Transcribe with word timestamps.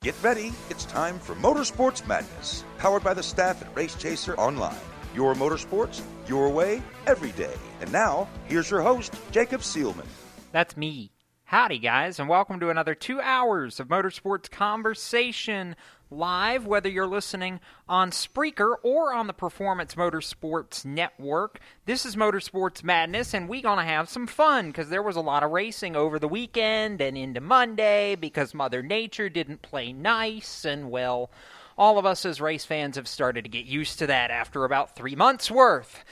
Get 0.00 0.14
ready, 0.22 0.52
it's 0.70 0.84
time 0.84 1.18
for 1.18 1.34
Motorsports 1.34 2.06
Madness, 2.06 2.64
powered 2.78 3.02
by 3.02 3.14
the 3.14 3.22
staff 3.22 3.60
at 3.62 3.76
Race 3.76 3.96
Chaser 3.96 4.38
Online. 4.38 4.78
Your 5.12 5.34
motorsports, 5.34 6.02
your 6.28 6.50
way, 6.50 6.84
every 7.08 7.32
day. 7.32 7.56
And 7.80 7.90
now, 7.90 8.28
here's 8.44 8.70
your 8.70 8.80
host, 8.80 9.12
Jacob 9.32 9.62
Seelman. 9.62 10.06
That's 10.52 10.76
me. 10.76 11.10
Howdy, 11.48 11.78
guys, 11.78 12.20
and 12.20 12.28
welcome 12.28 12.60
to 12.60 12.68
another 12.68 12.94
two 12.94 13.22
hours 13.22 13.80
of 13.80 13.88
motorsports 13.88 14.50
conversation 14.50 15.76
live, 16.10 16.66
whether 16.66 16.90
you're 16.90 17.06
listening 17.06 17.60
on 17.88 18.10
Spreaker 18.10 18.74
or 18.82 19.14
on 19.14 19.28
the 19.28 19.32
Performance 19.32 19.94
Motorsports 19.94 20.84
Network. 20.84 21.58
This 21.86 22.04
is 22.04 22.16
Motorsports 22.16 22.84
Madness, 22.84 23.32
and 23.32 23.48
we're 23.48 23.62
going 23.62 23.78
to 23.78 23.84
have 23.84 24.10
some 24.10 24.26
fun 24.26 24.66
because 24.66 24.90
there 24.90 25.02
was 25.02 25.16
a 25.16 25.22
lot 25.22 25.42
of 25.42 25.50
racing 25.50 25.96
over 25.96 26.18
the 26.18 26.28
weekend 26.28 27.00
and 27.00 27.16
into 27.16 27.40
Monday 27.40 28.14
because 28.14 28.52
Mother 28.52 28.82
Nature 28.82 29.30
didn't 29.30 29.62
play 29.62 29.90
nice, 29.90 30.66
and 30.66 30.90
well, 30.90 31.30
all 31.78 31.98
of 31.98 32.04
us 32.04 32.26
as 32.26 32.42
race 32.42 32.66
fans 32.66 32.96
have 32.96 33.08
started 33.08 33.44
to 33.44 33.50
get 33.50 33.64
used 33.64 33.98
to 34.00 34.06
that 34.08 34.30
after 34.30 34.66
about 34.66 34.96
three 34.96 35.16
months' 35.16 35.50
worth. 35.50 36.04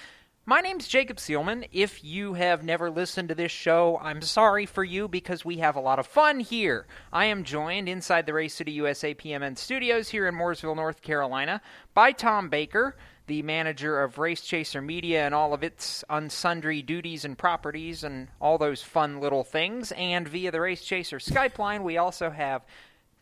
My 0.48 0.60
name's 0.60 0.86
Jacob 0.86 1.16
Seelman. 1.16 1.66
If 1.72 2.04
you 2.04 2.34
have 2.34 2.62
never 2.62 2.88
listened 2.88 3.30
to 3.30 3.34
this 3.34 3.50
show, 3.50 3.98
I'm 4.00 4.22
sorry 4.22 4.64
for 4.64 4.84
you 4.84 5.08
because 5.08 5.44
we 5.44 5.56
have 5.56 5.74
a 5.74 5.80
lot 5.80 5.98
of 5.98 6.06
fun 6.06 6.38
here. 6.38 6.86
I 7.12 7.24
am 7.24 7.42
joined 7.42 7.88
inside 7.88 8.26
the 8.26 8.32
Race 8.32 8.54
City 8.54 8.70
USA 8.70 9.12
PMN 9.12 9.58
studios 9.58 10.10
here 10.10 10.28
in 10.28 10.36
Mooresville, 10.36 10.76
North 10.76 11.02
Carolina, 11.02 11.60
by 11.94 12.12
Tom 12.12 12.48
Baker, 12.48 12.94
the 13.26 13.42
manager 13.42 14.00
of 14.00 14.18
Race 14.18 14.40
Chaser 14.40 14.80
Media 14.80 15.26
and 15.26 15.34
all 15.34 15.52
of 15.52 15.64
its 15.64 16.04
unsundry 16.08 16.80
duties 16.80 17.24
and 17.24 17.36
properties 17.36 18.04
and 18.04 18.28
all 18.40 18.56
those 18.56 18.82
fun 18.84 19.18
little 19.20 19.42
things. 19.42 19.90
And 19.96 20.28
via 20.28 20.52
the 20.52 20.60
Race 20.60 20.84
Chaser 20.84 21.18
Skype 21.18 21.58
line, 21.58 21.82
we 21.82 21.96
also 21.96 22.30
have 22.30 22.64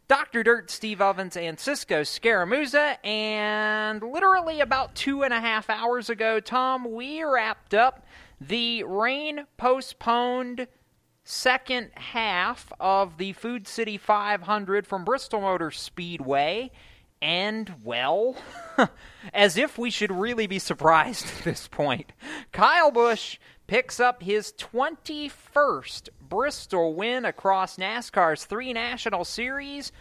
Dr. 0.06 0.42
Dirt, 0.42 0.70
Steve 0.70 1.00
Ovens, 1.00 1.36
and 1.36 1.58
Cisco 1.58 2.02
Scaramuza. 2.02 2.96
And 3.04 4.02
literally 4.02 4.60
about 4.60 4.94
two 4.94 5.22
and 5.22 5.32
a 5.32 5.40
half 5.40 5.70
hours 5.70 6.10
ago, 6.10 6.40
Tom, 6.40 6.92
we 6.92 7.22
wrapped 7.24 7.72
up 7.72 8.04
the 8.40 8.82
rain 8.84 9.46
postponed 9.56 10.66
second 11.24 11.90
half 11.94 12.70
of 12.78 13.16
the 13.16 13.32
Food 13.32 13.66
City 13.66 13.96
500 13.96 14.86
from 14.86 15.04
Bristol 15.04 15.40
Motor 15.40 15.70
Speedway. 15.70 16.70
And, 17.22 17.76
well, 17.82 18.36
as 19.32 19.56
if 19.56 19.78
we 19.78 19.88
should 19.88 20.12
really 20.12 20.46
be 20.46 20.58
surprised 20.58 21.26
at 21.38 21.44
this 21.44 21.66
point, 21.66 22.12
Kyle 22.52 22.90
Busch 22.90 23.38
picks 23.66 23.98
up 23.98 24.22
his 24.22 24.52
21st 24.52 26.10
Bristol 26.34 26.94
win 26.94 27.24
across 27.24 27.76
NASCAR's 27.76 28.44
three 28.44 28.72
national 28.72 29.24
series. 29.24 29.92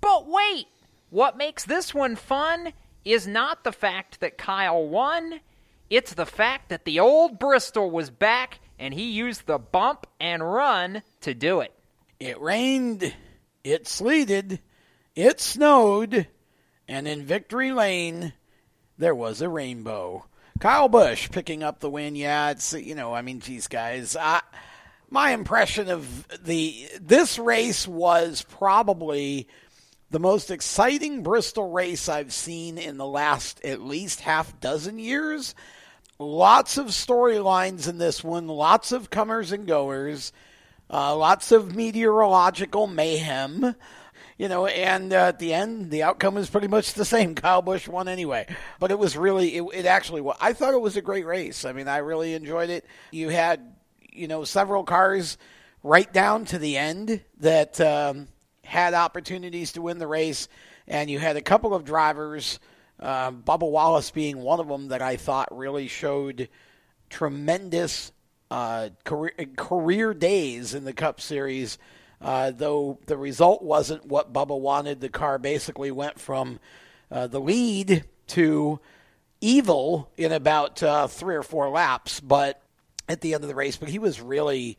But 0.00 0.26
wait, 0.26 0.64
what 1.10 1.36
makes 1.36 1.66
this 1.66 1.92
one 1.92 2.16
fun 2.16 2.72
is 3.04 3.26
not 3.26 3.62
the 3.62 3.72
fact 3.72 4.20
that 4.20 4.38
Kyle 4.38 4.88
won, 4.88 5.40
it's 5.90 6.14
the 6.14 6.24
fact 6.24 6.70
that 6.70 6.86
the 6.86 6.98
old 6.98 7.38
Bristol 7.38 7.90
was 7.90 8.08
back 8.08 8.60
and 8.78 8.94
he 8.94 9.10
used 9.10 9.44
the 9.44 9.58
bump 9.58 10.06
and 10.18 10.42
run 10.42 11.02
to 11.20 11.34
do 11.34 11.60
it. 11.60 11.74
It 12.18 12.40
rained, 12.40 13.14
it 13.62 13.86
sleeted, 13.86 14.60
it 15.14 15.42
snowed, 15.42 16.26
and 16.88 17.06
in 17.06 17.26
Victory 17.26 17.70
Lane, 17.70 18.32
there 18.96 19.14
was 19.14 19.42
a 19.42 19.48
rainbow. 19.50 20.24
Kyle 20.58 20.88
Busch 20.88 21.30
picking 21.30 21.62
up 21.62 21.80
the 21.80 21.90
win. 21.90 22.16
Yeah, 22.16 22.52
it's 22.52 22.72
you 22.72 22.94
know, 22.94 23.12
I 23.12 23.20
mean, 23.20 23.40
geez, 23.40 23.68
guys, 23.68 24.16
I, 24.16 24.40
my 25.12 25.32
impression 25.32 25.90
of 25.90 26.26
the 26.42 26.88
this 27.00 27.38
race 27.38 27.86
was 27.86 28.44
probably 28.48 29.46
the 30.10 30.18
most 30.18 30.50
exciting 30.50 31.22
Bristol 31.22 31.70
race 31.70 32.08
I've 32.08 32.32
seen 32.32 32.78
in 32.78 32.96
the 32.96 33.06
last 33.06 33.62
at 33.64 33.82
least 33.82 34.20
half 34.20 34.58
dozen 34.60 34.98
years. 34.98 35.54
Lots 36.18 36.78
of 36.78 36.86
storylines 36.88 37.88
in 37.88 37.98
this 37.98 38.24
one, 38.24 38.48
lots 38.48 38.90
of 38.90 39.10
comers 39.10 39.52
and 39.52 39.66
goers, 39.66 40.32
uh, 40.90 41.14
lots 41.16 41.52
of 41.52 41.74
meteorological 41.74 42.86
mayhem 42.86 43.74
you 44.38 44.48
know, 44.48 44.66
and 44.66 45.12
uh, 45.12 45.28
at 45.28 45.38
the 45.38 45.54
end, 45.54 45.92
the 45.92 46.02
outcome 46.02 46.36
is 46.36 46.50
pretty 46.50 46.66
much 46.66 46.94
the 46.94 47.04
same. 47.04 47.34
Kyle 47.36 47.62
Busch 47.62 47.86
won 47.86 48.08
anyway, 48.08 48.46
but 48.80 48.90
it 48.90 48.98
was 48.98 49.16
really, 49.16 49.56
it, 49.56 49.62
it 49.72 49.86
actually. 49.86 50.28
I 50.40 50.52
thought 50.52 50.74
it 50.74 50.80
was 50.80 50.96
a 50.96 51.02
great 51.02 51.26
race. 51.26 51.64
I 51.64 51.72
mean, 51.72 51.86
I 51.86 51.98
really 51.98 52.34
enjoyed 52.34 52.68
it. 52.68 52.84
You 53.12 53.28
had, 53.28 53.74
you 54.12 54.28
know, 54.28 54.44
several 54.44 54.84
cars 54.84 55.38
right 55.82 56.12
down 56.12 56.44
to 56.46 56.58
the 56.58 56.76
end 56.76 57.22
that 57.38 57.80
um, 57.80 58.28
had 58.64 58.94
opportunities 58.94 59.72
to 59.72 59.82
win 59.82 59.98
the 59.98 60.06
race, 60.06 60.48
and 60.86 61.10
you 61.10 61.18
had 61.18 61.36
a 61.36 61.42
couple 61.42 61.74
of 61.74 61.84
drivers, 61.84 62.60
uh, 63.00 63.30
Bubba 63.30 63.70
Wallace 63.70 64.10
being 64.10 64.38
one 64.38 64.60
of 64.60 64.68
them, 64.68 64.88
that 64.88 65.02
I 65.02 65.16
thought 65.16 65.56
really 65.56 65.88
showed 65.88 66.48
tremendous 67.10 68.12
uh, 68.50 68.90
career, 69.04 69.32
career 69.56 70.14
days 70.14 70.74
in 70.74 70.84
the 70.84 70.92
Cup 70.92 71.20
Series. 71.20 71.78
Uh, 72.20 72.52
though 72.52 72.98
the 73.06 73.16
result 73.16 73.62
wasn't 73.62 74.06
what 74.06 74.32
Bubba 74.32 74.58
wanted, 74.58 75.00
the 75.00 75.08
car 75.08 75.38
basically 75.38 75.90
went 75.90 76.20
from 76.20 76.60
uh, 77.10 77.26
the 77.26 77.40
lead 77.40 78.04
to 78.28 78.78
evil 79.40 80.08
in 80.16 80.30
about 80.30 80.80
uh, 80.82 81.08
three 81.08 81.34
or 81.34 81.42
four 81.42 81.68
laps. 81.68 82.20
But 82.20 82.61
at 83.08 83.20
the 83.20 83.34
end 83.34 83.44
of 83.44 83.48
the 83.48 83.54
race, 83.54 83.76
but 83.76 83.88
he 83.88 83.98
was 83.98 84.20
really, 84.20 84.78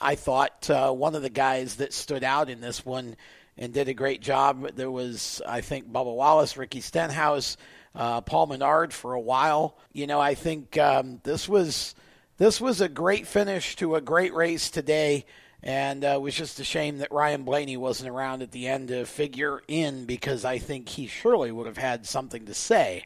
I 0.00 0.14
thought, 0.14 0.68
uh, 0.70 0.92
one 0.92 1.14
of 1.14 1.22
the 1.22 1.30
guys 1.30 1.76
that 1.76 1.92
stood 1.92 2.24
out 2.24 2.50
in 2.50 2.60
this 2.60 2.84
one 2.84 3.16
and 3.56 3.72
did 3.72 3.88
a 3.88 3.94
great 3.94 4.20
job. 4.20 4.74
There 4.74 4.90
was, 4.90 5.42
I 5.46 5.60
think, 5.60 5.90
Bubba 5.90 6.14
Wallace, 6.14 6.56
Ricky 6.56 6.80
Stenhouse, 6.80 7.56
uh, 7.94 8.20
Paul 8.20 8.46
Menard 8.46 8.92
for 8.92 9.14
a 9.14 9.20
while. 9.20 9.76
You 9.92 10.06
know, 10.06 10.20
I 10.20 10.34
think 10.34 10.78
um, 10.78 11.20
this 11.24 11.48
was 11.48 11.94
this 12.38 12.60
was 12.60 12.80
a 12.80 12.88
great 12.88 13.26
finish 13.26 13.76
to 13.76 13.96
a 13.96 14.00
great 14.00 14.34
race 14.34 14.70
today. 14.70 15.26
And 15.62 16.04
uh, 16.06 16.14
it 16.14 16.22
was 16.22 16.34
just 16.34 16.58
a 16.58 16.64
shame 16.64 16.98
that 16.98 17.12
Ryan 17.12 17.42
Blaney 17.42 17.76
wasn't 17.76 18.08
around 18.08 18.40
at 18.40 18.50
the 18.50 18.66
end 18.66 18.88
to 18.88 19.04
figure 19.04 19.62
in 19.68 20.06
because 20.06 20.42
I 20.42 20.56
think 20.56 20.88
he 20.88 21.06
surely 21.06 21.52
would 21.52 21.66
have 21.66 21.76
had 21.76 22.06
something 22.06 22.46
to 22.46 22.54
say 22.54 23.04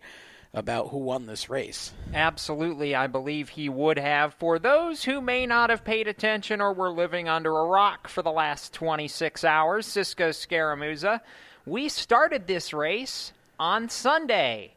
about 0.54 0.88
who 0.88 0.98
won 0.98 1.26
this 1.26 1.50
race. 1.50 1.92
Absolutely, 2.14 2.94
I 2.94 3.08
believe 3.08 3.50
he 3.50 3.68
would 3.68 3.98
have. 3.98 4.34
For 4.34 4.58
those 4.58 5.04
who 5.04 5.20
may 5.20 5.46
not 5.46 5.70
have 5.70 5.84
paid 5.84 6.06
attention 6.06 6.60
or 6.60 6.72
were 6.72 6.90
living 6.90 7.28
under 7.28 7.50
a 7.50 7.66
rock 7.66 8.08
for 8.08 8.22
the 8.22 8.30
last 8.30 8.72
26 8.72 9.44
hours, 9.44 9.86
Cisco 9.86 10.30
Scaramuza, 10.30 11.20
we 11.66 11.88
started 11.88 12.46
this 12.46 12.72
race 12.72 13.32
on 13.58 13.88
Sunday. 13.88 14.74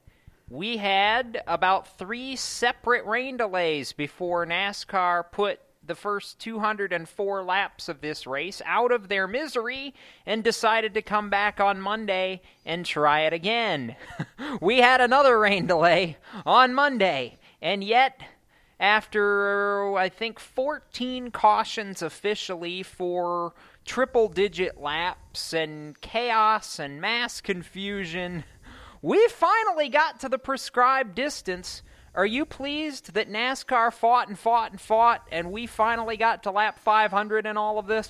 We 0.49 0.77
had 0.77 1.43
about 1.45 1.97
three 1.97 2.35
separate 2.35 3.05
rain 3.05 3.37
delays 3.37 3.93
before 3.93 4.45
NASCAR 4.45 5.31
put 5.31 5.59
the 5.87 5.95
first 5.95 6.39
204 6.39 7.43
laps 7.43 7.89
of 7.89 8.01
this 8.01 8.27
race 8.27 8.61
out 8.65 8.91
of 8.91 9.07
their 9.07 9.27
misery 9.27 9.93
and 10.25 10.43
decided 10.43 10.93
to 10.93 11.01
come 11.01 11.29
back 11.29 11.59
on 11.59 11.81
Monday 11.81 12.41
and 12.65 12.85
try 12.85 13.21
it 13.21 13.33
again. 13.33 13.95
we 14.61 14.79
had 14.79 15.01
another 15.01 15.39
rain 15.39 15.67
delay 15.67 16.17
on 16.45 16.73
Monday, 16.73 17.37
and 17.61 17.83
yet, 17.83 18.21
after 18.79 19.95
I 19.95 20.09
think 20.09 20.39
14 20.39 21.31
cautions 21.31 22.01
officially 22.01 22.83
for 22.83 23.53
triple 23.85 24.27
digit 24.27 24.79
laps 24.79 25.53
and 25.53 25.99
chaos 26.01 26.77
and 26.77 27.01
mass 27.01 27.41
confusion, 27.41 28.43
we 29.01 29.27
finally 29.29 29.89
got 29.89 30.19
to 30.19 30.29
the 30.29 30.37
prescribed 30.37 31.15
distance 31.15 31.81
are 32.17 32.25
you 32.25 32.45
pleased 32.45 33.13
that 33.13 33.29
NASCAR 33.29 33.93
fought 33.93 34.27
and 34.27 34.37
fought 34.37 34.71
and 34.71 34.81
fought, 34.81 35.25
and 35.31 35.51
we 35.51 35.67
finally 35.67 36.17
got 36.17 36.43
to 36.43 36.51
lap 36.51 36.79
500 36.79 37.45
in 37.45 37.55
all 37.57 37.77
of 37.77 37.85
this? 37.85 38.09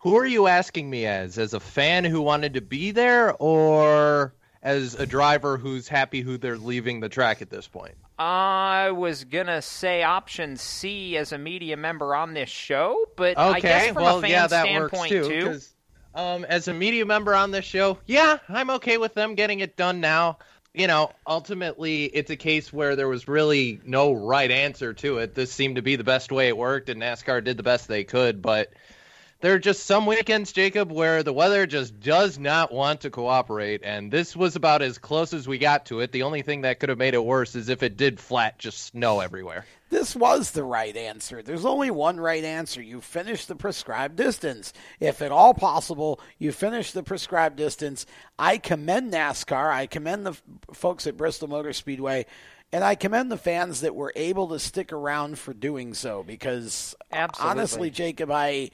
Who 0.00 0.16
are 0.16 0.26
you 0.26 0.48
asking 0.48 0.90
me 0.90 1.06
as? 1.06 1.38
As 1.38 1.54
a 1.54 1.60
fan 1.60 2.04
who 2.04 2.20
wanted 2.20 2.54
to 2.54 2.60
be 2.60 2.90
there, 2.90 3.32
or 3.34 4.34
as 4.60 4.96
a 4.96 5.06
driver 5.06 5.56
who's 5.56 5.86
happy 5.86 6.20
who 6.20 6.36
they're 6.36 6.58
leaving 6.58 6.98
the 6.98 7.08
track 7.08 7.40
at 7.40 7.50
this 7.50 7.68
point? 7.68 7.94
I 8.18 8.90
was 8.90 9.22
gonna 9.22 9.62
say 9.62 10.02
option 10.02 10.56
C 10.56 11.16
as 11.16 11.30
a 11.32 11.38
media 11.38 11.76
member 11.76 12.16
on 12.16 12.34
this 12.34 12.50
show, 12.50 13.04
but 13.16 13.36
okay, 13.38 13.56
I 13.56 13.60
guess 13.60 13.92
from 13.92 14.02
well, 14.02 14.18
a 14.18 14.20
fan 14.20 14.30
yeah, 14.30 14.46
that 14.48 14.64
standpoint 14.64 15.12
works 15.12 15.28
too. 15.28 15.46
'cause, 15.46 15.68
Um, 16.14 16.44
as 16.44 16.68
a 16.68 16.74
media 16.74 17.06
member 17.06 17.34
on 17.34 17.52
this 17.52 17.64
show, 17.64 17.98
yeah, 18.04 18.38
I'm 18.48 18.68
okay 18.70 18.98
with 18.98 19.14
them 19.14 19.34
getting 19.34 19.60
it 19.60 19.76
done 19.76 20.00
now 20.00 20.38
you 20.74 20.86
know, 20.86 21.10
ultimately, 21.26 22.04
it's 22.04 22.30
a 22.30 22.36
case 22.36 22.72
where 22.72 22.96
there 22.96 23.08
was 23.08 23.28
really 23.28 23.80
no 23.84 24.12
right 24.12 24.50
answer 24.50 24.94
to 24.94 25.18
it. 25.18 25.34
This 25.34 25.52
seemed 25.52 25.76
to 25.76 25.82
be 25.82 25.96
the 25.96 26.04
best 26.04 26.32
way 26.32 26.48
it 26.48 26.56
worked, 26.56 26.88
and 26.88 27.00
NASCAR 27.00 27.44
did 27.44 27.58
the 27.58 27.62
best 27.62 27.88
they 27.88 28.04
could. 28.04 28.40
But 28.40 28.72
there 29.42 29.54
are 29.54 29.58
just 29.58 29.86
some 29.86 30.06
weekends, 30.06 30.52
Jacob, 30.52 30.92
where 30.92 31.24
the 31.24 31.32
weather 31.32 31.66
just 31.66 31.98
does 31.98 32.38
not 32.38 32.72
want 32.72 33.00
to 33.00 33.10
cooperate, 33.10 33.82
and 33.82 34.10
this 34.10 34.36
was 34.36 34.54
about 34.54 34.82
as 34.82 34.98
close 34.98 35.34
as 35.34 35.48
we 35.48 35.58
got 35.58 35.84
to 35.86 35.98
it. 35.98 36.12
The 36.12 36.22
only 36.22 36.42
thing 36.42 36.60
that 36.62 36.78
could 36.78 36.88
have 36.88 36.98
made 36.98 37.14
it 37.14 37.24
worse 37.24 37.56
is 37.56 37.68
if 37.68 37.82
it 37.82 37.96
did 37.96 38.20
flat, 38.20 38.58
just 38.58 38.86
snow 38.86 39.18
everywhere. 39.18 39.66
This 39.90 40.16
was 40.16 40.52
the 40.52 40.64
right 40.64 40.96
answer. 40.96 41.42
There's 41.42 41.66
only 41.66 41.90
one 41.90 42.18
right 42.18 42.44
answer. 42.44 42.80
You 42.80 43.00
finish 43.00 43.44
the 43.44 43.56
prescribed 43.56 44.16
distance. 44.16 44.72
If 45.00 45.20
at 45.20 45.32
all 45.32 45.54
possible, 45.54 46.18
you 46.38 46.50
finish 46.52 46.92
the 46.92 47.02
prescribed 47.02 47.56
distance. 47.56 48.06
I 48.38 48.56
commend 48.56 49.12
NASCAR. 49.12 49.70
I 49.70 49.86
commend 49.86 50.24
the 50.24 50.38
folks 50.72 51.06
at 51.06 51.18
Bristol 51.18 51.48
Motor 51.48 51.72
Speedway. 51.74 52.24
And 52.72 52.82
I 52.82 52.94
commend 52.94 53.30
the 53.30 53.36
fans 53.36 53.82
that 53.82 53.94
were 53.94 54.14
able 54.16 54.48
to 54.48 54.58
stick 54.58 54.94
around 54.94 55.38
for 55.38 55.52
doing 55.52 55.92
so 55.92 56.22
because 56.22 56.94
Absolutely. 57.12 57.50
honestly, 57.50 57.90
Jacob, 57.90 58.30
I 58.30 58.70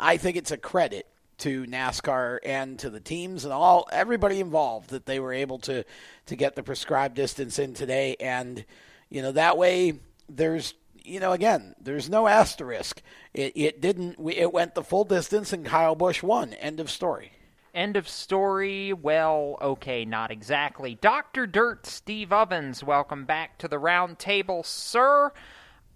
I 0.00 0.16
think 0.16 0.36
it's 0.36 0.50
a 0.50 0.56
credit 0.56 1.06
to 1.38 1.64
NASCAR 1.64 2.38
and 2.44 2.78
to 2.80 2.90
the 2.90 3.00
teams 3.00 3.44
and 3.44 3.52
all 3.52 3.88
everybody 3.92 4.40
involved 4.40 4.90
that 4.90 5.06
they 5.06 5.20
were 5.20 5.32
able 5.32 5.58
to 5.60 5.84
to 6.26 6.36
get 6.36 6.54
the 6.54 6.62
prescribed 6.62 7.14
distance 7.14 7.58
in 7.58 7.72
today 7.72 8.14
and 8.20 8.64
you 9.08 9.22
know 9.22 9.32
that 9.32 9.56
way 9.56 9.98
there's 10.28 10.74
you 11.02 11.18
know 11.18 11.32
again 11.32 11.74
there's 11.80 12.10
no 12.10 12.28
asterisk 12.28 13.00
it 13.32 13.52
it 13.56 13.80
didn't 13.80 14.18
it 14.28 14.52
went 14.52 14.74
the 14.74 14.84
full 14.84 15.04
distance 15.04 15.52
and 15.54 15.64
Kyle 15.64 15.94
Busch 15.94 16.22
won 16.22 16.52
end 16.54 16.78
of 16.78 16.90
story 16.90 17.32
End 17.72 17.96
of 17.96 18.08
story. 18.08 18.92
Well, 18.92 19.56
okay, 19.62 20.04
not 20.04 20.32
exactly. 20.32 20.96
Dr. 20.96 21.46
Dirt 21.46 21.86
Steve 21.86 22.32
Ovens, 22.32 22.82
welcome 22.82 23.26
back 23.26 23.58
to 23.58 23.68
the 23.68 23.78
round 23.78 24.18
table, 24.18 24.64
sir. 24.64 25.32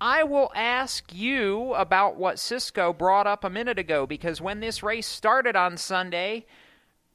I 0.04 0.22
will 0.22 0.52
ask 0.54 1.14
you 1.14 1.72
about 1.72 2.16
what 2.16 2.38
Cisco 2.38 2.92
brought 2.92 3.26
up 3.26 3.42
a 3.42 3.48
minute 3.48 3.78
ago 3.78 4.06
because 4.06 4.38
when 4.38 4.60
this 4.60 4.82
race 4.82 5.06
started 5.06 5.56
on 5.56 5.78
Sunday, 5.78 6.44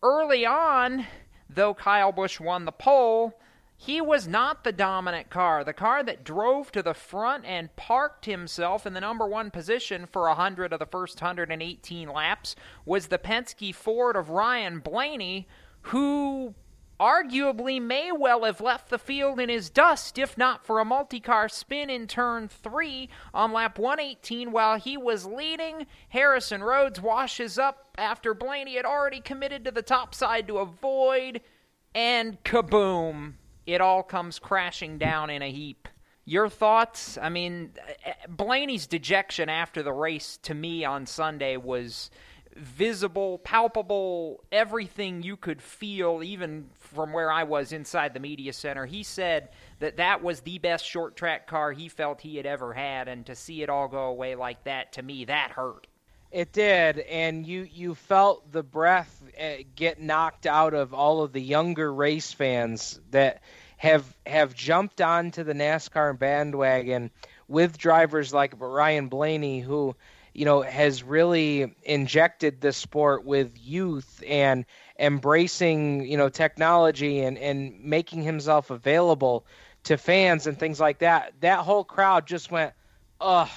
early 0.01 0.43
on, 0.43 1.05
though 1.47 1.75
Kyle 1.75 2.11
Busch 2.11 2.39
won 2.39 2.65
the 2.65 2.71
pole, 2.71 3.39
he 3.77 4.01
was 4.01 4.27
not 4.27 4.63
the 4.63 4.71
dominant 4.71 5.29
car. 5.29 5.63
The 5.63 5.71
car 5.71 6.01
that 6.01 6.23
drove 6.23 6.71
to 6.71 6.81
the 6.81 6.95
front 6.95 7.45
and 7.45 7.75
parked 7.75 8.25
himself 8.25 8.87
in 8.87 8.95
the 8.95 9.01
number 9.01 9.27
one 9.27 9.51
position 9.51 10.07
for 10.07 10.23
100 10.23 10.73
of 10.73 10.79
the 10.79 10.87
first 10.87 11.21
118 11.21 12.09
laps 12.09 12.55
was 12.85 13.09
the 13.09 13.19
Penske 13.19 13.75
Ford 13.75 14.15
of 14.15 14.31
Ryan 14.31 14.79
Blaney, 14.79 15.47
who 15.83 16.55
arguably 16.99 17.81
may 17.81 18.11
well 18.11 18.43
have 18.43 18.59
left 18.59 18.89
the 18.89 18.97
field 18.97 19.39
in 19.39 19.49
his 19.49 19.69
dust 19.69 20.17
if 20.17 20.37
not 20.37 20.65
for 20.65 20.79
a 20.79 20.85
multi 20.85 21.19
car 21.19 21.47
spin 21.47 21.89
in 21.89 22.07
turn 22.07 22.47
three 22.47 23.09
on 23.33 23.53
lap 23.53 23.79
118 23.79 24.51
while 24.51 24.77
he 24.77 24.97
was 24.97 25.25
leading. 25.25 25.87
Harrison 26.09 26.63
Rhodes 26.63 26.99
washes 27.01 27.57
up 27.57 27.95
after 27.97 28.33
Blaney 28.33 28.75
had 28.75 28.85
already 28.85 29.21
committed 29.21 29.63
to 29.65 29.71
the 29.71 29.81
top 29.81 30.13
side 30.13 30.47
to 30.47 30.57
avoid, 30.57 31.41
and 31.95 32.43
kaboom! 32.43 33.33
It 33.65 33.81
all 33.81 34.03
comes 34.03 34.39
crashing 34.39 34.97
down 34.97 35.29
in 35.29 35.41
a 35.41 35.51
heap. 35.51 35.87
Your 36.25 36.49
thoughts? 36.49 37.17
I 37.19 37.29
mean, 37.29 37.71
Blaney's 38.27 38.87
dejection 38.87 39.49
after 39.49 39.81
the 39.81 39.93
race 39.93 40.37
to 40.43 40.53
me 40.53 40.85
on 40.85 41.05
Sunday 41.05 41.57
was 41.57 42.11
visible, 42.55 43.39
palpable, 43.39 44.43
everything 44.51 45.23
you 45.23 45.37
could 45.37 45.61
feel, 45.61 46.21
even 46.23 46.69
from 46.93 47.13
where 47.13 47.31
I 47.31 47.43
was 47.43 47.71
inside 47.71 48.13
the 48.13 48.19
media 48.19 48.53
center. 48.53 48.85
He 48.85 49.03
said 49.03 49.49
that 49.79 49.97
that 49.97 50.23
was 50.23 50.41
the 50.41 50.57
best 50.57 50.85
short 50.85 51.15
track 51.15 51.47
car 51.47 51.71
he 51.71 51.89
felt 51.89 52.21
he 52.21 52.37
had 52.37 52.45
ever 52.45 52.73
had, 52.73 53.07
and 53.07 53.25
to 53.25 53.35
see 53.35 53.61
it 53.61 53.69
all 53.69 53.87
go 53.87 54.05
away 54.05 54.35
like 54.35 54.63
that, 54.63 54.93
to 54.93 55.01
me, 55.01 55.25
that 55.25 55.51
hurt. 55.51 55.87
It 56.31 56.51
did, 56.51 56.99
and 56.99 57.45
you 57.45 57.67
you 57.71 57.95
felt 57.95 58.51
the 58.51 58.61
breath 58.61 59.23
uh, 59.39 59.63
get 59.75 59.99
knocked 59.99 60.45
out 60.45 60.75
of 60.75 60.93
all 60.93 61.23
of 61.23 61.33
the 61.33 61.41
younger 61.41 61.91
race 61.91 62.31
fans 62.31 62.99
that 63.09 63.41
have 63.77 64.05
have 64.27 64.53
jumped 64.53 65.01
onto 65.01 65.43
the 65.43 65.53
NASCAR 65.53 66.17
bandwagon 66.19 67.09
with 67.47 67.79
drivers 67.79 68.31
like 68.31 68.53
Ryan 68.59 69.07
Blaney, 69.07 69.59
who 69.59 69.95
you 70.39 70.45
know 70.45 70.61
has 70.61 71.03
really 71.03 71.75
injected 71.83 72.61
the 72.61 72.71
sport 72.71 73.25
with 73.25 73.59
youth 73.59 74.23
and 74.25 74.65
embracing 74.97 76.05
you 76.05 76.15
know 76.15 76.29
technology 76.29 77.19
and 77.19 77.37
and 77.37 77.83
making 77.83 78.23
himself 78.23 78.69
available 78.69 79.45
to 79.83 79.97
fans 79.97 80.47
and 80.47 80.57
things 80.57 80.79
like 80.79 80.99
that. 80.99 81.33
That 81.41 81.59
whole 81.59 81.83
crowd 81.83 82.25
just 82.25 82.49
went, 82.51 82.73
"Ugh, 83.19 83.49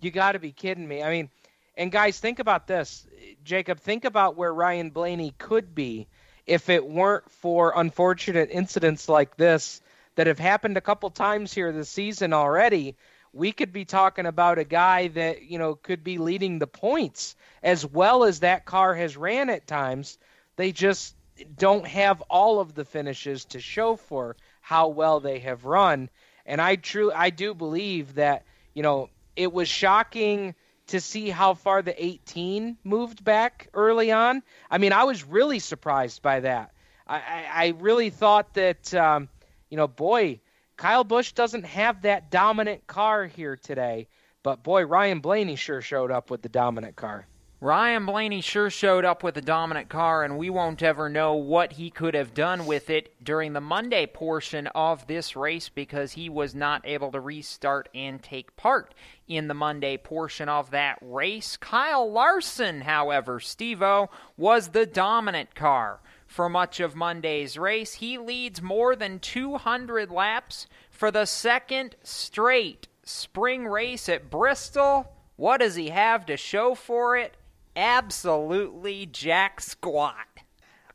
you 0.00 0.10
got 0.10 0.32
to 0.32 0.40
be 0.40 0.50
kidding 0.50 0.88
me!" 0.88 1.00
I 1.00 1.10
mean 1.10 1.30
and 1.76 1.92
guys, 1.92 2.18
think 2.18 2.40
about 2.40 2.66
this. 2.66 3.06
Jacob, 3.44 3.78
think 3.78 4.04
about 4.04 4.36
where 4.36 4.52
Ryan 4.52 4.90
Blaney 4.90 5.32
could 5.38 5.76
be 5.76 6.08
if 6.46 6.68
it 6.70 6.84
weren't 6.84 7.30
for 7.30 7.72
unfortunate 7.76 8.48
incidents 8.50 9.08
like 9.08 9.36
this 9.36 9.80
that 10.16 10.26
have 10.26 10.38
happened 10.40 10.76
a 10.76 10.80
couple 10.80 11.10
times 11.10 11.52
here 11.52 11.70
this 11.70 11.90
season 11.90 12.32
already. 12.32 12.96
We 13.36 13.52
could 13.52 13.70
be 13.70 13.84
talking 13.84 14.24
about 14.24 14.58
a 14.58 14.64
guy 14.64 15.08
that, 15.08 15.42
you 15.42 15.58
know, 15.58 15.74
could 15.74 16.02
be 16.02 16.16
leading 16.16 16.58
the 16.58 16.66
points 16.66 17.36
as 17.62 17.84
well 17.84 18.24
as 18.24 18.40
that 18.40 18.64
car 18.64 18.94
has 18.94 19.14
ran 19.14 19.50
at 19.50 19.66
times. 19.66 20.16
They 20.56 20.72
just 20.72 21.14
don't 21.58 21.86
have 21.86 22.22
all 22.22 22.60
of 22.60 22.74
the 22.74 22.86
finishes 22.86 23.44
to 23.46 23.60
show 23.60 23.96
for 23.96 24.36
how 24.62 24.88
well 24.88 25.20
they 25.20 25.40
have 25.40 25.66
run. 25.66 26.08
And 26.46 26.62
I 26.62 26.76
true 26.76 27.12
I 27.12 27.28
do 27.28 27.52
believe 27.52 28.14
that, 28.14 28.44
you 28.72 28.82
know, 28.82 29.10
it 29.36 29.52
was 29.52 29.68
shocking 29.68 30.54
to 30.86 31.00
see 31.00 31.28
how 31.28 31.52
far 31.52 31.82
the 31.82 32.02
18 32.02 32.78
moved 32.84 33.22
back 33.22 33.68
early 33.74 34.12
on. 34.12 34.42
I 34.70 34.78
mean, 34.78 34.92
I 34.92 35.04
was 35.04 35.24
really 35.24 35.58
surprised 35.58 36.22
by 36.22 36.40
that. 36.40 36.72
I, 37.06 37.16
I, 37.16 37.46
I 37.52 37.74
really 37.80 38.08
thought 38.08 38.54
that, 38.54 38.94
um, 38.94 39.28
you 39.68 39.76
know, 39.76 39.88
boy, 39.88 40.40
Kyle 40.76 41.04
Busch 41.04 41.32
doesn't 41.32 41.64
have 41.64 42.02
that 42.02 42.30
dominant 42.30 42.86
car 42.86 43.26
here 43.26 43.56
today. 43.56 44.08
But 44.42 44.62
boy, 44.62 44.84
Ryan 44.84 45.20
Blaney 45.20 45.56
sure 45.56 45.80
showed 45.80 46.10
up 46.10 46.30
with 46.30 46.42
the 46.42 46.48
dominant 46.48 46.96
car. 46.96 47.26
Ryan 47.58 48.04
Blaney 48.04 48.42
sure 48.42 48.68
showed 48.68 49.06
up 49.06 49.22
with 49.22 49.38
a 49.38 49.42
dominant 49.42 49.88
car, 49.88 50.22
and 50.22 50.36
we 50.36 50.50
won't 50.50 50.82
ever 50.82 51.08
know 51.08 51.34
what 51.34 51.72
he 51.72 51.88
could 51.88 52.12
have 52.12 52.34
done 52.34 52.66
with 52.66 52.90
it 52.90 53.24
during 53.24 53.54
the 53.54 53.62
Monday 53.62 54.06
portion 54.06 54.66
of 54.68 55.06
this 55.06 55.34
race 55.34 55.70
because 55.70 56.12
he 56.12 56.28
was 56.28 56.54
not 56.54 56.86
able 56.86 57.10
to 57.12 57.20
restart 57.20 57.88
and 57.94 58.22
take 58.22 58.54
part 58.56 58.94
in 59.26 59.48
the 59.48 59.54
Monday 59.54 59.96
portion 59.96 60.50
of 60.50 60.70
that 60.70 60.98
race. 61.00 61.56
Kyle 61.56 62.12
Larson, 62.12 62.82
however, 62.82 63.40
Stevo, 63.40 64.08
was 64.36 64.68
the 64.68 64.84
dominant 64.84 65.54
car 65.54 66.00
for 66.36 66.50
much 66.50 66.80
of 66.80 66.94
Monday's 66.94 67.56
race. 67.56 67.94
He 67.94 68.18
leads 68.18 68.60
more 68.60 68.94
than 68.94 69.20
200 69.20 70.10
laps 70.10 70.66
for 70.90 71.10
the 71.10 71.24
second 71.24 71.96
straight 72.02 72.88
spring 73.02 73.66
race 73.66 74.06
at 74.06 74.30
Bristol. 74.30 75.10
What 75.36 75.60
does 75.60 75.76
he 75.76 75.88
have 75.88 76.26
to 76.26 76.36
show 76.36 76.74
for 76.74 77.16
it? 77.16 77.38
Absolutely 77.74 79.06
jack 79.06 79.62
squat. 79.62 80.35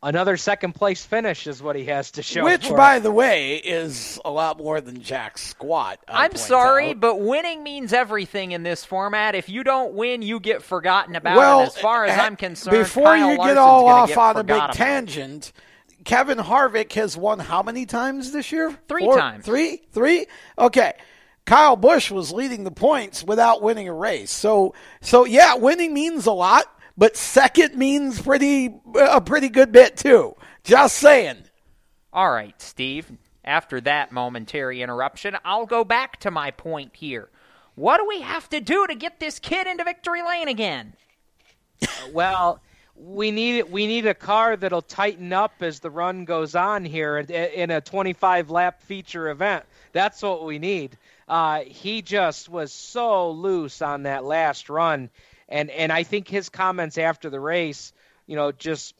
Another 0.03 0.35
second 0.35 0.73
place 0.73 1.05
finish 1.05 1.45
is 1.45 1.61
what 1.61 1.75
he 1.75 1.85
has 1.85 2.09
to 2.11 2.23
show. 2.23 2.43
Which, 2.43 2.67
for 2.67 2.75
by 2.75 2.95
it. 2.95 3.01
the 3.01 3.11
way, 3.11 3.57
is 3.57 4.19
a 4.25 4.31
lot 4.31 4.57
more 4.57 4.81
than 4.81 5.01
Jack 5.01 5.37
Squat. 5.37 5.99
I 6.07 6.25
I'm 6.25 6.35
sorry, 6.35 6.89
out. 6.89 6.99
but 6.99 7.19
winning 7.19 7.61
means 7.61 7.93
everything 7.93 8.51
in 8.51 8.63
this 8.63 8.83
format. 8.83 9.35
If 9.35 9.47
you 9.47 9.63
don't 9.63 9.93
win, 9.93 10.23
you 10.23 10.39
get 10.39 10.63
forgotten 10.63 11.15
about. 11.15 11.37
well, 11.37 11.61
as 11.61 11.77
far 11.77 12.05
as 12.05 12.17
eh, 12.17 12.21
I'm 12.21 12.35
concerned, 12.35 12.79
before 12.79 13.03
Kyle 13.05 13.29
you 13.29 13.37
get 13.37 13.39
Larson's 13.39 13.57
all 13.59 13.87
off 13.87 14.09
get 14.09 14.17
on 14.17 14.37
a 14.37 14.43
big 14.43 14.55
about. 14.55 14.73
tangent, 14.73 15.51
Kevin 16.03 16.39
Harvick 16.39 16.93
has 16.93 17.15
won 17.15 17.37
how 17.37 17.61
many 17.61 17.85
times 17.85 18.31
this 18.31 18.51
year? 18.51 18.75
Three 18.87 19.05
Four? 19.05 19.17
times. 19.17 19.45
Three? 19.45 19.83
Three? 19.91 20.25
Okay. 20.57 20.93
Kyle 21.45 21.75
Busch 21.75 22.09
was 22.09 22.31
leading 22.31 22.63
the 22.63 22.71
points 22.71 23.23
without 23.23 23.61
winning 23.61 23.87
a 23.87 23.93
race. 23.93 24.31
So, 24.31 24.73
so 25.01 25.25
yeah, 25.25 25.55
winning 25.55 25.93
means 25.93 26.25
a 26.25 26.31
lot, 26.31 26.65
but 27.01 27.17
second 27.17 27.75
means 27.75 28.21
pretty 28.21 28.71
a 28.93 29.19
pretty 29.19 29.49
good 29.49 29.71
bit 29.71 29.97
too. 29.97 30.35
Just 30.63 30.97
saying. 30.97 31.37
All 32.13 32.29
right, 32.29 32.53
Steve. 32.61 33.11
After 33.43 33.81
that 33.81 34.11
momentary 34.11 34.83
interruption, 34.83 35.35
I'll 35.43 35.65
go 35.65 35.83
back 35.83 36.19
to 36.19 36.29
my 36.29 36.51
point 36.51 36.91
here. 36.95 37.29
What 37.73 37.97
do 37.97 38.07
we 38.07 38.21
have 38.21 38.47
to 38.49 38.61
do 38.61 38.85
to 38.85 38.93
get 38.93 39.19
this 39.19 39.39
kid 39.39 39.65
into 39.65 39.83
victory 39.83 40.21
lane 40.21 40.47
again? 40.47 40.93
Well, 42.13 42.61
we 42.95 43.31
need 43.31 43.71
we 43.71 43.87
need 43.87 44.05
a 44.05 44.13
car 44.13 44.55
that'll 44.55 44.83
tighten 44.83 45.33
up 45.33 45.53
as 45.61 45.79
the 45.79 45.89
run 45.89 46.25
goes 46.25 46.53
on 46.53 46.85
here 46.85 47.17
in, 47.17 47.31
in 47.31 47.71
a 47.71 47.81
25 47.81 48.51
lap 48.51 48.83
feature 48.83 49.29
event. 49.29 49.65
That's 49.91 50.21
what 50.21 50.45
we 50.45 50.59
need. 50.59 50.99
Uh, 51.27 51.61
he 51.61 52.03
just 52.03 52.47
was 52.47 52.71
so 52.71 53.31
loose 53.31 53.81
on 53.81 54.03
that 54.03 54.23
last 54.23 54.69
run, 54.69 55.09
and 55.51 55.69
and 55.69 55.91
I 55.91 56.03
think 56.03 56.27
his 56.27 56.49
comments 56.49 56.97
after 56.97 57.29
the 57.29 57.39
race, 57.39 57.93
you 58.25 58.35
know, 58.35 58.51
just 58.51 58.95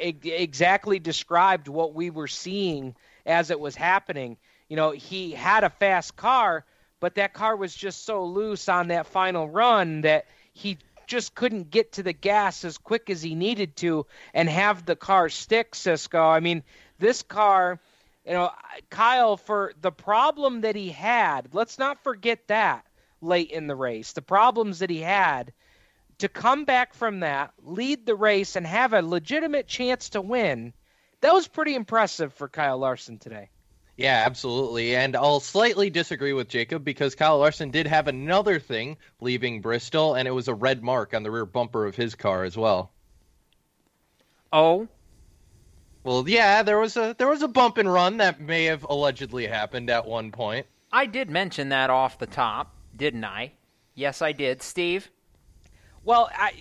e- 0.00 0.14
exactly 0.22 0.98
described 0.98 1.68
what 1.68 1.94
we 1.94 2.10
were 2.10 2.28
seeing 2.28 2.94
as 3.24 3.50
it 3.50 3.58
was 3.58 3.74
happening. 3.74 4.36
You 4.68 4.76
know, 4.76 4.90
he 4.90 5.32
had 5.32 5.64
a 5.64 5.70
fast 5.70 6.14
car, 6.14 6.64
but 7.00 7.14
that 7.14 7.32
car 7.32 7.56
was 7.56 7.74
just 7.74 8.04
so 8.04 8.24
loose 8.24 8.68
on 8.68 8.88
that 8.88 9.06
final 9.06 9.48
run 9.48 10.02
that 10.02 10.26
he 10.52 10.76
just 11.06 11.34
couldn't 11.34 11.70
get 11.70 11.92
to 11.92 12.02
the 12.02 12.12
gas 12.12 12.64
as 12.64 12.78
quick 12.78 13.08
as 13.08 13.22
he 13.22 13.34
needed 13.34 13.76
to 13.76 14.06
and 14.34 14.48
have 14.48 14.84
the 14.84 14.96
car 14.96 15.28
stick, 15.28 15.74
Cisco. 15.74 16.20
I 16.20 16.40
mean, 16.40 16.62
this 16.98 17.22
car, 17.22 17.80
you 18.26 18.32
know, 18.32 18.50
Kyle, 18.90 19.36
for 19.36 19.72
the 19.80 19.92
problem 19.92 20.62
that 20.62 20.76
he 20.76 20.90
had, 20.90 21.48
let's 21.54 21.78
not 21.78 22.02
forget 22.02 22.48
that 22.48 22.84
late 23.22 23.50
in 23.50 23.66
the 23.66 23.76
race, 23.76 24.12
the 24.12 24.22
problems 24.22 24.80
that 24.80 24.90
he 24.90 25.00
had 25.00 25.52
to 26.18 26.28
come 26.28 26.64
back 26.64 26.94
from 26.94 27.20
that, 27.20 27.52
lead 27.62 28.06
the 28.06 28.14
race, 28.14 28.56
and 28.56 28.66
have 28.66 28.92
a 28.92 29.02
legitimate 29.02 29.66
chance 29.68 30.10
to 30.10 30.20
win, 30.20 30.74
that 31.20 31.32
was 31.34 31.48
pretty 31.48 31.74
impressive 31.74 32.32
for 32.34 32.48
Kyle 32.48 32.78
Larson 32.78 33.18
today. 33.18 33.50
Yeah, 33.96 34.22
absolutely. 34.26 34.94
And 34.96 35.16
I'll 35.16 35.40
slightly 35.40 35.90
disagree 35.90 36.32
with 36.32 36.48
Jacob 36.48 36.84
because 36.84 37.14
Kyle 37.14 37.38
Larson 37.38 37.70
did 37.70 37.86
have 37.86 38.08
another 38.08 38.58
thing 38.60 38.98
leaving 39.20 39.60
Bristol, 39.62 40.14
and 40.14 40.26
it 40.28 40.32
was 40.32 40.48
a 40.48 40.54
red 40.54 40.82
mark 40.82 41.14
on 41.14 41.22
the 41.22 41.30
rear 41.30 41.46
bumper 41.46 41.84
of 41.86 41.96
his 41.96 42.14
car 42.14 42.44
as 42.44 42.56
well. 42.56 42.92
Oh, 44.52 44.88
Well, 46.04 46.26
yeah, 46.26 46.62
there 46.62 46.78
was 46.78 46.96
a 46.96 47.14
there 47.18 47.28
was 47.28 47.42
a 47.42 47.48
bump 47.48 47.76
and 47.76 47.92
run 47.92 48.16
that 48.16 48.40
may 48.40 48.64
have 48.64 48.84
allegedly 48.84 49.46
happened 49.46 49.90
at 49.90 50.06
one 50.06 50.32
point. 50.32 50.66
I 50.90 51.06
did 51.06 51.30
mention 51.30 51.68
that 51.68 51.90
off 51.90 52.18
the 52.18 52.26
top, 52.26 52.74
didn't 52.96 53.24
I? 53.24 53.52
Yes, 53.94 54.20
I 54.22 54.32
did. 54.32 54.62
Steve? 54.62 55.10
Well, 56.06 56.30
I, 56.32 56.52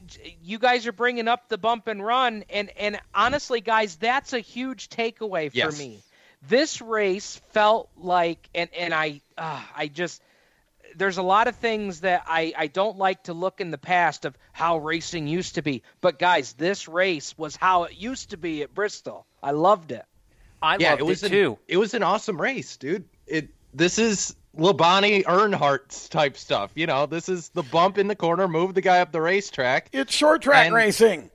you 0.44 0.58
guys 0.58 0.88
are 0.88 0.92
bringing 0.92 1.28
up 1.28 1.50
the 1.50 1.60
bump 1.60 1.88
and 1.88 2.04
run, 2.04 2.44
and 2.50 2.72
and 2.78 3.00
honestly, 3.14 3.62
guys, 3.62 3.96
that's 3.96 4.34
a 4.34 4.40
huge 4.40 4.90
takeaway 4.90 5.54
for 5.54 5.58
Yes. 5.58 5.80
me. 5.80 6.04
This 6.50 6.82
race 6.82 7.40
felt 7.54 7.90
like, 7.96 8.50
and 8.56 8.74
and 8.74 8.94
I, 8.94 9.22
uh, 9.38 9.62
I 9.76 9.88
just, 9.88 10.24
there's 10.96 11.18
a 11.20 11.24
lot 11.24 11.48
of 11.48 11.56
things 11.58 12.02
that 12.02 12.24
I 12.28 12.54
I 12.58 12.68
don't 12.68 12.98
like 12.98 13.24
to 13.26 13.34
look 13.34 13.62
in 13.62 13.70
the 13.72 13.78
past 13.78 14.26
of 14.26 14.36
how 14.52 14.80
racing 14.80 15.28
used 15.28 15.56
to 15.56 15.62
be, 15.62 15.84
but 16.02 16.18
guys, 16.18 16.54
this 16.54 16.88
race 16.88 17.38
was 17.38 17.56
how 17.56 17.84
it 17.84 17.94
used 17.96 18.32
to 18.32 18.38
be 18.38 18.64
at 18.64 18.74
Bristol. 18.74 19.28
I 19.44 19.52
loved 19.52 19.92
it. 19.92 20.06
I 20.62 20.78
yeah, 20.78 20.92
loved 20.92 21.02
it 21.02 21.04
was 21.04 21.24
it 21.24 21.28
an, 21.28 21.32
too. 21.32 21.60
It 21.68 21.78
was 21.78 21.94
an 21.94 22.04
awesome 22.04 22.42
race, 22.42 22.78
dude. 22.78 23.06
It 23.28 23.50
this 23.74 24.00
is 24.00 24.36
Labonte 24.58 25.24
Earnhardt 25.24 26.10
type 26.10 26.38
stuff. 26.38 26.72
You 26.76 26.88
know, 26.88 27.06
this 27.06 27.30
is 27.30 27.50
the 27.50 27.64
bump 27.64 27.98
in 27.98 28.08
the 28.08 28.16
corner, 28.16 28.48
move 28.48 28.74
the 28.74 28.82
guy 28.82 29.00
up 29.02 29.12
the 29.12 29.22
racetrack. 29.22 29.90
It's 29.92 30.14
short 30.14 30.42
track 30.42 30.68
And- 30.68 30.76
racing. 30.76 31.32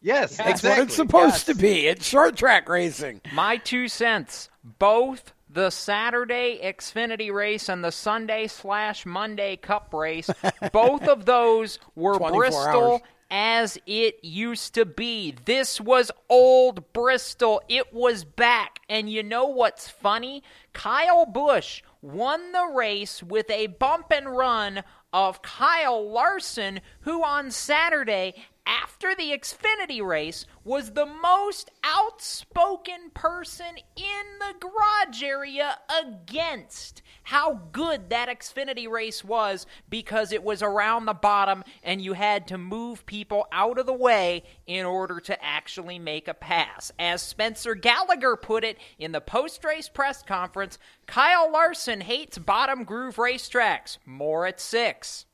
Yes, 0.00 0.36
That's 0.36 0.50
exactly. 0.50 0.70
what 0.82 0.86
it's 0.86 0.94
supposed 0.96 1.34
yes. 1.34 1.44
to 1.46 1.54
be. 1.56 1.86
It's 1.88 2.06
short 2.06 2.36
track 2.36 2.68
racing. 2.68 3.20
My 3.32 3.56
two 3.56 3.88
cents. 3.88 4.48
Both 4.62 5.32
the 5.50 5.70
Saturday 5.70 6.60
Xfinity 6.62 7.32
race 7.32 7.68
and 7.68 7.82
the 7.82 7.90
Sunday 7.90 8.46
slash 8.46 9.04
Monday 9.04 9.56
Cup 9.56 9.92
race, 9.92 10.30
both 10.72 11.08
of 11.08 11.24
those 11.24 11.80
were 11.96 12.16
Bristol 12.18 12.92
hours. 12.92 13.00
As 13.30 13.78
it 13.86 14.22
used 14.22 14.74
to 14.74 14.84
be. 14.84 15.34
This 15.44 15.80
was 15.80 16.10
old 16.28 16.92
Bristol. 16.92 17.60
It 17.68 17.92
was 17.92 18.24
back. 18.24 18.80
And 18.88 19.10
you 19.10 19.22
know 19.22 19.46
what's 19.46 19.88
funny? 19.88 20.42
Kyle 20.72 21.26
Busch 21.26 21.82
won 22.00 22.52
the 22.52 22.66
race 22.74 23.22
with 23.22 23.50
a 23.50 23.66
bump 23.66 24.10
and 24.10 24.36
run 24.36 24.82
of 25.12 25.42
Kyle 25.42 26.10
Larson, 26.10 26.80
who 27.00 27.24
on 27.24 27.50
Saturday 27.50 28.34
after 28.68 29.14
the 29.14 29.30
Xfinity 29.30 30.04
race 30.04 30.44
was 30.62 30.92
the 30.92 31.06
most 31.06 31.70
outspoken 31.82 33.10
person 33.14 33.76
in 33.96 34.38
the 34.38 34.54
garage 34.60 35.22
area 35.22 35.78
against 36.04 37.00
how 37.24 37.60
good 37.72 38.10
that 38.10 38.28
Xfinity 38.28 38.88
race 38.88 39.24
was 39.24 39.66
because 39.88 40.32
it 40.32 40.42
was 40.42 40.62
around 40.62 41.06
the 41.06 41.14
bottom 41.14 41.64
and 41.82 42.02
you 42.02 42.12
had 42.12 42.46
to 42.48 42.58
move 42.58 43.06
people 43.06 43.46
out 43.52 43.78
of 43.78 43.86
the 43.86 43.92
way 43.92 44.42
in 44.66 44.84
order 44.84 45.20
to 45.20 45.44
actually 45.44 45.98
make 45.98 46.28
a 46.28 46.34
pass. 46.34 46.92
As 46.98 47.22
Spencer 47.22 47.74
Gallagher 47.74 48.36
put 48.36 48.64
it 48.64 48.78
in 48.98 49.12
the 49.12 49.20
post 49.20 49.64
race 49.64 49.88
press 49.88 50.22
conference, 50.22 50.78
Kyle 51.06 51.50
Larson 51.50 52.02
hates 52.02 52.36
bottom 52.36 52.84
groove 52.84 53.16
racetracks. 53.16 53.98
More 54.04 54.46
at 54.46 54.60
six. 54.60 55.24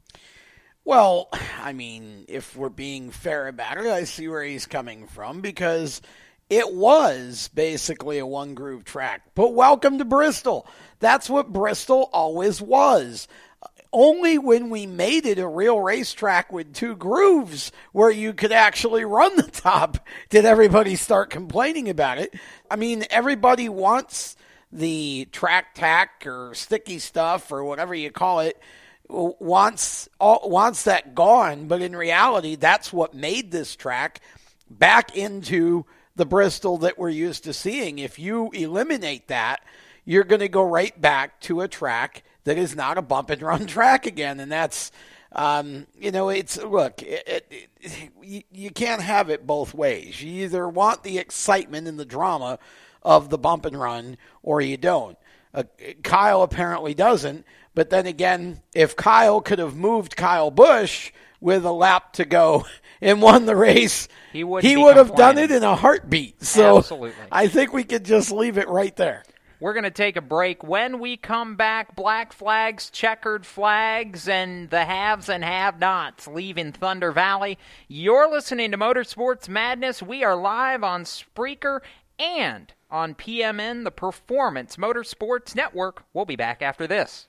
Well, 0.87 1.31
I 1.63 1.73
mean, 1.73 2.27
if 2.29 2.55
we're 2.55 2.69
being 2.69 3.11
fair 3.11 3.49
about 3.49 3.79
it, 3.79 3.87
I 3.87 4.05
see 4.05 4.29
where 4.29 4.43
he's 4.43 4.67
coming 4.67 5.07
from 5.07 5.41
because 5.41 6.03
it 6.51 6.75
was 6.75 7.49
basically 7.55 8.19
a 8.19 8.27
one 8.27 8.55
groove 8.55 8.85
track. 8.85 9.23
But 9.35 9.55
welcome 9.55 9.97
to 9.97 10.05
Bristol. 10.05 10.67
That's 10.99 11.31
what 11.31 11.55
Bristol 11.55 12.11
always 12.13 12.61
was. 12.61 13.29
Only 13.95 14.37
when 14.37 14.69
we 14.69 14.85
made 14.85 15.25
it 15.25 15.39
a 15.39 15.49
real 15.49 15.81
racetrack 15.81 16.53
with 16.53 16.75
two 16.75 16.97
grooves 16.97 17.73
where 17.93 18.11
you 18.11 18.35
could 18.35 18.53
actually 18.53 19.07
run 19.07 19.37
the 19.37 19.43
top 19.45 20.07
did 20.29 20.45
everybody 20.45 20.97
start 20.97 21.31
complaining 21.31 21.89
about 21.89 22.19
it. 22.19 22.35
I 22.71 22.77
mean, 22.77 23.05
everybody 23.09 23.71
wants 23.71 24.37
the 24.71 25.29
track 25.33 25.75
tack 25.75 26.27
or 26.27 26.53
sticky 26.53 26.99
stuff 26.99 27.51
or 27.51 27.65
whatever 27.65 27.95
you 27.95 28.11
call 28.11 28.41
it 28.41 28.61
wants 29.09 30.09
wants 30.21 30.85
that 30.85 31.15
gone, 31.15 31.69
but 31.69 31.83
in 31.83 31.95
reality, 31.95 32.57
that's 32.57 32.93
what 32.93 33.15
made 33.15 33.51
this 33.51 33.77
track 33.77 34.21
back 34.71 35.17
into 35.17 35.85
the 36.17 36.27
Bristol 36.27 36.79
that 36.79 36.99
we're 36.99 37.11
used 37.11 37.45
to 37.45 37.53
seeing. 37.53 37.99
If 37.99 38.19
you 38.19 38.51
eliminate 38.53 39.29
that, 39.29 39.65
you're 40.05 40.25
going 40.25 40.41
to 40.41 40.49
go 40.49 40.63
right 40.63 40.99
back 41.01 41.41
to 41.43 41.61
a 41.61 41.69
track 41.69 42.23
that 42.45 42.59
is 42.59 42.77
not 42.77 42.99
a 42.99 43.03
bump 43.03 43.31
and 43.31 43.43
run 43.43 43.67
track 43.67 44.07
again, 44.07 44.41
and 44.41 44.51
that's. 44.51 44.91
Um, 45.37 45.89
you 45.99 46.13
know, 46.13 46.29
it's 46.29 46.63
look, 46.63 47.03
it, 47.03 47.27
it, 47.27 47.69
it, 47.81 48.11
you, 48.23 48.43
you 48.53 48.71
can't 48.71 49.03
have 49.03 49.31
it 49.31 49.45
both 49.45 49.75
ways. 49.75 50.23
You 50.23 50.45
either 50.45 50.69
want 50.69 51.03
the 51.03 51.19
excitement 51.19 51.89
and 51.89 51.99
the 51.99 52.05
drama 52.05 52.61
of 53.03 53.31
the 53.31 53.39
bump 53.39 53.67
and 53.67 53.77
run, 53.77 54.17
or 54.45 54.61
you 54.61 54.77
don't. 54.77 55.19
Uh, 55.53 55.65
Kyle 56.05 56.43
apparently 56.43 56.95
doesn't. 56.95 57.45
But 57.75 57.91
then 57.91 58.07
again, 58.07 58.61
if 58.75 58.97
Kyle 58.97 59.41
could 59.41 59.59
have 59.59 59.75
moved 59.77 60.17
Kyle 60.17 60.51
Busch 60.51 61.13
with 61.41 61.65
a 61.65 61.73
lap 61.73 62.13
to 62.15 62.25
go 62.25 62.67
and 63.01 63.21
won 63.21 63.47
the 63.47 63.57
race, 63.57 64.09
He 64.33 64.45
wouldn't 64.45 64.75
be 64.75 64.81
would 64.81 64.97
have 64.97 65.17
done 65.17 65.39
it 65.39 65.51
in 65.51 65.63
a 65.63 65.75
heartbeat. 65.75 66.43
So 66.43 66.79
Absolutely. 66.79 67.25
I 67.31 67.49
think 67.49 67.73
we 67.73 67.85
could 67.85 68.05
just 68.05 68.31
leave 68.31 68.59
it 68.59 68.69
right 68.69 68.95
there. 68.97 69.25
We're 69.61 69.73
going 69.73 69.85
to 69.85 69.91
take 69.91 70.17
a 70.17 70.21
break. 70.21 70.63
When 70.63 70.99
we 70.99 71.17
come 71.17 71.57
back, 71.57 71.97
black 71.97 72.33
flags, 72.33 72.91
checkered 72.91 73.47
flags, 73.47 74.29
and 74.29 74.69
the 74.69 74.85
haves 74.85 75.29
and 75.29 75.43
have 75.43 75.79
nots 75.79 76.27
leaving 76.27 76.73
Thunder 76.73 77.13
Valley. 77.13 77.57
You're 77.89 78.31
listening 78.31 78.73
to 78.73 78.77
Motorsports 78.77 79.49
Madness. 79.49 80.03
We 80.03 80.23
are 80.23 80.37
live 80.37 80.85
on 80.85 81.05
Spreaker 81.05 81.81
and 82.19 82.73
on 82.91 83.15
PMN, 83.15 83.85
the 83.85 83.91
Performance 83.91 84.77
Motorsports 84.77 85.55
Network. 85.55 86.05
We'll 86.13 86.27
be 86.27 86.37
back 86.37 86.61
after 86.61 86.87
this. 86.87 87.29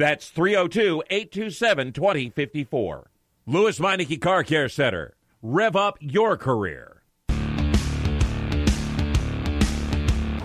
That's 0.00 0.30
302 0.30 1.02
827 1.10 1.92
2054. 1.92 3.10
Lewes 3.46 3.78
Meineke 3.78 4.18
Car 4.18 4.42
Care 4.42 4.70
Center. 4.70 5.14
Rev 5.42 5.76
up 5.76 5.98
your 6.00 6.38
career. 6.38 7.02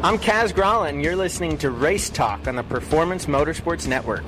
I'm 0.03 0.17
Kaz 0.17 0.89
and 0.89 1.01
you're 1.01 1.15
listening 1.15 1.57
to 1.59 1.71
Race 1.71 2.09
Talk 2.09 2.49
on 2.49 2.57
the 2.57 2.63
Performance 2.63 3.27
Motorsports 3.27 3.87
Network. 3.87 4.25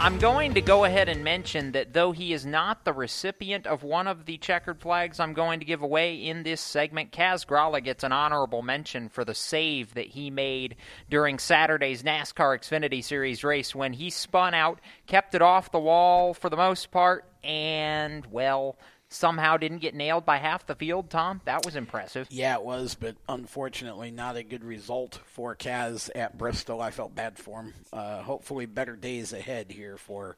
I'm 0.00 0.16
going 0.20 0.54
to 0.54 0.60
go 0.60 0.84
ahead 0.84 1.08
and 1.08 1.24
mention 1.24 1.72
that 1.72 1.92
though 1.92 2.12
he 2.12 2.32
is 2.32 2.46
not 2.46 2.84
the 2.84 2.92
recipient 2.92 3.66
of 3.66 3.82
one 3.82 4.06
of 4.06 4.26
the 4.26 4.38
checkered 4.38 4.80
flags 4.80 5.18
I'm 5.18 5.32
going 5.32 5.58
to 5.58 5.66
give 5.66 5.82
away 5.82 6.14
in 6.14 6.44
this 6.44 6.60
segment, 6.60 7.10
Kaz 7.10 7.44
Grala 7.44 7.82
gets 7.82 8.04
an 8.04 8.12
honorable 8.12 8.62
mention 8.62 9.08
for 9.08 9.24
the 9.24 9.34
save 9.34 9.94
that 9.94 10.06
he 10.06 10.30
made 10.30 10.76
during 11.10 11.40
Saturday's 11.40 12.04
NASCAR 12.04 12.60
Xfinity 12.60 13.02
Series 13.02 13.42
race 13.42 13.74
when 13.74 13.92
he 13.92 14.08
spun 14.08 14.54
out, 14.54 14.80
kept 15.08 15.34
it 15.34 15.42
off 15.42 15.72
the 15.72 15.80
wall 15.80 16.32
for 16.32 16.48
the 16.48 16.56
most 16.56 16.92
part, 16.92 17.24
and, 17.42 18.24
well, 18.26 18.76
somehow 19.08 19.56
didn't 19.56 19.78
get 19.78 19.94
nailed 19.94 20.24
by 20.24 20.38
half 20.38 20.66
the 20.66 20.74
field, 20.74 21.10
Tom. 21.10 21.40
That 21.44 21.64
was 21.64 21.76
impressive. 21.76 22.28
Yeah, 22.30 22.54
it 22.56 22.62
was, 22.62 22.94
but 22.94 23.16
unfortunately, 23.28 24.10
not 24.10 24.36
a 24.36 24.42
good 24.42 24.64
result 24.64 25.20
for 25.26 25.54
Kaz 25.54 26.10
at 26.14 26.36
Bristol. 26.38 26.80
I 26.80 26.90
felt 26.90 27.14
bad 27.14 27.38
for 27.38 27.62
him. 27.62 27.74
Uh, 27.92 28.22
hopefully, 28.22 28.66
better 28.66 28.96
days 28.96 29.32
ahead 29.32 29.72
here 29.72 29.96
for 29.96 30.36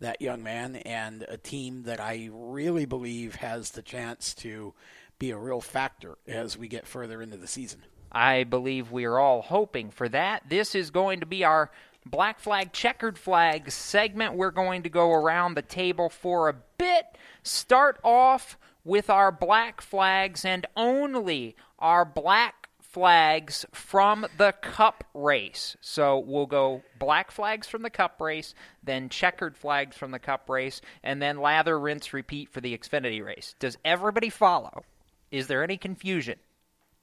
that 0.00 0.20
young 0.20 0.42
man 0.42 0.76
and 0.76 1.24
a 1.28 1.36
team 1.36 1.84
that 1.84 2.00
I 2.00 2.28
really 2.32 2.86
believe 2.86 3.36
has 3.36 3.70
the 3.70 3.82
chance 3.82 4.34
to 4.34 4.74
be 5.18 5.30
a 5.30 5.38
real 5.38 5.60
factor 5.60 6.18
as 6.26 6.58
we 6.58 6.66
get 6.66 6.86
further 6.86 7.22
into 7.22 7.36
the 7.36 7.46
season. 7.46 7.84
I 8.10 8.44
believe 8.44 8.90
we 8.92 9.04
are 9.04 9.18
all 9.18 9.42
hoping 9.42 9.90
for 9.90 10.08
that. 10.08 10.42
This 10.48 10.74
is 10.74 10.90
going 10.90 11.20
to 11.20 11.26
be 11.26 11.44
our 11.44 11.70
black 12.04 12.40
flag, 12.40 12.72
checkered 12.72 13.16
flag 13.16 13.70
segment. 13.70 14.34
We're 14.34 14.50
going 14.50 14.82
to 14.82 14.88
go 14.88 15.12
around 15.12 15.54
the 15.54 15.62
table 15.62 16.08
for 16.08 16.48
a 16.48 16.54
bit 16.82 17.06
start 17.44 18.00
off 18.02 18.58
with 18.84 19.08
our 19.08 19.30
black 19.30 19.80
flags 19.80 20.44
and 20.44 20.66
only 20.76 21.54
our 21.78 22.04
black 22.04 22.68
flags 22.80 23.64
from 23.72 24.26
the 24.36 24.52
cup 24.60 25.04
race. 25.14 25.76
So 25.80 26.18
we'll 26.18 26.46
go 26.46 26.82
black 26.98 27.30
flags 27.30 27.68
from 27.68 27.82
the 27.82 27.90
cup 27.90 28.20
race, 28.20 28.52
then 28.82 29.08
checkered 29.08 29.56
flags 29.56 29.96
from 29.96 30.10
the 30.10 30.18
cup 30.18 30.50
race, 30.50 30.80
and 31.04 31.22
then 31.22 31.38
lather, 31.38 31.78
rinse, 31.78 32.12
repeat 32.12 32.50
for 32.50 32.60
the 32.60 32.76
Xfinity 32.76 33.24
race. 33.24 33.54
Does 33.60 33.78
everybody 33.84 34.28
follow? 34.28 34.82
Is 35.30 35.46
there 35.46 35.62
any 35.62 35.76
confusion? 35.76 36.38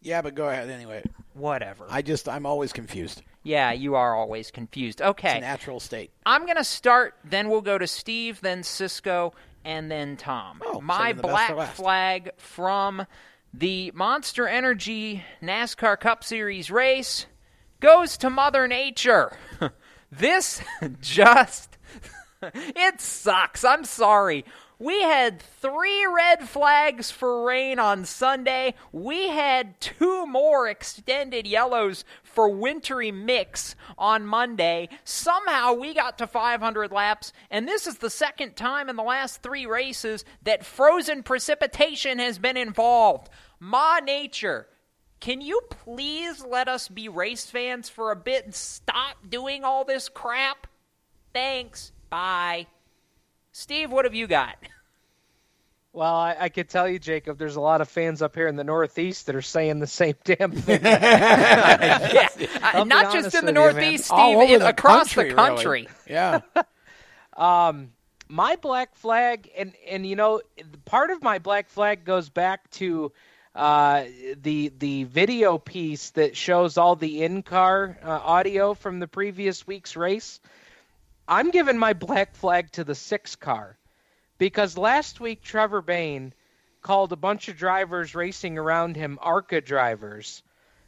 Yeah, 0.01 0.21
but 0.21 0.35
go 0.35 0.49
ahead 0.49 0.69
anyway. 0.69 1.03
Whatever. 1.33 1.85
I 1.89 2.01
just 2.01 2.27
I'm 2.27 2.45
always 2.45 2.73
confused. 2.73 3.21
Yeah, 3.43 3.71
you 3.71 3.95
are 3.95 4.15
always 4.15 4.51
confused. 4.51 5.01
Okay. 5.01 5.29
It's 5.29 5.37
a 5.37 5.41
natural 5.41 5.79
state. 5.79 6.11
I'm 6.25 6.45
going 6.45 6.57
to 6.57 6.63
start, 6.63 7.15
then 7.23 7.49
we'll 7.49 7.61
go 7.61 7.77
to 7.77 7.87
Steve, 7.87 8.41
then 8.41 8.63
Cisco, 8.63 9.33
and 9.65 9.89
then 9.91 10.17
Tom. 10.17 10.61
Oh, 10.65 10.81
My 10.81 11.09
saving 11.09 11.21
the 11.21 11.27
best 11.27 11.53
black 11.53 11.71
flag 11.75 12.31
from 12.37 13.05
the 13.53 13.91
Monster 13.95 14.47
Energy 14.47 15.23
NASCAR 15.41 15.99
Cup 15.99 16.23
Series 16.23 16.69
race 16.69 17.25
goes 17.79 18.17
to 18.17 18.29
Mother 18.29 18.67
Nature. 18.67 19.37
this 20.11 20.61
just 21.01 21.77
it 22.41 23.01
sucks. 23.01 23.63
I'm 23.63 23.83
sorry. 23.83 24.45
We 24.81 25.01
had 25.01 25.41
three 25.41 26.05
red 26.05 26.47
flags 26.47 27.11
for 27.11 27.45
rain 27.45 27.79
on 27.79 28.05
Sunday. 28.05 28.75
We 28.93 29.27
had 29.27 29.79
two 29.81 30.25
more 30.25 30.69
extended 30.69 31.45
yellows 31.45 32.05
for 32.29 32.49
wintry 32.49 33.11
mix 33.11 33.75
on 33.97 34.25
Monday. 34.25 34.89
Somehow 35.03 35.73
we 35.73 35.93
got 35.93 36.17
to 36.19 36.27
500 36.27 36.91
laps, 36.91 37.33
and 37.49 37.67
this 37.67 37.87
is 37.87 37.97
the 37.97 38.09
second 38.09 38.55
time 38.55 38.89
in 38.89 38.95
the 38.95 39.03
last 39.03 39.41
three 39.41 39.65
races 39.65 40.23
that 40.43 40.65
frozen 40.65 41.23
precipitation 41.23 42.19
has 42.19 42.39
been 42.39 42.57
involved. 42.57 43.29
Ma 43.59 43.99
Nature, 43.99 44.67
can 45.19 45.41
you 45.41 45.61
please 45.69 46.43
let 46.43 46.67
us 46.67 46.87
be 46.87 47.09
race 47.09 47.45
fans 47.45 47.89
for 47.89 48.11
a 48.11 48.15
bit 48.15 48.45
and 48.45 48.55
stop 48.55 49.17
doing 49.27 49.63
all 49.63 49.83
this 49.83 50.07
crap? 50.07 50.67
Thanks. 51.33 51.91
Bye. 52.09 52.67
Steve, 53.51 53.91
what 53.91 54.05
have 54.05 54.15
you 54.15 54.27
got? 54.27 54.55
Well, 55.91 56.13
I, 56.13 56.35
I 56.39 56.49
could 56.49 56.69
tell 56.69 56.87
you, 56.87 56.99
Jacob, 56.99 57.39
there's 57.39 57.55
a 57.55 57.61
lot 57.61 57.81
of 57.81 57.89
fans 57.89 58.21
up 58.21 58.35
here 58.35 58.47
in 58.47 58.55
the 58.55 58.63
Northeast 58.63 59.25
that 59.25 59.35
are 59.35 59.41
saying 59.41 59.79
the 59.79 59.87
same 59.87 60.13
damn 60.23 60.51
thing. 60.51 60.81
yeah, 60.83 62.29
I'll 62.61 62.85
not 62.85 63.11
just 63.11 63.33
in 63.35 63.45
the 63.45 63.51
with 63.53 63.55
you. 63.57 63.81
Northeast, 63.81 64.05
Steve, 64.05 64.17
All 64.17 64.41
over 64.41 64.53
in- 64.53 64.59
the 64.59 64.69
across 64.69 65.13
country, 65.13 65.29
the 65.29 65.35
country. 65.35 65.81
really. 65.81 65.87
Yeah. 66.07 66.41
Um, 67.37 67.91
my 68.27 68.57
black 68.57 68.95
flag, 68.95 69.49
and 69.57 69.71
and 69.89 70.05
you 70.05 70.17
know, 70.17 70.41
part 70.83 71.09
of 71.09 71.23
my 71.23 71.39
black 71.39 71.69
flag 71.69 72.03
goes 72.03 72.27
back 72.27 72.69
to 72.71 73.13
uh, 73.55 74.03
the 74.41 74.73
the 74.77 75.05
video 75.05 75.57
piece 75.57 76.09
that 76.11 76.35
shows 76.35 76.77
all 76.77 76.97
the 76.97 77.23
in 77.23 77.41
car 77.41 77.97
uh, 78.03 78.09
audio 78.09 78.73
from 78.73 78.99
the 78.99 79.07
previous 79.07 79.65
week's 79.65 79.95
race. 79.95 80.41
I'm 81.29 81.51
giving 81.51 81.77
my 81.77 81.93
black 81.93 82.35
flag 82.35 82.71
to 82.73 82.83
the 82.83 82.95
six 82.95 83.37
car 83.37 83.77
because 84.39 84.77
last 84.77 85.19
week 85.19 85.43
Trevor 85.43 85.83
Bayne 85.83 86.33
called 86.81 87.11
a 87.11 87.17
bunch 87.17 87.49
of 87.49 87.57
drivers 87.57 88.15
racing 88.15 88.57
around 88.57 88.95
him 88.95 89.19
ARCA 89.21 89.61
drivers 89.61 90.41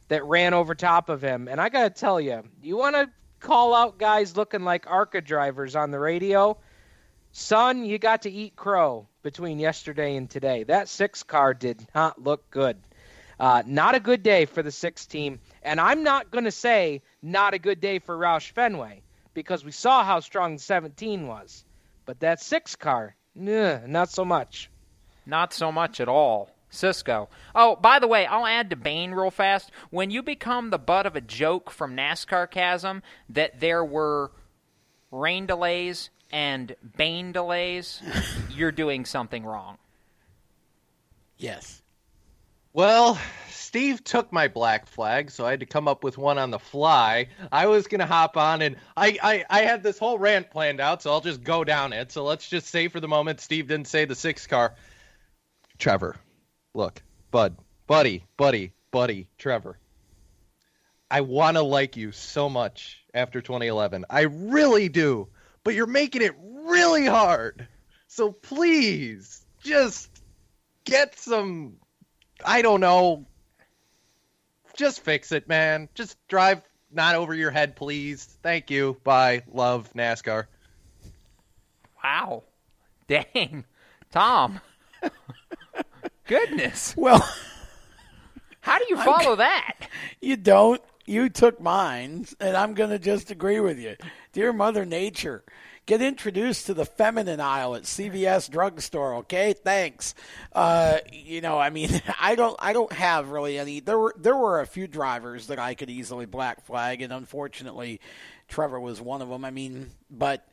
that 0.08 0.24
ran 0.24 0.54
over 0.54 0.74
top 0.74 1.08
of 1.08 1.22
him. 1.22 1.46
And 1.46 1.60
I 1.60 1.68
got 1.68 1.82
to 1.82 2.00
tell 2.00 2.20
you, 2.20 2.42
you 2.62 2.76
want 2.76 2.96
to 2.96 3.08
call 3.38 3.74
out 3.74 3.98
guys 3.98 4.36
looking 4.36 4.64
like 4.64 4.90
ARCA 4.90 5.20
drivers 5.20 5.76
on 5.76 5.90
the 5.90 6.00
radio? 6.00 6.56
Son, 7.32 7.84
you 7.84 7.98
got 7.98 8.22
to 8.22 8.30
eat 8.30 8.56
crow 8.56 9.06
between 9.22 9.58
yesterday 9.58 10.16
and 10.16 10.28
today. 10.28 10.64
That 10.64 10.88
six 10.88 11.22
car 11.22 11.54
did 11.54 11.86
not 11.94 12.22
look 12.22 12.50
good. 12.50 12.78
Uh, 13.38 13.62
not 13.66 13.94
a 13.94 14.00
good 14.00 14.22
day 14.22 14.44
for 14.46 14.62
the 14.62 14.70
six 14.70 15.06
team. 15.06 15.40
And 15.62 15.80
I'm 15.80 16.02
not 16.02 16.30
going 16.30 16.44
to 16.44 16.50
say 16.50 17.02
not 17.22 17.54
a 17.54 17.58
good 17.58 17.80
day 17.80 17.98
for 17.98 18.16
Roush 18.16 18.50
Fenway 18.50 19.02
because 19.34 19.64
we 19.64 19.72
saw 19.72 20.04
how 20.04 20.20
strong 20.20 20.56
the 20.56 20.62
17 20.62 21.26
was. 21.26 21.64
But 22.04 22.20
that 22.20 22.40
six 22.40 22.76
car, 22.76 23.14
nah, 23.34 23.80
not 23.86 24.10
so 24.10 24.24
much. 24.24 24.70
Not 25.24 25.52
so 25.52 25.70
much 25.70 26.00
at 26.00 26.08
all. 26.08 26.50
Cisco. 26.70 27.28
Oh, 27.54 27.76
by 27.76 27.98
the 27.98 28.08
way, 28.08 28.24
I'll 28.26 28.46
add 28.46 28.70
to 28.70 28.76
Bayne 28.76 29.12
real 29.12 29.30
fast. 29.30 29.70
When 29.90 30.10
you 30.10 30.22
become 30.22 30.70
the 30.70 30.78
butt 30.78 31.06
of 31.06 31.14
a 31.14 31.20
joke 31.20 31.70
from 31.70 31.94
NASCAR 31.94 32.50
Casm 32.50 33.02
that 33.28 33.60
there 33.60 33.84
were 33.84 34.32
rain 35.10 35.46
delays 35.46 36.08
and 36.32 36.74
Bayne 36.96 37.32
delays, 37.32 38.02
you're 38.50 38.72
doing 38.72 39.04
something 39.04 39.44
wrong. 39.44 39.76
Yes. 41.36 41.82
Well, 42.72 43.18
Steve 43.72 44.04
took 44.04 44.30
my 44.30 44.48
black 44.48 44.86
flag, 44.86 45.30
so 45.30 45.46
I 45.46 45.50
had 45.52 45.60
to 45.60 45.66
come 45.66 45.88
up 45.88 46.04
with 46.04 46.18
one 46.18 46.36
on 46.36 46.50
the 46.50 46.58
fly. 46.58 47.28
I 47.50 47.68
was 47.68 47.86
gonna 47.86 48.04
hop 48.04 48.36
on, 48.36 48.60
and 48.60 48.76
I, 48.94 49.16
I, 49.22 49.44
I 49.48 49.62
had 49.62 49.82
this 49.82 49.98
whole 49.98 50.18
rant 50.18 50.50
planned 50.50 50.78
out, 50.78 51.00
so 51.00 51.10
I'll 51.10 51.22
just 51.22 51.42
go 51.42 51.64
down 51.64 51.94
it. 51.94 52.12
So 52.12 52.22
let's 52.22 52.46
just 52.46 52.66
say 52.66 52.88
for 52.88 53.00
the 53.00 53.08
moment, 53.08 53.40
Steve 53.40 53.68
didn't 53.68 53.88
say 53.88 54.04
the 54.04 54.14
six 54.14 54.46
car. 54.46 54.74
Trevor, 55.78 56.16
look, 56.74 57.02
bud, 57.30 57.56
buddy, 57.86 58.26
buddy, 58.36 58.74
buddy, 58.90 59.28
Trevor. 59.38 59.78
I 61.10 61.22
want 61.22 61.56
to 61.56 61.62
like 61.62 61.96
you 61.96 62.12
so 62.12 62.50
much 62.50 63.02
after 63.14 63.40
2011. 63.40 64.04
I 64.10 64.24
really 64.24 64.90
do, 64.90 65.28
but 65.64 65.72
you're 65.72 65.86
making 65.86 66.20
it 66.20 66.34
really 66.38 67.06
hard. 67.06 67.66
So 68.08 68.32
please, 68.32 69.46
just 69.62 70.10
get 70.84 71.18
some 71.18 71.78
I 72.44 72.62
don't 72.62 72.80
know. 72.80 73.26
Just 74.76 75.00
fix 75.00 75.32
it, 75.32 75.48
man. 75.48 75.88
Just 75.94 76.16
drive 76.28 76.62
not 76.90 77.14
over 77.14 77.34
your 77.34 77.50
head, 77.50 77.76
please. 77.76 78.24
Thank 78.42 78.70
you. 78.70 78.96
Bye. 79.04 79.42
Love 79.52 79.90
NASCAR. 79.94 80.46
Wow. 82.02 82.42
Dang. 83.08 83.64
Tom. 84.10 84.60
Goodness. 86.26 86.94
Well, 86.96 87.26
how 88.60 88.78
do 88.78 88.84
you 88.88 88.96
follow 88.96 89.36
that? 89.36 89.88
You 90.20 90.36
don't. 90.36 90.80
You 91.04 91.28
took 91.28 91.60
mine, 91.60 92.26
and 92.38 92.56
I'm 92.56 92.74
going 92.74 92.90
to 92.90 92.98
just 92.98 93.30
agree 93.30 93.58
with 93.58 93.78
you. 93.78 93.96
Dear 94.32 94.52
Mother 94.52 94.84
Nature, 94.84 95.42
get 95.86 96.00
introduced 96.02 96.66
to 96.66 96.74
the 96.74 96.84
feminine 96.84 97.40
aisle 97.40 97.74
at 97.74 97.82
CVS 97.82 98.50
drugstore. 98.50 99.14
Okay, 99.16 99.52
thanks. 99.52 100.14
Uh, 100.52 100.98
you 101.12 101.40
know, 101.40 101.58
I 101.58 101.70
mean, 101.70 102.00
I 102.20 102.34
don't, 102.34 102.56
I 102.58 102.72
don't 102.72 102.92
have 102.92 103.30
really 103.30 103.58
any. 103.58 103.80
There 103.80 103.98
were, 103.98 104.14
there 104.18 104.36
were 104.36 104.60
a 104.60 104.66
few 104.66 104.86
drivers 104.86 105.48
that 105.48 105.58
I 105.58 105.74
could 105.74 105.90
easily 105.90 106.26
black 106.26 106.64
flag, 106.64 107.02
and 107.02 107.12
unfortunately, 107.12 108.00
Trevor 108.48 108.80
was 108.80 109.00
one 109.00 109.22
of 109.22 109.28
them. 109.28 109.44
I 109.44 109.50
mean, 109.50 109.90
but 110.10 110.46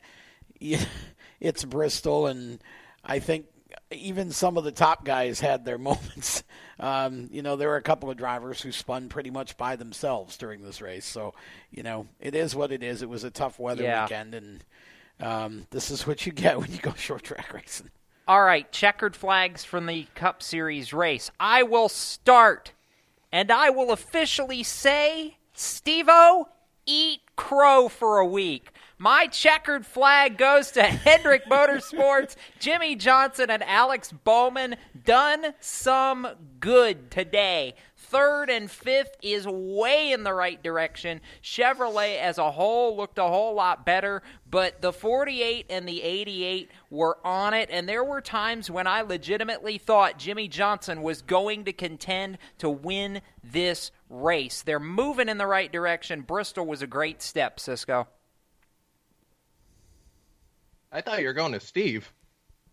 yeah, 0.58 0.84
it's 1.40 1.64
Bristol, 1.64 2.26
and 2.26 2.60
I 3.04 3.18
think 3.18 3.46
even 3.92 4.30
some 4.32 4.56
of 4.58 4.64
the 4.64 4.72
top 4.72 5.04
guys 5.04 5.38
had 5.40 5.64
their 5.64 5.78
moments. 5.90 6.42
Um, 6.80 7.28
you 7.30 7.42
know, 7.42 7.56
there 7.56 7.68
were 7.68 7.76
a 7.76 7.82
couple 7.82 8.10
of 8.10 8.16
drivers 8.16 8.60
who 8.62 8.72
spun 8.72 9.08
pretty 9.10 9.30
much 9.30 9.56
by 9.56 9.76
themselves 9.76 10.36
during 10.38 10.62
this 10.62 10.80
race. 10.80 11.04
So, 11.04 11.34
you 11.70 11.82
know, 11.82 12.06
it 12.20 12.34
is 12.34 12.56
what 12.56 12.72
it 12.72 12.82
is. 12.82 13.02
It 13.02 13.08
was 13.08 13.22
a 13.22 13.30
tough 13.30 13.58
weather 13.58 13.82
Yeah. 13.82 14.04
weekend, 14.04 14.34
and 14.34 14.64
um, 15.20 15.66
this 15.70 15.90
is 15.90 16.06
what 16.06 16.26
you 16.26 16.32
get 16.32 16.58
when 16.58 16.70
you 16.72 16.78
go 16.78 16.92
short 16.96 17.22
track 17.22 17.52
racing. 17.52 17.90
All 18.28 18.42
right, 18.42 18.70
checkered 18.70 19.16
flags 19.16 19.64
from 19.64 19.86
the 19.86 20.06
Cup 20.14 20.42
Series 20.42 20.92
race. 20.92 21.30
I 21.40 21.62
will 21.64 21.88
start, 21.88 22.72
and 23.32 23.50
I 23.50 23.70
will 23.70 23.90
officially 23.90 24.62
say, 24.62 25.38
Stevo, 25.54 26.44
eat 26.86 27.20
crow 27.36 27.88
for 27.88 28.18
a 28.18 28.26
week. 28.26 28.70
My 28.98 29.26
checkered 29.26 29.86
flag 29.86 30.36
goes 30.36 30.70
to 30.72 30.82
Hendrick 30.84 31.46
Motorsports, 31.46 32.36
Jimmie 32.58 32.96
Johnson, 32.96 33.50
and 33.50 33.62
Alex 33.64 34.12
Bowman. 34.12 34.76
Done 35.04 35.54
some 35.58 36.28
good 36.60 37.10
today. 37.10 37.74
Third 38.10 38.50
and 38.50 38.68
fifth 38.68 39.16
is 39.22 39.46
way 39.46 40.10
in 40.10 40.24
the 40.24 40.34
right 40.34 40.60
direction. 40.60 41.20
Chevrolet 41.44 42.18
as 42.18 42.38
a 42.38 42.50
whole 42.50 42.96
looked 42.96 43.18
a 43.18 43.28
whole 43.28 43.54
lot 43.54 43.86
better, 43.86 44.24
but 44.50 44.82
the 44.82 44.92
48 44.92 45.66
and 45.70 45.88
the 45.88 46.02
88 46.02 46.72
were 46.90 47.18
on 47.24 47.54
it, 47.54 47.68
and 47.70 47.88
there 47.88 48.02
were 48.02 48.20
times 48.20 48.68
when 48.68 48.88
I 48.88 49.02
legitimately 49.02 49.78
thought 49.78 50.18
Jimmie 50.18 50.48
Johnson 50.48 51.02
was 51.02 51.22
going 51.22 51.64
to 51.66 51.72
contend 51.72 52.38
to 52.58 52.68
win 52.68 53.20
this 53.44 53.92
race. 54.08 54.62
They're 54.62 54.80
moving 54.80 55.28
in 55.28 55.38
the 55.38 55.46
right 55.46 55.70
direction. 55.70 56.22
Bristol 56.22 56.66
was 56.66 56.82
a 56.82 56.88
great 56.88 57.22
step, 57.22 57.60
Cisco. 57.60 58.08
I 60.90 61.00
thought 61.00 61.20
you 61.20 61.28
were 61.28 61.32
going 61.32 61.52
to 61.52 61.60
Steve. 61.60 62.12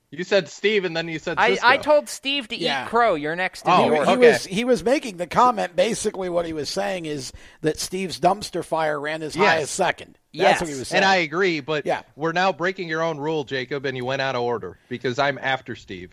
You 0.10 0.24
said 0.24 0.48
Steve, 0.48 0.86
and 0.86 0.96
then 0.96 1.10
you 1.10 1.20
said 1.20 1.38
I, 1.38 1.52
Cisco. 1.56 1.67
I 1.67 1.78
told 1.78 2.08
Steve 2.08 2.48
to 2.48 2.56
Yeah. 2.58 2.86
eat 2.86 2.89
crow. 2.89 3.15
You're 3.15 3.36
next 3.36 3.65
in 3.65 3.72
Oh, 3.72 3.89
the 3.89 3.96
order. 3.98 4.06
He 4.06 4.12
Okay. 4.17 4.32
was 4.32 4.46
he 4.46 4.63
was 4.63 4.84
making 4.84 5.17
the 5.17 5.28
comment. 5.28 5.76
Basically, 5.76 6.30
what 6.30 6.46
he 6.46 6.54
was 6.54 6.70
saying 6.70 7.06
is 7.06 7.34
that 7.62 7.78
Steve's 7.78 8.17
dumpster 8.17 8.63
fire 8.63 9.00
ran 9.00 9.22
as 9.22 9.36
high 9.36 9.58
as 9.58 9.70
second. 9.70 10.17
That's 10.34 10.62
what 10.62 10.67
he 10.67 10.74
Yes. 10.74 10.80
was 10.80 10.88
saying. 10.88 11.04
and 11.04 11.06
I 11.12 11.17
agree, 11.17 11.60
but 11.60 11.86
Yeah. 11.86 12.04
we're 12.15 12.32
now 12.32 12.54
breaking 12.54 12.88
your 12.88 13.02
own 13.02 13.17
rule, 13.17 13.43
Jacob, 13.43 13.86
and 13.86 13.98
you 13.98 14.06
went 14.06 14.22
out 14.22 14.36
of 14.36 14.43
order 14.43 14.78
because 14.88 15.20
I'm 15.20 15.38
after 15.41 15.76
Steve. 15.76 16.12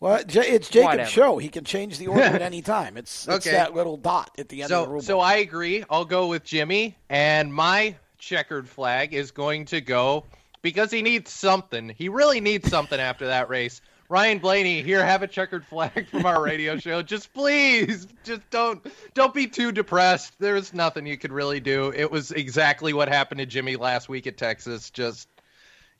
well, 0.00 0.22
J- 0.24 0.40
it's 0.48 0.68
Jacob's 0.68 0.86
Whatever. 0.92 1.10
show. 1.10 1.38
He 1.38 1.48
can 1.48 1.64
change 1.64 1.98
the 1.98 2.08
order 2.08 2.22
at 2.24 2.42
any 2.42 2.62
time. 2.62 2.96
It's, 2.96 3.28
it's 3.28 3.46
Okay. 3.46 3.52
that 3.56 3.74
little 3.74 3.96
dot 3.96 4.30
at 4.38 4.48
the 4.48 4.62
end 4.62 4.72
of 4.72 4.80
the 4.80 4.84
So, 4.86 4.90
rule. 4.90 5.02
so 5.02 5.16
book. 5.18 5.24
I 5.26 5.36
agree. 5.36 5.84
I'll 5.88 6.04
go 6.04 6.26
with 6.26 6.42
Jimmy, 6.42 6.96
and 7.08 7.54
my 7.54 7.94
checkered 8.18 8.68
flag 8.68 9.14
is 9.14 9.30
going 9.30 9.66
to 9.66 9.80
go 9.80 10.24
because 10.66 10.90
he 10.90 11.00
needs 11.00 11.30
something. 11.30 11.94
He 11.96 12.08
really 12.08 12.40
needs 12.40 12.68
something 12.68 12.98
after 12.98 13.28
that 13.28 13.48
race. 13.48 13.80
Ryan 14.08 14.40
Blaney, 14.40 14.82
here, 14.82 15.04
have 15.06 15.22
a 15.22 15.28
checkered 15.28 15.64
flag 15.64 16.08
from 16.10 16.26
our 16.26 16.42
radio 16.42 16.76
show. 16.76 17.02
Just 17.02 17.32
please, 17.32 18.08
just 18.24 18.40
don't 18.50 18.84
don't 19.14 19.32
be 19.32 19.46
too 19.46 19.70
depressed. 19.70 20.34
There's 20.40 20.74
nothing 20.74 21.06
you 21.06 21.16
could 21.18 21.30
really 21.30 21.60
do. 21.60 21.92
It 21.94 22.10
was 22.10 22.32
exactly 22.32 22.92
what 22.92 23.08
happened 23.08 23.38
to 23.38 23.46
Jimmy 23.46 23.76
last 23.76 24.08
week 24.08 24.26
at 24.26 24.36
Texas. 24.36 24.90
Just 24.90 25.28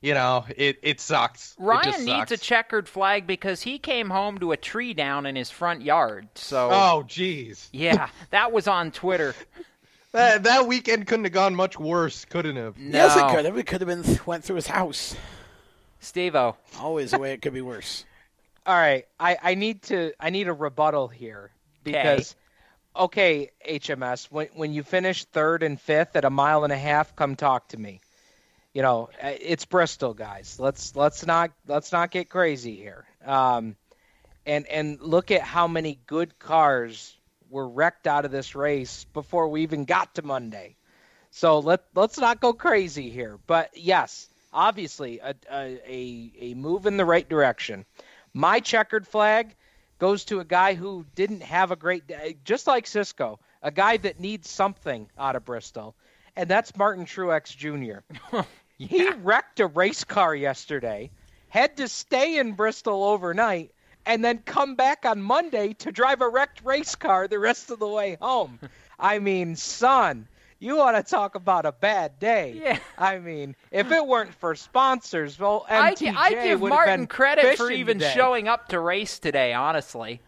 you 0.01 0.13
know, 0.13 0.43
it 0.57 0.79
it 0.83 0.99
sucks. 0.99 1.53
It 1.57 1.63
Ryan 1.63 1.83
just 1.85 2.03
needs 2.03 2.31
a 2.33 2.37
checkered 2.37 2.89
flag 2.89 3.25
because 3.25 3.61
he 3.61 3.79
came 3.79 4.09
home 4.09 4.37
to 4.39 4.51
a 4.51 4.57
tree 4.57 4.93
down 4.93 5.25
in 5.25 5.37
his 5.37 5.49
front 5.49 5.81
yard. 5.81 6.27
So, 6.35 6.67
Oh, 6.69 7.05
jeez. 7.07 7.69
yeah, 7.71 8.09
that 8.31 8.51
was 8.51 8.67
on 8.67 8.91
Twitter. 8.91 9.33
That, 10.17 10.43
that 10.45 10.67
weekend 10.67 11.05
couldn't 11.05 11.25
have 11.25 11.33
gone 11.33 11.53
much 11.53 11.77
worse, 11.77 12.25
couldn't 12.25 12.55
have? 12.55 12.75
No. 12.75 12.97
yes, 12.97 13.15
it 13.15 13.35
could 13.35 13.45
have. 13.45 13.55
It 13.55 13.67
could 13.67 13.81
have 13.81 13.87
been 13.87 14.19
went 14.25 14.43
through 14.43 14.55
his 14.55 14.65
house. 14.65 15.15
Steve-O. 15.99 16.55
Always 16.79 17.11
the 17.11 17.19
way 17.19 17.33
it 17.33 17.41
could 17.43 17.53
be 17.53 17.61
worse. 17.61 18.03
All 18.65 18.73
right, 18.73 19.05
I, 19.19 19.37
I 19.43 19.53
need 19.53 19.83
to 19.83 20.13
I 20.19 20.31
need 20.31 20.47
a 20.47 20.53
rebuttal 20.53 21.07
here 21.07 21.51
because 21.83 22.35
okay, 22.95 23.51
HMS, 23.63 24.25
when 24.31 24.47
when 24.55 24.73
you 24.73 24.81
finish 24.81 25.23
third 25.25 25.61
and 25.61 25.79
fifth 25.79 26.15
at 26.15 26.25
a 26.25 26.31
mile 26.31 26.63
and 26.63 26.73
a 26.73 26.77
half, 26.77 27.15
come 27.15 27.35
talk 27.35 27.67
to 27.69 27.77
me. 27.77 28.01
You 28.73 28.81
know, 28.81 29.09
uh, 29.21 29.33
it's 29.39 29.65
Bristol, 29.65 30.15
guys. 30.15 30.59
Let's 30.59 30.95
let's 30.95 31.27
not 31.27 31.51
let's 31.67 31.91
not 31.91 32.09
get 32.09 32.27
crazy 32.27 32.75
here. 32.75 33.05
Um, 33.23 33.75
and 34.47 34.65
and 34.65 34.99
look 34.99 35.29
at 35.29 35.41
how 35.43 35.67
many 35.67 35.99
good 36.07 36.39
cars 36.39 37.16
were 37.49 37.67
wrecked 37.67 38.07
out 38.07 38.25
of 38.25 38.31
this 38.31 38.55
race 38.55 39.05
before 39.13 39.47
we 39.47 39.63
even 39.63 39.85
got 39.85 40.15
to 40.15 40.21
Monday. 40.21 40.75
So 41.31 41.59
let 41.59 41.83
let's 41.95 42.17
not 42.17 42.41
go 42.41 42.53
crazy 42.53 43.09
here. 43.09 43.39
But 43.47 43.77
yes, 43.77 44.29
obviously 44.53 45.19
a 45.19 45.35
a, 45.51 45.79
a, 45.85 46.31
a 46.39 46.53
move 46.55 46.85
in 46.85 46.97
the 46.97 47.05
right 47.05 47.27
direction. 47.27 47.85
My 48.33 48.59
checkered 48.59 49.07
flag 49.07 49.55
goes 49.99 50.25
to 50.25 50.39
a 50.39 50.45
guy 50.45 50.73
who 50.73 51.05
didn't 51.15 51.41
have 51.41 51.71
a 51.71 51.75
great 51.75 52.07
day, 52.07 52.37
just 52.43 52.67
like 52.67 52.87
Cisco, 52.87 53.39
a 53.61 53.71
guy 53.71 53.97
that 53.97 54.19
needs 54.19 54.49
something 54.49 55.09
out 55.17 55.35
of 55.35 55.45
Bristol, 55.45 55.95
and 56.35 56.49
that's 56.49 56.77
Martin 56.77 57.05
Truex 57.05 57.55
Jr. 57.55 58.37
He 58.77 59.09
wrecked 59.09 59.59
a 59.59 59.65
race 59.65 60.03
car 60.03 60.35
yesterday, 60.35 61.09
had 61.49 61.77
to 61.77 61.87
stay 61.87 62.37
in 62.37 62.53
Bristol 62.53 63.03
overnight, 63.03 63.71
and 64.07 64.23
then 64.23 64.39
come 64.39 64.75
back 64.75 65.05
on 65.05 65.21
Monday 65.21 65.73
to 65.73 65.91
drive 65.91 66.21
a 66.21 66.29
wrecked 66.29 66.63
race 66.63 66.95
car 66.95 67.27
the 67.27 67.37
rest 67.37 67.69
of 67.69 67.77
the 67.77 67.87
way 67.87 68.17
home. 68.19 68.59
I 68.99 69.19
mean, 69.19 69.55
son, 69.55 70.27
you 70.59 70.77
want 70.77 70.97
to 70.97 71.03
talk 71.03 71.35
about 71.35 71.65
a 71.65 71.71
bad 71.71 72.17
day? 72.19 72.59
Yeah. 72.63 72.79
I 72.97 73.19
mean, 73.19 73.55
if 73.69 73.91
it 73.91 74.07
weren't 74.07 74.33
for 74.33 74.55
sponsors, 74.55 75.37
well, 75.37 75.65
I, 75.69 75.93
MTJ 75.93 76.15
I 76.15 76.29
give 76.31 76.61
would 76.61 76.71
have 76.71 76.77
Martin 76.77 77.07
credit 77.07 77.57
for 77.57 77.69
even 77.69 77.99
today. 77.99 78.13
showing 78.15 78.47
up 78.47 78.69
to 78.69 78.79
race 78.79 79.19
today, 79.19 79.53
honestly. 79.53 80.21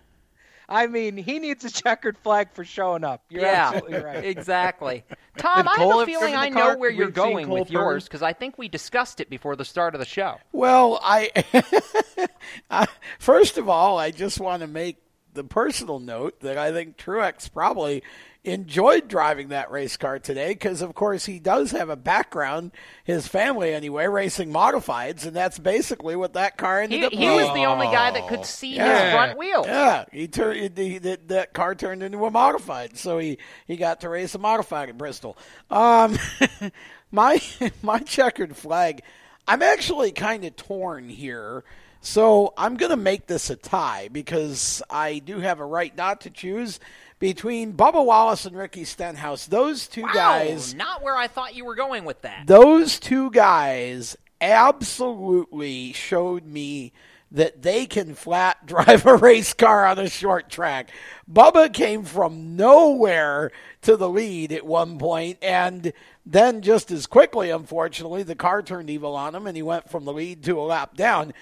I 0.69 0.86
mean, 0.86 1.17
he 1.17 1.39
needs 1.39 1.65
a 1.65 1.71
checkered 1.71 2.17
flag 2.19 2.51
for 2.53 2.63
showing 2.63 3.03
up. 3.03 3.23
You're 3.29 3.41
yeah, 3.41 3.71
absolutely 3.73 4.03
right. 4.03 4.23
exactly. 4.23 5.03
Tom, 5.38 5.67
I 5.67 5.79
have 5.79 5.99
a 6.01 6.05
feeling 6.05 6.36
I 6.36 6.49
know 6.49 6.62
car? 6.62 6.77
where 6.77 6.91
you're 6.91 7.10
going 7.10 7.47
Cole 7.47 7.60
with 7.60 7.71
yours 7.71 8.03
because 8.03 8.21
I 8.21 8.34
think 8.34 8.58
we 8.60 8.67
discussed 8.67 9.19
it 9.19 9.29
before 9.32 9.55
the 9.55 9.65
start 9.65 9.95
of 9.95 9.99
the 9.99 10.05
show. 10.05 10.38
Well, 10.51 10.99
I, 11.01 11.32
I 12.69 12.88
first 13.17 13.58
of 13.58 13.67
all, 13.67 13.97
I 13.97 14.12
just 14.12 14.39
want 14.39 14.62
to 14.62 14.67
make 14.67 14.97
the 15.34 15.43
personal 15.43 15.99
note 15.99 16.39
that 16.41 16.58
I 16.58 16.71
think 16.71 16.97
Truex 16.97 17.51
probably 17.51 18.03
enjoyed 18.43 19.08
driving 19.08 19.49
that 19.49 19.69
race 19.69 19.97
car 19.97 20.17
today 20.17 20.49
because, 20.49 20.82
of 20.82 20.95
course, 20.95 21.25
he 21.25 21.39
does 21.39 21.71
have 21.71 21.89
a 21.89 21.95
background, 21.95 22.71
his 23.04 23.28
family 23.28 23.73
anyway, 23.73 24.08
racing 24.08 24.52
modifieds, 24.52 25.25
and 25.25 25.36
that's 25.36 25.60
basically 25.60 26.15
what 26.15 26.34
that 26.34 26.58
car 26.58 26.82
ended 26.82 26.99
He, 26.99 27.06
up 27.06 27.12
he 27.12 27.17
being. 27.19 27.36
was 27.36 27.54
the 27.54 27.65
only 27.65 27.88
guy 27.88 28.12
that 28.12 28.28
could 28.30 28.45
see 28.45 28.75
Yeah. 28.75 29.04
his 29.04 29.13
front 29.13 29.38
wheel. 29.38 29.63
Yeah, 29.65 30.06
he 30.12 30.28
turned 30.28 30.78
he, 30.78 30.97
that, 30.99 31.28
that 31.28 31.54
car 31.54 31.75
turned 31.75 32.02
into 32.02 32.25
a 32.25 32.32
modified, 32.32 32.97
so 32.97 33.17
he 33.19 33.38
he 33.67 33.75
got 33.75 34.02
to 34.02 34.10
race 34.10 34.34
a 34.36 34.39
modified 34.39 34.89
at 34.89 34.97
Bristol. 34.97 35.38
Um, 35.69 36.17
my 37.12 37.41
my 37.82 37.99
checkered 37.99 38.56
flag. 38.56 39.02
I'm 39.47 39.62
actually 39.63 40.12
kind 40.12 40.45
of 40.45 40.56
torn 40.56 41.10
here, 41.10 41.63
so 42.02 42.54
I'm 42.56 42.78
going 42.78 42.91
to 42.91 42.97
make 42.97 43.25
this 43.25 43.49
a 43.49 43.56
tie 43.56 44.08
because 44.12 44.84
I 44.91 45.17
do 45.19 45.39
have 45.39 45.60
a 45.60 45.65
right 45.65 45.95
not 45.97 46.21
to 46.21 46.30
choose 46.30 46.80
between 47.19 47.73
Bubba 47.73 48.03
Wallace 48.03 48.45
and 48.45 48.55
Ricky 48.58 48.86
Stenhouse. 48.86 49.45
Those 49.45 49.88
two 49.88 50.03
Wow, 50.03 50.13
guys 50.13 50.73
not 50.73 51.03
where 51.03 51.15
I 51.15 51.27
thought 51.27 51.55
you 51.55 51.65
were 51.65 51.75
going 51.75 52.05
with 52.05 52.21
that. 52.21 52.47
those 52.47 52.99
two 52.99 53.29
guys 53.32 54.17
absolutely 54.41 55.91
showed 55.93 56.45
me 56.45 56.93
that 57.32 57.62
they 57.62 57.86
can 57.86 58.15
flat 58.15 58.65
drive 58.65 59.05
a 59.05 59.15
race 59.15 59.53
car 59.53 59.86
on 59.86 59.99
a 59.99 60.10
short 60.10 60.49
track. 60.49 60.89
Bubba 61.32 61.71
came 61.71 62.03
from 62.03 62.55
nowhere 62.55 63.51
to 63.84 63.95
the 63.95 64.10
lead 64.10 64.51
at 64.51 64.65
one 64.65 64.97
point, 64.97 65.38
and 65.41 65.93
then 66.25 66.62
just 66.62 66.89
as 66.89 67.05
quickly, 67.05 67.49
unfortunately, 67.51 68.23
the 68.23 68.34
car 68.36 68.63
turned 68.63 68.89
evil 68.89 69.15
on 69.15 69.36
him, 69.36 69.45
and 69.45 69.55
he 69.55 69.62
went 69.62 69.89
from 69.89 70.05
the 70.05 70.13
lead 70.13 70.43
to 70.45 70.60
a 70.60 70.63
lap 70.63 70.95
down. 70.95 71.34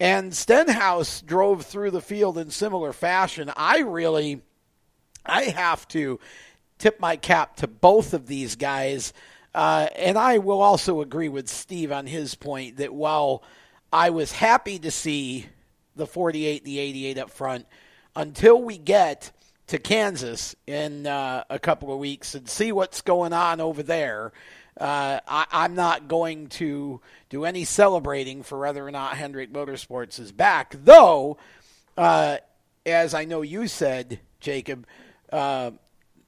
And 0.00 0.34
Stenhouse 0.34 1.20
drove 1.22 1.64
through 1.66 1.90
the 1.90 2.00
field 2.02 2.38
in 2.38 2.50
similar 2.50 2.92
fashion. 2.92 3.50
I 3.56 3.80
really, 3.80 4.42
I 5.28 5.44
have 5.44 5.86
to 5.88 6.20
tip 6.78 7.00
my 7.00 7.16
cap 7.16 7.56
to 7.56 7.66
both 7.66 8.14
of 8.14 8.26
these 8.26 8.56
guys. 8.56 9.12
Uh, 9.54 9.88
and 9.96 10.18
I 10.18 10.38
will 10.38 10.60
also 10.60 11.00
agree 11.00 11.28
with 11.28 11.48
Steve 11.48 11.90
on 11.90 12.06
his 12.06 12.34
point 12.34 12.76
that 12.76 12.92
while 12.92 13.42
I 13.92 14.10
was 14.10 14.32
happy 14.32 14.78
to 14.80 14.90
see 14.90 15.46
the 15.94 16.06
48, 16.06 16.64
the 16.64 16.78
88 16.78 17.18
up 17.18 17.30
front, 17.30 17.66
until 18.14 18.62
we 18.62 18.76
get 18.76 19.32
to 19.68 19.78
Kansas 19.78 20.54
in 20.66 21.06
uh, 21.06 21.44
a 21.48 21.58
couple 21.58 21.92
of 21.92 21.98
weeks 21.98 22.34
and 22.34 22.48
see 22.48 22.70
what's 22.72 23.00
going 23.00 23.32
on 23.32 23.60
over 23.60 23.82
there, 23.82 24.32
uh, 24.78 25.20
I, 25.26 25.46
I'm 25.50 25.74
not 25.74 26.06
going 26.06 26.48
to 26.48 27.00
do 27.30 27.44
any 27.44 27.64
celebrating 27.64 28.42
for 28.42 28.58
whether 28.58 28.86
or 28.86 28.90
not 28.90 29.16
Hendrick 29.16 29.52
Motorsports 29.52 30.20
is 30.20 30.32
back. 30.32 30.76
Though, 30.84 31.38
uh, 31.96 32.38
as 32.84 33.14
I 33.14 33.24
know 33.24 33.40
you 33.40 33.68
said, 33.68 34.20
Jacob, 34.38 34.86
uh, 35.32 35.70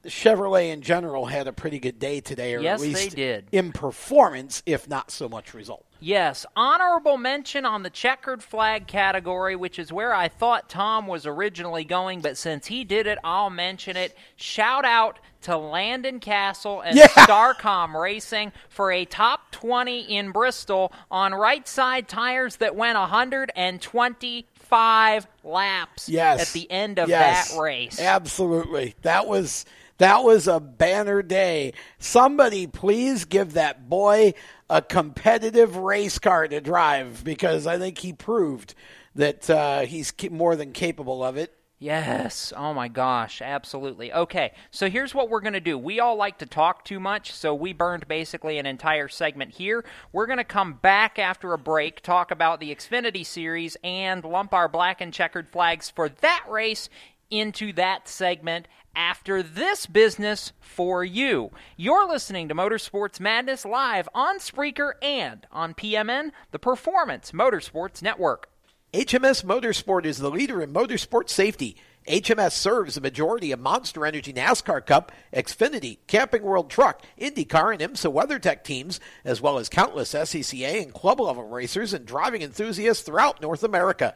Chevrolet 0.05 0.71
in 0.71 0.81
general 0.81 1.25
had 1.25 1.47
a 1.47 1.53
pretty 1.53 1.79
good 1.79 1.99
day 1.99 2.21
today, 2.21 2.55
or 2.55 2.61
Yes, 2.61 2.79
at 2.79 2.85
they 2.87 2.93
least 2.93 3.15
did. 3.15 3.47
in 3.51 3.71
performance, 3.71 4.63
if 4.65 4.87
not 4.87 5.11
so 5.11 5.27
much 5.27 5.53
result. 5.53 5.85
Yes, 6.01 6.45
honorable 6.55 7.17
mention 7.17 7.65
on 7.65 7.83
the 7.83 7.89
checkered 7.89 8.41
flag 8.41 8.87
category, 8.87 9.57
which 9.57 9.77
is 9.77 9.91
where 9.91 10.13
I 10.13 10.29
thought 10.29 10.69
Tom 10.69 11.07
was 11.07 11.25
originally 11.25 11.83
going, 11.83 12.21
but 12.21 12.37
since 12.37 12.67
he 12.67 12.85
did 12.85 13.05
it, 13.05 13.17
I'll 13.23 13.49
mention 13.49 13.97
it. 13.97 14.15
Shout 14.37 14.85
out 14.85 15.19
to 15.41 15.57
Landon 15.57 16.21
Cassill 16.21 16.81
and 16.85 16.95
Yeah. 16.97 17.07
Starcom 17.07 17.99
Racing 17.99 18.53
for 18.69 18.91
a 18.93 19.03
top 19.03 19.51
20 19.51 19.99
in 20.01 20.31
Bristol 20.31 20.93
on 21.11 21.33
right 21.33 21.67
side 21.67 22.07
tires 22.07 22.55
that 22.57 22.75
went 22.77 22.97
125 22.97 25.27
laps 25.43 26.07
Yes. 26.09 26.41
at 26.41 26.47
the 26.53 26.69
end 26.71 26.97
of 26.99 27.09
Yes. 27.09 27.51
that 27.51 27.59
race. 27.59 27.99
Absolutely. 27.99 28.95
That 29.01 29.27
was 29.27 29.65
that 29.99 30.23
was 30.23 30.47
a 30.47 30.59
banner 30.59 31.21
day. 31.21 31.73
Somebody 31.99 32.67
please 32.67 33.25
give 33.25 33.53
that 33.53 33.87
boy 33.87 34.33
a 34.69 34.81
competitive 34.81 35.75
race 35.75 36.19
car 36.19 36.47
to 36.47 36.59
drive 36.59 37.23
because 37.23 37.67
I 37.67 37.77
think 37.77 37.99
he 37.99 38.13
proved 38.13 38.73
that 39.15 39.49
uh, 39.49 39.81
he's 39.81 40.13
more 40.31 40.55
than 40.55 40.71
capable 40.71 41.23
of 41.23 41.37
it. 41.37 41.53
Yes. 41.81 42.51
Oh 42.55 42.73
my 42.73 42.89
gosh. 42.89 43.41
Absolutely. 43.41 44.11
Okay. 44.11 44.51
So 44.69 44.89
here's 44.89 45.15
what 45.15 45.29
we're 45.29 45.39
going 45.39 45.53
to 45.53 45.61
do. 45.61 45.77
We 45.77 46.01
all 46.01 46.17
like 46.17 46.39
to 46.39 46.45
talk 46.45 46.83
too 46.83 46.99
much, 46.99 47.33
so 47.33 47.55
we 47.55 47.71
burned 47.71 48.05
basically 48.07 48.57
an 48.57 48.65
entire 48.65 49.07
segment 49.07 49.51
here. 49.51 49.85
We're 50.11 50.25
going 50.25 50.39
to 50.39 50.43
come 50.43 50.73
back 50.73 51.17
after 51.17 51.53
a 51.53 51.57
break, 51.57 52.01
talk 52.01 52.31
about 52.31 52.59
the 52.59 52.75
Xfinity 52.75 53.25
Series, 53.25 53.77
and 53.81 54.25
lump 54.25 54.53
our 54.53 54.67
black 54.67 54.99
and 54.99 55.13
checkered 55.13 55.49
flags 55.49 55.89
for 55.89 56.09
that 56.09 56.45
race 56.49 56.89
into 57.29 57.73
that 57.73 58.07
segment 58.07 58.67
after 58.95 59.43
this 59.43 59.85
business 59.85 60.51
for 60.59 61.03
you. 61.03 61.51
You're 61.77 62.07
listening 62.07 62.47
to 62.49 62.55
Motorsports 62.55 63.19
Madness 63.19 63.65
live 63.65 64.09
on 64.13 64.39
Spreaker 64.39 64.93
and 65.01 65.45
on 65.51 65.73
PMN, 65.73 66.31
the 66.51 66.59
Performance 66.59 67.31
Motorsports 67.31 68.01
Network. 68.01 68.49
HMS 68.93 69.45
Motorsport 69.45 70.05
is 70.05 70.17
the 70.17 70.31
leader 70.31 70.61
in 70.61 70.73
motorsport 70.73 71.29
safety. 71.29 71.77
HMS 72.07 72.53
serves 72.53 72.95
the 72.95 73.01
majority 73.01 73.51
of 73.51 73.59
Monster 73.59 74.03
Energy 74.03 74.33
NASCAR 74.33 74.83
Cup, 74.83 75.11
Xfinity, 75.31 75.99
Camping 76.07 76.41
World 76.41 76.71
Truck, 76.71 77.03
IndyCar, 77.21 77.71
and 77.71 77.81
IMSA 77.81 78.11
WeatherTech 78.11 78.63
teams, 78.63 78.99
as 79.23 79.41
well 79.41 79.59
as 79.59 79.69
countless 79.69 80.15
SCCA 80.15 80.81
and 80.81 80.91
club 80.91 81.19
level 81.19 81.47
racers 81.47 81.93
and 81.93 82.07
driving 82.07 82.41
enthusiasts 82.41 83.03
throughout 83.03 83.41
North 83.43 83.63
America. 83.63 84.15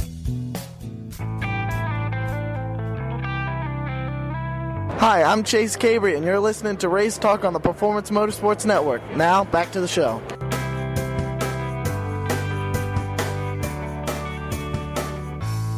Hi, 5.01 5.23
I'm 5.23 5.43
Chase 5.43 5.75
Cabre, 5.75 6.15
and 6.15 6.23
you're 6.23 6.39
listening 6.39 6.77
to 6.77 6.87
Race 6.87 7.17
Talk 7.17 7.43
on 7.43 7.53
the 7.53 7.59
Performance 7.59 8.11
Motorsports 8.11 8.67
Network. 8.67 9.01
Now, 9.15 9.43
back 9.43 9.71
to 9.71 9.81
the 9.81 9.87
show. 9.87 10.21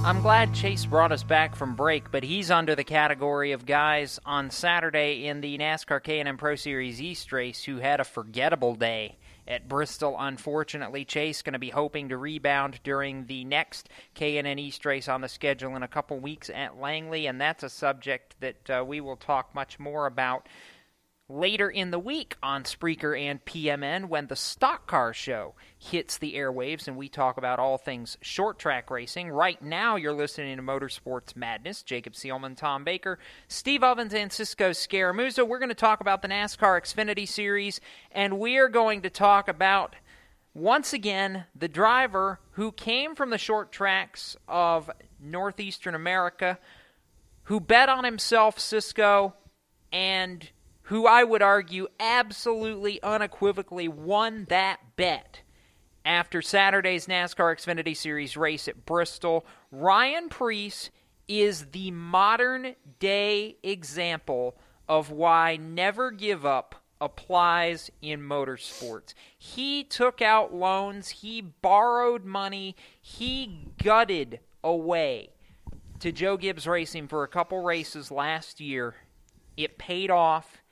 I'm 0.05 0.21
glad 0.21 0.53
Chase 0.53 0.85
brought 0.85 1.13
us 1.13 1.23
back 1.23 1.55
from 1.55 1.73
break, 1.73 2.11
but 2.11 2.25
he's 2.25 2.51
under 2.51 2.75
the 2.75 2.83
category 2.83 3.53
of 3.53 3.65
guys 3.65 4.19
on 4.25 4.49
Saturday 4.49 5.27
in 5.27 5.39
the 5.39 5.57
NASCAR 5.57 6.03
K&N 6.03 6.35
Pro 6.35 6.57
Series 6.57 7.01
East 7.01 7.31
race 7.31 7.63
who 7.63 7.77
had 7.77 8.01
a 8.01 8.03
forgettable 8.03 8.75
day 8.75 9.15
at 9.47 9.67
Bristol. 9.67 10.15
Unfortunately, 10.19 11.05
Chase 11.05 11.41
going 11.41 11.53
to 11.53 11.59
be 11.59 11.69
hoping 11.69 12.09
to 12.09 12.17
rebound 12.17 12.79
during 12.83 13.25
the 13.25 13.43
next 13.43 13.89
K&N 14.13 14.59
East 14.59 14.85
race 14.85 15.07
on 15.07 15.21
the 15.21 15.29
schedule 15.29 15.75
in 15.75 15.83
a 15.83 15.87
couple 15.87 16.19
weeks 16.19 16.49
at 16.49 16.79
Langley, 16.79 17.27
and 17.27 17.39
that's 17.39 17.63
a 17.63 17.69
subject 17.69 18.35
that 18.39 18.69
uh, 18.69 18.83
we 18.85 19.01
will 19.01 19.17
talk 19.17 19.53
much 19.53 19.79
more 19.79 20.05
about 20.05 20.47
later 21.29 21.69
in 21.69 21.91
the 21.91 21.99
week 21.99 22.35
on 22.43 22.63
Spreaker 22.63 23.19
and 23.19 23.43
PMN 23.45 24.05
when 24.05 24.27
the 24.27 24.35
Stock 24.35 24.87
Car 24.87 25.13
Show 25.13 25.55
hits 25.77 26.17
the 26.17 26.33
airwaves 26.33 26.87
and 26.87 26.97
we 26.97 27.07
talk 27.07 27.37
about 27.37 27.59
all 27.59 27.77
things 27.77 28.17
short 28.21 28.59
track 28.59 28.91
racing. 28.91 29.29
Right 29.29 29.61
now, 29.61 29.95
you're 29.95 30.13
listening 30.13 30.57
to 30.57 30.63
Motorsports 30.63 31.35
Madness. 31.35 31.81
Jacob 31.83 32.13
Seelman, 32.13 32.55
Tom 32.55 32.83
Baker, 32.83 33.19
Steve 33.47 33.83
Ovens, 33.83 34.13
and 34.13 34.31
Cisco 34.31 34.71
Scaramuzza. 34.71 35.47
We're 35.47 35.59
going 35.59 35.69
to 35.69 35.75
talk 35.75 36.01
about 36.01 36.21
the 36.21 36.27
NASCAR 36.27 36.81
Xfinity 36.81 37.27
Series, 37.27 37.79
and 38.11 38.39
we 38.39 38.57
are 38.57 38.69
going 38.69 39.01
to 39.01 39.09
talk 39.09 39.47
about 39.47 39.95
once 40.53 40.93
again 40.93 41.45
the 41.55 41.67
driver 41.67 42.39
who 42.51 42.71
came 42.71 43.15
from 43.15 43.29
the 43.29 43.37
short 43.37 43.71
tracks 43.71 44.35
of 44.47 44.91
northeastern 45.19 45.95
America, 45.95 46.59
who 47.43 47.59
bet 47.59 47.89
on 47.89 48.03
himself, 48.03 48.59
Cisco, 48.59 49.33
and 49.91 50.49
who 50.83 51.07
I 51.07 51.23
would 51.23 51.41
argue 51.41 51.87
absolutely 51.99 53.01
unequivocally 53.01 53.87
won 53.87 54.45
that 54.49 54.79
bet 54.95 55.41
after 56.05 56.41
Saturday's 56.41 57.07
NASCAR 57.07 57.55
Xfinity 57.55 57.95
Series 57.95 58.35
race 58.35 58.67
at 58.67 58.85
Bristol. 58.85 59.45
Ryan 59.71 60.29
Preece 60.29 60.89
is 61.27 61.67
the 61.67 61.91
modern 61.91 62.75
day 62.99 63.57
example 63.63 64.57
of 64.87 65.09
why 65.09 65.55
never 65.55 66.11
give 66.11 66.45
up 66.45 66.75
applies 66.99 67.89
in 68.01 68.21
motorsports. 68.21 69.13
He 69.37 69.83
took 69.83 70.21
out 70.21 70.53
loans, 70.53 71.09
he 71.09 71.41
borrowed 71.41 72.25
money, 72.25 72.75
he 73.01 73.67
gutted 73.81 74.39
away 74.63 75.29
to 75.99 76.11
Joe 76.11 76.37
Gibbs 76.37 76.67
Racing 76.67 77.07
for 77.07 77.23
a 77.23 77.27
couple 77.27 77.61
races 77.61 78.11
last 78.11 78.59
year. 78.59 78.95
It 79.55 79.77
paid 79.77 80.11
off 80.11 80.62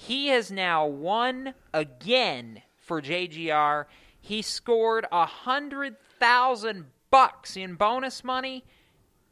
he 0.00 0.28
has 0.28 0.50
now 0.50 0.86
won 0.86 1.52
again 1.74 2.62
for 2.78 3.02
JGR. 3.02 3.84
He 4.18 4.40
scored 4.40 5.04
a 5.12 5.26
hundred 5.26 5.96
thousand 6.18 6.86
bucks 7.10 7.54
in 7.54 7.74
bonus 7.74 8.24
money, 8.24 8.64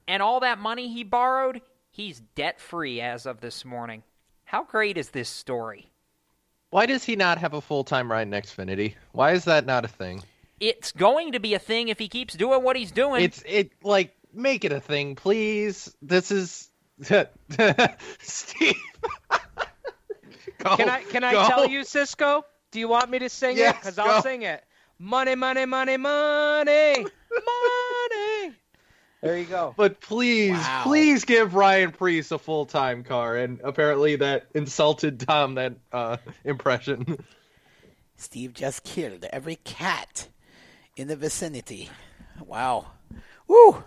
and 0.07 0.23
all 0.23 0.41
that 0.41 0.59
money 0.59 0.93
he 0.93 1.05
borrowed, 1.05 1.63
he's 1.91 2.21
debt 2.35 2.61
free 2.61 3.01
as 3.01 3.25
of 3.25 3.41
this 3.41 3.65
morning. 3.65 4.03
How 4.45 4.63
great 4.63 4.99
is 4.99 5.09
this 5.09 5.31
story? 5.31 5.91
Why 6.69 6.85
does 6.85 7.03
he 7.03 7.17
not 7.17 7.39
have 7.39 7.55
a 7.55 7.63
full 7.63 7.83
time 7.83 8.13
ride 8.13 8.27
in 8.27 8.33
Xfinity? 8.35 8.95
Why 9.13 9.33
is 9.33 9.47
that 9.47 9.65
not 9.65 9.87
a 9.87 9.89
thing? 9.89 10.23
It's 10.61 10.93
going 10.93 11.33
to 11.33 11.41
be 11.41 11.55
a 11.55 11.59
thing 11.59 11.89
if 11.89 11.99
he 11.99 12.09
keeps 12.09 12.35
doing 12.35 12.63
what 12.63 12.77
he's 12.77 12.93
doing. 12.93 13.25
It's 13.25 13.43
it 13.47 13.73
like 13.83 14.15
make 14.35 14.67
it 14.67 14.73
a 14.73 14.81
thing, 14.81 15.15
please. 15.17 15.97
This 16.03 16.31
is 16.31 16.69
Steve. 18.19 18.75
Go, 20.59 20.77
can 20.77 20.89
I 20.89 21.03
can 21.03 21.25
I 21.25 21.33
go. 21.33 21.47
tell 21.47 21.67
you, 21.67 21.85
Cisco? 21.85 22.45
Do 22.71 22.79
you 22.79 22.89
want 22.89 23.11
me 23.11 23.19
to 23.19 23.29
sing 23.29 23.57
yes, 23.57 23.75
it? 23.75 23.81
Because 23.81 23.99
I'll 23.99 24.23
sing 24.23 24.43
it. 24.43 24.63
Money, 24.99 25.35
money, 25.35 25.65
money, 25.65 25.97
money, 25.97 26.97
money. 26.97 28.55
There 29.21 29.37
you 29.37 29.47
go. 29.47 29.75
But 29.77 30.01
please, 30.01 30.53
wow. 30.53 30.83
please 30.85 31.25
give 31.25 31.55
Ryan 31.55 31.91
Preece 31.91 32.31
a 32.31 32.39
full 32.39 32.67
time 32.67 33.03
car. 33.03 33.37
And 33.37 33.61
apparently 33.65 34.17
that 34.17 34.47
insulted 34.55 35.21
Tom 35.21 35.55
that 35.55 35.75
uh, 35.93 36.19
impression. 36.45 37.25
Steve 38.17 38.53
just 38.53 38.85
killed 38.85 39.25
every 39.33 39.57
cat 39.57 40.29
in 40.97 41.09
the 41.09 41.17
vicinity. 41.17 41.89
Wow. 42.45 42.93
Woo! 43.47 43.83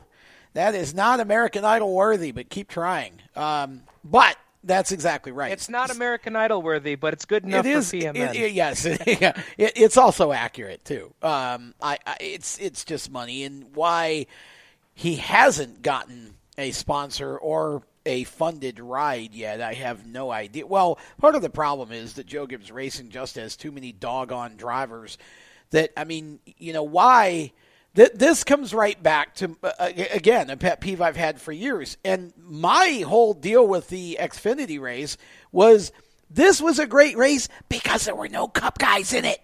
That 0.54 0.76
is 0.76 0.93
not 0.93 1.19
American 1.19 1.63
Idol 1.63 1.93
worthy, 1.93 2.32
but 2.32 2.50
keep 2.50 2.67
trying. 2.67 3.21
Um, 3.36 3.84
but 4.04 4.36
that's 4.63 4.91
exactly 4.91 5.32
right. 5.32 5.52
It's 5.52 5.69
not 5.69 5.89
American 5.89 6.36
Idol 6.36 6.62
worthy, 6.62 6.95
but 6.95 7.13
it's 7.13 7.26
good 7.26 7.43
enough 7.43 7.65
it 7.65 7.78
is, 7.78 7.89
for 7.89 7.97
PMN. 7.97 8.15
It, 8.15 8.36
it, 8.36 8.52
yes, 8.54 8.86
yeah, 9.08 9.34
it's 9.58 9.97
also 9.97 10.32
accurate 10.32 10.86
too. 10.86 11.13
Um, 11.21 11.74
I, 11.82 11.97
I, 12.06 12.17
it's 12.19 12.58
it's 12.60 12.86
just 12.86 13.12
money, 13.12 13.43
and 13.43 13.76
why 13.76 14.28
he 14.93 15.15
hasn't 15.15 15.82
gotten 15.82 16.36
a 16.58 16.71
sponsor 16.71 17.38
or 17.38 17.84
a 18.06 18.24
funded 18.24 18.80
ride 18.80 19.34
yet, 19.34 19.62
I 19.62 19.74
have 19.74 20.06
no 20.06 20.32
idea. 20.32 20.65
Well, 20.65 21.00
part 21.19 21.36
of 21.36 21.41
the 21.41 21.50
problem 21.50 21.91
is 21.91 22.13
that 22.13 22.26
Joe 22.26 22.45
Gibbs 22.45 22.71
Racing 22.71 23.10
just 23.10 23.36
has 23.36 23.56
too 23.56 23.71
many 23.71 23.91
doggone 23.91 24.56
drivers. 24.58 25.17
That 25.71 25.91
I 25.95 26.04
mean, 26.04 26.39
you 26.58 26.74
know, 26.74 26.84
why? 26.84 27.52
Th- 27.95 28.12
this 28.13 28.43
comes 28.43 28.73
right 28.73 29.01
back 29.01 29.36
to 29.36 29.58
uh, 29.63 29.91
again 30.12 30.49
a 30.49 30.58
pet 30.58 30.80
peeve 30.80 31.01
I've 31.01 31.17
had 31.17 31.41
for 31.41 31.51
years, 31.51 31.97
and 32.06 32.34
my 32.38 33.04
whole 33.06 33.34
deal 33.34 33.67
with 33.67 33.89
the 33.89 34.17
Xfinity 34.19 34.80
race 34.80 35.17
was 35.51 35.91
this 36.30 36.62
was 36.62 36.80
a 36.80 36.88
great 36.88 37.17
race 37.17 37.49
because 37.67 38.06
there 38.06 38.15
were 38.15 38.30
no 38.30 38.47
Cup 38.47 38.77
guys 38.77 39.12
in 39.12 39.25
it. 39.25 39.39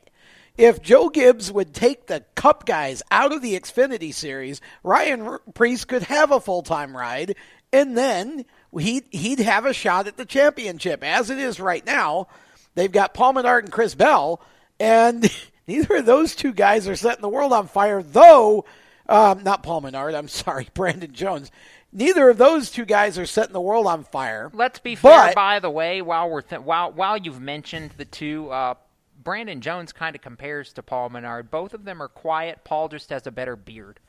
If 0.57 0.81
Joe 0.81 1.09
Gibbs 1.09 1.51
would 1.51 1.73
take 1.73 2.07
the 2.07 2.23
Cup 2.35 2.65
guys 2.65 3.03
out 3.11 3.33
of 3.33 3.41
the 3.41 3.59
Xfinity 3.59 4.13
series, 4.13 4.61
Ryan 4.81 5.37
Preece 5.53 5.85
could 5.85 6.03
have 6.03 6.31
a 6.31 6.39
full 6.39 6.63
time 6.63 6.95
ride, 6.95 7.35
and 7.73 7.97
then 7.97 8.45
he'd 8.79 9.03
he'd 9.11 9.39
have 9.39 9.65
a 9.65 9.73
shot 9.73 10.07
at 10.07 10.15
the 10.15 10.25
championship. 10.25 11.03
As 11.03 11.29
it 11.29 11.37
is 11.37 11.59
right 11.59 11.85
now, 11.85 12.27
they've 12.75 12.91
got 12.91 13.13
Paul 13.13 13.33
Menard 13.33 13.65
and 13.65 13.73
Chris 13.73 13.93
Bell, 13.93 14.41
and 14.79 15.29
Neither 15.67 15.97
of 15.97 16.05
those 16.05 16.35
two 16.35 16.53
guys 16.53 16.87
are 16.87 16.95
setting 16.95 17.21
the 17.21 17.29
world 17.29 17.51
on 17.53 17.67
fire, 17.67 18.01
though. 18.01 18.65
Um, 19.09 19.43
not 19.43 19.63
Paul 19.63 19.81
Menard. 19.81 20.15
I'm 20.15 20.27
sorry, 20.27 20.67
Brandon 20.73 21.11
Jones. 21.11 21.51
Neither 21.93 22.29
of 22.29 22.37
those 22.37 22.69
two 22.69 22.85
guys 22.85 23.17
are 23.17 23.25
setting 23.25 23.53
the 23.53 23.61
world 23.61 23.87
on 23.87 24.03
fire. 24.03 24.51
Let's 24.53 24.79
be 24.79 24.95
fair. 24.95 25.33
by 25.33 25.59
the 25.59 25.69
way, 25.69 26.01
while 26.01 26.29
we're 26.29 26.41
th- 26.41 26.61
while 26.61 26.91
while 26.91 27.17
you've 27.17 27.39
mentioned 27.39 27.91
the 27.97 28.05
two, 28.05 28.49
uh, 28.49 28.75
Brandon 29.23 29.61
Jones 29.61 29.93
kind 29.93 30.15
of 30.15 30.21
compares 30.21 30.73
to 30.73 30.83
Paul 30.83 31.09
Menard. 31.09 31.49
Both 31.49 31.73
of 31.73 31.85
them 31.85 32.01
are 32.01 32.07
quiet. 32.07 32.63
Paul 32.63 32.89
just 32.89 33.09
has 33.09 33.25
a 33.27 33.31
better 33.31 33.55
beard. 33.55 33.99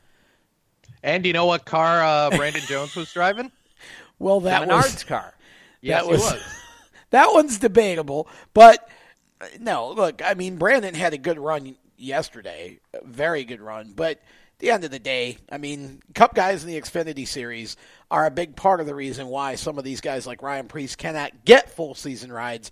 And 1.03 1.25
you 1.25 1.33
know 1.33 1.45
what 1.45 1.65
car 1.65 2.03
uh, 2.03 2.29
Brandon 2.35 2.61
Jones 2.61 2.95
was 2.95 3.11
driving? 3.13 3.51
Well, 4.21 4.41
that 4.41 4.59
the 4.59 4.65
Menard's 4.65 4.95
was 4.95 5.03
car. 5.05 5.33
Yes, 5.79 6.01
that 6.01 6.11
was, 6.11 6.19
was. 6.19 6.41
that 7.11 7.31
one's 7.31 7.57
debatable, 7.57 8.27
but 8.53 8.89
no, 9.59 9.91
look, 9.91 10.21
I 10.23 10.33
mean, 10.33 10.57
Brandon 10.57 10.93
had 10.93 11.13
a 11.13 11.17
good 11.17 11.39
run 11.39 11.75
yesterday, 11.97 12.79
very 13.03 13.43
good 13.43 13.61
run, 13.61 13.93
but 13.95 14.11
at 14.11 14.59
the 14.59 14.71
end 14.71 14.83
of 14.83 14.91
the 14.91 14.99
day, 14.99 15.37
I 15.49 15.57
mean, 15.57 16.01
Cup 16.13 16.33
guys 16.33 16.63
in 16.63 16.69
the 16.69 16.79
Xfinity 16.79 17.27
Series 17.27 17.77
are 18.11 18.25
a 18.25 18.31
big 18.31 18.55
part 18.55 18.81
of 18.81 18.85
the 18.85 18.95
reason 18.95 19.27
why 19.27 19.55
some 19.55 19.77
of 19.77 19.83
these 19.83 20.01
guys 20.01 20.27
like 20.27 20.41
Ryan 20.41 20.67
Preece 20.67 20.95
cannot 20.95 21.45
get 21.45 21.71
full 21.71 21.95
season 21.95 22.31
rides 22.31 22.71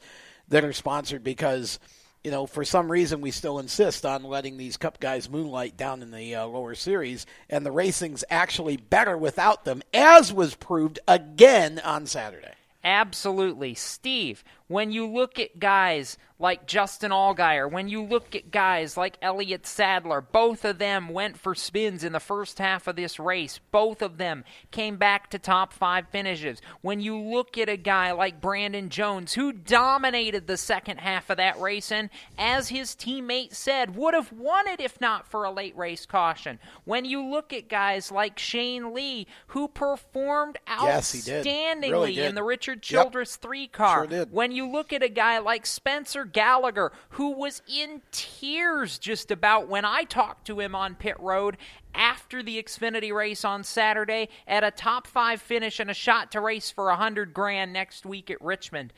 that 0.50 0.66
are 0.66 0.74
sponsored 0.74 1.24
because, 1.24 1.80
you 2.24 2.32
know, 2.32 2.46
for 2.46 2.66
some 2.66 2.92
reason 2.92 3.22
we 3.22 3.32
still 3.32 3.60
insist 3.60 4.06
on 4.06 4.24
letting 4.24 4.58
these 4.58 4.76
Cup 4.76 5.00
guys 5.00 5.30
moonlight 5.30 5.78
down 5.78 6.02
in 6.02 6.12
the 6.12 6.36
uh, 6.36 6.46
lower 6.46 6.76
series, 6.76 7.26
and 7.50 7.66
the 7.66 7.72
racing's 7.72 8.26
actually 8.30 8.76
better 8.76 9.18
without 9.18 9.64
them, 9.64 9.82
as 9.94 10.34
was 10.34 10.56
proved 10.56 11.00
again 11.08 11.80
on 11.80 12.06
Saturday. 12.06 12.57
Absolutely. 12.84 13.74
Steve, 13.74 14.44
when 14.68 14.92
you 14.92 15.06
look 15.08 15.40
at 15.40 15.60
guys 15.60 16.18
like 16.40 16.68
Justin 16.68 17.10
Allgaier, 17.12 17.70
when 17.72 17.88
you 17.90 18.04
look 18.04 18.36
at 18.36 18.52
guys 18.52 18.96
like 18.96 19.18
Elliott 19.24 19.66
Sadler, 19.66 20.22
both 20.22 20.64
of 20.64 20.78
them 20.78 21.10
went 21.10 21.38
for 21.40 21.56
spins 21.56 22.04
in 22.04 22.14
the 22.14 22.20
first 22.20 22.60
half 22.60 22.88
of 22.88 22.96
this 22.96 23.20
race. 23.20 23.60
Both 23.72 24.04
of 24.04 24.18
them 24.20 24.44
came 24.70 24.98
back 24.98 25.32
to 25.32 25.40
top 25.40 25.74
five 25.74 26.10
finishes. 26.10 26.62
When 26.82 27.00
you 27.02 27.18
look 27.18 27.58
at 27.58 27.70
a 27.70 27.78
guy 27.78 28.12
like 28.12 28.40
Brandon 28.40 28.90
Jones, 28.90 29.34
who 29.34 29.52
dominated 29.52 30.46
the 30.46 30.58
second 30.58 31.00
half 31.00 31.30
of 31.32 31.38
that 31.38 31.60
race 31.60 31.92
and, 31.92 32.10
as 32.38 32.70
his 32.70 32.92
teammate 32.96 33.56
said, 33.56 33.96
would 33.96 34.14
have 34.14 34.32
won 34.32 34.68
it 34.68 34.80
if 34.80 35.02
not 35.02 35.28
for 35.28 35.44
a 35.44 35.52
late 35.52 35.76
race 35.76 36.06
caution. 36.06 36.60
When 36.86 37.04
you 37.06 37.26
look 37.26 37.52
at 37.52 37.68
guys 37.68 38.12
like 38.12 38.38
Shane 38.38 38.94
Lee, 38.94 39.26
who 39.48 39.68
performed 39.68 40.58
Yes, 40.68 41.16
outstandingly 41.16 41.92
Really 41.92 42.14
did. 42.14 42.26
in 42.26 42.36
the 42.36 42.44
Richard 42.44 42.67
Yep. 42.74 42.82
Childress 42.82 43.36
three 43.36 43.68
car. 43.68 44.00
Sure 44.00 44.08
did. 44.08 44.32
When 44.32 44.52
you 44.52 44.70
look 44.70 44.94
at 44.94 45.04
a 45.04 45.10
guy 45.10 45.40
like 45.40 45.66
Spencer 45.66 46.26
Gallagher, 46.26 46.92
who 47.10 47.32
was 47.32 47.62
in 47.68 48.02
tears 48.12 48.98
just 48.98 49.32
about 49.32 49.68
when 49.68 49.86
I 49.86 50.04
talked 50.04 50.46
to 50.48 50.60
him 50.60 50.76
on 50.76 50.96
pit 50.96 51.20
road 51.20 51.58
after 51.94 52.44
the 52.44 52.62
Xfinity 52.62 53.14
race 53.14 53.44
on 53.44 53.64
Saturday 53.64 54.30
at 54.48 54.64
a 54.64 54.72
top 54.72 55.08
five 55.08 55.42
finish 55.42 55.80
and 55.80 55.90
a 55.90 55.94
shot 55.94 56.32
to 56.32 56.40
race 56.42 56.70
for 56.72 56.90
a 56.90 56.96
hundred 56.96 57.34
grand 57.34 57.74
next 57.74 58.06
week 58.06 58.30
at 58.30 58.42
Richmond. 58.42 58.94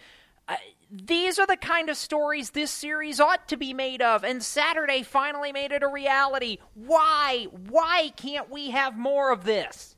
Uh, 0.47 0.55
these 0.91 1.37
are 1.37 1.45
the 1.45 1.55
kind 1.57 1.89
of 1.89 1.97
stories 1.97 2.49
this 2.49 2.71
series 2.71 3.19
ought 3.19 3.47
to 3.47 3.57
be 3.57 3.73
made 3.73 4.01
of, 4.01 4.23
and 4.23 4.41
Saturday 4.41 5.03
finally 5.03 5.51
made 5.51 5.71
it 5.71 5.83
a 5.83 5.87
reality. 5.87 6.57
Why? 6.73 7.47
Why 7.69 8.11
can't 8.15 8.49
we 8.49 8.71
have 8.71 8.97
more 8.97 9.31
of 9.31 9.43
this? 9.43 9.95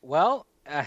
Well, 0.00 0.46
uh, 0.66 0.84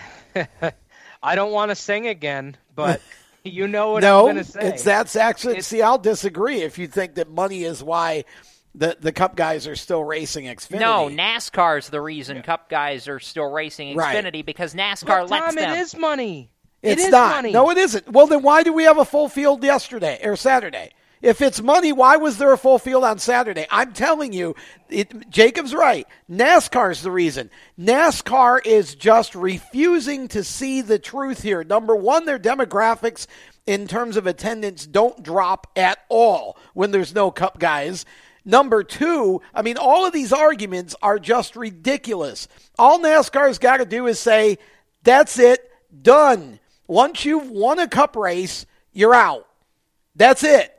I 1.24 1.36
don't 1.36 1.52
want 1.52 1.70
to 1.72 1.76
sing 1.76 2.06
again, 2.08 2.58
but 2.76 3.02
you 3.44 3.68
know 3.68 3.94
what 3.94 4.02
no, 4.04 4.20
I'm 4.28 4.36
going 4.36 4.46
to 4.46 4.52
say. 4.52 4.60
it's 4.74 4.84
that's 4.84 5.16
actually. 5.16 5.54
It's- 5.54 5.68
see, 5.68 5.82
I'll 5.82 5.98
disagree 5.98 6.62
if 6.62 6.78
you 6.78 6.88
think 6.88 7.16
that 7.16 7.30
money 7.30 7.64
is 7.64 7.82
why 7.82 8.26
the 8.76 8.98
the 9.00 9.12
Cup 9.12 9.36
guys 9.36 9.68
are 9.68 9.76
still 9.76 10.04
racing 10.04 10.46
Xfinity. 10.46 10.80
No, 10.80 11.08
NASCAR's 11.10 11.90
the 11.90 12.02
reason 12.02 12.42
Cup 12.42 12.70
guys 12.70 13.08
are 13.08 13.20
still 13.20 13.50
racing 13.52 13.96
Right. 13.96 14.16
Xfinity 14.16 14.46
because 14.46 14.74
NASCAR 14.76 15.06
But 15.08 15.30
lets 15.30 15.46
Tom, 15.46 15.56
them. 15.56 15.72
it 15.78 15.80
is 15.80 15.96
money. 15.96 16.50
It's 16.82 17.02
it 17.02 17.06
is 17.06 17.12
not. 17.12 17.36
money. 17.36 17.52
No, 17.52 17.70
it 17.70 17.78
isn't. 17.78 18.12
Well, 18.12 18.28
then 18.28 18.42
why 18.42 18.64
do 18.64 18.74
we 18.74 18.84
have 18.84 18.98
a 18.98 19.06
full 19.06 19.30
field 19.30 19.64
yesterday 19.64 20.20
or 20.24 20.36
Saturday? 20.36 20.92
If 21.24 21.42
it's 21.42 21.62
money, 21.62 21.94
why 21.94 22.18
was 22.18 22.38
there 22.38 22.52
a 22.52 22.58
full 22.58 22.78
field 22.78 23.06
on 23.06 23.18
Saturday? 23.18 23.66
I'm 23.72 23.94
telling 23.94 24.34
you, 24.34 24.58
it, 24.90 25.30
Jacob's 25.30 25.74
right. 25.74 26.06
NASCAR's 26.30 27.02
the 27.02 27.12
reason. 27.12 27.50
NASCAR 27.80 28.60
is 28.66 28.94
just 28.94 29.34
refusing 29.34 30.28
to 30.28 30.44
see 30.44 30.82
the 30.82 31.00
truth 31.00 31.42
here. 31.42 31.64
Number 31.64 31.96
one, 31.96 32.26
their 32.26 32.38
demographics 32.38 33.28
in 33.66 33.88
terms 33.88 34.18
of 34.18 34.28
attendance 34.28 34.86
don't 34.86 35.24
drop 35.24 35.68
at 35.78 36.00
all 36.10 36.58
when 36.74 36.92
there's 36.92 37.16
no 37.16 37.32
cup 37.32 37.58
guys. 37.58 38.06
Number 38.44 38.84
two, 38.84 39.42
I 39.54 39.62
mean, 39.62 39.78
all 39.78 40.06
of 40.06 40.12
these 40.12 40.34
arguments 40.34 40.94
are 41.02 41.20
just 41.20 41.56
ridiculous. 41.56 42.50
All 42.78 43.00
NASCAR's 43.00 43.60
got 43.60 43.78
to 43.78 43.86
do 43.86 44.08
is 44.08 44.20
say, 44.20 44.58
that's 45.04 45.40
it, 45.40 45.72
done. 46.02 46.60
Once 46.86 47.24
you've 47.24 47.50
won 47.50 47.80
a 47.80 47.88
cup 47.88 48.18
race, 48.18 48.66
you're 48.92 49.16
out. 49.16 49.48
That's 50.18 50.44
it. 50.44 50.73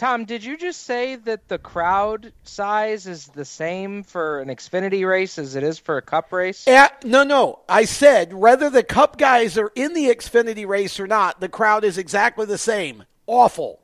Tom? 0.00 0.24
Did 0.24 0.42
you 0.42 0.56
just 0.56 0.84
say 0.84 1.16
that 1.16 1.48
the 1.48 1.58
crowd 1.58 2.32
size 2.42 3.06
is 3.06 3.26
the 3.26 3.44
same 3.44 4.02
for 4.02 4.40
an 4.40 4.48
Xfinity 4.48 5.06
race 5.06 5.38
as 5.38 5.56
it 5.56 5.62
is 5.62 5.78
for 5.78 5.98
a 5.98 6.02
Cup 6.02 6.32
race? 6.32 6.66
Eh, 6.66 6.88
no, 7.04 7.22
no. 7.22 7.58
I 7.68 7.84
said 7.84 8.32
whether 8.32 8.70
the 8.70 8.82
cup 8.82 9.18
guys 9.18 9.58
are 9.58 9.70
in 9.74 9.92
the 9.92 10.06
Xfinity 10.06 10.66
race 10.66 10.98
or 10.98 11.06
not, 11.06 11.40
the 11.40 11.50
crowd 11.50 11.84
is 11.84 11.98
exactly 11.98 12.46
the 12.46 12.56
same. 12.56 13.04
Awful. 13.26 13.78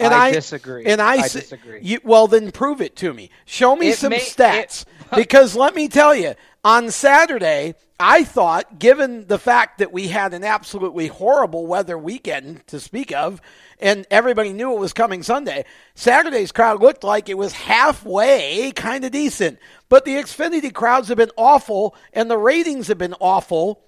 And 0.00 0.12
I 0.12 0.26
I, 0.26 0.32
disagree. 0.32 0.84
And 0.84 1.00
I 1.00 1.28
disagree. 1.28 1.78
You, 1.80 2.00
well, 2.02 2.26
then 2.26 2.50
prove 2.50 2.80
it 2.80 2.96
to 2.96 3.14
me. 3.14 3.30
Show 3.44 3.76
me 3.76 3.90
It 3.90 3.98
some 3.98 4.10
may- 4.10 4.18
stats. 4.18 4.82
it- 4.82 4.86
because 5.14 5.54
let 5.54 5.76
me 5.76 5.86
tell 5.86 6.12
you, 6.12 6.34
on 6.64 6.90
Saturday, 6.90 7.74
I 8.00 8.24
thought, 8.24 8.80
given 8.80 9.28
the 9.28 9.38
fact 9.38 9.78
that 9.78 9.92
we 9.92 10.08
had 10.08 10.34
an 10.34 10.42
absolutely 10.42 11.06
horrible 11.06 11.68
weather 11.68 11.96
weekend 11.96 12.66
to 12.66 12.80
speak 12.80 13.12
of, 13.12 13.40
and 13.82 14.06
everybody 14.10 14.52
knew 14.52 14.72
it 14.72 14.78
was 14.78 14.92
coming 14.92 15.22
Sunday, 15.22 15.64
Saturday's 15.94 16.52
crowd 16.52 16.80
looked 16.80 17.04
like 17.04 17.28
it 17.28 17.36
was 17.36 17.52
halfway 17.52 18.72
kind 18.72 19.04
of 19.04 19.10
decent. 19.10 19.58
But 19.88 20.04
the 20.04 20.14
Xfinity 20.14 20.72
crowds 20.72 21.08
have 21.08 21.18
been 21.18 21.32
awful, 21.36 21.94
and 22.12 22.30
the 22.30 22.38
ratings 22.38 22.86
have 22.88 22.98
been 22.98 23.16
awful 23.20 23.82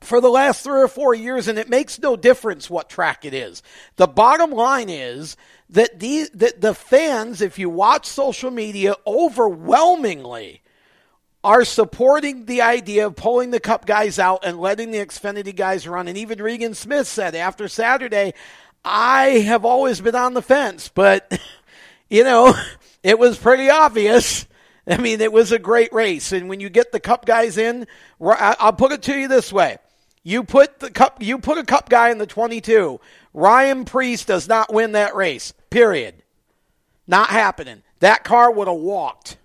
for 0.00 0.20
the 0.20 0.30
last 0.30 0.62
three 0.62 0.80
or 0.80 0.88
four 0.88 1.14
years, 1.14 1.48
and 1.48 1.58
it 1.58 1.68
makes 1.68 1.98
no 1.98 2.16
difference 2.16 2.70
what 2.70 2.88
track 2.88 3.24
it 3.24 3.34
is. 3.34 3.62
The 3.96 4.06
bottom 4.06 4.50
line 4.50 4.88
is 4.88 5.36
that 5.70 5.98
the 5.98 6.28
that 6.34 6.60
the 6.60 6.74
fans, 6.74 7.40
if 7.40 7.58
you 7.58 7.70
watch 7.70 8.06
social 8.06 8.50
media, 8.50 8.94
overwhelmingly 9.06 10.62
are 11.42 11.64
supporting 11.64 12.44
the 12.44 12.60
idea 12.60 13.06
of 13.06 13.16
pulling 13.16 13.50
the 13.50 13.60
Cup 13.60 13.86
guys 13.86 14.18
out 14.18 14.44
and 14.44 14.60
letting 14.60 14.90
the 14.90 14.98
Xfinity 14.98 15.56
guys 15.56 15.88
run. 15.88 16.06
And 16.06 16.18
even 16.18 16.42
Regan 16.42 16.74
Smith 16.74 17.06
said 17.06 17.34
after 17.34 17.66
Saturday, 17.66 18.34
I 18.84 19.40
have 19.40 19.64
always 19.64 20.00
been 20.00 20.14
on 20.14 20.34
the 20.34 20.42
fence, 20.42 20.88
but 20.88 21.40
you 22.10 22.24
know, 22.24 22.54
it 23.02 23.18
was 23.18 23.38
pretty 23.38 23.70
obvious. 23.70 24.46
I 24.86 24.96
mean, 24.96 25.20
it 25.20 25.32
was 25.32 25.52
a 25.52 25.58
great 25.58 25.92
race, 25.92 26.32
and 26.32 26.48
when 26.48 26.60
you 26.60 26.68
get 26.70 26.90
the 26.90 27.00
Cup 27.00 27.26
guys 27.26 27.58
in, 27.58 27.86
I'll 28.20 28.72
put 28.72 28.92
it 28.92 29.02
to 29.02 29.16
you 29.16 29.28
this 29.28 29.52
way: 29.52 29.78
you 30.22 30.42
put 30.42 30.80
the 30.80 30.90
Cup, 30.90 31.22
you 31.22 31.38
put 31.38 31.58
a 31.58 31.64
Cup 31.64 31.88
guy 31.88 32.10
in 32.10 32.18
the 32.18 32.26
twenty-two. 32.26 33.00
Ryan 33.32 33.84
Preece 33.84 34.24
does 34.24 34.48
not 34.48 34.72
win 34.72 34.92
that 34.92 35.14
race. 35.14 35.52
Period. 35.70 36.22
Not 37.06 37.30
happening. 37.30 37.82
That 38.00 38.24
car 38.24 38.50
would 38.50 38.68
have 38.68 38.76
walked. 38.76 39.36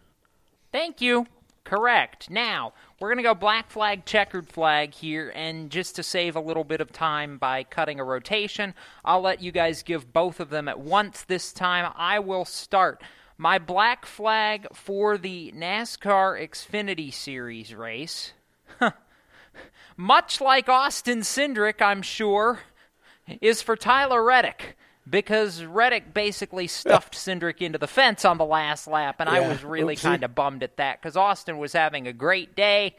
Thank 0.72 1.02
you. 1.02 1.28
Correct. 1.64 2.30
Now, 2.30 2.74
we're 3.06 3.10
going 3.10 3.24
to 3.24 3.30
go 3.30 3.36
black 3.36 3.70
flag, 3.70 4.04
checkered 4.04 4.50
flag 4.50 4.92
here, 4.92 5.32
and 5.36 5.70
just 5.70 5.96
to 5.96 6.02
save 6.02 6.36
a 6.36 6.40
little 6.40 6.64
bit 6.64 6.82
of 6.82 6.92
time 6.92 7.38
by 7.38 7.64
cutting 7.64 8.00
a 8.00 8.04
rotation, 8.04 8.74
I'll 9.04 9.22
let 9.22 9.44
you 9.44 9.52
guys 9.52 9.84
give 9.84 10.12
both 10.12 10.40
of 10.40 10.50
them 10.50 10.68
at 10.68 10.80
once 10.80 11.22
this 11.22 11.54
time. 11.54 11.94
I 11.96 12.18
will 12.18 12.46
start. 12.46 13.04
My 13.38 13.60
black 13.60 14.08
flag 14.08 14.66
for 14.74 15.20
the 15.20 15.54
NASCAR 15.56 16.42
Xfinity 16.50 17.14
Series 17.14 17.76
race, 17.76 18.34
much 19.96 20.42
like 20.42 20.68
Austin 20.68 21.20
Cindric, 21.20 21.84
I'm 21.84 22.02
sure, 22.02 22.62
is 23.40 23.62
for 23.62 23.76
Tyler 23.76 24.24
Reddick. 24.24 24.76
Because 25.08 25.64
Reddick 25.64 26.14
basically 26.14 26.66
stuffed 26.68 27.14
Cindric 27.14 27.62
into 27.62 27.78
the 27.78 27.88
fence 27.88 28.26
on 28.26 28.38
the 28.40 28.46
last 28.46 28.88
lap, 28.88 29.18
and 29.20 29.30
I 29.30 29.48
was 29.48 29.64
really 29.64 29.96
kind 29.96 30.24
of 30.24 30.34
bummed 30.34 30.64
at 30.64 30.78
that 30.78 31.00
because 31.00 31.16
Austin 31.16 31.60
was 31.60 31.74
having 31.74 32.08
a 32.08 32.14
great 32.14 32.56
day. 32.56 32.96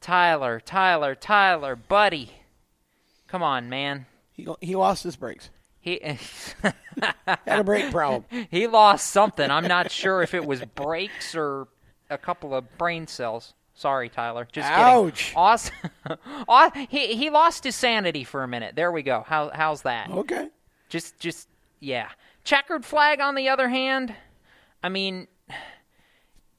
Tyler, 0.00 0.60
Tyler, 0.60 1.14
Tyler, 1.14 1.76
buddy. 1.76 2.32
Come 3.28 3.42
on, 3.42 3.68
man. 3.68 4.06
He, 4.32 4.46
he 4.60 4.74
lost 4.76 5.04
his 5.04 5.16
brakes. 5.16 5.50
He 5.80 6.00
Had 6.62 7.60
a 7.60 7.64
brake 7.64 7.92
problem. 7.92 8.24
He 8.50 8.66
lost 8.66 9.06
something. 9.08 9.48
I'm 9.50 9.68
not 9.68 9.92
sure 9.92 10.20
if 10.22 10.34
it 10.34 10.44
was 10.44 10.60
brakes 10.74 11.36
or 11.36 11.68
a 12.10 12.18
couple 12.18 12.54
of 12.54 12.76
brain 12.76 13.06
cells. 13.06 13.54
Sorry, 13.74 14.08
Tyler. 14.08 14.48
Just 14.50 14.68
Ouch. 14.68 15.26
kidding. 15.26 15.36
Austin, 15.36 15.90
Au- 16.48 16.70
he 16.88 17.14
he 17.14 17.30
lost 17.30 17.62
his 17.62 17.76
sanity 17.76 18.24
for 18.24 18.42
a 18.42 18.48
minute. 18.48 18.74
There 18.74 18.90
we 18.90 19.02
go. 19.02 19.24
How 19.26 19.50
how's 19.54 19.82
that? 19.82 20.10
Okay. 20.10 20.48
Just 20.88 21.18
just 21.18 21.48
yeah. 21.80 22.08
Checkered 22.44 22.84
flag 22.84 23.20
on 23.20 23.34
the 23.34 23.48
other 23.48 23.68
hand, 23.68 24.14
I 24.82 24.88
mean 24.88 25.28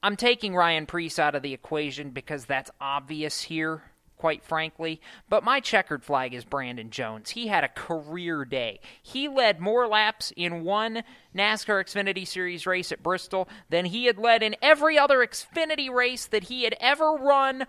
I'm 0.02 0.16
taking 0.16 0.54
Ryan 0.54 0.86
Preece 0.86 1.18
out 1.18 1.34
of 1.34 1.42
the 1.42 1.52
equation 1.52 2.10
because 2.10 2.44
that's 2.44 2.70
obvious 2.80 3.42
here, 3.42 3.82
quite 4.16 4.44
frankly. 4.44 5.00
But 5.28 5.42
my 5.42 5.58
checkered 5.58 6.04
flag 6.04 6.34
is 6.34 6.44
Brandon 6.44 6.90
Jones. 6.90 7.30
He 7.30 7.48
had 7.48 7.64
a 7.64 7.68
career 7.68 8.44
day. 8.44 8.80
He 9.02 9.26
led 9.26 9.58
more 9.60 9.88
laps 9.88 10.32
in 10.36 10.62
one 10.62 11.02
NASCAR 11.34 11.82
Xfinity 11.82 12.26
Series 12.26 12.64
race 12.64 12.92
at 12.92 13.02
Bristol 13.02 13.48
than 13.70 13.86
he 13.86 14.04
had 14.04 14.18
led 14.18 14.42
in 14.42 14.54
every 14.62 14.98
other 14.98 15.18
Xfinity 15.18 15.90
race 15.90 16.26
that 16.26 16.44
he 16.44 16.62
had 16.62 16.76
ever 16.80 17.14
run 17.14 17.66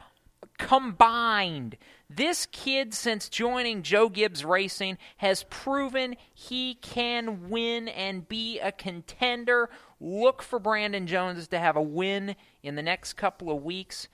combined. 0.60 1.78
This 2.10 2.48
kid, 2.48 2.96
since 2.96 3.30
joining 3.30 3.84
Joe 3.84 4.10
Gibbs 4.10 4.44
Racing, 4.44 4.98
has 5.18 5.44
proven 5.44 6.16
he 6.34 6.76
can 6.82 7.50
win 7.50 7.88
and 7.88 8.28
be 8.28 8.60
a 8.60 8.72
contender. 8.72 9.70
Look 10.02 10.42
for 10.42 10.58
Brandon 10.58 11.06
Jones 11.06 11.48
to 11.50 11.60
have 11.60 11.76
a 11.76 11.82
win 11.82 12.36
in 12.64 12.76
the 12.76 12.82
next 12.82 13.14
couple 13.14 13.52
of 13.52 13.64
weeks, 13.64 14.08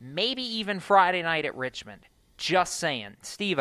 maybe 0.00 0.42
even 0.42 0.78
Friday 0.78 1.22
night 1.22 1.44
at 1.44 1.56
Richmond. 1.56 2.02
Just 2.36 2.76
saying. 2.76 3.16
Steve. 3.22 3.58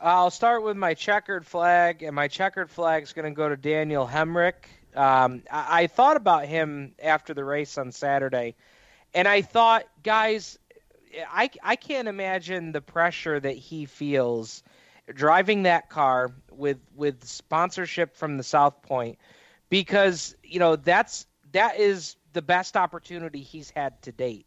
I'll 0.00 0.30
start 0.30 0.62
with 0.62 0.76
my 0.76 0.94
checkered 0.94 1.44
flag, 1.44 2.04
and 2.04 2.14
my 2.14 2.28
checkered 2.28 2.70
flag 2.70 3.02
is 3.02 3.12
going 3.12 3.24
to 3.24 3.36
go 3.36 3.48
to 3.48 3.56
Daniel 3.56 4.06
Hemric. 4.06 4.54
Um, 4.94 5.42
I, 5.50 5.82
I 5.82 5.86
thought 5.88 6.16
about 6.16 6.46
him 6.46 6.94
after 7.02 7.34
the 7.34 7.44
race 7.44 7.78
on 7.78 7.90
Saturday, 7.90 8.54
and 9.12 9.26
I 9.26 9.42
thought, 9.42 9.86
guys, 10.02 10.58
I, 11.30 11.50
I 11.62 11.76
can't 11.76 12.08
imagine 12.08 12.72
the 12.72 12.80
pressure 12.80 13.38
that 13.38 13.56
he 13.56 13.86
feels 13.86 14.62
driving 15.12 15.64
that 15.64 15.88
car 15.88 16.32
with 16.50 16.78
with 16.94 17.24
sponsorship 17.24 18.16
from 18.16 18.36
the 18.36 18.42
South 18.42 18.82
Point 18.82 19.18
because 19.68 20.36
you 20.42 20.58
know 20.58 20.76
that's 20.76 21.26
that 21.52 21.78
is 21.78 22.16
the 22.32 22.42
best 22.42 22.76
opportunity 22.76 23.40
he's 23.40 23.70
had 23.70 24.00
to 24.02 24.12
date. 24.12 24.46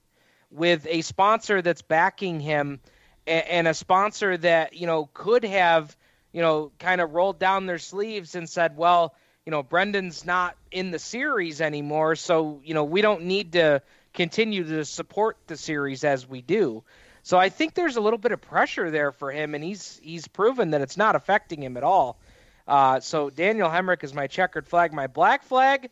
With 0.52 0.88
a 0.90 1.02
sponsor 1.02 1.62
that's 1.62 1.82
backing 1.82 2.40
him 2.40 2.80
and, 3.28 3.48
and 3.48 3.68
a 3.68 3.74
sponsor 3.74 4.38
that 4.38 4.74
you 4.76 4.88
know 4.88 5.10
could 5.14 5.44
have 5.44 5.96
you 6.32 6.42
know 6.42 6.72
kind 6.80 7.02
of 7.02 7.14
rolled 7.14 7.40
down 7.40 7.66
their 7.66 7.80
sleeves 7.80 8.36
and 8.36 8.50
said 8.50 8.78
well 8.78 9.16
you 9.46 9.52
know 9.52 9.64
Brendan's 9.64 10.26
not 10.26 10.56
in 10.72 10.92
the 10.92 11.00
series 11.00 11.62
anymore 11.62 12.16
so 12.16 12.62
you 12.64 12.74
know 12.74 12.84
we 12.84 13.02
don't 13.02 13.24
need 13.24 13.54
to 13.54 13.82
continue 14.16 14.64
to 14.64 14.86
support 14.86 15.38
the 15.48 15.58
series 15.58 16.04
as 16.04 16.28
we 16.28 16.42
do. 16.42 16.84
So 17.24 17.38
I 17.38 17.50
think 17.50 17.74
there's 17.74 17.96
a 17.96 18.02
little 18.02 18.20
bit 18.20 18.32
of 18.32 18.42
pressure 18.42 18.92
there 18.92 19.12
for 19.12 19.32
him 19.32 19.56
and 19.56 19.64
he's 19.64 20.00
he's 20.04 20.28
proven 20.28 20.72
that 20.72 20.82
it's 20.82 20.98
not 20.98 21.16
affecting 21.16 21.62
him 21.62 21.78
at 21.78 21.84
all. 21.84 22.20
Uh, 22.68 23.00
so 23.00 23.30
Daniel 23.30 23.70
Hemric 23.70 24.04
is 24.04 24.14
my 24.14 24.28
checkered 24.28 24.68
flag. 24.68 24.94
My 24.94 25.08
black 25.08 25.44
flag 25.44 25.90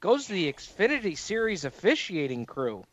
goes 0.00 0.26
to 0.26 0.32
the 0.32 0.52
Xfinity 0.52 1.16
Series 1.16 1.64
officiating 1.64 2.46
crew. 2.46 2.84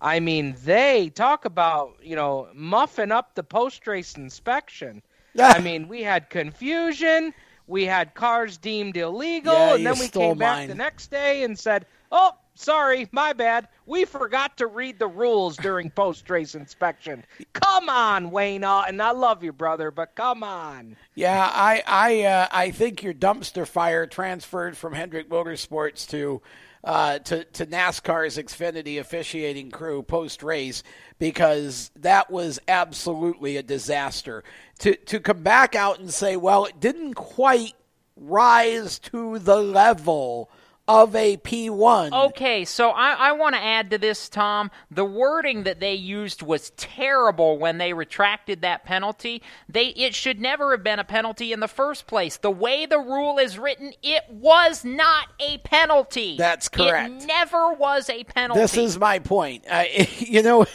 I 0.00 0.20
mean, 0.20 0.56
they 0.64 1.08
talk 1.08 1.46
about, 1.46 1.96
you 2.02 2.16
know, 2.16 2.48
muffing 2.54 3.10
up 3.10 3.34
the 3.34 3.42
post 3.42 3.86
race 3.86 4.14
inspection. 4.16 5.02
I 5.38 5.60
mean, 5.60 5.88
we 5.88 6.02
had 6.02 6.30
confusion, 6.30 7.34
we 7.66 7.84
had 7.84 8.14
cars 8.14 8.58
deemed 8.58 8.96
illegal, 8.96 9.54
Yeah, 9.54 9.74
and 9.74 9.86
then 9.86 9.98
we 9.98 10.08
came 10.08 10.36
back 10.36 10.68
the 10.68 10.74
next 10.74 11.10
day 11.10 11.42
and 11.42 11.58
said, 11.58 11.86
oh, 12.12 12.32
sorry, 12.54 13.08
my 13.12 13.32
bad. 13.32 13.68
We 13.86 14.04
forgot 14.04 14.56
to 14.58 14.66
read 14.66 14.98
the 14.98 15.06
rules 15.06 15.56
during 15.56 15.90
post 15.94 16.28
race 16.30 16.54
inspection. 16.54 17.24
Come 17.52 17.88
on, 17.88 18.30
Wayne 18.30 18.64
Auton. 18.64 19.00
I 19.00 19.10
love 19.12 19.44
you, 19.44 19.52
brother, 19.52 19.90
but 19.90 20.14
come 20.14 20.42
on. 20.42 20.96
Yeah, 21.14 21.50
I 21.52 21.82
I 21.86 22.22
uh, 22.22 22.48
I 22.50 22.70
think 22.70 23.02
your 23.02 23.14
dumpster 23.14 23.66
fire 23.66 24.06
transferred 24.06 24.76
from 24.76 24.92
Hendrick 24.92 25.28
Motorsports 25.28 26.08
to 26.10 26.40
uh, 26.84 27.18
to 27.20 27.44
to 27.44 27.66
NASCAR's 27.66 28.36
Xfinity 28.36 29.00
officiating 29.00 29.70
crew 29.70 30.02
post 30.02 30.42
race 30.42 30.82
because 31.18 31.90
that 31.96 32.30
was 32.30 32.58
absolutely 32.68 33.56
a 33.56 33.62
disaster. 33.62 34.44
To 34.80 34.94
to 34.94 35.20
come 35.20 35.42
back 35.42 35.74
out 35.74 35.98
and 35.98 36.12
say, 36.12 36.36
well, 36.36 36.66
it 36.66 36.80
didn't 36.80 37.14
quite 37.14 37.74
rise 38.16 38.98
to 39.00 39.38
the 39.38 39.56
level 39.56 40.50
of 40.86 41.16
a 41.16 41.36
P1. 41.38 42.26
Okay, 42.28 42.64
so 42.64 42.90
I, 42.90 43.12
I 43.12 43.32
want 43.32 43.54
to 43.54 43.62
add 43.62 43.90
to 43.90 43.98
this, 43.98 44.28
Tom. 44.28 44.70
The 44.90 45.04
wording 45.04 45.64
that 45.64 45.80
they 45.80 45.94
used 45.94 46.42
was 46.42 46.70
terrible 46.76 47.58
when 47.58 47.78
they 47.78 47.94
retracted 47.94 48.60
that 48.62 48.84
penalty. 48.84 49.42
They 49.68 49.86
it 49.88 50.14
should 50.14 50.40
never 50.40 50.72
have 50.72 50.82
been 50.82 50.98
a 50.98 51.04
penalty 51.04 51.52
in 51.52 51.60
the 51.60 51.68
first 51.68 52.06
place. 52.06 52.36
The 52.36 52.50
way 52.50 52.84
the 52.84 52.98
rule 52.98 53.38
is 53.38 53.58
written, 53.58 53.94
it 54.02 54.24
was 54.28 54.84
not 54.84 55.28
a 55.40 55.58
penalty. 55.58 56.36
That's 56.36 56.68
correct. 56.68 57.22
It 57.22 57.26
never 57.26 57.72
was 57.72 58.10
a 58.10 58.24
penalty. 58.24 58.60
This 58.60 58.76
is 58.76 58.98
my 58.98 59.20
point. 59.20 59.64
Uh, 59.68 59.84
you 60.18 60.42
know, 60.42 60.66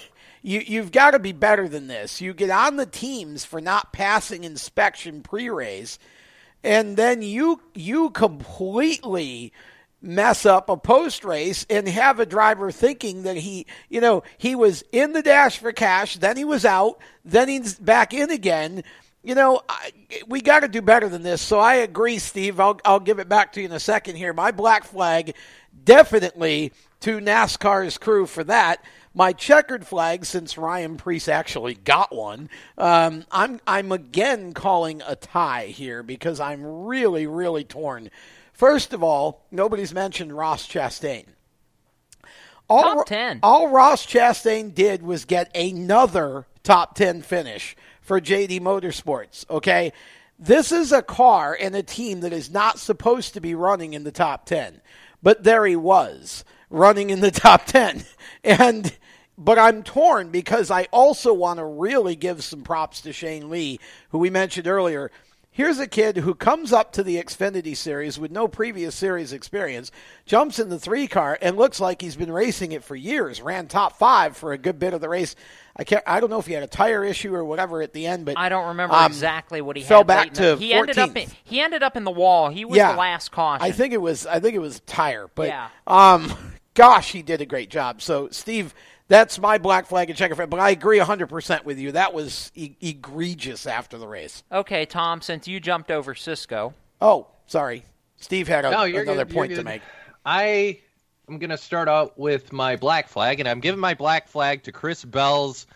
you 0.41 0.63
you've 0.65 0.91
got 0.91 1.11
to 1.11 1.19
be 1.19 1.33
better 1.33 1.69
than 1.69 1.85
this. 1.85 2.19
You 2.19 2.33
get 2.33 2.49
on 2.49 2.77
the 2.77 2.87
teams 2.87 3.45
for 3.45 3.61
not 3.61 3.93
passing 3.93 4.43
inspection 4.43 5.21
pre-race, 5.21 5.99
and 6.63 6.97
then 6.97 7.21
you 7.21 7.61
you 7.75 8.09
completely 8.09 9.53
mess 10.01 10.45
up 10.45 10.69
a 10.69 10.77
post 10.77 11.25
race 11.25 11.65
and 11.69 11.87
have 11.87 12.19
a 12.19 12.25
driver 12.25 12.71
thinking 12.71 13.23
that 13.23 13.37
he, 13.37 13.65
you 13.89 14.01
know, 14.01 14.23
he 14.37 14.55
was 14.55 14.83
in 14.91 15.13
the 15.13 15.21
dash 15.21 15.57
for 15.59 15.71
cash, 15.71 16.17
then 16.17 16.37
he 16.37 16.45
was 16.45 16.65
out, 16.65 16.99
then 17.25 17.47
he's 17.47 17.75
back 17.75 18.13
in 18.13 18.31
again. 18.31 18.83
You 19.21 19.35
know, 19.35 19.61
I, 19.67 19.91
we 20.27 20.41
got 20.41 20.61
to 20.61 20.69
do 20.69 20.81
better 20.81 21.09
than 21.09 21.23
this. 21.23 21.41
So 21.41 21.59
I 21.59 21.75
agree, 21.75 22.19
Steve. 22.19 22.59
I'll 22.59 22.79
I'll 22.85 23.01
give 23.01 23.19
it 23.19 23.27
back 23.27 23.53
to 23.53 23.59
you 23.59 23.65
in 23.65 23.73
a 23.73 23.79
second 23.79 24.15
here. 24.15 24.31
My 24.31 24.51
black 24.51 24.85
flag 24.85 25.35
definitely 25.83 26.71
to 27.01 27.19
NASCAR's 27.19 27.97
crew 27.97 28.25
for 28.25 28.43
that. 28.45 28.83
My 29.13 29.33
checkered 29.33 29.85
flag, 29.85 30.23
since 30.23 30.57
Ryan 30.57 30.95
Preece 30.95 31.27
actually 31.27 31.73
got 31.73 32.15
one, 32.15 32.49
um, 32.77 33.25
I'm 33.31 33.59
I'm 33.67 33.91
again 33.91 34.53
calling 34.53 35.01
a 35.05 35.15
tie 35.15 35.65
here 35.65 36.01
because 36.01 36.39
I'm 36.39 36.85
really 36.85 37.27
really 37.27 37.65
torn. 37.65 38.09
First 38.59 38.91
of 38.91 39.01
all, 39.01 39.45
nobody's 39.51 39.93
mentioned 39.93 40.35
Ross 40.35 40.67
Chastain. 40.67 41.23
All, 42.67 42.83
Top 42.83 43.05
10. 43.05 43.39
All 43.41 43.69
Ross 43.69 44.05
Chastain 44.05 44.75
did 44.75 45.01
was 45.01 45.23
get 45.23 45.49
another 45.55 46.45
top 46.61 46.93
10 46.93 47.21
finish 47.21 47.77
for 48.01 48.19
JD 48.19 48.59
Motorsports, 48.59 49.49
okay? 49.49 49.93
This 50.37 50.73
is 50.73 50.91
a 50.91 51.01
car 51.01 51.57
and 51.57 51.73
a 51.73 51.81
team 51.81 52.19
that 52.19 52.33
is 52.33 52.51
not 52.51 52.79
supposed 52.79 53.33
to 53.35 53.39
be 53.39 53.55
running 53.55 53.93
in 53.93 54.03
the 54.03 54.11
top 54.11 54.45
10. 54.45 54.81
But 55.23 55.45
there 55.45 55.65
he 55.65 55.77
was, 55.77 56.43
running 56.69 57.11
in 57.11 57.21
the 57.21 57.31
top 57.47 57.65
10. 57.65 58.03
And 58.43 58.93
but 59.37 59.57
I'm 59.57 59.83
torn 59.83 60.31
because 60.31 60.69
I 60.69 60.89
also 60.91 61.33
want 61.33 61.59
to 61.59 61.65
really 61.65 62.17
give 62.17 62.43
some 62.43 62.63
props 62.63 62.99
to 63.01 63.13
Shane 63.13 63.49
Lee, 63.49 63.79
who 64.09 64.17
we 64.17 64.29
mentioned 64.29 64.67
earlier. 64.67 65.11
Here's 65.51 65.79
a 65.79 65.87
kid 65.87 66.17
who 66.17 66.35
comes 66.35 66.71
up 66.71 66.93
to 66.93 67.03
the 67.03 67.17
Xfinity 67.21 67.75
series 67.75 68.19
with 68.19 68.31
no 68.31 68.47
previous 68.47 68.95
series 68.95 69.33
experience, 69.33 69.91
jumps 70.25 70.59
in 70.59 70.69
the 70.69 70.79
three 70.79 71.07
car, 71.07 71.37
and 71.41 71.57
looks 71.57 71.79
like 71.81 72.01
he's 72.01 72.15
been 72.15 72.31
racing 72.31 72.71
it 72.71 72.83
for 72.83 72.95
years. 72.95 73.41
Ran 73.41 73.67
top 73.67 73.97
five 73.97 74.37
for 74.37 74.53
a 74.53 74.57
good 74.57 74.79
bit 74.79 74.93
of 74.93 75.01
the 75.01 75.09
race. 75.09 75.35
I 75.75 75.83
can't. 75.83 76.03
I 76.05 76.19
don't 76.19 76.29
know 76.29 76.39
if 76.39 76.45
he 76.45 76.53
had 76.53 76.63
a 76.63 76.67
tire 76.67 77.03
issue 77.03 77.33
or 77.33 77.43
whatever 77.43 77.81
at 77.81 77.93
the 77.93 78.05
end, 78.05 78.25
but 78.25 78.37
I 78.37 78.47
don't 78.47 78.69
remember 78.69 78.95
um, 78.95 79.07
exactly 79.11 79.59
what 79.59 79.75
he 79.75 79.83
fell 79.83 79.99
had. 79.99 80.07
back 80.07 80.33
to 80.35 80.55
he 80.55 80.71
ended 80.73 80.97
up 80.99 81.17
in, 81.17 81.27
he 81.43 81.59
ended 81.59 81.83
up 81.83 81.97
in 81.97 82.03
the 82.03 82.11
wall. 82.11 82.49
He 82.49 82.63
was 82.63 82.77
yeah, 82.77 82.93
the 82.93 82.99
last 82.99 83.31
caution. 83.31 83.65
I 83.65 83.71
think 83.71 83.93
it 83.93 84.01
was. 84.01 84.25
I 84.27 84.39
think 84.39 84.55
it 84.55 84.59
was 84.59 84.81
tire, 84.81 85.29
but 85.33 85.47
Yeah. 85.47 85.69
um, 85.87 86.31
gosh, 86.73 87.11
he 87.11 87.21
did 87.21 87.41
a 87.41 87.45
great 87.45 87.69
job. 87.69 88.01
So, 88.01 88.29
Steve, 88.29 88.73
that's 89.09 89.37
my 89.39 89.57
black 89.57 89.85
flag 89.87 90.09
and 90.09 90.17
checker 90.17 90.35
flag. 90.35 90.49
But 90.49 90.61
I 90.61 90.69
agree 90.69 90.99
100% 90.99 91.65
with 91.65 91.77
you. 91.77 91.91
That 91.91 92.13
was 92.13 92.51
e- 92.55 92.75
egregious 92.79 93.67
after 93.67 93.97
the 93.97 94.07
race. 94.07 94.43
Okay, 94.51 94.85
Tom, 94.85 95.21
since 95.21 95.47
you 95.47 95.59
jumped 95.59 95.91
over 95.91 96.15
Cisco. 96.15 96.73
Oh, 97.01 97.27
sorry. 97.47 97.83
Steve 98.15 98.47
had 98.47 98.63
a, 98.65 98.71
No, 98.71 98.83
you're 98.83 99.01
another 99.01 99.25
good, 99.25 99.33
you're 99.33 99.41
point 99.41 99.49
to 99.51 99.55
good. 99.57 99.65
make. 99.65 99.81
I 100.25 100.79
am 101.27 101.39
going 101.39 101.49
to 101.49 101.57
start 101.57 101.89
out 101.89 102.17
with 102.17 102.53
my 102.53 102.75
black 102.75 103.09
flag, 103.09 103.39
and 103.39 103.49
I'm 103.49 103.59
giving 103.59 103.79
my 103.79 103.93
black 103.95 104.27
flag 104.29 104.63
to 104.63 104.71
Chris 104.71 105.03
Bell's 105.03 105.67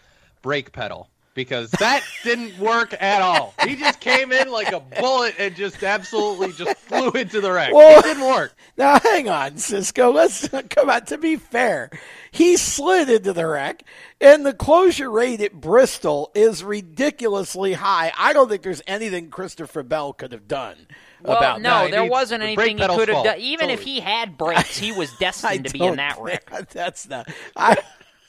brake 0.41 0.71
pedal 0.71 1.09
because 1.33 1.71
that 1.71 2.03
didn't 2.23 2.57
work 2.59 2.93
at 3.01 3.21
all. 3.21 3.53
He 3.65 3.75
just 3.75 3.99
came 3.99 4.31
in 4.31 4.51
like 4.51 4.71
a 4.71 4.79
bullet 4.79 5.35
and 5.39 5.55
just 5.55 5.83
absolutely 5.83 6.51
just 6.53 6.77
flew 6.77 7.09
into 7.11 7.41
the 7.41 7.51
wreck. 7.51 7.73
Well- 7.73 7.99
it 7.99 8.03
didn't 8.03 8.25
work. 8.27 8.55
Now, 8.77 8.99
hang 8.99 9.29
on, 9.29 9.57
Cisco. 9.57 10.11
Let's 10.11 10.47
come 10.69 10.89
on. 10.89 11.05
To 11.05 11.17
be 11.17 11.35
fair, 11.35 11.89
he 12.31 12.57
slid 12.57 13.09
into 13.09 13.33
the 13.33 13.45
wreck, 13.47 13.83
and 14.19 14.45
the 14.45 14.53
closure 14.53 15.11
rate 15.11 15.41
at 15.41 15.53
Bristol 15.53 16.31
is 16.33 16.63
ridiculously 16.63 17.73
high. 17.73 18.11
I 18.17 18.33
don't 18.33 18.49
think 18.49 18.61
there's 18.63 18.81
anything 18.87 19.29
Christopher 19.29 19.83
Bell 19.83 20.13
could 20.13 20.31
have 20.31 20.47
done 20.47 20.87
Well, 21.21 21.37
about 21.37 21.61
no, 21.61 21.69
that. 21.83 21.91
there 21.91 22.03
He- 22.03 22.09
wasn't 22.09 22.41
anything 22.43 22.77
brake 22.77 22.89
he 22.89 22.95
could 22.95 23.09
have 23.09 23.23
done. 23.23 23.39
Even 23.39 23.69
if 23.69 23.81
he 23.83 23.99
had 23.99 24.37
brakes, 24.37 24.77
he 24.77 24.91
was 24.91 25.11
destined 25.19 25.65
to 25.67 25.73
be 25.73 25.83
in 25.83 25.97
that 25.97 26.15
think- 26.15 26.25
wreck. 26.49 26.69
That's 26.69 27.07
not. 27.07 27.27
I, 27.55 27.77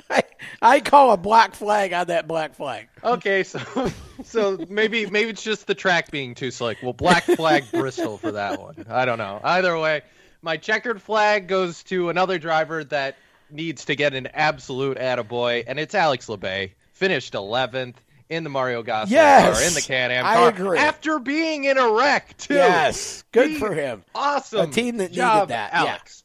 I 0.10 0.22
I 0.62 0.80
call 0.80 1.12
a 1.12 1.16
black 1.16 1.54
flag 1.54 1.92
on 1.92 2.06
that 2.08 2.26
black 2.28 2.54
flag. 2.54 2.88
Okay, 3.02 3.42
so 3.44 3.58
so 4.24 4.64
maybe 4.68 5.06
maybe 5.06 5.30
it's 5.30 5.42
just 5.42 5.66
the 5.66 5.74
track 5.74 6.10
being 6.10 6.34
too 6.34 6.50
slick. 6.50 6.78
Well, 6.82 6.92
black 6.92 7.24
flag 7.24 7.64
Bristol 7.72 8.18
for 8.18 8.32
that 8.32 8.60
one. 8.60 8.86
I 8.88 9.04
don't 9.04 9.18
know. 9.18 9.40
Either 9.42 9.78
way, 9.78 10.02
my 10.42 10.56
checkered 10.56 11.00
flag 11.02 11.48
goes 11.48 11.82
to 11.84 12.08
another 12.10 12.38
driver 12.38 12.84
that 12.84 13.16
needs 13.50 13.86
to 13.86 13.94
get 13.96 14.14
an 14.14 14.28
absolute 14.34 14.98
attaboy, 14.98 15.64
and 15.66 15.78
it's 15.78 15.94
Alex 15.94 16.26
Labbé. 16.26 16.72
Finished 16.92 17.32
11th 17.34 17.96
in 18.30 18.44
the 18.44 18.50
Mario 18.50 18.82
Gosselin 18.82 19.12
Yes, 19.12 19.58
car 19.58 19.66
in 19.66 19.74
the 19.74 19.80
Can-Am 19.82 20.24
I 20.24 20.48
agree. 20.48 20.78
after 20.78 21.18
being 21.18 21.64
in 21.64 21.76
a 21.76 21.90
wreck 21.92 22.36
too. 22.38 22.54
Yes, 22.54 23.24
good 23.32 23.50
He- 23.50 23.58
for 23.58 23.74
him. 23.74 24.04
Awesome. 24.14 24.70
A 24.70 24.72
team 24.72 24.96
that 24.98 25.12
job, 25.12 25.48
needed 25.48 25.48
that. 25.50 25.72
Alex. 25.74 26.22
Yeah. 26.22 26.23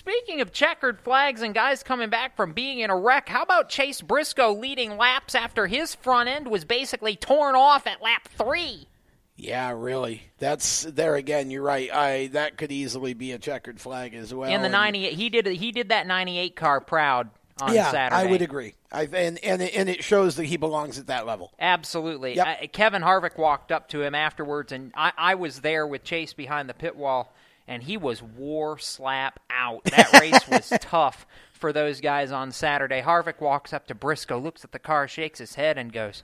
Speaking 0.00 0.40
of 0.40 0.50
checkered 0.50 0.98
flags 0.98 1.42
and 1.42 1.52
guys 1.54 1.82
coming 1.82 2.08
back 2.08 2.34
from 2.34 2.54
being 2.54 2.78
in 2.78 2.88
a 2.88 2.96
wreck, 2.96 3.28
how 3.28 3.42
about 3.42 3.68
Chase 3.68 4.00
Briscoe 4.00 4.54
leading 4.54 4.96
laps 4.96 5.34
after 5.34 5.66
his 5.66 5.94
front 5.94 6.26
end 6.26 6.48
was 6.48 6.64
basically 6.64 7.16
torn 7.16 7.54
off 7.54 7.86
at 7.86 8.00
lap 8.00 8.26
three? 8.28 8.88
Yeah, 9.36 9.72
really. 9.76 10.22
That's 10.38 10.84
there 10.84 11.16
again. 11.16 11.50
You're 11.50 11.62
right. 11.62 11.92
I 11.92 12.28
that 12.28 12.56
could 12.56 12.72
easily 12.72 13.12
be 13.12 13.32
a 13.32 13.38
checkered 13.38 13.78
flag 13.78 14.14
as 14.14 14.32
well. 14.32 14.48
in 14.50 14.62
the 14.62 14.66
And- 14.68 14.72
98, 14.72 15.12
he 15.12 15.28
did 15.28 15.46
he 15.48 15.70
did 15.70 15.90
that 15.90 16.06
98 16.06 16.56
car 16.56 16.80
proud 16.80 17.28
on 17.60 17.74
yeah, 17.74 17.90
Saturday. 17.90 18.22
I 18.22 18.30
would 18.30 18.40
agree. 18.40 18.72
I, 18.90 19.02
and 19.02 19.38
and 19.44 19.60
it- 19.60 19.74
and 19.76 19.90
it 19.90 20.02
shows 20.02 20.36
that 20.36 20.44
he 20.46 20.56
belongs 20.56 20.98
at 20.98 21.08
that 21.08 21.26
level. 21.26 21.52
Absolutely. 21.60 22.36
Yep. 22.36 22.46
Uh, 22.62 22.66
Kevin 22.72 23.02
Harvick 23.02 23.36
walked 23.36 23.70
up 23.70 23.88
to 23.90 24.00
him 24.00 24.14
afterwards, 24.14 24.72
and 24.72 24.92
I, 24.96 25.12
I 25.18 25.34
was 25.34 25.60
there 25.60 25.86
with 25.86 26.04
Chase 26.04 26.32
behind 26.32 26.70
the 26.70 26.74
pit 26.74 26.96
wall, 26.96 27.34
and 27.66 27.82
he 27.82 27.96
was 27.96 28.22
war 28.22 28.78
slap 28.78 29.40
out. 29.50 29.84
That 29.84 30.12
race 30.20 30.48
was 30.48 30.72
tough 30.80 31.26
for 31.52 31.72
those 31.72 32.00
guys 32.00 32.32
on 32.32 32.52
Saturday. 32.52 33.02
Harvick 33.02 33.40
walks 33.40 33.72
up 33.72 33.86
to 33.88 33.94
Briscoe, 33.94 34.38
looks 34.38 34.64
at 34.64 34.72
the 34.72 34.78
car, 34.78 35.06
shakes 35.06 35.38
his 35.38 35.54
head, 35.54 35.78
and 35.78 35.92
goes, 35.92 36.22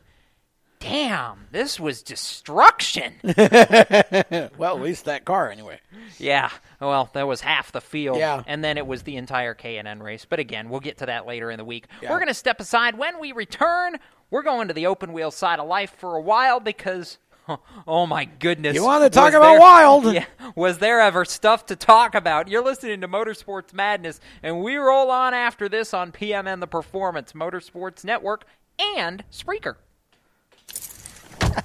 damn, 0.79 1.47
this 1.53 1.81
was 1.81 2.03
destruction. 2.03 3.15
well, 3.23 4.77
at 4.77 4.81
least 4.81 5.05
that 5.07 5.25
car, 5.25 5.51
anyway. 5.51 5.81
Yeah, 6.19 6.51
well, 6.81 7.11
that 7.15 7.27
was 7.27 7.41
half 7.41 7.73
the 7.73 7.81
field. 7.81 8.19
Yeah. 8.19 8.43
And 8.47 8.63
then 8.63 8.79
it 8.79 8.87
was 8.87 9.03
the 9.03 9.17
entire 9.17 9.55
K&N 9.55 10.03
race. 10.03 10.25
But 10.25 10.39
again, 10.39 10.69
we'll 10.69 10.81
get 10.81 10.99
to 10.99 11.07
that 11.07 11.27
later 11.27 11.51
in 11.51 11.59
the 11.59 11.65
week. 11.65 11.87
Yeah. 12.03 12.11
We're 12.11 12.19
going 12.19 12.29
to 12.29 12.35
step 12.35 12.61
aside. 12.61 12.99
When 12.99 13.21
we 13.21 13.33
return, 13.33 13.99
we're 14.31 14.43
going 14.43 14.69
to 14.69 14.75
the 14.75 14.87
open 14.87 15.13
wheel 15.13 15.31
side 15.31 15.59
of 15.59 15.69
life 15.69 15.95
for 15.99 16.17
a 16.17 16.21
while 16.21 16.61
because, 16.61 17.19
oh 17.87 18.07
my 18.07 18.25
goodness. 18.25 18.75
You 18.75 18.85
wanna 18.85 19.11
talk 19.11 19.27
was 19.27 19.35
about 19.35 19.51
there- 19.53 19.61
wild? 19.61 20.05
Yeah. 20.15 20.25
Was 20.55 20.79
there 20.79 21.01
ever 21.01 21.25
stuff 21.25 21.67
to 21.67 21.77
talk 21.77 22.15
about? 22.15 22.49
You're 22.49 22.65
listening 22.65 23.01
to 23.03 23.09
Motorsports 23.09 23.73
Madness, 23.73 24.21
and 24.43 24.63
we 24.63 24.77
roll 24.77 25.11
on 25.11 25.35
after 25.35 25.69
this 25.69 25.93
on 25.93 26.13
PMN 26.13 26.61
The 26.61 26.67
Performance 26.67 27.33
Motorsports 27.33 28.05
Network 28.05 28.45
and 28.79 29.25
Spreaker. 29.33 29.77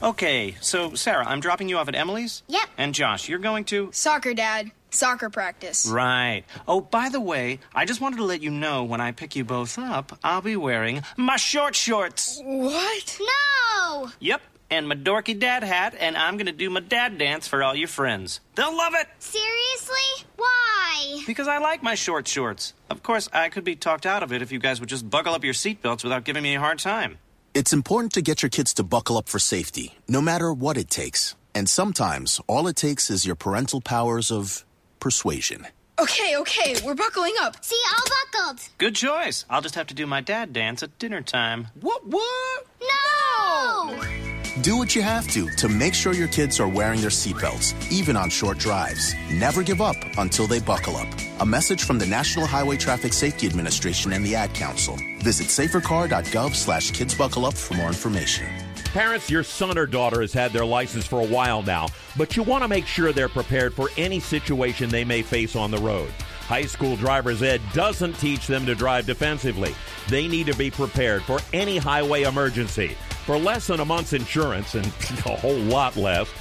Okay, 0.01 0.55
so 0.61 0.93
Sarah, 0.95 1.25
I'm 1.27 1.39
dropping 1.39 1.69
you 1.69 1.77
off 1.77 1.87
at 1.87 1.95
Emily's? 1.95 2.43
Yep. 2.47 2.69
And 2.77 2.93
Josh, 2.93 3.27
you're 3.29 3.39
going 3.39 3.65
to? 3.65 3.89
Soccer, 3.91 4.33
Dad. 4.33 4.71
Soccer 4.89 5.29
practice. 5.29 5.87
Right. 5.87 6.43
Oh, 6.67 6.81
by 6.81 7.09
the 7.09 7.21
way, 7.21 7.59
I 7.73 7.85
just 7.85 8.01
wanted 8.01 8.17
to 8.17 8.23
let 8.25 8.41
you 8.41 8.49
know 8.51 8.83
when 8.83 8.99
I 8.99 9.11
pick 9.13 9.35
you 9.37 9.45
both 9.45 9.77
up, 9.79 10.17
I'll 10.23 10.41
be 10.41 10.55
wearing 10.57 11.01
my 11.17 11.37
short 11.37 11.75
shorts. 11.75 12.41
What? 12.43 13.17
No! 13.21 14.09
Yep, 14.19 14.41
and 14.71 14.87
my 14.87 14.95
dorky 14.95 15.37
dad 15.37 15.63
hat, 15.63 15.95
and 15.99 16.17
I'm 16.17 16.37
gonna 16.37 16.51
do 16.51 16.69
my 16.69 16.79
dad 16.79 17.17
dance 17.17 17.47
for 17.47 17.61
all 17.61 17.75
your 17.75 17.89
friends. 17.89 18.39
They'll 18.55 18.75
love 18.75 18.93
it! 18.95 19.07
Seriously? 19.19 20.25
Why? 20.37 21.21
Because 21.27 21.47
I 21.47 21.59
like 21.59 21.83
my 21.83 21.93
short 21.95 22.27
shorts. 22.27 22.73
Of 22.89 23.03
course, 23.03 23.29
I 23.31 23.49
could 23.49 23.63
be 23.63 23.75
talked 23.75 24.05
out 24.05 24.23
of 24.23 24.33
it 24.33 24.41
if 24.41 24.51
you 24.51 24.59
guys 24.59 24.79
would 24.79 24.89
just 24.89 25.07
buckle 25.09 25.33
up 25.33 25.43
your 25.43 25.53
seatbelts 25.53 26.03
without 26.03 26.23
giving 26.23 26.41
me 26.41 26.55
a 26.55 26.59
hard 26.59 26.79
time. 26.79 27.19
It's 27.53 27.73
important 27.73 28.13
to 28.13 28.21
get 28.21 28.41
your 28.41 28.49
kids 28.49 28.73
to 28.75 28.83
buckle 28.83 29.17
up 29.17 29.27
for 29.27 29.37
safety, 29.37 29.95
no 30.07 30.21
matter 30.21 30.53
what 30.53 30.77
it 30.77 30.89
takes. 30.89 31.35
And 31.53 31.69
sometimes 31.69 32.39
all 32.47 32.67
it 32.67 32.77
takes 32.77 33.09
is 33.09 33.25
your 33.25 33.35
parental 33.35 33.81
powers 33.81 34.31
of 34.31 34.63
persuasion. 35.01 35.67
Okay, 35.99 36.37
okay, 36.37 36.75
we're 36.83 36.95
buckling 36.95 37.35
up. 37.41 37.63
See, 37.63 37.79
all 37.89 38.05
buckled. 38.31 38.61
Good 38.77 38.95
choice. 38.95 39.45
I'll 39.49 39.61
just 39.61 39.75
have 39.75 39.87
to 39.87 39.93
do 39.93 40.07
my 40.07 40.21
dad 40.21 40.53
dance 40.53 40.81
at 40.81 40.97
dinner 40.97 41.21
time. 41.21 41.67
What, 41.79 42.07
what? 42.07 42.65
No! 42.81 44.40
Do 44.59 44.75
what 44.75 44.97
you 44.97 45.01
have 45.01 45.29
to 45.29 45.49
to 45.51 45.69
make 45.69 45.93
sure 45.93 46.13
your 46.13 46.27
kids 46.27 46.59
are 46.59 46.67
wearing 46.67 46.99
their 46.99 47.09
seatbelts, 47.09 47.73
even 47.89 48.17
on 48.17 48.29
short 48.29 48.57
drives. 48.57 49.15
Never 49.31 49.63
give 49.63 49.79
up 49.79 49.95
until 50.17 50.45
they 50.45 50.59
buckle 50.59 50.97
up. 50.97 51.07
A 51.39 51.45
message 51.45 51.85
from 51.85 51.97
the 51.97 52.05
National 52.05 52.45
Highway 52.45 52.75
Traffic 52.75 53.13
Safety 53.13 53.47
Administration 53.47 54.11
and 54.11 54.25
the 54.25 54.35
Ad 54.35 54.53
Council. 54.53 54.97
Visit 55.19 55.47
safercar.gov 55.47 56.53
slash 56.53 56.91
kidsbuckleup 56.91 57.57
for 57.57 57.75
more 57.75 57.87
information. 57.87 58.45
Parents, 58.91 59.29
your 59.29 59.43
son 59.43 59.77
or 59.77 59.85
daughter 59.85 60.19
has 60.19 60.33
had 60.33 60.51
their 60.51 60.65
license 60.65 61.07
for 61.07 61.21
a 61.21 61.27
while 61.27 61.63
now, 61.63 61.87
but 62.17 62.35
you 62.35 62.43
want 62.43 62.61
to 62.61 62.67
make 62.67 62.85
sure 62.85 63.13
they're 63.13 63.29
prepared 63.29 63.73
for 63.73 63.89
any 63.95 64.19
situation 64.19 64.89
they 64.89 65.05
may 65.05 65.21
face 65.21 65.55
on 65.55 65.71
the 65.71 65.77
road. 65.77 66.09
High 66.41 66.65
school 66.65 66.97
driver's 66.97 67.41
ed 67.41 67.61
doesn't 67.73 68.19
teach 68.19 68.47
them 68.47 68.65
to 68.65 68.75
drive 68.75 69.05
defensively. 69.05 69.73
They 70.09 70.27
need 70.27 70.47
to 70.47 70.57
be 70.57 70.69
prepared 70.69 71.23
for 71.23 71.39
any 71.53 71.77
highway 71.77 72.23
emergency. 72.23 72.97
For 73.31 73.39
less 73.39 73.67
than 73.67 73.79
a 73.79 73.85
month's 73.85 74.11
insurance 74.11 74.75
and 74.75 74.85
a 75.25 75.37
whole 75.37 75.55
lot 75.55 75.95
less, 75.95 76.27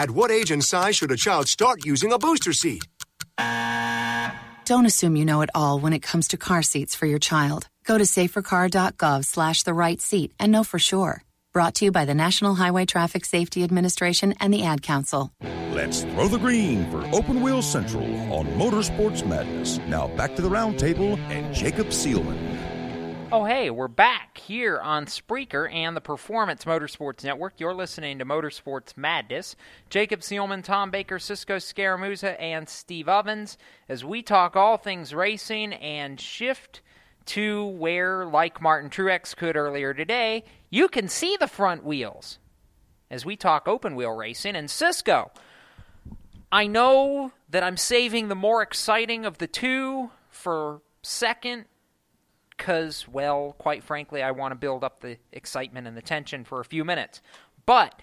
At 0.00 0.10
what 0.12 0.30
age 0.30 0.50
and 0.50 0.64
size 0.64 0.96
should 0.96 1.12
a 1.12 1.16
child 1.18 1.46
start 1.46 1.84
using 1.84 2.10
a 2.10 2.18
booster 2.18 2.54
seat? 2.54 2.88
Don't 4.64 4.86
assume 4.86 5.14
you 5.14 5.26
know 5.26 5.42
it 5.42 5.50
all 5.54 5.78
when 5.78 5.92
it 5.92 6.00
comes 6.00 6.28
to 6.28 6.38
car 6.38 6.62
seats 6.62 6.94
for 6.94 7.04
your 7.04 7.18
child. 7.18 7.68
Go 7.84 7.98
to 7.98 8.04
safercar.gov 8.04 9.26
slash 9.26 9.62
the 9.62 9.74
right 9.74 10.00
seat 10.00 10.32
and 10.38 10.52
know 10.52 10.64
for 10.64 10.78
sure. 10.78 11.22
Brought 11.52 11.74
to 11.74 11.84
you 11.84 11.92
by 11.92 12.06
the 12.06 12.14
National 12.14 12.54
Highway 12.54 12.86
Traffic 12.86 13.26
Safety 13.26 13.62
Administration 13.62 14.32
and 14.40 14.54
the 14.54 14.62
Ad 14.62 14.80
Council. 14.80 15.32
Let's 15.74 16.00
throw 16.02 16.28
the 16.28 16.38
green 16.38 16.90
for 16.90 17.04
Open 17.14 17.42
Wheel 17.42 17.60
Central 17.60 18.06
on 18.32 18.46
Motorsports 18.58 19.26
Madness. 19.26 19.80
Now 19.86 20.08
back 20.16 20.34
to 20.36 20.40
the 20.40 20.48
roundtable 20.48 21.18
and 21.28 21.54
Jacob 21.54 21.88
Seelman. 21.88 22.38
Oh, 23.32 23.44
hey, 23.44 23.70
we're 23.70 23.86
back 23.86 24.38
here 24.38 24.80
on 24.80 25.06
Spreaker 25.06 25.72
and 25.72 25.96
the 25.96 26.00
Performance 26.00 26.64
Motorsports 26.64 27.22
Network. 27.22 27.54
You're 27.58 27.74
listening 27.74 28.18
to 28.18 28.24
Motorsports 28.24 28.96
Madness. 28.96 29.54
Jacob 29.88 30.18
Seelman, 30.18 30.64
Tom 30.64 30.90
Baker, 30.90 31.20
Cisco 31.20 31.58
Scaramuzza, 31.58 32.34
and 32.40 32.68
Steve 32.68 33.08
Ovens 33.08 33.56
as 33.88 34.04
we 34.04 34.20
talk 34.20 34.56
all 34.56 34.76
things 34.76 35.14
racing 35.14 35.74
and 35.74 36.20
shift 36.20 36.80
to 37.26 37.66
where, 37.66 38.26
like 38.26 38.60
Martin 38.60 38.90
Truex 38.90 39.36
could 39.36 39.54
earlier 39.54 39.94
today, 39.94 40.42
you 40.68 40.88
can 40.88 41.06
see 41.06 41.36
the 41.38 41.46
front 41.46 41.84
wheels 41.84 42.40
as 43.12 43.24
we 43.24 43.36
talk 43.36 43.68
open 43.68 43.94
wheel 43.94 44.10
racing. 44.10 44.56
And 44.56 44.68
Cisco, 44.68 45.30
I 46.50 46.66
know 46.66 47.30
that 47.48 47.62
I'm 47.62 47.76
saving 47.76 48.26
the 48.26 48.34
more 48.34 48.60
exciting 48.60 49.24
of 49.24 49.38
the 49.38 49.46
two 49.46 50.10
for 50.30 50.82
second 51.02 51.66
because, 52.60 53.08
well, 53.08 53.54
quite 53.56 53.82
frankly, 53.82 54.22
I 54.22 54.32
want 54.32 54.52
to 54.52 54.54
build 54.54 54.84
up 54.84 55.00
the 55.00 55.16
excitement 55.32 55.86
and 55.86 55.96
the 55.96 56.02
tension 56.02 56.44
for 56.44 56.60
a 56.60 56.64
few 56.64 56.84
minutes. 56.84 57.22
But 57.64 58.02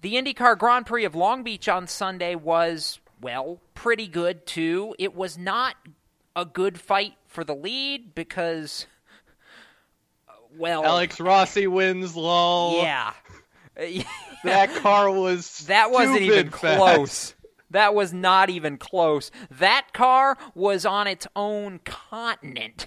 the 0.00 0.14
IndyCar 0.14 0.56
Grand 0.56 0.86
Prix 0.86 1.04
of 1.04 1.16
Long 1.16 1.42
Beach 1.42 1.68
on 1.68 1.88
Sunday 1.88 2.36
was, 2.36 3.00
well, 3.20 3.60
pretty 3.74 4.06
good 4.06 4.46
too. 4.46 4.94
It 4.96 5.12
was 5.16 5.36
not 5.36 5.74
a 6.36 6.44
good 6.44 6.78
fight 6.78 7.14
for 7.26 7.42
the 7.42 7.54
lead 7.54 8.14
because, 8.14 8.86
well, 10.56 10.84
Alex 10.84 11.18
Rossi 11.18 11.66
wins 11.66 12.14
low. 12.14 12.82
Yeah. 12.82 13.12
that 14.44 14.72
car 14.76 15.10
was 15.10 15.66
that 15.66 15.90
wasn't 15.90 16.20
even 16.20 16.50
fast. 16.50 16.78
close. 16.78 17.34
That 17.70 17.92
was 17.94 18.12
not 18.12 18.50
even 18.50 18.78
close. 18.78 19.32
That 19.50 19.88
car 19.92 20.38
was 20.54 20.86
on 20.86 21.08
its 21.08 21.26
own 21.34 21.80
continent 21.84 22.86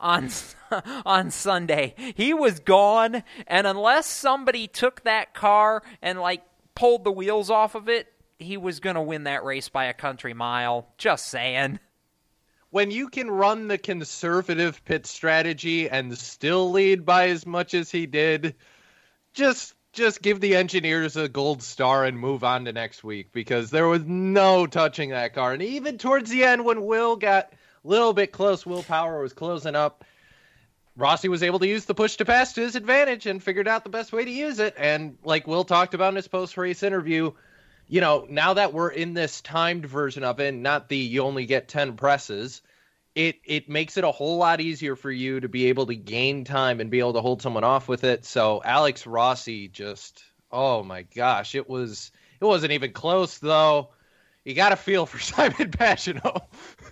on 0.00 0.30
on 1.06 1.30
Sunday. 1.30 1.94
He 2.16 2.34
was 2.34 2.60
gone, 2.60 3.22
and 3.46 3.66
unless 3.66 4.06
somebody 4.06 4.66
took 4.66 5.02
that 5.04 5.34
car 5.34 5.82
and 6.02 6.20
like 6.20 6.42
pulled 6.74 7.04
the 7.04 7.12
wheels 7.12 7.50
off 7.50 7.74
of 7.74 7.88
it, 7.88 8.12
he 8.38 8.56
was 8.56 8.80
going 8.80 8.96
to 8.96 9.02
win 9.02 9.24
that 9.24 9.44
race 9.44 9.68
by 9.68 9.86
a 9.86 9.94
country 9.94 10.34
mile. 10.34 10.88
Just 10.98 11.26
saying. 11.26 11.80
When 12.70 12.90
you 12.90 13.08
can 13.08 13.30
run 13.30 13.68
the 13.68 13.78
conservative 13.78 14.84
pit 14.84 15.06
strategy 15.06 15.88
and 15.88 16.16
still 16.18 16.70
lead 16.70 17.06
by 17.06 17.30
as 17.30 17.46
much 17.46 17.72
as 17.72 17.90
he 17.90 18.06
did, 18.06 18.56
just 19.32 19.74
just 19.92 20.22
give 20.22 20.40
the 20.40 20.54
engineers 20.54 21.16
a 21.16 21.28
gold 21.28 21.62
star 21.62 22.04
and 22.04 22.18
move 22.18 22.44
on 22.44 22.66
to 22.66 22.72
next 22.72 23.02
week 23.02 23.32
because 23.32 23.70
there 23.70 23.88
was 23.88 24.04
no 24.04 24.66
touching 24.66 25.10
that 25.10 25.34
car. 25.34 25.52
And 25.52 25.62
even 25.62 25.98
towards 25.98 26.30
the 26.30 26.44
end, 26.44 26.64
when 26.64 26.84
Will 26.84 27.16
got 27.16 27.52
little 27.84 28.12
bit 28.12 28.32
close, 28.32 28.64
Will 28.64 28.82
Power 28.82 29.22
was 29.22 29.32
closing 29.32 29.74
up. 29.74 30.04
Rossi 30.96 31.28
was 31.28 31.42
able 31.44 31.60
to 31.60 31.66
use 31.66 31.84
the 31.84 31.94
push 31.94 32.16
to 32.16 32.24
pass 32.24 32.54
to 32.54 32.60
his 32.60 32.74
advantage 32.74 33.26
and 33.26 33.42
figured 33.42 33.68
out 33.68 33.84
the 33.84 33.90
best 33.90 34.12
way 34.12 34.24
to 34.24 34.30
use 34.30 34.58
it. 34.58 34.74
And 34.76 35.16
like 35.22 35.46
Will 35.46 35.64
talked 35.64 35.94
about 35.94 36.08
in 36.08 36.16
his 36.16 36.26
post 36.26 36.56
race 36.56 36.82
interview, 36.82 37.32
you 37.86 38.00
know, 38.00 38.26
now 38.28 38.54
that 38.54 38.72
we're 38.72 38.90
in 38.90 39.14
this 39.14 39.40
timed 39.40 39.86
version 39.86 40.24
of 40.24 40.40
it, 40.40 40.54
not 40.54 40.88
the 40.88 40.96
you 40.96 41.22
only 41.22 41.46
get 41.46 41.68
10 41.68 41.96
presses, 41.96 42.62
it 43.14 43.36
it 43.44 43.68
makes 43.68 43.96
it 43.96 44.04
a 44.04 44.10
whole 44.10 44.38
lot 44.38 44.60
easier 44.60 44.96
for 44.96 45.10
you 45.10 45.40
to 45.40 45.48
be 45.48 45.66
able 45.66 45.86
to 45.86 45.94
gain 45.94 46.44
time 46.44 46.80
and 46.80 46.90
be 46.90 46.98
able 46.98 47.14
to 47.14 47.20
hold 47.20 47.42
someone 47.42 47.64
off 47.64 47.88
with 47.88 48.02
it. 48.02 48.24
So 48.24 48.60
Alex 48.64 49.06
Rossi 49.06 49.68
just 49.68 50.22
Oh 50.50 50.82
my 50.82 51.02
gosh, 51.02 51.54
it 51.54 51.68
was 51.68 52.10
it 52.40 52.44
wasn't 52.44 52.72
even 52.72 52.92
close 52.92 53.38
though. 53.38 53.90
You 54.48 54.54
got 54.54 54.70
to 54.70 54.76
feel 54.76 55.04
for 55.04 55.18
Simon 55.18 55.70
Pagenaud. 55.70 56.40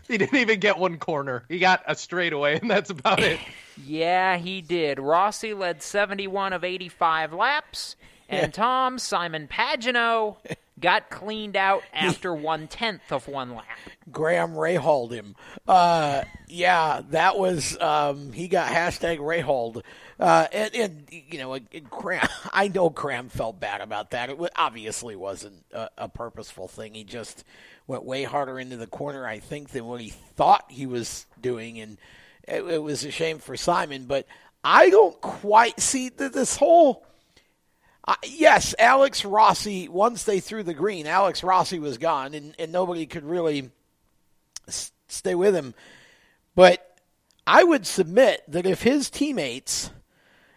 he 0.07 0.19
didn't 0.19 0.39
even 0.39 0.61
get 0.61 0.77
one 0.77 0.99
corner. 0.99 1.43
He 1.49 1.59
got 1.59 1.83
a 1.87 1.95
straightaway, 1.97 2.61
and 2.61 2.71
that's 2.71 2.91
about 2.91 3.21
it. 3.21 3.41
Yeah, 3.85 4.39
he 4.39 4.63
did. 4.63 4.99
Rossi 4.99 5.53
led 5.53 5.83
71 5.83 6.55
of 6.55 6.65
85 6.65 7.35
laps, 7.35 7.95
and 8.27 8.45
Yeah. 8.45 8.51
Tom 8.51 8.99
Simon 8.99 9.49
Pagenaud 9.49 10.37
got 10.79 11.11
cleaned 11.11 11.57
out 11.57 11.83
after 11.93 12.35
one 12.35 12.69
tenth 12.69 13.13
of 13.13 13.29
one 13.29 13.55
lap. 13.55 13.67
Graham 14.11 14.53
Rahald 14.53 15.13
him. 15.13 15.35
Uh, 15.67 16.23
yeah, 16.49 17.03
that 17.11 17.39
was 17.39 17.79
um, 17.81 18.33
he 18.33 18.49
got 18.49 18.71
hashtag 18.71 19.19
Rahald. 19.19 19.83
Uh, 20.19 20.47
and, 20.53 20.75
and 20.75 21.09
you 21.11 21.39
know, 21.39 21.55
and 21.55 21.91
Graham, 21.91 22.29
I 22.53 22.69
know 22.69 22.89
Graham 22.89 23.29
felt 23.29 23.61
bad 23.61 23.81
about 23.81 24.11
that. 24.11 24.31
It 24.31 24.39
obviously 24.57 25.17
wasn't 25.17 25.65
a, 25.73 25.91
a 25.99 26.09
purposeful 26.09 26.69
thing. 26.69 26.95
He 26.95 27.05
just 27.05 27.45
went 27.87 28.05
way 28.05 28.25
harder 28.25 28.59
into 28.59 28.77
the 28.77 28.87
corner, 28.87 29.27
I 29.27 29.39
think, 29.39 29.71
than 29.71 29.85
what 29.85 30.01
he 30.01 30.11
thought 30.11 30.65
he 30.69 30.87
was 30.87 31.27
doing, 31.41 31.79
and 31.79 31.99
it, 32.45 32.63
it 32.63 32.83
was 32.83 33.05
a 33.05 33.11
shame 33.11 33.39
for 33.39 33.57
Simon. 33.57 34.07
But 34.07 34.27
I 34.65 34.91
don't 34.91 35.21
quite 35.21 35.81
see 35.81 36.09
that 36.09 36.33
this 36.33 36.57
whole. 36.57 37.06
Uh, 38.07 38.15
yes, 38.25 38.75
Alex 38.79 39.25
Rossi. 39.25 39.89
Once 39.89 40.23
they 40.25 40.41
threw 40.41 40.63
the 40.63 40.75
green, 40.75 41.07
Alex 41.07 41.43
Rossi 41.43 41.79
was 41.79 41.99
gone, 41.99 42.35
and, 42.35 42.55
and 42.59 42.71
nobody 42.71 43.07
could 43.07 43.25
really 43.25 43.71
s- 44.69 44.93
stay 45.09 45.35
with 45.35 45.57
him. 45.57 45.75
But 46.55 46.99
I 47.47 47.65
would 47.65 47.87
submit 47.87 48.43
that 48.49 48.67
if 48.67 48.83
his 48.83 49.11
teammates, 49.11 49.91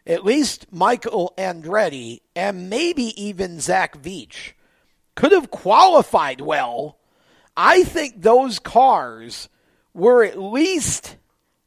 at 0.05 0.25
least 0.25 0.67
Michael 0.71 1.33
Andretti 1.37 2.19
and 2.35 2.69
maybe 2.69 3.19
even 3.21 3.59
Zach 3.59 3.99
Veach, 3.99 4.53
could 5.15 5.31
have 5.31 5.49
qualified 5.49 6.41
well, 6.41 6.97
I 7.57 7.83
think 7.83 8.21
those 8.21 8.59
cars 8.59 9.49
were 9.93 10.23
at 10.23 10.39
least 10.39 11.17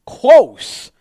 close 0.05 0.91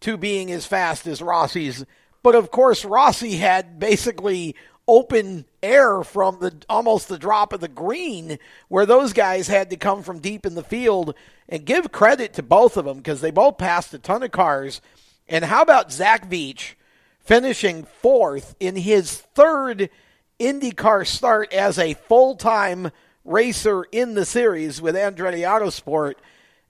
to 0.00 0.16
being 0.16 0.50
as 0.50 0.66
fast 0.66 1.06
as 1.06 1.22
Rossi's. 1.22 1.84
But 2.22 2.34
of 2.34 2.50
course, 2.50 2.84
Rossi 2.84 3.36
had 3.36 3.78
basically 3.78 4.54
open 4.86 5.44
air 5.62 6.02
from 6.02 6.40
the 6.40 6.52
almost 6.68 7.08
the 7.08 7.18
drop 7.18 7.52
of 7.52 7.60
the 7.60 7.68
green, 7.68 8.38
where 8.68 8.86
those 8.86 9.12
guys 9.12 9.46
had 9.46 9.70
to 9.70 9.76
come 9.76 10.02
from 10.02 10.18
deep 10.18 10.44
in 10.44 10.54
the 10.54 10.64
field. 10.64 11.14
And 11.48 11.64
give 11.64 11.90
credit 11.90 12.34
to 12.34 12.44
both 12.44 12.76
of 12.76 12.84
them 12.84 12.98
because 12.98 13.20
they 13.20 13.32
both 13.32 13.58
passed 13.58 13.92
a 13.92 13.98
ton 13.98 14.22
of 14.22 14.30
cars. 14.30 14.80
And 15.28 15.44
how 15.44 15.62
about 15.62 15.92
Zach 15.92 16.30
Veach 16.30 16.74
finishing 17.18 17.84
fourth 17.84 18.54
in 18.60 18.76
his 18.76 19.16
third 19.16 19.90
IndyCar 20.38 21.06
start 21.06 21.52
as 21.52 21.76
a 21.76 21.94
full 21.94 22.36
time 22.36 22.92
racer 23.24 23.84
in 23.90 24.14
the 24.14 24.24
series 24.24 24.80
with 24.80 24.94
Andretti 24.94 25.40
Autosport? 25.40 26.14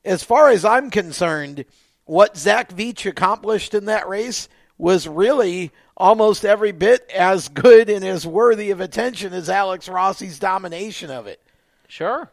As 0.02 0.22
far 0.22 0.48
as 0.48 0.64
I'm 0.64 0.90
concerned, 0.90 1.66
what 2.06 2.38
Zach 2.38 2.72
Veach 2.72 3.04
accomplished 3.04 3.74
in 3.74 3.84
that 3.84 4.08
race 4.08 4.48
was 4.80 5.06
really 5.06 5.70
almost 5.96 6.44
every 6.44 6.72
bit 6.72 7.08
as 7.14 7.48
good 7.48 7.90
and 7.90 8.04
as 8.04 8.26
worthy 8.26 8.70
of 8.70 8.80
attention 8.80 9.32
as 9.32 9.50
Alex 9.50 9.88
Rossi's 9.88 10.38
domination 10.38 11.10
of 11.10 11.26
it. 11.26 11.40
Sure. 11.88 12.30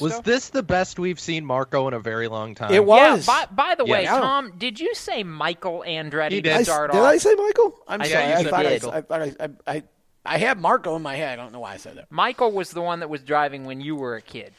Was 0.00 0.20
this 0.22 0.48
the 0.48 0.64
best 0.64 0.98
we've 0.98 1.20
seen 1.20 1.44
Marco 1.44 1.86
in 1.86 1.94
a 1.94 2.00
very 2.00 2.26
long 2.26 2.54
time? 2.56 2.72
It 2.72 2.84
was. 2.84 3.26
Yeah, 3.26 3.46
by, 3.46 3.68
by 3.68 3.74
the 3.76 3.84
way, 3.84 4.02
Yeah. 4.02 4.18
Tom, 4.18 4.52
did 4.58 4.80
you 4.80 4.94
say 4.94 5.22
Michael 5.22 5.84
Andretti 5.86 6.32
He 6.32 6.42
to 6.42 6.48
did. 6.48 6.52
I, 6.56 6.62
start 6.64 6.90
did? 6.90 7.00
I 7.00 7.18
say 7.18 7.34
Michael? 7.34 7.78
I'm 7.86 8.02
I 8.02 8.08
sorry. 8.08 8.24
thought 8.24 8.32
I 8.34 8.42
said 8.42 8.50
thought 8.50 8.66
I, 8.66 8.70
Michael. 8.70 8.90
I, 8.90 9.00
thought 9.00 9.22
I, 9.22 9.32
I, 9.70 9.76
I, 9.76 9.82
I 10.24 10.38
had 10.38 10.58
Marco 10.58 10.96
in 10.96 11.02
my 11.02 11.14
head. 11.14 11.38
I 11.38 11.42
don't 11.42 11.52
know 11.52 11.60
why 11.60 11.74
I 11.74 11.76
said 11.76 11.98
that. 11.98 12.10
Michael 12.10 12.50
was 12.50 12.72
the 12.72 12.82
one 12.82 12.98
that 12.98 13.08
was 13.08 13.22
driving 13.22 13.64
when 13.64 13.80
you 13.80 13.94
were 13.94 14.16
a 14.16 14.22
kid. 14.22 14.52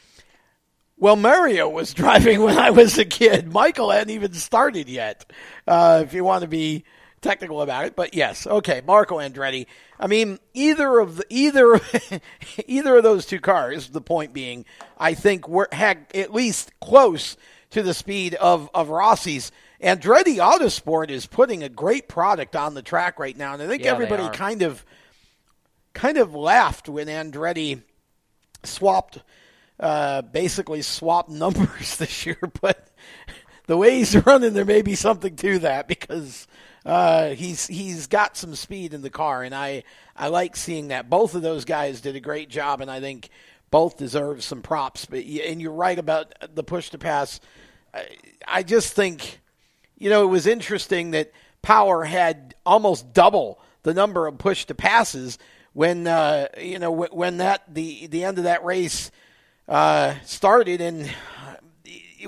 Well, 0.98 1.16
Mario 1.16 1.68
was 1.68 1.94
driving 1.94 2.42
when 2.42 2.58
I 2.58 2.70
was 2.70 2.98
a 2.98 3.04
kid. 3.04 3.52
Michael 3.52 3.90
hadn't 3.90 4.10
even 4.10 4.32
started 4.32 4.88
yet, 4.88 5.30
uh, 5.66 6.02
if 6.04 6.12
you 6.12 6.24
want 6.24 6.42
to 6.42 6.48
be 6.48 6.84
technical 7.20 7.62
about 7.62 7.86
it. 7.86 7.96
But 7.96 8.14
yes, 8.14 8.46
okay, 8.46 8.82
Marco 8.86 9.18
Andretti. 9.18 9.66
I 9.98 10.06
mean, 10.06 10.38
either 10.54 10.98
of 10.98 11.16
the 11.16 11.26
either 11.28 11.80
either 12.66 12.96
of 12.96 13.02
those 13.02 13.26
two 13.26 13.40
cars. 13.40 13.90
The 13.90 14.00
point 14.00 14.32
being, 14.32 14.64
I 14.96 15.14
think 15.14 15.48
were 15.48 15.68
had 15.72 16.06
at 16.14 16.32
least 16.32 16.72
close 16.80 17.36
to 17.70 17.82
the 17.82 17.94
speed 17.94 18.34
of 18.34 18.70
of 18.74 18.88
Rossi's. 18.88 19.52
Andretti 19.82 20.38
Autosport 20.38 21.08
is 21.08 21.26
putting 21.26 21.62
a 21.62 21.68
great 21.68 22.08
product 22.08 22.56
on 22.56 22.74
the 22.74 22.82
track 22.82 23.20
right 23.20 23.36
now, 23.36 23.54
and 23.54 23.62
I 23.62 23.68
think 23.68 23.84
Yeah, 23.84 23.92
everybody 23.92 24.28
kind 24.30 24.62
of 24.62 24.84
kind 25.92 26.18
of 26.18 26.34
laughed 26.34 26.88
when 26.88 27.06
Andretti 27.06 27.82
swapped 28.64 29.22
uh, 29.80 30.22
basically 30.22 30.82
swapped 30.82 31.30
numbers 31.30 31.96
this 31.96 32.26
year, 32.26 32.38
but 32.60 32.88
the 33.66 33.76
way 33.76 33.98
he's 33.98 34.16
running, 34.26 34.54
there 34.54 34.64
may 34.64 34.82
be 34.82 34.94
something 34.94 35.36
to 35.36 35.60
that 35.60 35.88
because 35.88 36.46
uh, 36.84 37.30
he's 37.30 37.66
he's 37.66 38.06
got 38.06 38.36
some 38.36 38.54
speed 38.54 38.94
in 38.94 39.02
the 39.02 39.10
car, 39.10 39.42
and 39.42 39.54
I 39.54 39.84
I 40.16 40.28
like 40.28 40.56
seeing 40.56 40.88
that. 40.88 41.10
Both 41.10 41.34
of 41.34 41.42
those 41.42 41.64
guys 41.64 42.00
did 42.00 42.16
a 42.16 42.20
great 42.20 42.48
job, 42.48 42.80
and 42.80 42.90
I 42.90 43.00
think 43.00 43.28
both 43.70 43.98
deserve 43.98 44.42
some 44.42 44.62
props. 44.62 45.04
But 45.04 45.24
and 45.24 45.60
you're 45.60 45.72
right 45.72 45.98
about 45.98 46.34
the 46.54 46.64
push 46.64 46.90
to 46.90 46.98
pass. 46.98 47.40
I, 47.92 48.06
I 48.46 48.62
just 48.62 48.94
think 48.94 49.40
you 49.98 50.08
know 50.08 50.22
it 50.24 50.28
was 50.28 50.46
interesting 50.46 51.10
that 51.10 51.32
Power 51.60 52.04
had 52.04 52.54
almost 52.64 53.12
double 53.12 53.60
the 53.82 53.92
number 53.92 54.26
of 54.26 54.38
push 54.38 54.64
to 54.66 54.74
passes 54.74 55.38
when 55.72 56.06
uh, 56.06 56.48
you 56.58 56.78
know 56.78 56.90
when 56.90 57.36
that 57.36 57.62
the 57.72 58.06
the 58.06 58.24
end 58.24 58.38
of 58.38 58.44
that 58.44 58.64
race 58.64 59.10
uh, 59.68 60.14
started, 60.24 60.80
and 60.80 61.10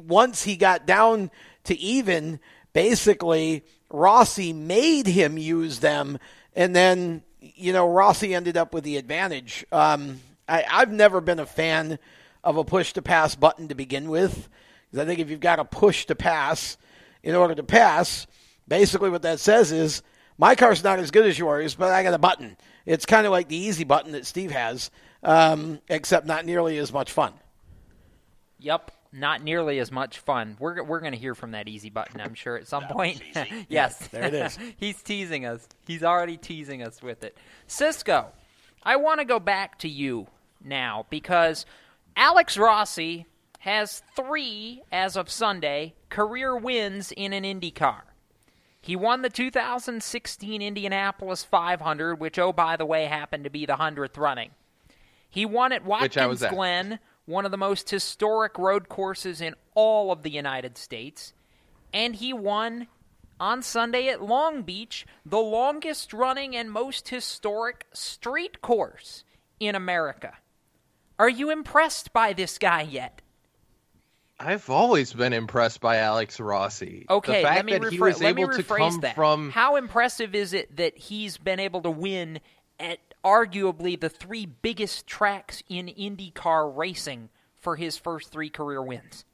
once 0.06 0.42
he 0.42 0.56
got 0.56 0.86
down 0.86 1.30
to 1.64 1.78
even, 1.78 2.38
basically 2.72 3.64
Rossi 3.88 4.52
made 4.52 5.06
him 5.06 5.38
use 5.38 5.80
them, 5.80 6.18
and 6.54 6.76
then 6.76 7.22
you 7.40 7.72
know 7.72 7.88
Rossi 7.88 8.34
ended 8.34 8.56
up 8.56 8.74
with 8.74 8.84
the 8.84 8.96
advantage. 8.96 9.64
Um, 9.72 10.20
I, 10.48 10.64
I've 10.70 10.92
never 10.92 11.20
been 11.20 11.40
a 11.40 11.46
fan 11.46 11.98
of 12.44 12.56
a 12.56 12.64
push 12.64 12.92
to 12.94 13.02
pass 13.02 13.34
button 13.34 13.68
to 13.68 13.74
begin 13.74 14.08
with, 14.08 14.48
because 14.90 15.02
I 15.02 15.06
think 15.06 15.20
if 15.20 15.30
you've 15.30 15.40
got 15.40 15.58
a 15.58 15.64
push 15.64 16.06
to 16.06 16.14
pass 16.14 16.76
in 17.22 17.34
order 17.34 17.54
to 17.54 17.62
pass, 17.62 18.26
basically 18.68 19.10
what 19.10 19.22
that 19.22 19.40
says 19.40 19.72
is 19.72 20.02
my 20.38 20.54
car's 20.54 20.82
not 20.82 20.98
as 20.98 21.10
good 21.10 21.26
as 21.26 21.38
yours, 21.38 21.74
but 21.74 21.92
I 21.92 22.02
got 22.02 22.14
a 22.14 22.18
button. 22.18 22.56
It's 22.86 23.04
kind 23.04 23.26
of 23.26 23.32
like 23.32 23.48
the 23.48 23.56
easy 23.56 23.84
button 23.84 24.12
that 24.12 24.24
Steve 24.26 24.50
has, 24.50 24.90
um, 25.22 25.80
except 25.88 26.26
not 26.26 26.44
nearly 26.44 26.78
as 26.78 26.92
much 26.92 27.12
fun. 27.12 27.34
Yep, 28.58 28.90
not 29.12 29.42
nearly 29.42 29.78
as 29.78 29.90
much 29.90 30.18
fun. 30.18 30.56
We're 30.58 30.82
we're 30.82 31.00
going 31.00 31.12
to 31.12 31.18
hear 31.18 31.34
from 31.34 31.52
that 31.52 31.68
easy 31.68 31.90
button, 31.90 32.20
I'm 32.20 32.34
sure, 32.34 32.56
at 32.56 32.68
some 32.68 32.84
point. 32.90 33.22
yes, 33.68 34.08
there 34.08 34.24
it 34.24 34.34
is. 34.34 34.58
He's 34.76 35.02
teasing 35.02 35.46
us. 35.46 35.66
He's 35.86 36.02
already 36.02 36.36
teasing 36.36 36.82
us 36.82 37.02
with 37.02 37.24
it. 37.24 37.36
Cisco, 37.66 38.28
I 38.82 38.96
want 38.96 39.20
to 39.20 39.24
go 39.24 39.40
back 39.40 39.78
to 39.80 39.88
you 39.88 40.26
now 40.62 41.06
because 41.10 41.66
Alex 42.16 42.56
Rossi 42.56 43.26
has 43.60 44.02
three, 44.16 44.82
as 44.90 45.16
of 45.16 45.30
Sunday, 45.30 45.94
career 46.08 46.56
wins 46.56 47.12
in 47.12 47.32
an 47.32 47.44
IndyCar. 47.44 48.02
He 48.80 48.96
won 48.96 49.20
the 49.20 49.28
2016 49.28 50.62
Indianapolis 50.62 51.44
500, 51.44 52.18
which, 52.18 52.38
oh, 52.38 52.52
by 52.52 52.76
the 52.76 52.86
way, 52.86 53.04
happened 53.04 53.44
to 53.44 53.50
be 53.50 53.66
the 53.66 53.74
100th 53.74 54.16
running. 54.16 54.52
He 55.30 55.46
won 55.46 55.72
at 55.72 55.84
Which 55.84 56.18
I 56.18 56.26
was 56.26 56.40
Watkins 56.40 56.42
at. 56.42 56.52
Glen, 56.52 56.98
one 57.24 57.44
of 57.44 57.50
the 57.50 57.56
most 57.56 57.88
historic 57.88 58.58
road 58.58 58.88
courses 58.88 59.40
in 59.40 59.54
all 59.74 60.10
of 60.12 60.22
the 60.22 60.30
United 60.30 60.76
States. 60.76 61.32
And 61.94 62.16
he 62.16 62.32
won 62.32 62.88
on 63.38 63.62
Sunday 63.62 64.08
at 64.08 64.22
Long 64.22 64.62
Beach, 64.62 65.06
the 65.24 65.38
longest 65.38 66.12
running 66.12 66.54
and 66.54 66.70
most 66.70 67.08
historic 67.08 67.86
street 67.92 68.60
course 68.60 69.24
in 69.58 69.74
America. 69.74 70.34
Are 71.18 71.28
you 71.28 71.50
impressed 71.50 72.12
by 72.12 72.32
this 72.32 72.58
guy 72.58 72.82
yet? 72.82 73.22
I've 74.38 74.70
always 74.70 75.12
been 75.12 75.34
impressed 75.34 75.82
by 75.82 75.98
Alex 75.98 76.40
Rossi. 76.40 77.04
Okay, 77.10 77.42
the 77.42 77.48
fact 77.48 77.56
let 77.56 77.64
me, 77.66 77.72
that 77.72 77.92
he 77.92 77.98
rephr- 77.98 78.00
was 78.00 78.22
able 78.22 78.48
to 78.48 78.62
rephrase 78.62 78.78
come 78.78 79.00
that. 79.00 79.14
from 79.14 79.50
How 79.50 79.76
impressive 79.76 80.34
is 80.34 80.54
it 80.54 80.76
that 80.78 80.96
he's 80.96 81.36
been 81.36 81.60
able 81.60 81.82
to 81.82 81.90
win 81.90 82.40
at 82.78 82.98
arguably 83.24 83.98
the 83.98 84.08
three 84.08 84.46
biggest 84.46 85.06
tracks 85.06 85.62
in 85.68 85.86
IndyCar 85.86 86.76
racing 86.76 87.28
for 87.58 87.76
his 87.76 87.96
first 87.96 88.30
three 88.30 88.50
career 88.50 88.82
wins? 88.82 89.24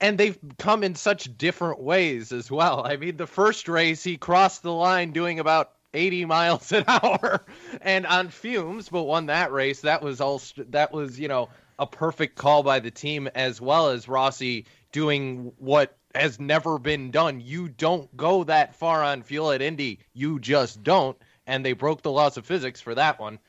and 0.00 0.18
they've 0.18 0.38
come 0.58 0.84
in 0.84 0.94
such 0.94 1.36
different 1.36 1.80
ways 1.80 2.32
as 2.32 2.50
well. 2.50 2.84
I 2.86 2.96
mean, 2.96 3.16
the 3.16 3.26
first 3.26 3.68
race 3.68 4.04
he 4.04 4.16
crossed 4.16 4.62
the 4.62 4.72
line 4.72 5.12
doing 5.12 5.40
about 5.40 5.72
80 5.94 6.24
miles 6.26 6.72
an 6.72 6.84
hour 6.88 7.44
and 7.80 8.06
on 8.06 8.28
fumes, 8.28 8.88
but 8.88 9.04
won 9.04 9.26
that 9.26 9.52
race. 9.52 9.80
That 9.80 10.02
was 10.02 10.20
all. 10.20 10.40
That 10.68 10.92
was 10.92 11.18
you 11.18 11.28
know 11.28 11.48
a 11.78 11.86
perfect 11.86 12.36
call 12.36 12.62
by 12.62 12.80
the 12.80 12.90
team 12.90 13.28
as 13.34 13.60
well 13.60 13.88
as 13.88 14.08
Rossi 14.08 14.66
doing 14.92 15.52
what 15.58 15.96
has 16.14 16.40
never 16.40 16.78
been 16.78 17.10
done. 17.10 17.40
You 17.40 17.68
don't 17.68 18.14
go 18.16 18.44
that 18.44 18.74
far 18.74 19.02
on 19.02 19.22
fuel 19.22 19.52
at 19.52 19.62
Indy. 19.62 20.00
You 20.14 20.40
just 20.40 20.82
don't. 20.82 21.16
And 21.48 21.64
they 21.64 21.72
broke 21.72 22.02
the 22.02 22.12
laws 22.12 22.36
of 22.36 22.46
physics 22.46 22.80
for 22.80 22.94
that 22.94 23.18
one. 23.18 23.40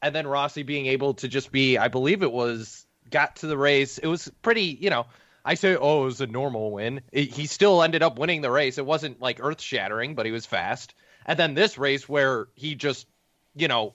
And 0.00 0.14
then 0.14 0.26
Rossi 0.26 0.62
being 0.62 0.86
able 0.86 1.14
to 1.14 1.26
just 1.26 1.50
be, 1.50 1.78
I 1.78 1.88
believe 1.88 2.22
it 2.22 2.30
was, 2.30 2.86
got 3.10 3.36
to 3.36 3.46
the 3.46 3.56
race. 3.56 3.98
It 3.98 4.06
was 4.06 4.30
pretty, 4.42 4.78
you 4.80 4.90
know, 4.90 5.06
I 5.44 5.54
say, 5.54 5.74
oh, 5.74 6.02
it 6.02 6.04
was 6.04 6.20
a 6.20 6.26
normal 6.26 6.70
win. 6.70 7.00
It, 7.10 7.30
he 7.32 7.46
still 7.46 7.82
ended 7.82 8.02
up 8.02 8.18
winning 8.18 8.42
the 8.42 8.50
race. 8.50 8.78
It 8.78 8.86
wasn't 8.86 9.22
like 9.22 9.42
earth 9.42 9.60
shattering, 9.60 10.14
but 10.14 10.26
he 10.26 10.32
was 10.32 10.44
fast. 10.44 10.94
And 11.24 11.38
then 11.38 11.54
this 11.54 11.78
race 11.78 12.08
where 12.08 12.46
he 12.54 12.74
just, 12.74 13.06
you 13.54 13.68
know, 13.68 13.94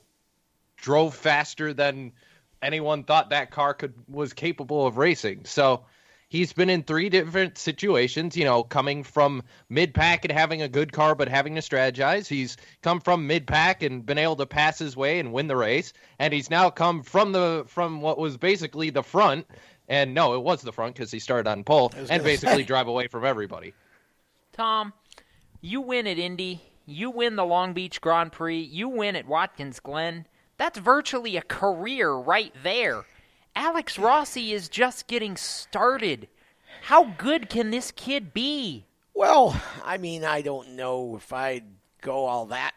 drove 0.77 1.13
faster 1.13 1.71
than 1.71 2.13
anyone 2.63 3.03
thought 3.03 3.29
that 3.29 3.51
car 3.51 3.75
could 3.75 3.93
was 4.07 4.33
capable 4.33 4.87
of 4.87 4.97
racing. 4.97 5.45
So 5.45 5.85
he's 6.31 6.53
been 6.53 6.69
in 6.69 6.81
three 6.81 7.09
different 7.09 7.57
situations, 7.57 8.37
you 8.37 8.45
know, 8.45 8.63
coming 8.63 9.03
from 9.03 9.43
mid 9.69 9.93
pack 9.93 10.23
and 10.23 10.31
having 10.31 10.61
a 10.61 10.69
good 10.69 10.93
car 10.93 11.13
but 11.13 11.27
having 11.27 11.55
to 11.55 11.61
strategize. 11.61 12.25
He's 12.25 12.55
come 12.81 13.01
from 13.01 13.27
mid 13.27 13.45
pack 13.45 13.83
and 13.83 14.05
been 14.05 14.17
able 14.17 14.37
to 14.37 14.45
pass 14.45 14.79
his 14.79 14.95
way 14.95 15.19
and 15.19 15.33
win 15.33 15.47
the 15.47 15.57
race. 15.57 15.91
And 16.19 16.33
he's 16.33 16.49
now 16.49 16.69
come 16.69 17.03
from 17.03 17.33
the 17.33 17.65
from 17.67 18.01
what 18.01 18.17
was 18.17 18.37
basically 18.37 18.89
the 18.89 19.03
front 19.03 19.45
and 19.89 20.13
no, 20.13 20.33
it 20.33 20.41
was 20.41 20.61
the 20.61 20.71
front 20.71 20.95
because 20.95 21.11
he 21.11 21.19
started 21.19 21.49
on 21.49 21.65
pole 21.65 21.91
and 22.09 22.23
basically 22.23 22.63
drive 22.63 22.87
away 22.87 23.07
from 23.07 23.25
everybody. 23.25 23.73
Tom, 24.53 24.93
you 25.59 25.81
win 25.81 26.07
at 26.07 26.17
Indy, 26.17 26.61
you 26.85 27.11
win 27.11 27.35
the 27.35 27.45
Long 27.45 27.73
Beach 27.73 27.99
Grand 27.99 28.31
Prix, 28.31 28.61
you 28.61 28.87
win 28.87 29.17
at 29.17 29.27
Watkins 29.27 29.81
Glen. 29.81 30.25
That's 30.55 30.79
virtually 30.79 31.35
a 31.35 31.41
career 31.41 32.09
right 32.11 32.53
there. 32.63 33.03
Alex 33.55 33.99
Rossi 33.99 34.53
is 34.53 34.69
just 34.69 35.07
getting 35.07 35.35
started. 35.37 36.27
How 36.83 37.05
good 37.17 37.49
can 37.49 37.71
this 37.71 37.91
kid 37.91 38.33
be? 38.33 38.85
Well, 39.13 39.61
I 39.83 39.97
mean, 39.97 40.23
I 40.23 40.41
don't 40.41 40.69
know 40.75 41.15
if 41.17 41.31
I'd 41.33 41.65
go 42.01 42.25
all 42.25 42.47
that 42.47 42.73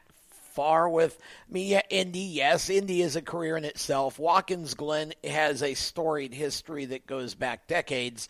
far 0.52 0.88
with. 0.88 1.18
I 1.48 1.52
mean, 1.52 1.68
yeah, 1.68 1.82
Indy, 1.90 2.18
yes, 2.20 2.68
Indy 2.68 3.02
is 3.02 3.16
a 3.16 3.22
career 3.22 3.56
in 3.56 3.64
itself. 3.64 4.18
Watkins 4.18 4.74
Glen 4.74 5.14
has 5.22 5.62
a 5.62 5.74
storied 5.74 6.34
history 6.34 6.84
that 6.86 7.06
goes 7.06 7.34
back 7.34 7.66
decades. 7.66 8.28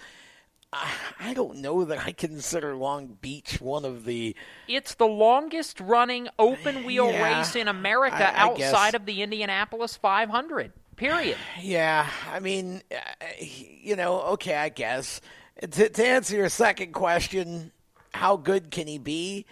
I 1.20 1.34
don't 1.34 1.58
know 1.58 1.84
that 1.84 2.00
I 2.04 2.10
consider 2.10 2.74
Long 2.74 3.16
Beach 3.20 3.60
one 3.60 3.84
of 3.84 4.04
the. 4.04 4.34
It's 4.66 4.94
the 4.94 5.06
longest 5.06 5.78
running 5.78 6.28
open 6.36 6.84
wheel 6.84 7.06
Yeah, 7.12 7.38
race 7.38 7.54
in 7.54 7.68
America 7.68 8.16
I- 8.16 8.32
I 8.32 8.48
outside 8.48 8.90
guess. 8.90 8.94
of 8.94 9.06
the 9.06 9.22
Indianapolis 9.22 9.96
500. 9.96 10.72
Period. 10.96 11.36
Yeah, 11.60 12.08
I 12.30 12.40
mean, 12.40 12.82
uh, 12.90 13.24
you 13.38 13.96
know, 13.96 14.20
okay, 14.32 14.54
I 14.54 14.68
guess. 14.68 15.20
To, 15.60 15.88
to 15.88 16.06
answer 16.06 16.36
your 16.36 16.48
second 16.48 16.92
question, 16.92 17.72
how 18.12 18.36
good 18.36 18.70
can 18.70 18.86
he 18.86 18.98
be? 18.98 19.46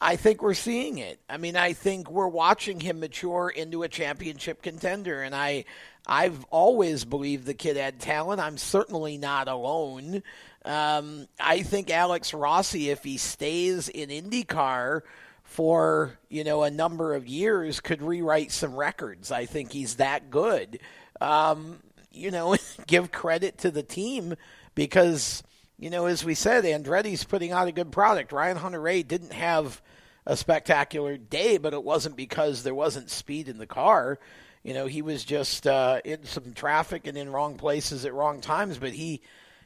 I 0.00 0.16
think 0.16 0.42
we're 0.42 0.54
seeing 0.54 0.98
it. 0.98 1.20
I 1.28 1.36
mean, 1.36 1.56
I 1.56 1.74
think 1.74 2.10
we're 2.10 2.28
watching 2.28 2.80
him 2.80 3.00
mature 3.00 3.50
into 3.50 3.82
a 3.82 3.88
championship 3.88 4.62
contender, 4.62 5.22
and 5.22 5.34
I, 5.34 5.66
I've 6.06 6.44
always 6.44 7.04
believed 7.04 7.44
the 7.44 7.54
kid 7.54 7.76
had 7.76 8.00
talent. 8.00 8.40
I'm 8.40 8.56
certainly 8.56 9.18
not 9.18 9.46
alone. 9.46 10.22
Um, 10.64 11.28
I 11.38 11.62
think 11.62 11.90
Alex 11.90 12.32
Rossi, 12.32 12.90
if 12.90 13.04
he 13.04 13.18
stays 13.18 13.88
in 13.88 14.08
IndyCar 14.08 15.02
for 15.50 16.16
you 16.28 16.44
know 16.44 16.62
a 16.62 16.70
number 16.70 17.12
of 17.12 17.26
years, 17.26 17.80
could 17.80 18.02
rewrite 18.02 18.52
some 18.52 18.76
records. 18.76 19.32
I 19.32 19.46
think 19.46 19.72
he's 19.72 19.96
that 19.96 20.30
good. 20.30 20.78
Um, 21.20 21.80
you 22.12 22.30
know, 22.30 22.56
give 22.86 23.10
credit 23.10 23.58
to 23.58 23.72
the 23.72 23.82
team 23.82 24.36
because 24.76 25.42
you 25.76 25.90
know, 25.90 26.06
as 26.06 26.24
we 26.24 26.34
said, 26.34 26.62
Andretti's 26.62 27.24
putting 27.24 27.50
out 27.50 27.66
a 27.66 27.72
good 27.72 27.90
product. 27.90 28.30
Ryan 28.30 28.58
Hunter-Reay 28.58 29.08
didn't 29.08 29.32
have 29.32 29.82
a 30.24 30.36
spectacular 30.36 31.16
day, 31.16 31.58
but 31.58 31.74
it 31.74 31.82
wasn't 31.82 32.16
because 32.16 32.62
there 32.62 32.74
wasn't 32.74 33.10
speed 33.10 33.48
in 33.48 33.58
the 33.58 33.66
car. 33.66 34.20
You 34.62 34.74
know, 34.74 34.86
he 34.86 35.02
was 35.02 35.24
just 35.24 35.66
uh, 35.66 36.00
in 36.04 36.26
some 36.26 36.52
traffic 36.52 37.08
and 37.08 37.18
in 37.18 37.32
wrong 37.32 37.56
places 37.56 38.04
at 38.04 38.14
wrong 38.14 38.40
times, 38.40 38.78
but 38.78 38.92
he, 38.92 39.20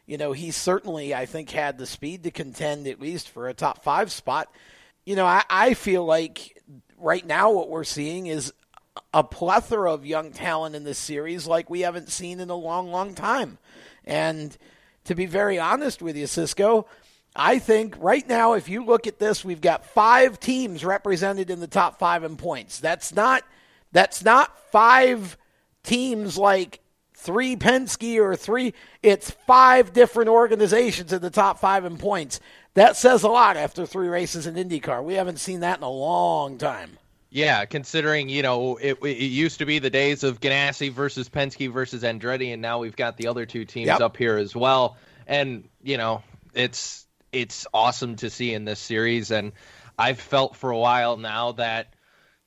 you 0.07 0.17
know, 0.17 0.33
he 0.33 0.51
certainly, 0.51 1.15
I 1.15 1.27
think, 1.27 1.51
had 1.51 1.77
the 1.77 1.87
speed 1.87 2.23
to 2.23 2.31
contend 2.31 2.87
at 2.87 3.01
least 3.01 3.29
for 3.29 3.49
a 3.49 3.55
top 3.55 3.83
five 3.83 4.11
spot. 4.11 4.49
You 5.05 5.17
know, 5.17 5.27
I, 5.27 5.43
I 5.51 5.75
feel 5.75 6.05
like 6.05 6.63
right 6.99 7.25
now 7.27 7.53
what 7.53 7.69
we're 7.69 7.85
seeing 7.85 8.27
is 8.27 8.53
a 9.13 9.25
plethora 9.25 9.93
of 9.93 10.07
young 10.07 10.33
talent 10.33 10.75
in 10.75 10.85
this 10.85 10.99
series 10.99 11.47
like 11.47 11.69
we 11.69 11.81
haven't 11.81 12.11
seen 12.11 12.41
in 12.41 12.51
a 12.51 12.57
long, 12.57 12.91
long 12.91 13.15
time. 13.15 13.59
And 14.05 14.57
to 15.05 15.15
be 15.15 15.27
very 15.27 15.59
honest 15.59 16.01
with 16.01 16.17
you, 16.17 16.27
Cisco, 16.27 16.87
I 17.37 17.59
think 17.59 17.97
right 17.99 18.27
now, 18.29 18.53
if 18.53 18.69
you 18.69 18.85
look 18.85 19.07
at 19.07 19.19
this, 19.19 19.45
we've 19.45 19.61
got 19.61 19.85
five 19.87 20.39
teams 20.39 20.85
represented 20.85 21.51
in 21.51 21.61
the 21.61 21.67
top 21.67 21.99
five 21.99 22.23
in 22.23 22.37
points. 22.37 22.79
That's 22.79 23.13
not 23.13 23.43
that's 23.93 24.25
not 24.25 24.57
five 24.71 25.37
teams 25.83 26.39
like 26.39 26.81
three 27.25 27.57
Penske 27.57 28.19
or 28.21 28.37
three. 28.37 28.75
It's 29.03 29.31
five 29.31 29.93
different 29.93 30.29
organizations 30.29 31.13
in 31.13 31.23
the 31.23 31.31
top 31.31 31.59
five 31.59 31.85
in 31.85 31.97
points. 31.97 32.41
That 32.75 32.97
says 32.97 33.23
a 33.23 33.29
lot 33.29 33.57
after 33.57 33.87
three 33.87 34.09
races 34.09 34.47
in 34.47 34.55
IndyCar. 34.55 35.03
We 35.03 35.15
haven't 35.15 35.39
seen 35.39 35.61
that 35.61 35.79
in 35.79 35.85
a 35.85 35.91
long 35.91 36.59
time. 36.59 36.99
Yeah, 37.31 37.65
considering 37.65 38.29
you 38.29 38.43
know 38.43 38.77
it, 38.77 38.99
it 39.03 39.17
used 39.17 39.59
to 39.59 39.67
be 39.67 39.81
the 39.81 39.91
days 39.91 40.23
of 40.23 40.41
Ganassi 40.41 40.93
versus 40.93 41.29
Penske 41.29 41.73
versus 41.73 42.03
Andretti, 42.05 42.53
and 42.53 42.63
now 42.63 42.79
we've 42.79 42.95
got 42.95 43.17
the 43.17 43.27
other 43.27 43.45
two 43.45 43.65
teams 43.65 43.89
Yep. 43.89 44.01
up 44.01 44.17
here 44.17 44.37
as 44.37 44.55
well. 44.55 44.97
And 45.27 45.69
you 45.83 45.97
know 45.97 46.23
it's 46.53 47.07
it's 47.33 47.67
awesome 47.75 48.17
to 48.17 48.31
see 48.31 48.55
in 48.55 48.65
this 48.65 48.79
series, 48.79 49.33
and 49.33 49.51
I've 49.99 50.21
felt 50.21 50.55
for 50.55 50.71
a 50.71 50.79
while 50.79 51.17
now 51.17 51.53
that 51.53 51.94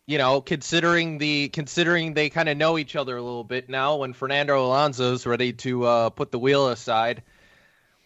you 0.08 0.18
know 0.18 0.42
considering 0.42 1.20
the 1.20 1.50
considering 1.50 2.14
they 2.14 2.30
kind 2.30 2.50
of 2.50 2.58
know 2.58 2.78
each 2.78 2.96
other 2.96 3.16
a 3.16 3.22
little 3.22 3.44
bit 3.44 3.70
now. 3.70 3.98
When 3.98 4.14
Fernando 4.14 4.66
Alonso's 4.66 5.28
ready 5.28 5.54
to 5.54 5.86
uh, 5.86 6.10
put 6.10 6.32
the 6.32 6.40
wheel 6.40 6.70
aside, 6.70 7.22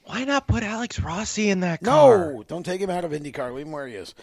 why 0.03 0.25
not 0.25 0.47
put 0.47 0.63
Alex 0.63 0.99
Rossi 0.99 1.49
in 1.49 1.61
that 1.61 1.81
car? 1.81 2.33
No, 2.33 2.43
don't 2.43 2.65
take 2.65 2.81
him 2.81 2.89
out 2.89 3.05
of 3.05 3.11
IndyCar. 3.11 3.53
Leave 3.53 3.67
him 3.67 3.71
where 3.71 3.87
he 3.87 3.95
is. 3.95 4.13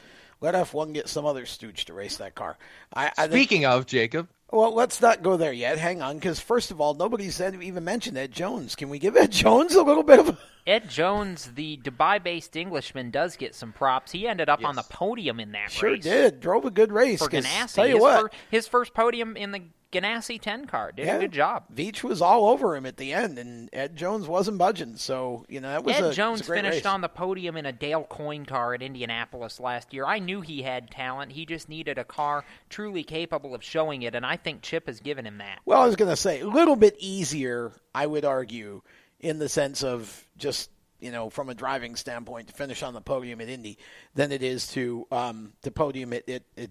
Let 0.40 0.54
F1 0.54 0.94
get 0.94 1.08
some 1.08 1.26
other 1.26 1.46
stooge 1.46 1.84
to 1.86 1.94
race 1.94 2.16
that 2.18 2.34
car. 2.34 2.56
I, 2.94 3.06
I 3.18 3.26
think- 3.26 3.32
Speaking 3.32 3.64
of 3.66 3.86
Jacob, 3.86 4.28
well, 4.50 4.72
let's 4.74 5.00
not 5.02 5.22
go 5.22 5.36
there 5.36 5.52
yet. 5.52 5.78
Hang 5.78 6.00
on, 6.00 6.16
because 6.16 6.40
first 6.40 6.70
of 6.70 6.80
all, 6.80 6.94
nobody 6.94 7.28
said 7.30 7.60
even 7.62 7.84
mentioned 7.84 8.16
Ed 8.16 8.32
Jones. 8.32 8.74
Can 8.76 8.88
we 8.88 8.98
give 8.98 9.16
Ed 9.16 9.32
Jones 9.32 9.74
a 9.74 9.82
little 9.82 10.02
bit 10.04 10.20
of? 10.20 10.28
A... 10.30 10.38
Ed 10.66 10.88
Jones, 10.88 11.50
the 11.54 11.76
Dubai-based 11.78 12.54
Englishman, 12.56 13.10
does 13.10 13.36
get 13.36 13.54
some 13.54 13.72
props. 13.72 14.12
He 14.12 14.28
ended 14.28 14.48
up 14.48 14.64
on 14.64 14.76
the 14.76 14.82
podium 14.84 15.40
in 15.40 15.52
that 15.52 15.70
Sure 15.70 15.92
race. 15.92 16.02
did. 16.02 16.40
Drove 16.40 16.64
a 16.64 16.70
good 16.70 16.92
race. 16.92 17.18
for 17.18 17.28
'cause 17.28 17.44
Ganassi. 17.44 17.74
Tell 17.74 17.86
you 17.86 17.94
his, 17.94 18.02
what, 18.02 18.20
fir- 18.20 18.30
his 18.50 18.68
first 18.68 18.94
podium 18.94 19.36
in 19.36 19.50
the 19.52 19.62
Ganassi 19.90 20.40
10 20.40 20.66
car. 20.66 20.92
Did 20.92 21.06
Yeah. 21.06 21.16
a 21.16 21.20
good 21.20 21.32
job. 21.32 21.64
Veach 21.74 22.02
was 22.02 22.20
all 22.20 22.48
over 22.50 22.76
him 22.76 22.84
at 22.84 22.98
the 22.98 23.12
end, 23.14 23.38
and 23.38 23.70
Ed 23.72 23.96
Jones 23.96 24.26
wasn't 24.28 24.58
budging. 24.58 24.96
So 24.96 25.46
you 25.48 25.60
know 25.60 25.70
that 25.70 25.84
was 25.84 25.96
Ed 25.96 26.04
a, 26.04 26.06
was 26.08 26.16
Jones 26.16 26.46
finished 26.46 26.76
race. 26.78 26.86
on 26.86 27.00
the 27.00 27.08
podium 27.08 27.56
in 27.56 27.64
a 27.64 27.72
Dale 27.72 28.04
Coyne 28.04 28.44
car 28.44 28.74
at 28.74 28.82
Indianapolis 28.82 29.58
last 29.58 29.94
year. 29.94 30.04
I 30.04 30.18
knew 30.18 30.42
he 30.42 30.62
had 30.62 30.90
talent. 30.90 31.32
He 31.32 31.46
just 31.46 31.68
needed 31.68 31.96
a 31.96 32.04
car 32.04 32.44
truly 32.68 33.02
capable 33.02 33.54
of 33.54 33.64
showing 33.64 34.02
it, 34.02 34.14
and 34.14 34.26
I 34.26 34.36
think 34.36 34.60
Chip 34.62 34.86
has 34.88 35.00
given 35.00 35.26
him 35.26 35.38
that. 35.38 35.60
Well, 35.64 35.80
I 35.80 35.86
was 35.86 35.96
going 35.96 36.10
to 36.10 36.16
say 36.16 36.40
a 36.40 36.46
little 36.46 36.76
bit 36.76 36.94
easier, 36.98 37.72
I 37.94 38.06
would 38.06 38.24
argue, 38.26 38.82
in 39.20 39.38
the 39.38 39.48
sense 39.48 39.82
of 39.82 40.26
just 40.36 40.70
you 41.00 41.12
know 41.12 41.30
from 41.30 41.48
a 41.48 41.54
driving 41.54 41.96
standpoint 41.96 42.48
to 42.48 42.54
finish 42.54 42.82
on 42.82 42.92
the 42.92 43.00
podium 43.00 43.40
at 43.40 43.48
Indy 43.48 43.78
than 44.14 44.32
it 44.32 44.42
is 44.42 44.66
to 44.72 45.06
um, 45.10 45.54
to 45.62 45.70
podium 45.70 46.12
at, 46.12 46.28
at, 46.28 46.42
at 46.58 46.70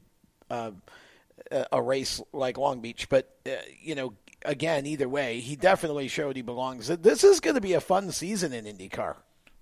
uh, 0.51 0.71
a 1.71 1.81
race 1.81 2.21
like 2.33 2.57
Long 2.57 2.81
Beach. 2.81 3.09
But 3.09 3.35
uh, 3.45 3.51
you 3.79 3.95
know, 3.95 4.13
again, 4.43 4.85
either 4.85 5.09
way, 5.09 5.39
he 5.39 5.55
definitely 5.55 6.07
showed 6.07 6.35
he 6.35 6.41
belongs. 6.41 6.87
This 6.87 7.23
is 7.23 7.39
going 7.39 7.55
to 7.55 7.61
be 7.61 7.73
a 7.73 7.81
fun 7.81 8.11
season 8.11 8.53
in 8.53 8.65
IndyCar. 8.65 9.17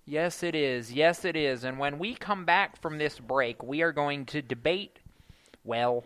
Yes, 0.06 0.44
it 0.44 0.54
is. 0.54 0.94
Yes, 0.94 1.26
it 1.26 1.36
is. 1.36 1.64
And 1.64 1.80
when 1.80 1.98
we 1.98 2.14
come 2.14 2.46
back 2.46 2.80
from 2.80 2.98
this 2.98 3.18
break, 3.18 3.64
we 3.64 3.82
are 3.82 3.92
going 3.92 4.26
to 4.28 4.42
debate, 4.42 5.00
well, 5.64 6.04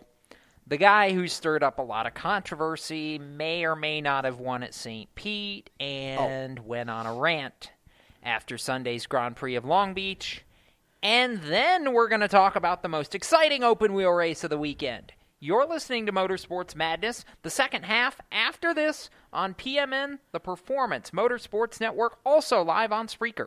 the 0.66 0.78
guy 0.78 1.12
who 1.12 1.28
stirred 1.28 1.62
up 1.62 1.78
a 1.78 1.82
lot 1.82 2.06
of 2.06 2.14
controversy 2.14 3.18
may 3.18 3.64
or 3.64 3.76
may 3.76 4.00
not 4.00 4.24
have 4.24 4.38
won 4.38 4.62
at 4.62 4.72
St. 4.72 5.14
Pete 5.14 5.68
and 5.78 6.60
went 6.60 6.88
on 6.88 7.06
a 7.06 7.14
rant 7.14 7.72
after 8.22 8.56
Sunday's 8.56 9.06
Grand 9.06 9.36
Prix 9.36 9.56
of 9.56 9.66
Long 9.66 9.92
Beach. 9.92 10.44
And 11.02 11.42
then 11.42 11.92
we're 11.92 12.08
going 12.08 12.20
to 12.20 12.28
talk 12.28 12.56
about 12.56 12.82
the 12.82 12.88
most 12.88 13.14
exciting 13.14 13.62
open 13.62 13.92
wheel 13.92 14.12
race 14.12 14.44
of 14.44 14.50
the 14.50 14.58
weekend. 14.58 15.12
You're 15.42 15.66
listening 15.66 16.04
to 16.04 16.12
Motorsports 16.12 16.74
Madness, 16.76 17.24
the 17.40 17.48
second 17.48 17.84
half 17.84 18.20
after 18.30 18.74
this 18.74 19.08
on 19.32 19.54
PMN, 19.54 20.18
the 20.32 20.38
Performance 20.38 21.12
Motorsports 21.12 21.80
Network, 21.80 22.18
also 22.26 22.62
live 22.62 22.92
on 22.92 23.06
Spreaker. 23.06 23.46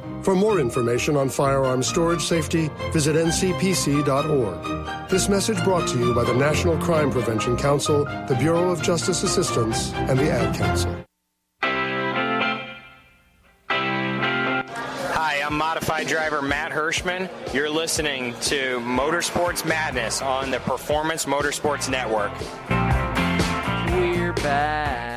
For 0.23 0.35
more 0.35 0.59
information 0.59 1.17
on 1.17 1.29
firearm 1.29 1.81
storage 1.81 2.21
safety, 2.23 2.69
visit 2.91 3.15
ncpc.org. 3.15 5.09
This 5.09 5.27
message 5.27 5.63
brought 5.63 5.87
to 5.89 5.97
you 5.97 6.13
by 6.13 6.23
the 6.23 6.35
National 6.35 6.77
Crime 6.77 7.09
Prevention 7.09 7.57
Council, 7.57 8.05
the 8.27 8.35
Bureau 8.39 8.69
of 8.69 8.83
Justice 8.83 9.23
Assistance, 9.23 9.91
and 9.93 10.19
the 10.19 10.29
Ad 10.31 10.55
Council. 10.55 10.95
Hi, 15.13 15.41
I'm 15.43 15.57
modified 15.57 16.05
driver 16.07 16.43
Matt 16.43 16.71
Hirschman. 16.71 17.27
You're 17.51 17.69
listening 17.69 18.35
to 18.41 18.79
Motorsports 18.79 19.65
Madness 19.65 20.21
on 20.21 20.51
the 20.51 20.59
Performance 20.59 21.25
Motorsports 21.25 21.89
Network. 21.89 22.31
We're 23.91 24.33
back. 24.33 25.10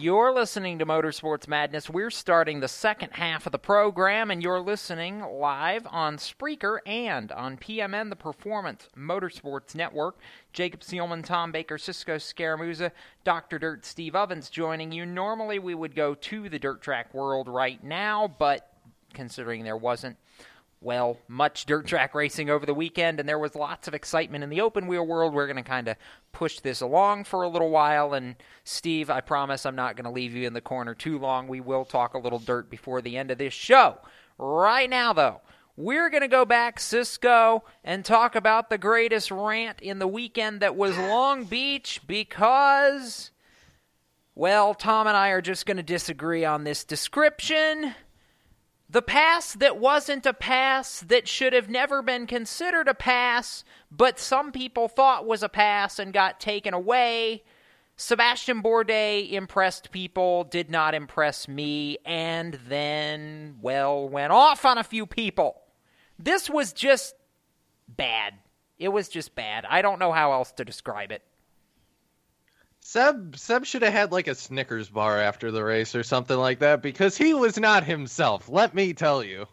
You're 0.00 0.32
listening 0.32 0.78
to 0.78 0.86
Motorsports 0.86 1.46
Madness. 1.46 1.90
We're 1.90 2.08
starting 2.08 2.60
the 2.60 2.68
second 2.68 3.10
half 3.12 3.44
of 3.44 3.52
the 3.52 3.58
program, 3.58 4.30
and 4.30 4.42
you're 4.42 4.58
listening 4.58 5.20
live 5.20 5.86
on 5.90 6.16
Spreaker 6.16 6.78
and 6.86 7.30
on 7.30 7.58
PMN, 7.58 8.08
the 8.08 8.16
Performance 8.16 8.88
Motorsports 8.96 9.74
Network. 9.74 10.16
Jacob 10.54 10.80
Seelman, 10.80 11.22
Tom 11.22 11.52
Baker, 11.52 11.76
Cisco 11.76 12.16
Scaramuzza, 12.16 12.92
Dr. 13.24 13.58
Dirt, 13.58 13.84
Steve 13.84 14.16
Ovens 14.16 14.48
joining 14.48 14.90
you. 14.90 15.04
Normally, 15.04 15.58
we 15.58 15.74
would 15.74 15.94
go 15.94 16.14
to 16.14 16.48
the 16.48 16.58
dirt 16.58 16.80
track 16.80 17.12
world 17.12 17.46
right 17.46 17.84
now, 17.84 18.26
but 18.38 18.72
considering 19.12 19.64
there 19.64 19.76
wasn't 19.76 20.16
well, 20.82 21.18
much 21.28 21.66
dirt 21.66 21.86
track 21.86 22.14
racing 22.14 22.48
over 22.48 22.64
the 22.64 22.72
weekend, 22.72 23.20
and 23.20 23.28
there 23.28 23.38
was 23.38 23.54
lots 23.54 23.86
of 23.86 23.92
excitement 23.92 24.42
in 24.42 24.48
the 24.48 24.62
open 24.62 24.86
wheel 24.86 25.06
world. 25.06 25.34
We're 25.34 25.46
going 25.46 25.62
to 25.62 25.62
kind 25.62 25.88
of 25.88 25.96
push 26.32 26.60
this 26.60 26.80
along 26.80 27.24
for 27.24 27.42
a 27.42 27.48
little 27.48 27.68
while. 27.68 28.14
And 28.14 28.36
Steve, 28.64 29.10
I 29.10 29.20
promise 29.20 29.66
I'm 29.66 29.76
not 29.76 29.96
going 29.96 30.04
to 30.04 30.10
leave 30.10 30.34
you 30.34 30.46
in 30.46 30.54
the 30.54 30.62
corner 30.62 30.94
too 30.94 31.18
long. 31.18 31.48
We 31.48 31.60
will 31.60 31.84
talk 31.84 32.14
a 32.14 32.18
little 32.18 32.38
dirt 32.38 32.70
before 32.70 33.02
the 33.02 33.18
end 33.18 33.30
of 33.30 33.36
this 33.36 33.52
show. 33.52 33.98
Right 34.38 34.88
now, 34.88 35.12
though, 35.12 35.42
we're 35.76 36.08
going 36.08 36.22
to 36.22 36.28
go 36.28 36.46
back, 36.46 36.80
Cisco, 36.80 37.62
and 37.84 38.02
talk 38.02 38.34
about 38.34 38.70
the 38.70 38.78
greatest 38.78 39.30
rant 39.30 39.82
in 39.82 39.98
the 39.98 40.08
weekend 40.08 40.60
that 40.60 40.76
was 40.76 40.96
Long 40.96 41.44
Beach 41.44 42.00
because, 42.06 43.32
well, 44.34 44.72
Tom 44.72 45.06
and 45.06 45.16
I 45.16 45.28
are 45.28 45.42
just 45.42 45.66
going 45.66 45.76
to 45.76 45.82
disagree 45.82 46.46
on 46.46 46.64
this 46.64 46.84
description. 46.84 47.94
The 48.92 49.02
pass 49.02 49.52
that 49.52 49.78
wasn't 49.78 50.26
a 50.26 50.32
pass 50.32 50.98
that 51.02 51.28
should 51.28 51.52
have 51.52 51.68
never 51.68 52.02
been 52.02 52.26
considered 52.26 52.88
a 52.88 52.94
pass, 52.94 53.62
but 53.88 54.18
some 54.18 54.50
people 54.50 54.88
thought 54.88 55.24
was 55.24 55.44
a 55.44 55.48
pass 55.48 56.00
and 56.00 56.12
got 56.12 56.40
taken 56.40 56.74
away. 56.74 57.44
Sebastian 57.94 58.60
Bourdais 58.60 59.30
impressed 59.30 59.92
people, 59.92 60.42
did 60.42 60.70
not 60.70 60.94
impress 60.94 61.46
me, 61.46 61.98
and 62.04 62.58
then, 62.66 63.58
well, 63.60 64.08
went 64.08 64.32
off 64.32 64.64
on 64.64 64.76
a 64.76 64.82
few 64.82 65.06
people. 65.06 65.60
This 66.18 66.50
was 66.50 66.72
just 66.72 67.14
bad. 67.86 68.34
It 68.76 68.88
was 68.88 69.08
just 69.08 69.36
bad. 69.36 69.66
I 69.70 69.82
don't 69.82 70.00
know 70.00 70.10
how 70.10 70.32
else 70.32 70.50
to 70.52 70.64
describe 70.64 71.12
it. 71.12 71.22
Seb 72.90 73.36
Seb 73.36 73.66
should 73.66 73.82
have 73.82 73.92
had 73.92 74.10
like 74.10 74.26
a 74.26 74.34
Snickers 74.34 74.88
bar 74.88 75.16
after 75.16 75.52
the 75.52 75.62
race 75.62 75.94
or 75.94 76.02
something 76.02 76.36
like 76.36 76.58
that 76.58 76.82
because 76.82 77.16
he 77.16 77.34
was 77.34 77.56
not 77.56 77.84
himself. 77.84 78.48
Let 78.48 78.74
me 78.74 78.94
tell 78.94 79.22
you, 79.22 79.46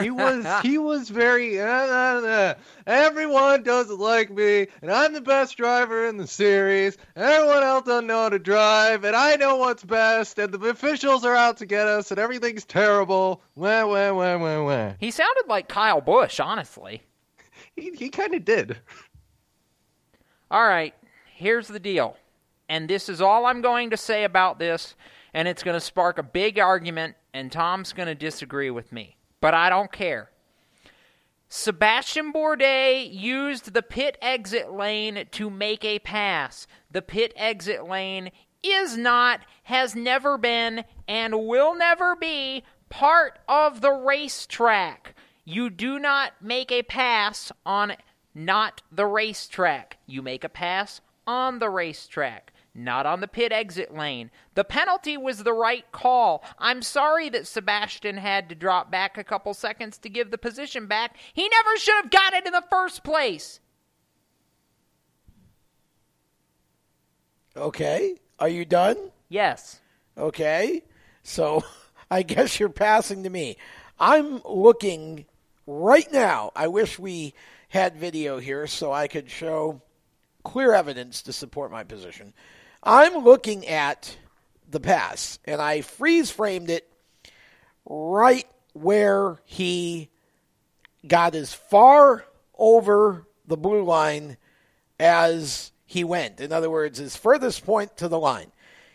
he 0.00 0.10
was 0.10 0.46
he 0.62 0.78
was 0.78 1.10
very. 1.10 1.60
Uh, 1.60 1.66
uh, 1.66 2.22
uh, 2.24 2.54
everyone 2.86 3.64
doesn't 3.64 4.00
like 4.00 4.30
me, 4.30 4.68
and 4.80 4.90
I'm 4.90 5.12
the 5.12 5.20
best 5.20 5.58
driver 5.58 6.06
in 6.06 6.16
the 6.16 6.26
series. 6.26 6.96
Everyone 7.16 7.64
else 7.64 7.84
doesn't 7.84 8.06
know 8.06 8.22
how 8.22 8.28
to 8.30 8.38
drive, 8.38 9.04
and 9.04 9.14
I 9.14 9.36
know 9.36 9.56
what's 9.56 9.84
best. 9.84 10.38
And 10.38 10.54
the 10.54 10.70
officials 10.70 11.26
are 11.26 11.36
out 11.36 11.58
to 11.58 11.66
get 11.66 11.86
us, 11.86 12.12
and 12.12 12.18
everything's 12.18 12.64
terrible. 12.64 13.42
Wah 13.56 13.84
wah 13.84 14.10
wah 14.14 14.38
wah 14.38 14.64
wah. 14.64 14.92
He 14.98 15.10
sounded 15.10 15.48
like 15.48 15.68
Kyle 15.68 16.00
Busch, 16.00 16.40
honestly. 16.40 17.02
He 17.76 17.90
he 17.90 18.08
kind 18.08 18.32
of 18.32 18.42
did. 18.46 18.78
All 20.50 20.66
right, 20.66 20.94
here's 21.34 21.68
the 21.68 21.78
deal. 21.78 22.16
And 22.72 22.88
this 22.88 23.10
is 23.10 23.20
all 23.20 23.44
I'm 23.44 23.60
going 23.60 23.90
to 23.90 23.98
say 23.98 24.24
about 24.24 24.58
this, 24.58 24.96
and 25.34 25.46
it's 25.46 25.62
going 25.62 25.76
to 25.76 25.80
spark 25.80 26.16
a 26.16 26.22
big 26.22 26.58
argument, 26.58 27.16
and 27.34 27.52
Tom's 27.52 27.92
going 27.92 28.06
to 28.06 28.14
disagree 28.14 28.70
with 28.70 28.90
me. 28.92 29.18
But 29.42 29.52
I 29.52 29.68
don't 29.68 29.92
care. 29.92 30.30
Sebastian 31.50 32.32
Bourdais 32.32 33.12
used 33.12 33.74
the 33.74 33.82
pit 33.82 34.16
exit 34.22 34.72
lane 34.72 35.26
to 35.32 35.50
make 35.50 35.84
a 35.84 35.98
pass. 35.98 36.66
The 36.90 37.02
pit 37.02 37.34
exit 37.36 37.86
lane 37.86 38.30
is 38.62 38.96
not, 38.96 39.40
has 39.64 39.94
never 39.94 40.38
been, 40.38 40.84
and 41.06 41.46
will 41.46 41.74
never 41.74 42.16
be 42.16 42.64
part 42.88 43.38
of 43.50 43.82
the 43.82 43.92
racetrack. 43.92 45.14
You 45.44 45.68
do 45.68 45.98
not 45.98 46.32
make 46.40 46.72
a 46.72 46.84
pass 46.84 47.52
on 47.66 47.96
not 48.34 48.80
the 48.90 49.04
racetrack. 49.04 49.98
You 50.06 50.22
make 50.22 50.42
a 50.42 50.48
pass 50.48 51.02
on 51.26 51.58
the 51.58 51.70
racetrack, 51.70 52.51
not 52.74 53.06
on 53.06 53.20
the 53.20 53.28
pit 53.28 53.52
exit 53.52 53.94
lane. 53.94 54.30
The 54.54 54.64
penalty 54.64 55.16
was 55.16 55.42
the 55.42 55.52
right 55.52 55.84
call. 55.92 56.42
I'm 56.58 56.82
sorry 56.82 57.28
that 57.30 57.46
Sebastian 57.46 58.16
had 58.16 58.48
to 58.48 58.54
drop 58.54 58.90
back 58.90 59.18
a 59.18 59.24
couple 59.24 59.54
seconds 59.54 59.98
to 59.98 60.08
give 60.08 60.30
the 60.30 60.38
position 60.38 60.86
back. 60.86 61.16
He 61.32 61.48
never 61.48 61.76
should 61.76 61.96
have 61.96 62.10
got 62.10 62.32
it 62.32 62.46
in 62.46 62.52
the 62.52 62.64
first 62.70 63.04
place. 63.04 63.60
Okay. 67.56 68.16
Are 68.38 68.48
you 68.48 68.64
done? 68.64 68.96
Yes. 69.28 69.80
Okay. 70.16 70.82
So 71.22 71.62
I 72.10 72.22
guess 72.22 72.58
you're 72.58 72.68
passing 72.70 73.22
to 73.24 73.30
me. 73.30 73.56
I'm 73.98 74.40
looking 74.44 75.26
right 75.66 76.10
now. 76.10 76.52
I 76.56 76.68
wish 76.68 76.98
we 76.98 77.34
had 77.68 77.96
video 77.96 78.38
here 78.38 78.66
so 78.66 78.92
I 78.92 79.08
could 79.08 79.30
show 79.30 79.82
clear 80.42 80.74
evidence 80.74 81.22
to 81.22 81.32
support 81.32 81.70
my 81.70 81.84
position. 81.84 82.32
I'm 82.82 83.18
looking 83.18 83.66
at 83.66 84.16
the 84.68 84.80
pass, 84.80 85.38
and 85.44 85.60
I 85.60 85.82
freeze 85.82 86.30
framed 86.30 86.70
it 86.70 86.90
right 87.84 88.46
where 88.72 89.38
he 89.44 90.10
got 91.06 91.34
as 91.34 91.54
far 91.54 92.24
over 92.58 93.26
the 93.46 93.56
blue 93.56 93.84
line 93.84 94.36
as 94.98 95.72
he 95.84 96.02
went. 96.04 96.40
In 96.40 96.52
other 96.52 96.70
words, 96.70 96.98
his 96.98 97.16
furthest 97.16 97.64
point 97.64 97.96
to 97.98 98.08
the 98.08 98.18
line. 98.18 98.50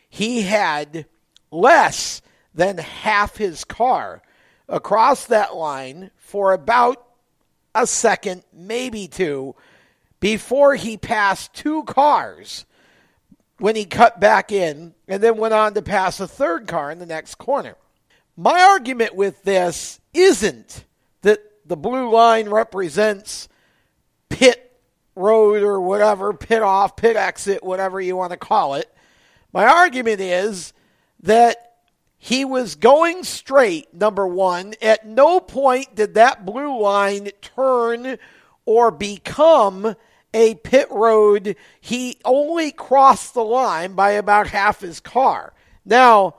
He 0.10 0.42
had 0.42 1.06
less 1.52 2.22
than 2.54 2.78
half 2.80 3.38
his 3.38 3.64
car 3.64 4.22
across 4.68 5.26
that 5.26 5.56
line 5.56 6.12
for 6.18 6.54
about 6.54 7.06
a 7.76 7.86
second, 7.88 8.44
maybe 8.52 9.08
two, 9.08 9.56
before 10.20 10.76
he 10.76 10.98
passed 10.98 11.54
two 11.54 11.84
cars 11.84 12.66
when 13.60 13.76
he 13.76 13.86
cut 13.86 14.20
back 14.20 14.51
in 14.51 14.93
and 15.08 15.22
then 15.22 15.38
went 15.38 15.53
on 15.53 15.74
to 15.74 15.82
pass 15.82 16.20
a 16.20 16.28
third 16.28 16.68
car 16.68 16.91
in 16.91 16.99
the 16.99 17.05
next 17.05 17.36
corner. 17.36 17.76
My 18.36 18.62
argument 18.62 19.16
with 19.16 19.43
this 19.43 19.99
isn't 20.14 20.86
that 21.22 21.39
the 21.66 21.78
blue 21.78 22.12
line 22.12 22.49
represents 22.49 23.49
pit 24.30 24.80
road 25.16 25.64
or 25.64 25.82
whatever, 25.82 26.34
pit 26.34 26.62
off, 26.62 26.95
pit 26.95 27.16
exit, 27.16 27.64
whatever 27.64 27.99
you 27.99 28.16
want 28.16 28.32
to 28.32 28.38
call 28.38 28.76
it. 28.76 28.93
My 29.51 29.66
argument 29.66 30.22
is 30.22 30.74
that 31.24 31.68
he 32.20 32.45
was 32.45 32.76
going 32.76 33.24
straight, 33.24 33.93
number 33.93 34.28
one. 34.28 34.76
At 34.82 35.08
no 35.08 35.39
point 35.39 35.95
did 35.95 36.14
that 36.16 36.45
blue 36.45 36.80
line 36.80 37.30
turn 37.41 38.20
or 38.66 38.91
become 38.91 39.95
a 40.34 40.55
pit 40.55 40.88
road. 40.91 41.55
He 41.80 42.19
only 42.25 42.71
crossed 42.71 43.34
the 43.34 43.43
line 43.43 43.93
by 43.93 44.11
about 44.11 44.47
half 44.47 44.82
his 44.82 44.99
car. 44.99 45.53
Now, 45.86 46.36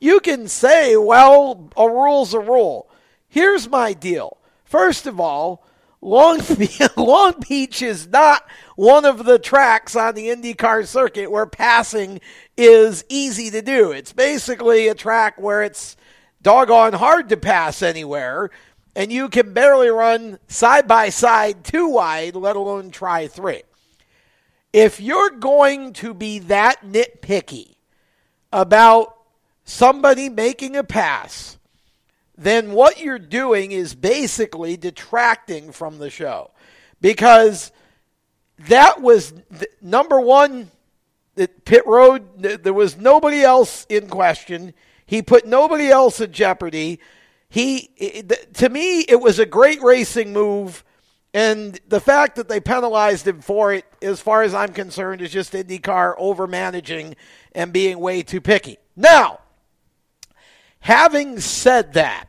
you 0.00 0.20
can 0.20 0.48
say, 0.48 0.96
well, 0.96 1.70
a 1.76 1.88
rule's 1.88 2.34
a 2.34 2.40
rule. 2.40 2.90
Here's 3.28 3.68
my 3.68 3.92
deal. 3.92 4.38
First 4.64 5.06
of 5.06 5.20
all, 5.20 5.64
Long 6.00 6.40
Beach, 6.58 6.80
Long 6.96 7.34
Beach 7.46 7.82
is 7.82 8.08
not 8.08 8.44
one 8.76 9.04
of 9.04 9.24
the 9.24 9.38
tracks 9.38 9.94
on 9.94 10.14
the 10.14 10.28
IndyCar 10.28 10.86
circuit 10.86 11.30
where 11.30 11.46
passing 11.46 12.20
is 12.56 13.04
easy 13.08 13.50
to 13.50 13.62
do. 13.62 13.92
It's 13.92 14.12
basically 14.12 14.88
a 14.88 14.94
track 14.94 15.40
where 15.40 15.62
it's 15.62 15.96
doggone 16.42 16.94
hard 16.94 17.28
to 17.28 17.36
pass 17.36 17.82
anywhere, 17.82 18.50
and 18.94 19.12
you 19.12 19.28
can 19.28 19.52
barely 19.52 19.88
run 19.88 20.38
side 20.48 20.88
by 20.88 21.08
side 21.10 21.64
too 21.64 21.88
wide, 21.88 22.34
let 22.34 22.56
alone 22.56 22.90
try 22.90 23.28
three. 23.28 23.62
If 24.72 25.00
you're 25.00 25.30
going 25.30 25.92
to 25.94 26.14
be 26.14 26.40
that 26.40 26.82
nitpicky 26.82 27.74
about 28.52 29.16
somebody 29.64 30.28
making 30.28 30.76
a 30.76 30.84
pass, 30.84 31.58
then 32.36 32.72
what 32.72 33.00
you're 33.00 33.18
doing 33.18 33.72
is 33.72 33.94
basically 33.94 34.76
detracting 34.76 35.72
from 35.72 35.98
the 35.98 36.10
show. 36.10 36.50
Because 37.00 37.72
that 38.68 39.00
was 39.00 39.32
number 39.80 40.20
one, 40.20 40.70
pit 41.64 41.86
road, 41.86 42.42
there 42.62 42.72
was 42.72 42.96
nobody 42.96 43.42
else 43.42 43.86
in 43.88 44.08
question. 44.08 44.74
He 45.06 45.22
put 45.22 45.46
nobody 45.46 45.88
else 45.88 46.20
in 46.20 46.32
jeopardy. 46.32 47.00
He, 47.50 48.24
to 48.54 48.68
me, 48.68 49.00
it 49.00 49.20
was 49.20 49.40
a 49.40 49.44
great 49.44 49.82
racing 49.82 50.32
move. 50.32 50.84
And 51.34 51.78
the 51.88 52.00
fact 52.00 52.36
that 52.36 52.48
they 52.48 52.60
penalized 52.60 53.26
him 53.26 53.40
for 53.40 53.72
it, 53.72 53.84
as 54.00 54.20
far 54.20 54.42
as 54.42 54.54
I'm 54.54 54.72
concerned, 54.72 55.20
is 55.20 55.32
just 55.32 55.52
IndyCar 55.52 56.14
over 56.16 56.46
managing 56.46 57.16
and 57.52 57.72
being 57.72 57.98
way 57.98 58.22
too 58.22 58.40
picky. 58.40 58.78
Now, 58.96 59.40
having 60.78 61.40
said 61.40 61.92
that, 61.94 62.28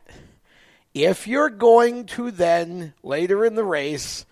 if 0.93 1.27
you're 1.27 1.49
going 1.49 2.05
to 2.07 2.31
then 2.31 2.93
later 3.03 3.45
in 3.45 3.55
the 3.55 3.63
race 3.63 4.25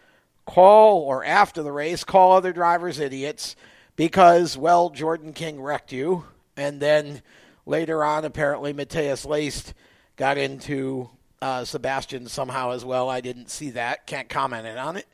call 0.45 1.01
or 1.01 1.23
after 1.23 1.61
the 1.61 1.71
race 1.71 2.03
call 2.03 2.31
other 2.31 2.51
drivers 2.51 2.99
idiots 2.99 3.55
because, 3.95 4.57
well, 4.57 4.89
Jordan 4.89 5.33
King 5.33 5.61
wrecked 5.61 5.91
you, 5.91 6.25
and 6.57 6.79
then 6.79 7.21
later 7.65 8.03
on, 8.03 8.25
apparently, 8.25 8.73
Matheus 8.73 9.25
Leist 9.25 9.73
got 10.19 10.37
into 10.37 11.09
uh, 11.41 11.63
Sebastian 11.63 12.27
somehow 12.27 12.71
as 12.71 12.83
well. 12.83 13.09
I 13.09 13.21
didn't 13.21 13.49
see 13.49 13.69
that. 13.71 14.05
Can't 14.05 14.27
comment 14.27 14.67
on 14.67 14.97
it. 14.97 15.07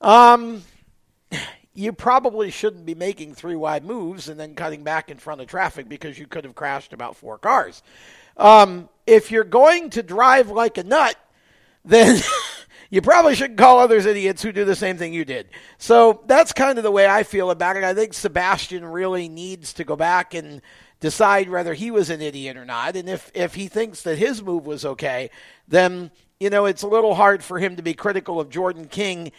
Um, 0.00 0.62
you 1.74 1.92
probably 1.92 2.52
shouldn't 2.52 2.86
be 2.86 2.94
making 2.94 3.34
three 3.34 3.56
wide 3.56 3.84
moves 3.84 4.28
and 4.28 4.38
then 4.38 4.54
cutting 4.54 4.84
back 4.84 5.10
in 5.10 5.18
front 5.18 5.40
of 5.40 5.48
traffic 5.48 5.88
because 5.88 6.20
you 6.20 6.28
could 6.28 6.44
have 6.44 6.54
crashed 6.54 6.92
about 6.92 7.16
four 7.16 7.36
cars. 7.36 7.82
Um, 8.36 8.88
if 9.08 9.32
you're 9.32 9.42
going 9.42 9.90
to 9.90 10.04
drive 10.04 10.50
like 10.50 10.78
a 10.78 10.84
nut, 10.84 11.16
then 11.84 12.22
you 12.90 13.02
probably 13.02 13.34
shouldn't 13.34 13.58
call 13.58 13.80
others 13.80 14.06
idiots 14.06 14.40
who 14.40 14.52
do 14.52 14.64
the 14.64 14.76
same 14.76 14.96
thing 14.98 15.12
you 15.12 15.24
did. 15.24 15.48
So 15.78 16.22
that's 16.28 16.52
kind 16.52 16.78
of 16.78 16.84
the 16.84 16.92
way 16.92 17.08
I 17.08 17.24
feel 17.24 17.50
about 17.50 17.76
it. 17.76 17.82
I 17.82 17.92
think 17.92 18.14
Sebastian 18.14 18.84
really 18.84 19.28
needs 19.28 19.72
to 19.74 19.84
go 19.84 19.96
back 19.96 20.32
and 20.32 20.62
decide 21.04 21.50
whether 21.50 21.74
he 21.74 21.90
was 21.90 22.08
an 22.08 22.22
idiot 22.22 22.56
or 22.56 22.64
not. 22.64 22.96
And 22.96 23.10
if, 23.10 23.30
if 23.34 23.54
he 23.54 23.68
thinks 23.68 24.00
that 24.04 24.16
his 24.16 24.42
move 24.42 24.64
was 24.64 24.86
okay, 24.86 25.28
then, 25.68 26.10
you 26.40 26.48
know, 26.48 26.64
it's 26.64 26.80
a 26.80 26.88
little 26.88 27.14
hard 27.14 27.44
for 27.44 27.58
him 27.58 27.76
to 27.76 27.82
be 27.82 27.92
critical 27.92 28.40
of 28.40 28.48
Jordan 28.48 28.86
King 28.86 29.30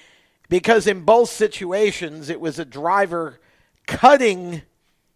because 0.48 0.86
in 0.86 1.02
both 1.02 1.32
situations 1.32 2.30
it 2.30 2.40
was 2.40 2.60
a 2.60 2.66
driver 2.66 3.40
cutting 3.88 4.62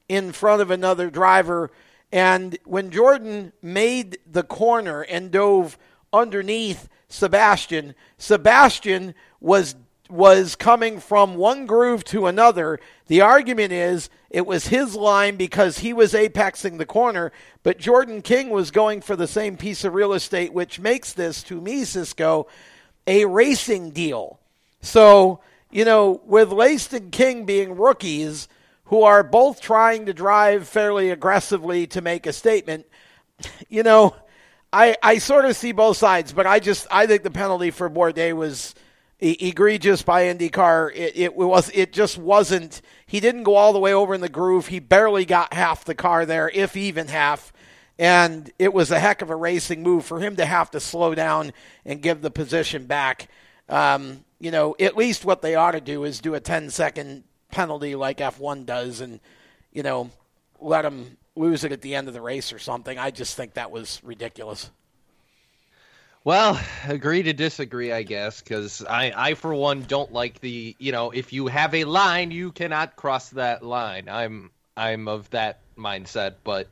in 0.07 0.31
front 0.31 0.63
of 0.63 0.71
another 0.71 1.11
driver. 1.11 1.69
And 2.11 2.57
when 2.65 2.89
Jordan 2.89 3.53
made 3.61 4.17
the 4.25 4.41
corner 4.41 5.03
and 5.03 5.29
dove 5.29 5.77
underneath 6.11 6.89
Sebastian, 7.09 7.93
Sebastian 8.17 9.13
was 9.39 9.75
was 10.09 10.55
coming 10.55 10.99
from 10.99 11.35
one 11.35 11.67
groove 11.67 12.03
to 12.03 12.25
another. 12.25 12.79
The 13.09 13.21
argument 13.21 13.73
is 13.73 14.07
it 14.29 14.45
was 14.45 14.67
his 14.67 14.95
line 14.95 15.35
because 15.35 15.79
he 15.79 15.93
was 15.93 16.13
apexing 16.13 16.77
the 16.77 16.85
corner, 16.85 17.31
but 17.63 17.79
Jordan 17.79 18.21
King 18.21 18.51
was 18.51 18.69
going 18.69 19.01
for 19.01 19.15
the 19.15 19.27
same 19.27 19.57
piece 19.57 19.83
of 19.83 19.95
real 19.95 20.13
estate, 20.13 20.53
which 20.53 20.79
makes 20.79 21.13
this, 21.13 21.41
to 21.43 21.59
me, 21.59 21.85
Cisco, 21.85 22.45
a 23.07 23.25
racing 23.25 23.89
deal. 23.89 24.39
So, 24.81 25.39
you 25.71 25.85
know, 25.85 26.21
with 26.23 26.53
and 26.93 27.11
King 27.11 27.45
being 27.45 27.77
rookies 27.77 28.47
who 28.85 29.01
are 29.01 29.23
both 29.23 29.59
trying 29.59 30.05
to 30.05 30.13
drive 30.13 30.67
fairly 30.67 31.09
aggressively 31.09 31.87
to 31.87 32.01
make 32.01 32.27
a 32.27 32.33
statement, 32.33 32.85
you 33.69 33.81
know, 33.81 34.15
I, 34.71 34.95
I 35.01 35.17
sort 35.17 35.45
of 35.45 35.55
see 35.55 35.71
both 35.71 35.97
sides, 35.97 36.31
but 36.31 36.45
I 36.45 36.59
just 36.59 36.85
I 36.91 37.07
think 37.07 37.23
the 37.23 37.31
penalty 37.31 37.71
for 37.71 37.89
Bourdais 37.89 38.33
was 38.33 38.75
egregious 39.19 40.01
by 40.01 40.23
IndyCar. 40.23 40.91
It, 40.95 41.13
it 41.15 41.35
was 41.35 41.69
it 41.73 41.93
just 41.93 42.17
wasn't. 42.17 42.81
He 43.05 43.19
didn't 43.19 43.43
go 43.43 43.55
all 43.55 43.73
the 43.73 43.79
way 43.79 43.93
over 43.93 44.13
in 44.13 44.21
the 44.21 44.29
groove. 44.29 44.67
He 44.67 44.79
barely 44.79 45.25
got 45.25 45.53
half 45.53 45.85
the 45.85 45.95
car 45.95 46.25
there, 46.25 46.49
if 46.49 46.75
even 46.77 47.07
half. 47.07 47.51
And 47.97 48.49
it 48.57 48.73
was 48.73 48.91
a 48.91 48.99
heck 48.99 49.21
of 49.21 49.29
a 49.29 49.35
racing 49.35 49.83
move 49.83 50.05
for 50.05 50.21
him 50.21 50.37
to 50.37 50.45
have 50.45 50.71
to 50.71 50.79
slow 50.79 51.13
down 51.13 51.51
and 51.83 52.01
give 52.01 52.21
the 52.21 52.31
position 52.31 52.85
back. 52.85 53.27
Um, 53.67 54.23
you 54.39 54.51
know, 54.51 54.73
at 54.79 54.95
least 54.95 55.25
what 55.25 55.41
they 55.41 55.55
ought 55.55 55.71
to 55.71 55.81
do 55.81 56.05
is 56.05 56.21
do 56.21 56.33
a 56.33 56.39
10 56.39 56.69
second 56.69 57.25
penalty 57.51 57.95
like 57.95 58.19
F1 58.19 58.65
does 58.65 59.01
and, 59.01 59.19
you 59.73 59.83
know, 59.83 60.11
let 60.61 60.85
him 60.85 61.17
lose 61.35 61.65
it 61.65 61.73
at 61.73 61.81
the 61.81 61.93
end 61.93 62.07
of 62.07 62.13
the 62.13 62.21
race 62.21 62.53
or 62.53 62.59
something. 62.59 62.97
I 62.97 63.11
just 63.11 63.35
think 63.35 63.55
that 63.55 63.69
was 63.69 63.99
ridiculous. 64.01 64.71
Well, 66.23 66.59
agree 66.87 67.23
to 67.23 67.33
disagree, 67.33 67.91
I 67.91 68.03
guess, 68.03 68.41
because 68.41 68.83
I, 68.83 69.13
I, 69.15 69.33
for 69.35 69.53
one, 69.53 69.83
don't 69.83 70.11
like 70.11 70.41
the, 70.41 70.75
you 70.77 70.91
know, 70.91 71.11
if 71.11 71.31
you 71.31 71.47
have 71.47 71.73
a 71.73 71.85
line, 71.85 72.31
you 72.31 72.51
cannot 72.51 72.95
cross 72.95 73.29
that 73.29 73.63
line. 73.63 74.09
I'm, 74.09 74.51
I'm 74.75 75.07
of 75.07 75.29
that 75.31 75.61
mindset, 75.77 76.35
but 76.43 76.67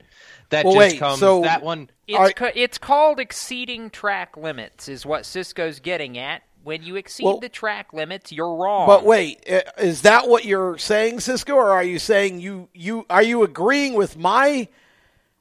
that 0.49 0.65
well, 0.65 0.75
just 0.75 0.93
wait, 0.93 0.99
comes 0.99 1.19
so 1.19 1.41
that 1.41 1.63
one. 1.63 1.89
It's, 2.07 2.33
ca- 2.33 2.51
it's 2.55 2.77
called 2.77 3.19
exceeding 3.19 3.89
track 3.89 4.35
limits, 4.37 4.89
is 4.89 5.05
what 5.05 5.25
Cisco's 5.25 5.79
getting 5.79 6.17
at. 6.17 6.43
When 6.63 6.83
you 6.83 6.97
exceed 6.97 7.23
Well- 7.23 7.39
the 7.39 7.47
track 7.47 7.93
limits, 7.93 8.33
you're 8.33 8.53
wrong. 8.53 8.87
But 8.87 9.05
wait, 9.05 9.45
is 9.77 10.01
that 10.01 10.27
what 10.27 10.43
you're 10.43 10.77
saying, 10.77 11.21
Cisco, 11.21 11.53
or 11.53 11.69
are 11.71 11.83
you 11.83 11.97
saying 11.97 12.41
you 12.41 12.67
you 12.73 13.05
are 13.09 13.23
you 13.23 13.43
agreeing 13.43 13.93
with 13.93 14.17
my? 14.17 14.67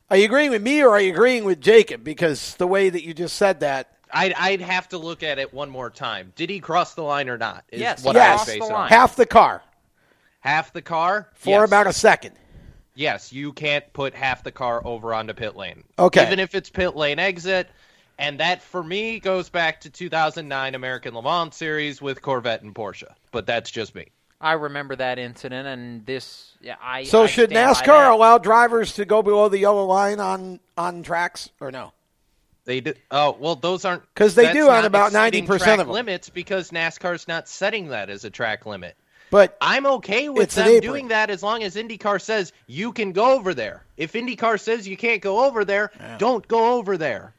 Are 0.09 0.17
you 0.17 0.27
agreeing 0.27 0.53
with 0.53 0.63
me, 0.63 0.83
or 0.83 0.91
are 0.91 1.01
you 1.01 1.13
agreeing 1.13 1.43
with 1.43 1.61
Jacob? 1.61 2.05
Because 2.05 2.55
the 2.55 2.67
way 2.69 2.89
that 2.89 3.03
you 3.03 3.13
just 3.13 3.35
said 3.35 3.59
that, 3.61 3.96
I'd, 4.17 4.33
I'd 4.33 4.61
have 4.63 4.89
to 4.91 4.99
look 4.99 5.23
at 5.23 5.39
it 5.39 5.53
one 5.53 5.69
more 5.71 5.91
time. 5.91 6.33
Did 6.37 6.49
he 6.51 6.61
cross 6.61 6.95
the 6.95 7.03
line 7.03 7.29
or 7.29 7.37
not? 7.39 7.65
Is 7.71 7.81
Yes, 7.81 8.03
what 8.03 8.17
he 8.17 8.23
I 8.23 8.27
crossed 8.29 8.47
base 8.47 8.67
the 8.67 8.75
on. 8.75 8.89
half 8.89 9.17
the 9.17 9.27
car 9.27 9.63
Half 10.41 10.73
the 10.73 10.83
car 10.83 11.29
for 11.35 11.51
Yes. 11.51 11.69
about 11.69 11.87
a 11.89 11.93
second. 11.93 12.37
Yes, 12.95 13.33
you 13.33 13.53
can't 13.53 13.91
put 13.93 14.15
half 14.15 14.43
the 14.45 14.53
car 14.53 14.81
over 14.87 15.13
onto 15.13 15.35
pit 15.35 15.57
lane. 15.57 15.83
Okay. 15.99 16.25
Even 16.25 16.39
if 16.39 16.55
it's 16.55 16.71
pit 16.71 16.97
lane 16.97 17.19
exit. 17.19 17.69
And 18.19 18.41
that, 18.41 18.63
for 18.63 18.83
me, 18.83 19.21
goes 19.21 19.51
back 19.51 19.81
to 19.83 19.91
2009 19.91 20.75
American 20.75 21.15
Le 21.15 21.23
Mans 21.23 21.55
Series 21.55 22.01
with 22.01 22.23
Corvette 22.23 22.63
and 22.63 22.75
Porsche. 22.75 23.13
But 23.33 23.45
that's 23.45 23.71
just 23.71 23.95
me. 23.95 24.07
I 24.41 24.53
remember 24.53 24.97
that 24.97 25.19
incident, 25.19 25.67
and 25.67 26.07
this. 26.07 26.53
Yeah, 26.61 26.77
I. 26.83 27.05
So 27.05 27.25
I 27.25 27.27
should 27.27 27.51
NASCAR 27.51 28.11
allow 28.13 28.39
drivers 28.39 28.95
to 28.95 29.05
go 29.05 29.21
below 29.23 29.49
the 29.49 29.59
yellow 29.59 29.85
line 29.85 30.21
on 30.21 30.61
on 30.79 31.03
tracks 31.03 31.51
or 31.61 31.71
no? 31.71 31.93
They 32.67 32.81
do. 32.81 32.95
Oh 33.13 33.37
well, 33.39 33.55
those 33.55 33.85
aren't 33.85 34.03
because 34.13 34.35
they 34.35 34.53
do 34.53 34.69
on 34.69 34.85
about 34.85 35.13
90% 35.13 35.73
of 35.73 35.79
them. 35.79 35.89
limits 35.89 36.29
because 36.29 36.73
NASCAR's 36.73 37.29
not 37.29 37.49
setting 37.49 37.89
that 37.89 38.11
as 38.11 38.25
a 38.25 38.31
track 38.31 38.67
limit. 38.67 38.97
But 39.31 39.57
I'm 39.61 39.87
okay 39.87 40.29
with 40.29 40.45
It's 40.45 40.59
an 40.59 40.67
them 40.67 40.81
doing 40.81 41.09
that 41.09 41.31
as 41.31 41.43
long 41.43 41.63
as 41.63 41.77
IndyCar 41.77 42.21
says 42.21 42.53
you 42.67 42.93
can 42.93 43.13
go 43.13 43.35
over 43.35 43.55
there. 43.55 43.85
If 43.97 44.13
IndyCar 44.13 44.61
says 44.61 44.87
you 44.87 44.97
can't 44.97 45.23
go 45.23 45.45
over 45.45 45.65
there, 45.65 45.91
don't 46.19 46.47
go 46.47 46.75
over 46.75 46.97
there. 46.97 47.35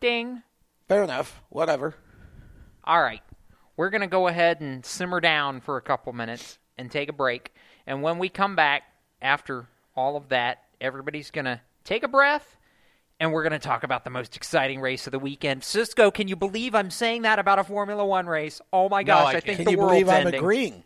Ding. 0.00 0.42
fair 0.88 1.02
enough. 1.02 1.42
Whatever. 1.48 1.94
All 2.84 3.02
right. 3.02 3.22
We're 3.76 3.90
going 3.90 4.02
to 4.02 4.06
go 4.06 4.28
ahead 4.28 4.60
and 4.60 4.84
simmer 4.84 5.20
down 5.20 5.60
for 5.60 5.76
a 5.76 5.82
couple 5.82 6.12
minutes 6.12 6.58
and 6.78 6.90
take 6.90 7.08
a 7.08 7.14
break. 7.14 7.54
And 7.86 8.02
when 8.02 8.18
we 8.18 8.28
come 8.28 8.56
back 8.56 8.84
after 9.20 9.66
all 9.94 10.16
of 10.16 10.28
that, 10.28 10.64
everybody's 10.80 11.30
going 11.30 11.44
to 11.46 11.60
take 11.84 12.02
a 12.02 12.08
breath 12.08 12.55
and 13.20 13.32
we're 13.32 13.42
going 13.42 13.52
to 13.52 13.58
talk 13.58 13.82
about 13.82 14.04
the 14.04 14.10
most 14.10 14.36
exciting 14.36 14.80
race 14.80 15.06
of 15.06 15.12
the 15.12 15.18
weekend. 15.18 15.64
Cisco, 15.64 16.10
can 16.10 16.28
you 16.28 16.36
believe 16.36 16.74
I'm 16.74 16.90
saying 16.90 17.22
that 17.22 17.38
about 17.38 17.58
a 17.58 17.64
Formula 17.64 18.04
One 18.04 18.26
race? 18.26 18.60
Oh 18.72 18.88
my 18.88 19.02
No, 19.02 19.06
gosh, 19.14 19.34
I 19.34 19.36
I, 19.38 19.40
think 19.40 19.44
can't. 19.44 19.58
the 19.58 19.64
Can 19.64 19.72
you 19.72 19.78
world's 19.78 19.92
believe 19.92 20.08
I'm 20.08 20.26
ending. 20.26 20.40
agreeing? 20.40 20.84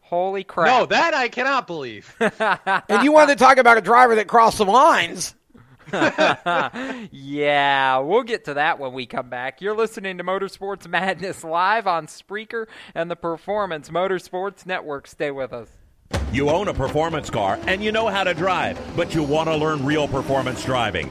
Holy 0.00 0.44
crap. 0.44 0.66
No, 0.68 0.86
that 0.86 1.14
I 1.14 1.28
cannot 1.28 1.66
believe. 1.66 2.14
And 2.20 3.02
you 3.04 3.12
wanted 3.12 3.38
to 3.38 3.44
talk 3.44 3.56
about 3.58 3.78
a 3.78 3.80
driver 3.80 4.16
that 4.16 4.28
crossed 4.28 4.58
the 4.58 4.66
lines? 4.66 5.34
yeah, 7.12 7.98
we'll 7.98 8.22
get 8.22 8.44
to 8.46 8.54
that 8.54 8.78
when 8.78 8.92
we 8.92 9.06
come 9.06 9.28
back. 9.28 9.60
You're 9.60 9.76
listening 9.76 10.18
to 10.18 10.24
Motorsports 10.24 10.86
Madness 10.88 11.44
live 11.44 11.86
on 11.86 12.06
Spreaker 12.06 12.66
and 12.94 13.10
the 13.10 13.16
Performance 13.16 13.88
Motorsports 13.90 14.66
Network. 14.66 15.06
Stay 15.06 15.30
with 15.30 15.52
us. 15.52 15.68
You 16.32 16.50
own 16.50 16.68
a 16.68 16.74
performance 16.74 17.30
car 17.30 17.58
and 17.66 17.82
you 17.82 17.92
know 17.92 18.08
how 18.08 18.24
to 18.24 18.34
drive, 18.34 18.78
but 18.96 19.14
you 19.14 19.22
want 19.22 19.48
to 19.48 19.56
learn 19.56 19.84
real 19.84 20.06
performance 20.08 20.64
driving. 20.64 21.10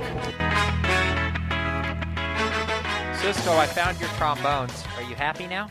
Cisco, 3.21 3.55
I 3.55 3.67
found 3.67 3.99
your 3.99 4.09
trombones. 4.09 4.83
Are 4.97 5.03
you 5.03 5.13
happy 5.13 5.45
now? 5.45 5.69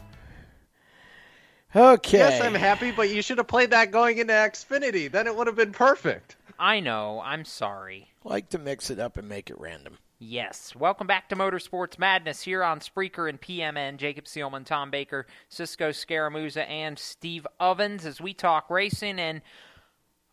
Okay. 1.74 2.18
Yes, 2.18 2.40
I'm 2.40 2.54
happy, 2.54 2.92
but 2.92 3.10
you 3.10 3.22
should 3.22 3.38
have 3.38 3.48
played 3.48 3.70
that 3.70 3.90
going 3.90 4.18
into 4.18 4.32
Xfinity. 4.32 5.10
Then 5.10 5.26
it 5.26 5.34
would 5.34 5.48
have 5.48 5.56
been 5.56 5.72
perfect. 5.72 6.36
I 6.60 6.78
know. 6.78 7.20
I'm 7.24 7.44
sorry. 7.44 8.08
Like 8.22 8.50
to 8.50 8.58
mix 8.58 8.88
it 8.88 9.00
up 9.00 9.16
and 9.16 9.28
make 9.28 9.50
it 9.50 9.58
random. 9.58 9.98
Yes. 10.20 10.76
Welcome 10.76 11.08
back 11.08 11.28
to 11.30 11.36
Motorsports 11.36 11.98
Madness 11.98 12.42
here 12.42 12.62
on 12.62 12.78
Spreaker 12.78 13.28
and 13.28 13.40
PMN. 13.40 13.96
Jacob 13.96 14.26
Seelman, 14.26 14.64
Tom 14.64 14.92
Baker, 14.92 15.26
Cisco 15.48 15.90
Scaramuzza, 15.90 16.68
and 16.68 17.00
Steve 17.00 17.48
Ovens 17.58 18.06
as 18.06 18.20
we 18.20 18.32
talk 18.32 18.70
racing. 18.70 19.18
And 19.18 19.42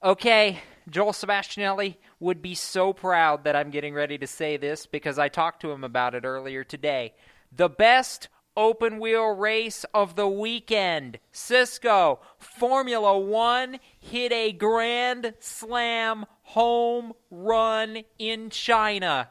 okay, 0.03 0.60
Joel 0.89 1.11
Sebastianelli 1.11 1.97
would 2.19 2.41
be 2.41 2.55
so 2.55 2.93
proud 2.93 3.43
that 3.43 3.55
I'm 3.55 3.72
getting 3.72 3.93
ready 3.93 4.18
to 4.18 4.27
say 4.27 4.57
this 4.57 4.85
because 4.85 5.19
I 5.19 5.27
talked 5.27 5.61
to 5.61 5.72
him 5.72 5.84
about 5.84 6.15
it 6.15 6.23
earlier 6.23 6.64
today. 6.64 7.14
The 7.51 7.69
best 7.69 8.30
open 8.55 8.99
wheel 8.99 9.27
race 9.27 9.85
of 9.93 10.15
the 10.15 10.27
weekend. 10.27 11.19
Cisco, 11.31 12.19
Formula 12.39 13.18
One 13.18 13.80
hit 13.99 14.31
a 14.31 14.51
grand 14.51 15.34
slam 15.39 16.26
home 16.41 17.14
run 17.30 18.03
in 18.18 18.49
China. 18.49 19.30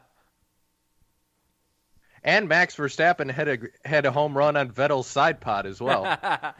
And 2.23 2.47
Max 2.47 2.75
Verstappen 2.75 3.31
had 3.31 3.47
a 3.47 3.57
had 3.85 4.05
a 4.05 4.11
home 4.11 4.37
run 4.37 4.57
on 4.57 4.71
Vettel's 4.71 5.07
side 5.07 5.39
pod 5.39 5.65
as 5.65 5.79
well. 5.79 6.03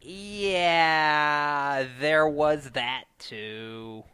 yeah, 0.00 1.86
there 2.00 2.28
was 2.28 2.70
that 2.70 3.04
too. 3.18 4.04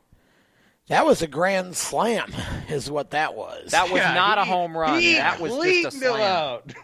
That 0.88 1.04
was 1.04 1.20
a 1.22 1.26
grand 1.26 1.76
slam, 1.76 2.32
is 2.68 2.90
what 2.90 3.10
that 3.10 3.34
was. 3.34 3.72
That 3.72 3.90
was 3.90 4.00
Yeah, 4.00 4.14
not 4.14 4.38
a 4.38 4.44
home 4.44 4.76
run. 4.76 5.00
he 5.00 5.14
That 5.16 5.40
was 5.40 5.52
just 5.56 5.96
a 5.96 5.98
slam. 5.98 6.20
out. 6.22 6.74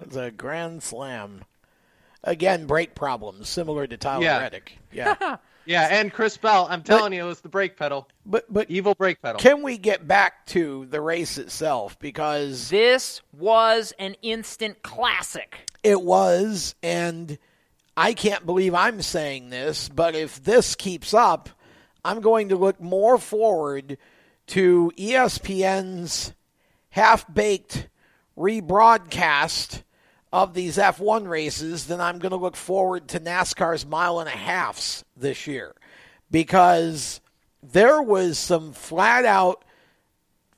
It 0.00 0.06
was 0.08 0.16
a 0.16 0.30
grand 0.30 0.82
slam. 0.82 1.44
Again, 2.24 2.66
brake 2.66 2.94
problems 2.94 3.48
similar 3.48 3.86
to 3.86 3.96
Tyler 3.96 4.24
Yeah. 4.24 4.38
Reddick. 4.40 4.78
Yeah. 4.92 5.36
Yeah, 5.66 5.88
and 6.00 6.10
Chris 6.12 6.36
Bell, 6.38 6.66
I'm 6.70 6.82
telling 6.82 7.12
you, 7.12 7.22
it 7.22 7.28
was 7.28 7.42
the 7.42 7.48
brake 7.50 7.76
pedal. 7.76 8.08
But 8.26 8.50
but 8.52 8.68
evil 8.70 8.94
brake 8.94 9.20
pedal. 9.22 9.38
Can 9.38 9.62
we 9.62 9.76
get 9.78 10.08
back 10.08 10.46
to 10.46 10.86
the 10.86 11.00
race 11.02 11.36
itself? 11.38 11.96
Because 12.00 12.70
This 12.70 13.20
was 13.38 13.92
an 13.98 14.16
instant 14.22 14.82
classic. 14.82 15.70
it 15.84 16.00
was, 16.00 16.74
and 16.82 17.38
I 17.96 18.14
can't 18.14 18.46
believe 18.46 18.74
I'm 18.74 19.02
saying 19.02 19.50
this, 19.50 19.88
but 19.90 20.16
if 20.16 20.42
this 20.42 20.74
keeps 20.74 21.12
up, 21.14 21.50
I'm 22.04 22.20
going 22.20 22.48
to 22.48 22.56
look 22.56 22.80
more 22.80 23.18
forward 23.18 23.98
to 24.48 24.92
ESPN's 24.96 26.32
half 26.90 27.32
baked 27.32 27.88
rebroadcast 28.36 29.82
of 30.32 30.54
these 30.54 30.76
F1 30.76 31.28
races 31.28 31.86
than 31.86 32.00
I'm 32.00 32.18
going 32.18 32.30
to 32.30 32.36
look 32.36 32.56
forward 32.56 33.08
to 33.08 33.20
NASCAR's 33.20 33.84
mile 33.84 34.20
and 34.20 34.28
a 34.28 34.32
halfs 34.32 35.04
this 35.16 35.46
year 35.46 35.74
because 36.30 37.20
there 37.62 38.00
was 38.00 38.38
some 38.38 38.72
flat 38.72 39.24
out 39.24 39.64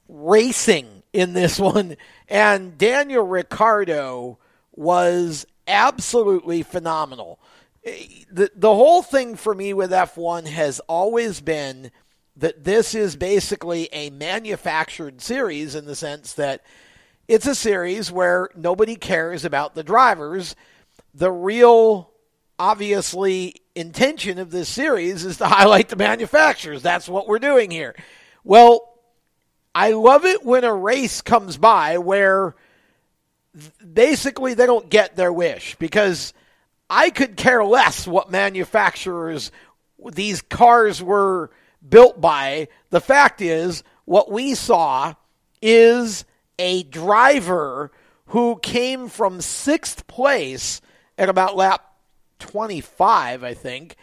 racing 0.09 1.03
in 1.13 1.33
this 1.33 1.59
one, 1.61 1.97
and 2.29 2.79
Daniel 2.79 3.27
Ricciardo 3.27 4.39
was 4.73 5.47
absolutely 5.67 6.63
phenomenal. 6.63 7.41
The, 7.85 8.51
the 8.55 8.75
whole 8.75 9.03
thing 9.03 9.37
for 9.37 9.55
me 9.55 9.75
with 9.75 9.91
F1 9.91 10.47
has 10.47 10.81
always 10.81 11.41
been 11.41 11.91
that 12.37 12.65
this 12.65 12.95
is 12.95 13.17
basically 13.17 13.89
a 13.93 14.11
manufactured 14.11 15.21
series 15.21 15.75
in 15.75 15.85
the 15.85 15.97
sense 15.97 16.35
that 16.35 16.63
it's 17.29 17.47
a 17.47 17.55
series 17.55 18.11
where 18.11 18.49
nobody 18.57 18.97
cares 18.97 19.45
about 19.45 19.75
the 19.75 19.83
drivers. 19.83 20.57
The 21.15 21.31
real, 21.31 22.11
obviously, 22.59 23.57
intention 23.75 24.39
of 24.39 24.51
this 24.51 24.69
series 24.69 25.25
is 25.25 25.39
to 25.39 25.47
highlight 25.49 25.89
the 25.89 25.97
manufacturers. 25.97 26.83
That's 26.83 27.09
what 27.09 27.29
we're 27.29 27.39
doing 27.39 27.71
here. 27.71 27.95
Well, 28.45 28.89
I 29.75 29.93
love 29.93 30.25
it 30.25 30.45
when 30.45 30.65
a 30.65 30.75
race 30.75 31.21
comes 31.21 31.57
by 31.57 31.99
where 31.99 32.55
basically 33.93 34.55
they 34.55 34.67
don't 34.67 34.89
get 34.89 35.17
their 35.17 35.33
wish 35.33 35.77
because 35.77 36.33
I 36.95 37.09
could 37.09 37.37
care 37.39 37.65
less 37.65 38.07
what 38.07 38.31
manufacturers 38.31 39.51
these 40.13 40.43
cars 40.43 41.03
were 41.03 41.51
built 41.89 42.21
by. 42.21 42.69
The 42.91 43.01
fact 43.01 43.41
is, 43.41 43.83
what 44.05 44.31
we 44.31 44.55
saw 44.55 45.15
is 45.63 46.27
a 46.59 46.83
driver 46.83 47.93
who 48.27 48.59
came 48.63 49.09
from 49.09 49.41
sixth 49.41 50.07
place 50.07 50.83
at 51.17 51.31
about 51.31 51.57
lap 51.57 51.95
25, 52.41 53.43
I 53.43 53.55
think, 53.55 53.97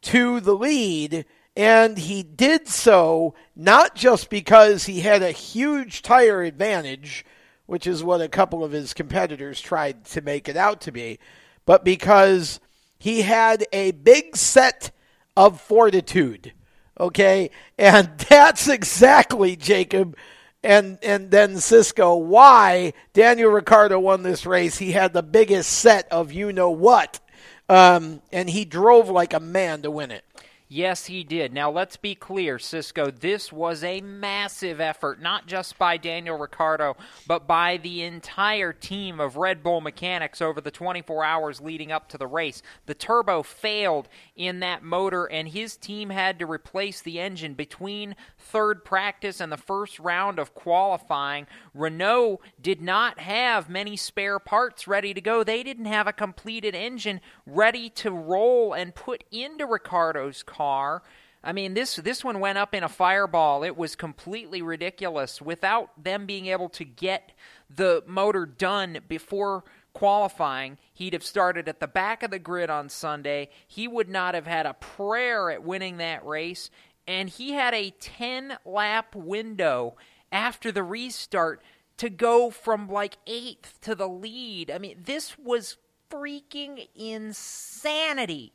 to 0.00 0.40
the 0.40 0.54
lead. 0.54 1.26
And 1.54 1.98
he 1.98 2.22
did 2.22 2.66
so 2.66 3.34
not 3.54 3.94
just 3.94 4.30
because 4.30 4.84
he 4.84 5.00
had 5.00 5.22
a 5.22 5.32
huge 5.32 6.00
tire 6.00 6.42
advantage, 6.42 7.26
which 7.66 7.86
is 7.86 8.02
what 8.02 8.22
a 8.22 8.28
couple 8.28 8.64
of 8.64 8.72
his 8.72 8.94
competitors 8.94 9.60
tried 9.60 10.06
to 10.06 10.22
make 10.22 10.48
it 10.48 10.56
out 10.56 10.80
to 10.82 10.92
be, 10.92 11.18
but 11.66 11.84
because 11.84 12.60
he 12.98 13.22
had 13.22 13.66
a 13.72 13.90
big 13.90 14.36
set 14.36 14.90
of 15.36 15.60
fortitude. 15.60 16.52
Okay? 16.98 17.50
And 17.78 18.16
that's 18.30 18.68
exactly, 18.68 19.54
Jacob, 19.54 20.16
and 20.62 20.98
and 21.02 21.30
then 21.30 21.58
Cisco, 21.58 22.14
why 22.14 22.94
Daniel 23.12 23.50
Ricciardo 23.50 24.00
won 24.00 24.22
this 24.22 24.46
race. 24.46 24.78
He 24.78 24.92
had 24.92 25.12
the 25.12 25.22
biggest 25.22 25.70
set 25.70 26.10
of 26.10 26.32
you 26.32 26.54
know 26.54 26.70
what. 26.70 27.20
Um, 27.68 28.22
and 28.32 28.48
he 28.48 28.64
drove 28.64 29.10
like 29.10 29.34
a 29.34 29.40
man 29.40 29.82
to 29.82 29.90
win 29.90 30.10
it. 30.10 30.24
Yes, 30.68 31.06
he 31.06 31.22
did. 31.22 31.52
Now, 31.52 31.70
let's 31.70 31.96
be 31.96 32.16
clear, 32.16 32.58
Cisco. 32.58 33.12
This 33.12 33.52
was 33.52 33.84
a 33.84 34.00
massive 34.00 34.80
effort, 34.80 35.22
not 35.22 35.46
just 35.46 35.78
by 35.78 35.96
Daniel 35.96 36.36
Ricciardo, 36.36 36.96
but 37.24 37.46
by 37.46 37.76
the 37.76 38.02
entire 38.02 38.72
team 38.72 39.20
of 39.20 39.36
Red 39.36 39.62
Bull 39.62 39.80
mechanics 39.80 40.42
over 40.42 40.60
the 40.60 40.72
24 40.72 41.22
hours 41.22 41.60
leading 41.60 41.92
up 41.92 42.08
to 42.08 42.18
the 42.18 42.26
race. 42.26 42.62
The 42.86 42.94
turbo 42.94 43.44
failed 43.44 44.08
in 44.34 44.58
that 44.58 44.82
motor, 44.82 45.26
and 45.26 45.46
his 45.46 45.76
team 45.76 46.10
had 46.10 46.36
to 46.40 46.46
replace 46.46 47.00
the 47.00 47.20
engine 47.20 47.54
between 47.54 48.16
third 48.36 48.84
practice 48.84 49.40
and 49.40 49.52
the 49.52 49.56
first 49.56 50.00
round 50.00 50.40
of 50.40 50.52
qualifying. 50.52 51.46
Renault 51.74 52.40
did 52.60 52.82
not 52.82 53.20
have 53.20 53.68
many 53.68 53.96
spare 53.96 54.40
parts 54.40 54.88
ready 54.88 55.14
to 55.14 55.20
go. 55.20 55.44
They 55.44 55.62
didn't 55.62 55.84
have 55.84 56.08
a 56.08 56.12
completed 56.12 56.74
engine 56.74 57.20
ready 57.46 57.88
to 57.90 58.10
roll 58.10 58.72
and 58.72 58.96
put 58.96 59.22
into 59.30 59.64
Ricciardo's 59.64 60.42
car. 60.42 60.55
I 60.58 61.52
mean, 61.52 61.74
this 61.74 61.96
this 61.96 62.24
one 62.24 62.40
went 62.40 62.58
up 62.58 62.74
in 62.74 62.82
a 62.82 62.88
fireball. 62.88 63.62
It 63.62 63.76
was 63.76 63.94
completely 63.94 64.62
ridiculous. 64.62 65.40
Without 65.40 65.90
them 66.02 66.26
being 66.26 66.46
able 66.46 66.68
to 66.70 66.84
get 66.84 67.32
the 67.70 68.02
motor 68.06 68.46
done 68.46 68.98
before 69.06 69.62
qualifying, 69.92 70.76
he'd 70.92 71.12
have 71.12 71.22
started 71.22 71.68
at 71.68 71.78
the 71.78 71.86
back 71.86 72.22
of 72.22 72.30
the 72.30 72.38
grid 72.40 72.68
on 72.68 72.88
Sunday. 72.88 73.48
He 73.66 73.86
would 73.86 74.08
not 74.08 74.34
have 74.34 74.46
had 74.46 74.66
a 74.66 74.74
prayer 74.74 75.50
at 75.50 75.62
winning 75.62 75.98
that 75.98 76.26
race, 76.26 76.68
and 77.06 77.28
he 77.28 77.52
had 77.52 77.74
a 77.74 77.90
10 77.90 78.58
lap 78.64 79.14
window 79.14 79.96
after 80.32 80.72
the 80.72 80.82
restart 80.82 81.62
to 81.98 82.10
go 82.10 82.50
from 82.50 82.88
like 82.88 83.18
8th 83.26 83.78
to 83.82 83.94
the 83.94 84.08
lead. 84.08 84.70
I 84.70 84.78
mean, 84.78 84.98
this 85.04 85.38
was 85.38 85.76
freaking 86.10 86.88
insanity. 86.94 88.52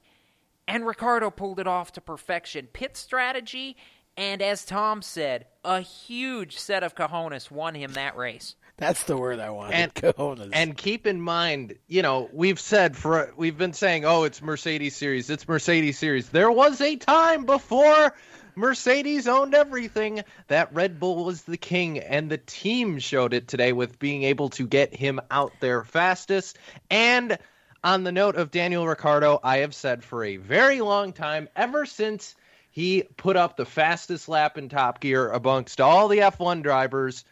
And 0.71 0.87
Ricciardo 0.87 1.29
pulled 1.29 1.59
it 1.59 1.67
off 1.67 1.91
to 1.93 2.01
perfection. 2.01 2.67
Pit 2.71 2.95
strategy, 2.95 3.75
and 4.15 4.41
as 4.41 4.63
Tom 4.63 5.01
said, 5.01 5.45
a 5.65 5.81
huge 5.81 6.57
set 6.57 6.81
of 6.81 6.95
cojones 6.95 7.51
won 7.51 7.75
him 7.75 7.91
that 7.93 8.15
race. 8.15 8.55
That's 8.77 9.03
the 9.03 9.17
word 9.17 9.41
I 9.41 9.49
wanted. 9.49 9.75
And- 9.75 9.93
cojones. 9.93 10.49
And 10.53 10.77
keep 10.77 11.05
in 11.05 11.19
mind, 11.19 11.75
you 11.87 12.01
know, 12.01 12.29
we've 12.31 12.59
said 12.59 12.95
for 12.95 13.33
we've 13.35 13.57
been 13.57 13.73
saying, 13.73 14.05
oh, 14.05 14.23
it's 14.23 14.41
Mercedes 14.41 14.95
series, 14.95 15.29
it's 15.29 15.45
Mercedes 15.45 15.97
series. 15.97 16.29
There 16.29 16.49
was 16.49 16.79
a 16.79 16.95
time 16.95 17.45
before 17.45 18.15
Mercedes 18.55 19.27
owned 19.27 19.53
everything 19.53 20.23
that 20.47 20.73
Red 20.73 21.01
Bull 21.01 21.25
was 21.25 21.41
the 21.41 21.57
king, 21.57 21.99
and 21.99 22.31
the 22.31 22.37
team 22.37 22.99
showed 22.99 23.33
it 23.33 23.49
today 23.49 23.73
with 23.73 23.99
being 23.99 24.23
able 24.23 24.49
to 24.51 24.65
get 24.65 24.95
him 24.95 25.19
out 25.29 25.51
there 25.59 25.83
fastest. 25.83 26.57
And 26.89 27.37
on 27.83 28.03
the 28.03 28.11
note 28.11 28.35
of 28.35 28.51
Daniel 28.51 28.87
Ricciardo, 28.87 29.39
I 29.43 29.57
have 29.57 29.73
said 29.73 30.03
for 30.03 30.23
a 30.23 30.37
very 30.37 30.81
long 30.81 31.13
time, 31.13 31.49
ever 31.55 31.85
since 31.85 32.35
he 32.69 33.03
put 33.17 33.35
up 33.35 33.57
the 33.57 33.65
fastest 33.65 34.29
lap 34.29 34.57
in 34.57 34.69
Top 34.69 34.99
Gear 34.99 35.31
amongst 35.31 35.81
all 35.81 36.07
the 36.07 36.19
F1 36.19 36.63
drivers, 36.63 37.25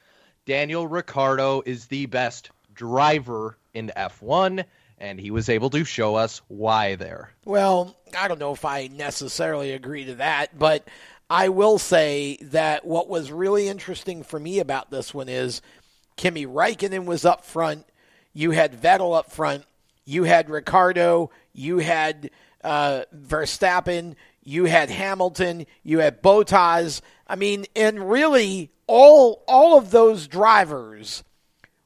Daniel 0.45 0.87
Ricciardo 0.87 1.61
is 1.65 1.85
the 1.85 2.07
best 2.07 2.49
driver 2.73 3.57
in 3.73 3.91
F1, 3.95 4.65
and 4.97 5.19
he 5.19 5.31
was 5.31 5.49
able 5.49 5.69
to 5.69 5.83
show 5.83 6.15
us 6.15 6.41
why 6.47 6.95
there. 6.95 7.31
Well, 7.45 7.95
I 8.17 8.27
don't 8.27 8.39
know 8.39 8.53
if 8.53 8.65
I 8.65 8.87
necessarily 8.87 9.71
agree 9.71 10.05
to 10.05 10.15
that, 10.15 10.57
but 10.57 10.87
I 11.29 11.49
will 11.49 11.77
say 11.77 12.37
that 12.41 12.85
what 12.85 13.07
was 13.07 13.31
really 13.31 13.67
interesting 13.67 14.23
for 14.23 14.39
me 14.39 14.59
about 14.59 14.89
this 14.89 15.13
one 15.13 15.29
is 15.29 15.61
Kimi 16.17 16.47
Räikkönen 16.47 17.05
was 17.05 17.23
up 17.23 17.45
front, 17.45 17.85
you 18.33 18.51
had 18.51 18.81
Vettel 18.81 19.15
up 19.15 19.31
front, 19.31 19.65
you 20.09 20.23
had 20.23 20.49
Ricciardo, 20.49 21.29
you 21.53 21.77
had 21.77 22.31
uh, 22.63 23.03
Verstappen, 23.15 24.15
you 24.43 24.65
had 24.65 24.89
Hamilton, 24.89 25.67
you 25.83 25.99
had 25.99 26.23
Bottas. 26.23 27.01
I 27.27 27.35
mean, 27.35 27.67
and 27.75 28.09
really 28.09 28.71
all 28.87 29.43
all 29.47 29.77
of 29.77 29.91
those 29.91 30.27
drivers 30.27 31.23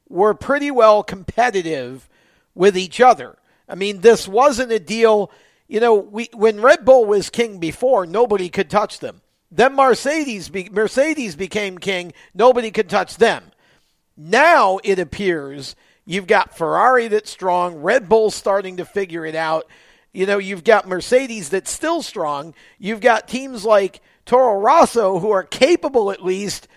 were 0.08 0.32
pretty 0.32 0.70
well 0.70 1.02
competitive 1.02 2.08
with 2.54 2.78
each 2.78 2.98
other. 3.00 3.36
I 3.68 3.74
mean, 3.74 4.00
this 4.00 4.26
wasn't 4.26 4.72
a 4.72 4.80
deal. 4.80 5.30
You 5.68 5.80
know, 5.80 5.94
we 5.94 6.30
when 6.32 6.62
Red 6.62 6.86
Bull 6.86 7.04
was 7.04 7.28
king 7.28 7.58
before, 7.58 8.06
nobody 8.06 8.48
could 8.48 8.70
touch 8.70 9.00
them. 9.00 9.20
Then 9.50 9.76
Mercedes 9.76 10.48
be, 10.48 10.70
Mercedes 10.70 11.36
became 11.36 11.76
king, 11.76 12.14
nobody 12.34 12.70
could 12.70 12.88
touch 12.88 13.18
them. 13.18 13.44
Now 14.16 14.80
it 14.82 14.98
appears 14.98 15.76
you've 16.04 16.26
got 16.26 16.56
Ferrari 16.56 17.08
that's 17.08 17.30
strong, 17.30 17.76
Red 17.76 18.08
Bull 18.08 18.30
starting 18.30 18.78
to 18.78 18.84
figure 18.84 19.24
it 19.26 19.34
out. 19.34 19.66
You 20.12 20.26
know, 20.26 20.38
you've 20.38 20.64
got 20.64 20.86
Mercedes 20.86 21.50
that's 21.50 21.70
still 21.70 22.02
strong. 22.02 22.54
You've 22.78 23.00
got 23.00 23.28
teams 23.28 23.64
like 23.64 24.00
Toro 24.26 24.60
Rosso 24.60 25.18
who 25.18 25.30
are 25.30 25.42
capable 25.42 26.10
at 26.10 26.24
least 26.24 26.68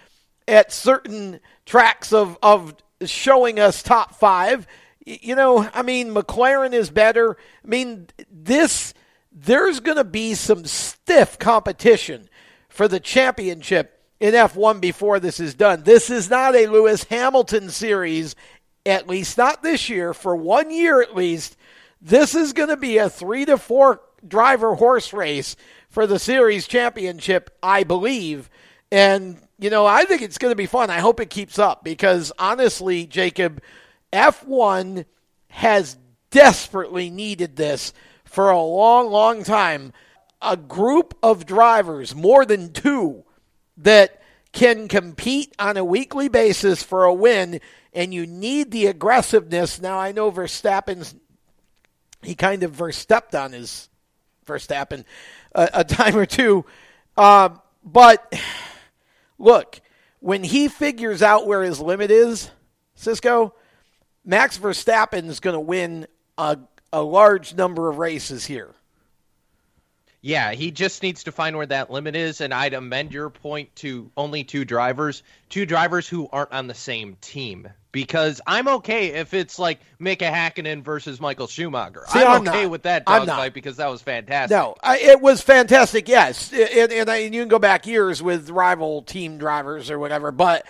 at 0.47 0.71
certain 0.71 1.39
tracks 1.65 2.13
of 2.13 2.37
of 2.41 2.75
showing 3.05 3.59
us 3.59 3.83
top 3.83 4.15
5. 4.15 4.65
You 5.05 5.35
know, 5.35 5.69
I 5.73 5.83
mean 5.83 6.13
McLaren 6.13 6.73
is 6.73 6.89
better. 6.89 7.37
I 7.63 7.67
mean 7.67 8.07
this 8.31 8.93
there's 9.31 9.79
going 9.79 9.97
to 9.97 10.03
be 10.03 10.33
some 10.33 10.65
stiff 10.65 11.37
competition 11.37 12.27
for 12.69 12.87
the 12.87 12.99
championship 12.99 14.01
in 14.19 14.33
F1 14.33 14.81
before 14.81 15.19
this 15.19 15.39
is 15.39 15.53
done. 15.53 15.83
This 15.83 16.09
is 16.09 16.29
not 16.29 16.55
a 16.55 16.67
Lewis 16.67 17.03
Hamilton 17.03 17.69
series, 17.69 18.35
at 18.87 19.07
least 19.07 19.37
not 19.37 19.61
this 19.61 19.89
year, 19.89 20.13
for 20.13 20.35
one 20.35 20.71
year 20.71 21.01
at 21.01 21.15
least. 21.15 21.57
This 22.01 22.33
is 22.33 22.53
going 22.53 22.69
to 22.69 22.77
be 22.77 22.97
a 22.97 23.09
three 23.09 23.45
to 23.45 23.57
four 23.57 24.01
driver 24.25 24.75
horse 24.75 25.13
race 25.13 25.55
for 25.89 26.07
the 26.07 26.19
series 26.19 26.67
championship, 26.67 27.55
I 27.61 27.83
believe. 27.83 28.49
And, 28.91 29.37
you 29.59 29.69
know, 29.69 29.85
I 29.85 30.05
think 30.05 30.21
it's 30.21 30.37
going 30.37 30.51
to 30.51 30.55
be 30.55 30.67
fun. 30.67 30.89
I 30.89 30.99
hope 30.99 31.19
it 31.19 31.29
keeps 31.29 31.59
up 31.59 31.83
because 31.83 32.31
honestly, 32.39 33.05
Jacob, 33.05 33.61
F1 34.13 35.05
has 35.49 35.97
desperately 36.29 37.09
needed 37.09 37.55
this 37.55 37.93
for 38.23 38.49
a 38.49 38.61
long, 38.61 39.09
long 39.09 39.43
time. 39.43 39.91
A 40.41 40.55
group 40.55 41.15
of 41.23 41.45
drivers, 41.45 42.15
more 42.15 42.45
than 42.45 42.71
two, 42.71 43.23
that 43.77 44.21
can 44.57 44.87
compete 44.87 45.53
on 45.59 45.77
a 45.77 45.85
weekly 45.85 46.29
basis 46.29 46.81
for 46.81 47.05
a 47.05 47.13
win, 47.13 47.61
and 47.93 48.11
you 48.11 48.25
need 48.25 48.71
the 48.71 48.87
aggressiveness. 48.87 49.79
Now, 49.79 49.99
I 49.99 50.11
know 50.11 50.31
Verstappen's, 50.31 51.13
he 52.23 52.33
kind 52.33 52.63
of 52.63 52.71
verstepped 52.75 53.39
on 53.39 53.51
his 53.51 53.87
Verstappen 54.47 55.05
a, 55.53 55.69
a 55.75 55.83
time 55.83 56.17
or 56.17 56.25
two. 56.25 56.65
Um, 57.15 57.61
but 57.83 58.33
look, 59.37 59.79
when 60.21 60.43
he 60.43 60.69
figures 60.69 61.21
out 61.21 61.45
where 61.45 61.61
his 61.61 61.79
limit 61.79 62.09
is, 62.09 62.49
Cisco, 62.95 63.53
Max 64.25 64.57
Verstappen 64.57 65.27
is 65.27 65.39
going 65.39 65.53
to 65.53 65.59
win 65.59 66.07
a, 66.39 66.57
a 66.91 67.03
large 67.03 67.53
number 67.53 67.89
of 67.89 67.99
races 67.99 68.47
here. 68.47 68.73
Yeah, 70.27 70.51
he 70.51 70.71
just 70.71 71.03
needs 71.03 71.23
to 71.23 71.31
find 71.31 71.55
where 71.55 71.67
that 71.67 71.89
limit 71.89 72.17
is, 72.17 72.41
and 72.41 72.53
I'd 72.53 72.73
amend 72.73 73.13
your 73.13 73.29
point 73.29 73.73
to 73.77 74.11
only 74.17 74.43
two 74.43 74.65
drivers, 74.65 75.23
two 75.47 75.65
drivers 75.65 76.05
who 76.05 76.27
aren't 76.29 76.51
on 76.51 76.67
the 76.67 76.73
same 76.73 77.15
team. 77.21 77.69
Because 77.93 78.41
I'm 78.45 78.67
okay 78.67 79.13
if 79.13 79.33
it's 79.33 79.57
like 79.57 79.79
Mika 79.99 80.25
Hakkinen 80.25 80.83
versus 80.83 81.21
Michael 81.21 81.47
Schumacher. 81.47 82.03
See, 82.09 82.19
I'm, 82.19 82.27
I'm 82.27 82.41
okay 82.41 82.63
not. 82.63 82.71
with 82.71 82.81
that 82.83 83.05
dogfight 83.05 83.53
because 83.53 83.77
that 83.77 83.87
was 83.87 84.01
fantastic. 84.01 84.53
No, 84.53 84.75
I, 84.83 84.97
it 84.97 85.21
was 85.21 85.41
fantastic. 85.41 86.09
Yes, 86.09 86.51
and, 86.51 86.91
and, 86.91 87.09
and 87.09 87.33
you 87.33 87.41
can 87.41 87.47
go 87.47 87.57
back 87.57 87.87
years 87.87 88.21
with 88.21 88.49
rival 88.49 89.03
team 89.03 89.37
drivers 89.37 89.89
or 89.89 89.97
whatever, 89.97 90.33
but 90.33 90.65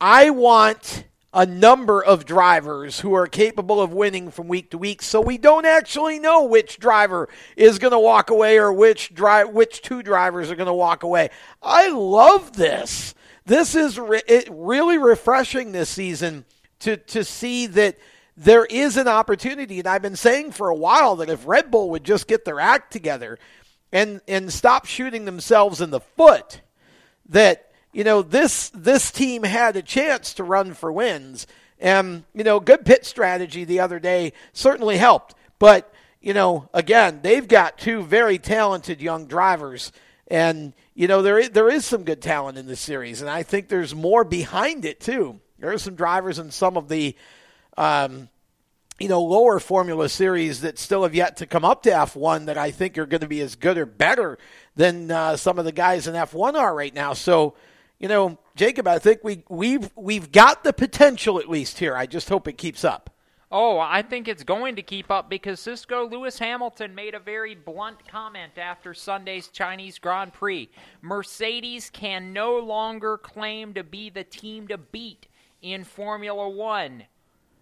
I 0.00 0.30
want 0.30 1.04
a 1.36 1.44
number 1.44 2.02
of 2.02 2.24
drivers 2.24 3.00
who 3.00 3.12
are 3.12 3.26
capable 3.26 3.78
of 3.78 3.92
winning 3.92 4.30
from 4.30 4.48
week 4.48 4.70
to 4.70 4.78
week, 4.78 5.02
so 5.02 5.20
we 5.20 5.36
don't 5.36 5.66
actually 5.66 6.18
know 6.18 6.44
which 6.44 6.78
driver 6.78 7.28
is 7.56 7.78
going 7.78 7.92
to 7.92 7.98
walk 7.98 8.30
away 8.30 8.56
or 8.58 8.72
which 8.72 9.12
which 9.52 9.82
two 9.82 10.02
drivers 10.02 10.50
are 10.50 10.56
going 10.56 10.66
to 10.66 10.72
walk 10.72 11.02
away. 11.02 11.28
I 11.62 11.90
love 11.90 12.56
this. 12.56 13.14
This 13.44 13.74
is 13.74 14.00
re- 14.00 14.22
really 14.50 14.96
refreshing 14.96 15.72
this 15.72 15.90
season 15.90 16.46
to 16.80 16.96
to 16.96 17.22
see 17.22 17.66
that 17.66 17.98
there 18.34 18.64
is 18.64 18.96
an 18.96 19.06
opportunity, 19.06 19.78
and 19.78 19.86
I've 19.86 20.00
been 20.00 20.16
saying 20.16 20.52
for 20.52 20.70
a 20.70 20.74
while 20.74 21.16
that 21.16 21.28
if 21.28 21.46
Red 21.46 21.70
Bull 21.70 21.90
would 21.90 22.04
just 22.04 22.28
get 22.28 22.46
their 22.46 22.60
act 22.60 22.94
together 22.94 23.38
and 23.92 24.22
and 24.26 24.50
stop 24.50 24.86
shooting 24.86 25.26
themselves 25.26 25.82
in 25.82 25.90
the 25.90 26.00
foot, 26.00 26.62
that 27.28 27.65
you 27.96 28.04
know 28.04 28.20
this 28.20 28.68
this 28.74 29.10
team 29.10 29.42
had 29.42 29.74
a 29.74 29.80
chance 29.80 30.34
to 30.34 30.44
run 30.44 30.74
for 30.74 30.92
wins, 30.92 31.46
and 31.80 32.24
you 32.34 32.44
know 32.44 32.60
good 32.60 32.84
pit 32.84 33.06
strategy 33.06 33.64
the 33.64 33.80
other 33.80 33.98
day 33.98 34.34
certainly 34.52 34.98
helped, 34.98 35.34
but 35.58 35.90
you 36.20 36.34
know 36.34 36.68
again 36.74 37.20
they've 37.22 37.48
got 37.48 37.78
two 37.78 38.02
very 38.02 38.38
talented 38.38 39.00
young 39.00 39.24
drivers. 39.24 39.92
And 40.28 40.74
you 40.94 41.08
know 41.08 41.22
there 41.22 41.38
is, 41.38 41.50
there 41.50 41.70
is 41.70 41.86
some 41.86 42.04
good 42.04 42.20
talent 42.20 42.58
in 42.58 42.66
this 42.66 42.80
series, 42.80 43.22
and 43.22 43.30
I 43.30 43.42
think 43.42 43.68
there's 43.68 43.94
more 43.94 44.24
behind 44.24 44.84
it 44.84 45.00
too. 45.00 45.40
There 45.58 45.72
are 45.72 45.78
some 45.78 45.94
drivers 45.94 46.38
in 46.38 46.50
some 46.50 46.76
of 46.76 46.90
the 46.90 47.16
um, 47.78 48.28
you 48.98 49.08
know, 49.08 49.22
lower 49.22 49.58
Formula 49.58 50.10
Series 50.10 50.60
that 50.62 50.78
still 50.78 51.04
have 51.04 51.14
yet 51.14 51.38
to 51.38 51.46
come 51.46 51.64
up 51.64 51.82
to 51.84 51.90
F1 51.90 52.46
that 52.46 52.58
I 52.58 52.72
think 52.72 52.98
are 52.98 53.06
going 53.06 53.20
to 53.22 53.26
be 53.26 53.40
as 53.40 53.54
good 53.54 53.78
or 53.78 53.86
better 53.86 54.38
than 54.74 55.10
uh, 55.10 55.36
some 55.36 55.58
of 55.58 55.64
the 55.64 55.72
guys 55.72 56.06
in 56.06 56.14
F1 56.14 56.54
are 56.54 56.74
right 56.74 56.94
now. 56.94 57.12
So, 57.14 57.54
you 57.98 58.08
know, 58.08 58.38
Jacob, 58.54 58.86
I 58.86 58.98
think 58.98 59.24
we 59.24 59.44
we've 59.48 59.90
we've 59.96 60.30
got 60.32 60.64
the 60.64 60.72
potential 60.72 61.38
at 61.38 61.48
least 61.48 61.78
here. 61.78 61.96
I 61.96 62.06
just 62.06 62.28
hope 62.28 62.46
it 62.48 62.58
keeps 62.58 62.84
up. 62.84 63.10
Oh, 63.50 63.78
I 63.78 64.02
think 64.02 64.26
it's 64.26 64.42
going 64.42 64.74
to 64.74 64.82
keep 64.82 65.08
up 65.08 65.30
because 65.30 65.60
Cisco 65.60 66.08
Lewis 66.08 66.38
Hamilton 66.40 66.96
made 66.96 67.14
a 67.14 67.20
very 67.20 67.54
blunt 67.54 68.06
comment 68.08 68.58
after 68.58 68.92
Sunday's 68.92 69.48
Chinese 69.48 70.00
Grand 70.00 70.32
Prix. 70.32 70.68
Mercedes 71.00 71.88
can 71.88 72.32
no 72.32 72.58
longer 72.58 73.16
claim 73.16 73.72
to 73.74 73.84
be 73.84 74.10
the 74.10 74.24
team 74.24 74.66
to 74.68 74.76
beat 74.76 75.28
in 75.62 75.84
Formula 75.84 76.48
One. 76.48 77.04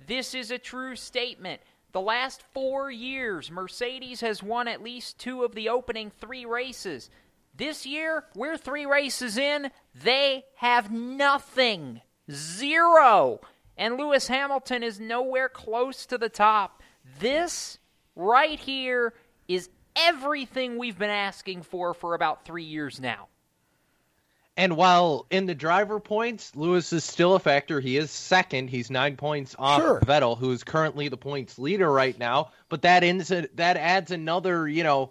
This 0.06 0.34
is 0.34 0.50
a 0.50 0.58
true 0.58 0.96
statement. 0.96 1.60
The 1.92 2.00
last 2.00 2.42
four 2.52 2.90
years, 2.90 3.50
Mercedes 3.50 4.20
has 4.20 4.42
won 4.42 4.66
at 4.66 4.82
least 4.82 5.18
two 5.18 5.44
of 5.44 5.54
the 5.54 5.68
opening 5.68 6.10
three 6.10 6.46
races. 6.46 7.10
This 7.56 7.86
year, 7.86 8.24
we're 8.34 8.56
three 8.56 8.84
races 8.84 9.38
in. 9.38 9.70
They 9.94 10.44
have 10.56 10.90
nothing. 10.90 12.00
Zero. 12.30 13.40
And 13.76 13.96
Lewis 13.96 14.26
Hamilton 14.26 14.82
is 14.82 14.98
nowhere 14.98 15.48
close 15.48 16.06
to 16.06 16.18
the 16.18 16.28
top. 16.28 16.82
This 17.20 17.78
right 18.16 18.58
here 18.58 19.14
is 19.46 19.68
everything 19.94 20.78
we've 20.78 20.98
been 20.98 21.10
asking 21.10 21.62
for 21.62 21.94
for 21.94 22.14
about 22.14 22.44
three 22.44 22.64
years 22.64 23.00
now. 23.00 23.28
And 24.56 24.76
while 24.76 25.26
in 25.30 25.46
the 25.46 25.54
driver 25.54 25.98
points, 25.98 26.54
Lewis 26.54 26.92
is 26.92 27.02
still 27.04 27.34
a 27.34 27.40
factor. 27.40 27.80
He 27.80 27.96
is 27.96 28.10
second. 28.12 28.70
He's 28.70 28.88
nine 28.90 29.16
points 29.16 29.56
off 29.58 29.80
Sure. 29.80 30.00
Vettel, 30.00 30.38
who 30.38 30.52
is 30.52 30.62
currently 30.62 31.08
the 31.08 31.16
points 31.16 31.58
leader 31.58 31.90
right 31.90 32.16
now. 32.16 32.50
But 32.68 32.82
that 32.82 33.02
ends 33.02 33.28
that 33.28 33.76
adds 33.76 34.12
another, 34.12 34.68
you 34.68 34.84
know, 34.84 35.10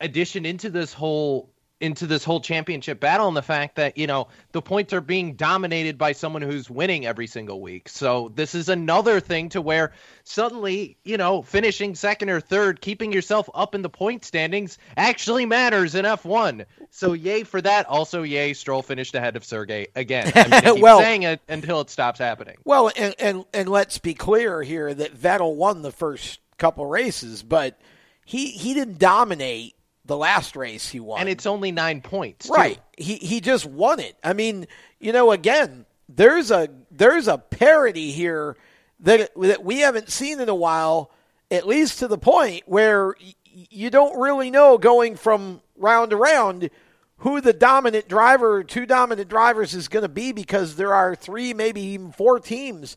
addition 0.00 0.44
into 0.46 0.70
this 0.70 0.92
whole 0.92 1.50
into 1.78 2.06
this 2.06 2.24
whole 2.24 2.40
championship 2.40 3.00
battle 3.00 3.28
and 3.28 3.36
the 3.36 3.42
fact 3.42 3.76
that 3.76 3.98
you 3.98 4.06
know 4.06 4.28
the 4.52 4.62
points 4.62 4.94
are 4.94 5.02
being 5.02 5.34
dominated 5.34 5.98
by 5.98 6.12
someone 6.12 6.40
who's 6.40 6.70
winning 6.70 7.04
every 7.04 7.26
single 7.26 7.60
week. 7.60 7.88
So 7.88 8.32
this 8.34 8.54
is 8.54 8.70
another 8.70 9.20
thing 9.20 9.50
to 9.50 9.60
where 9.60 9.92
suddenly 10.24 10.96
you 11.04 11.18
know 11.18 11.42
finishing 11.42 11.94
second 11.94 12.30
or 12.30 12.40
third 12.40 12.80
keeping 12.80 13.12
yourself 13.12 13.50
up 13.54 13.74
in 13.74 13.82
the 13.82 13.90
point 13.90 14.24
standings 14.24 14.78
actually 14.96 15.44
matters 15.44 15.94
in 15.94 16.06
f1 16.06 16.64
so 16.90 17.12
yay 17.12 17.42
for 17.42 17.60
that. 17.60 17.84
Also 17.86 18.22
yay 18.22 18.54
stroll 18.54 18.80
finished 18.80 19.14
ahead 19.14 19.36
of 19.36 19.44
sergey 19.44 19.88
again. 19.94 20.32
I'm 20.34 20.48
gonna 20.48 20.74
Well- 20.80 21.00
saying 21.00 21.24
it 21.24 21.42
until 21.46 21.82
it 21.82 21.90
stops 21.90 22.18
happening. 22.18 22.56
Well, 22.64 22.90
and, 22.96 23.14
and 23.18 23.44
and 23.52 23.68
let's 23.68 23.98
be 23.98 24.14
clear 24.14 24.62
here 24.62 24.94
that 24.94 25.14
Vettel 25.14 25.56
won 25.56 25.82
the 25.82 25.92
first 25.92 26.40
couple 26.56 26.86
races, 26.86 27.42
but 27.42 27.78
he 28.24 28.46
he 28.48 28.72
didn't 28.72 28.98
dominate 28.98 29.74
the 30.06 30.16
last 30.16 30.56
race 30.56 30.88
he 30.88 31.00
won. 31.00 31.20
and 31.20 31.28
it's 31.28 31.46
only 31.46 31.72
nine 31.72 32.00
points 32.00 32.46
too. 32.46 32.52
Right. 32.54 32.78
He 32.96 33.16
he 33.16 33.40
just 33.40 33.66
won 33.66 34.00
it. 34.00 34.16
I 34.22 34.32
mean, 34.32 34.66
you 35.00 35.12
know, 35.12 35.32
again, 35.32 35.86
there's 36.08 36.50
a 36.50 36.68
there's 36.90 37.28
a 37.28 37.38
parity 37.38 38.12
here 38.12 38.56
that 39.00 39.30
that 39.36 39.64
we 39.64 39.80
haven't 39.80 40.10
seen 40.10 40.40
in 40.40 40.48
a 40.48 40.54
while, 40.54 41.10
at 41.50 41.66
least 41.66 41.98
to 42.00 42.08
the 42.08 42.18
point 42.18 42.62
where 42.66 43.14
y- 43.20 43.34
you 43.70 43.90
don't 43.90 44.18
really 44.20 44.50
know 44.50 44.78
going 44.78 45.16
from 45.16 45.60
round 45.76 46.10
to 46.10 46.16
round 46.16 46.70
who 47.18 47.40
the 47.40 47.52
dominant 47.52 48.08
driver, 48.08 48.62
two 48.62 48.84
dominant 48.86 49.28
drivers 49.28 49.74
is 49.74 49.88
going 49.88 50.02
to 50.02 50.08
be 50.08 50.32
because 50.32 50.76
there 50.76 50.92
are 50.92 51.14
three, 51.14 51.54
maybe 51.54 51.80
even 51.80 52.12
four 52.12 52.38
teams 52.38 52.96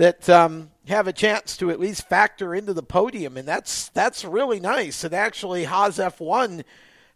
that 0.00 0.30
um, 0.30 0.70
have 0.88 1.06
a 1.06 1.12
chance 1.12 1.58
to 1.58 1.70
at 1.70 1.78
least 1.78 2.08
factor 2.08 2.54
into 2.54 2.72
the 2.72 2.82
podium, 2.82 3.36
and 3.36 3.46
that's 3.46 3.90
that's 3.90 4.24
really 4.24 4.58
nice. 4.58 5.04
And 5.04 5.12
actually, 5.12 5.64
Haas 5.64 5.98
F1, 5.98 6.64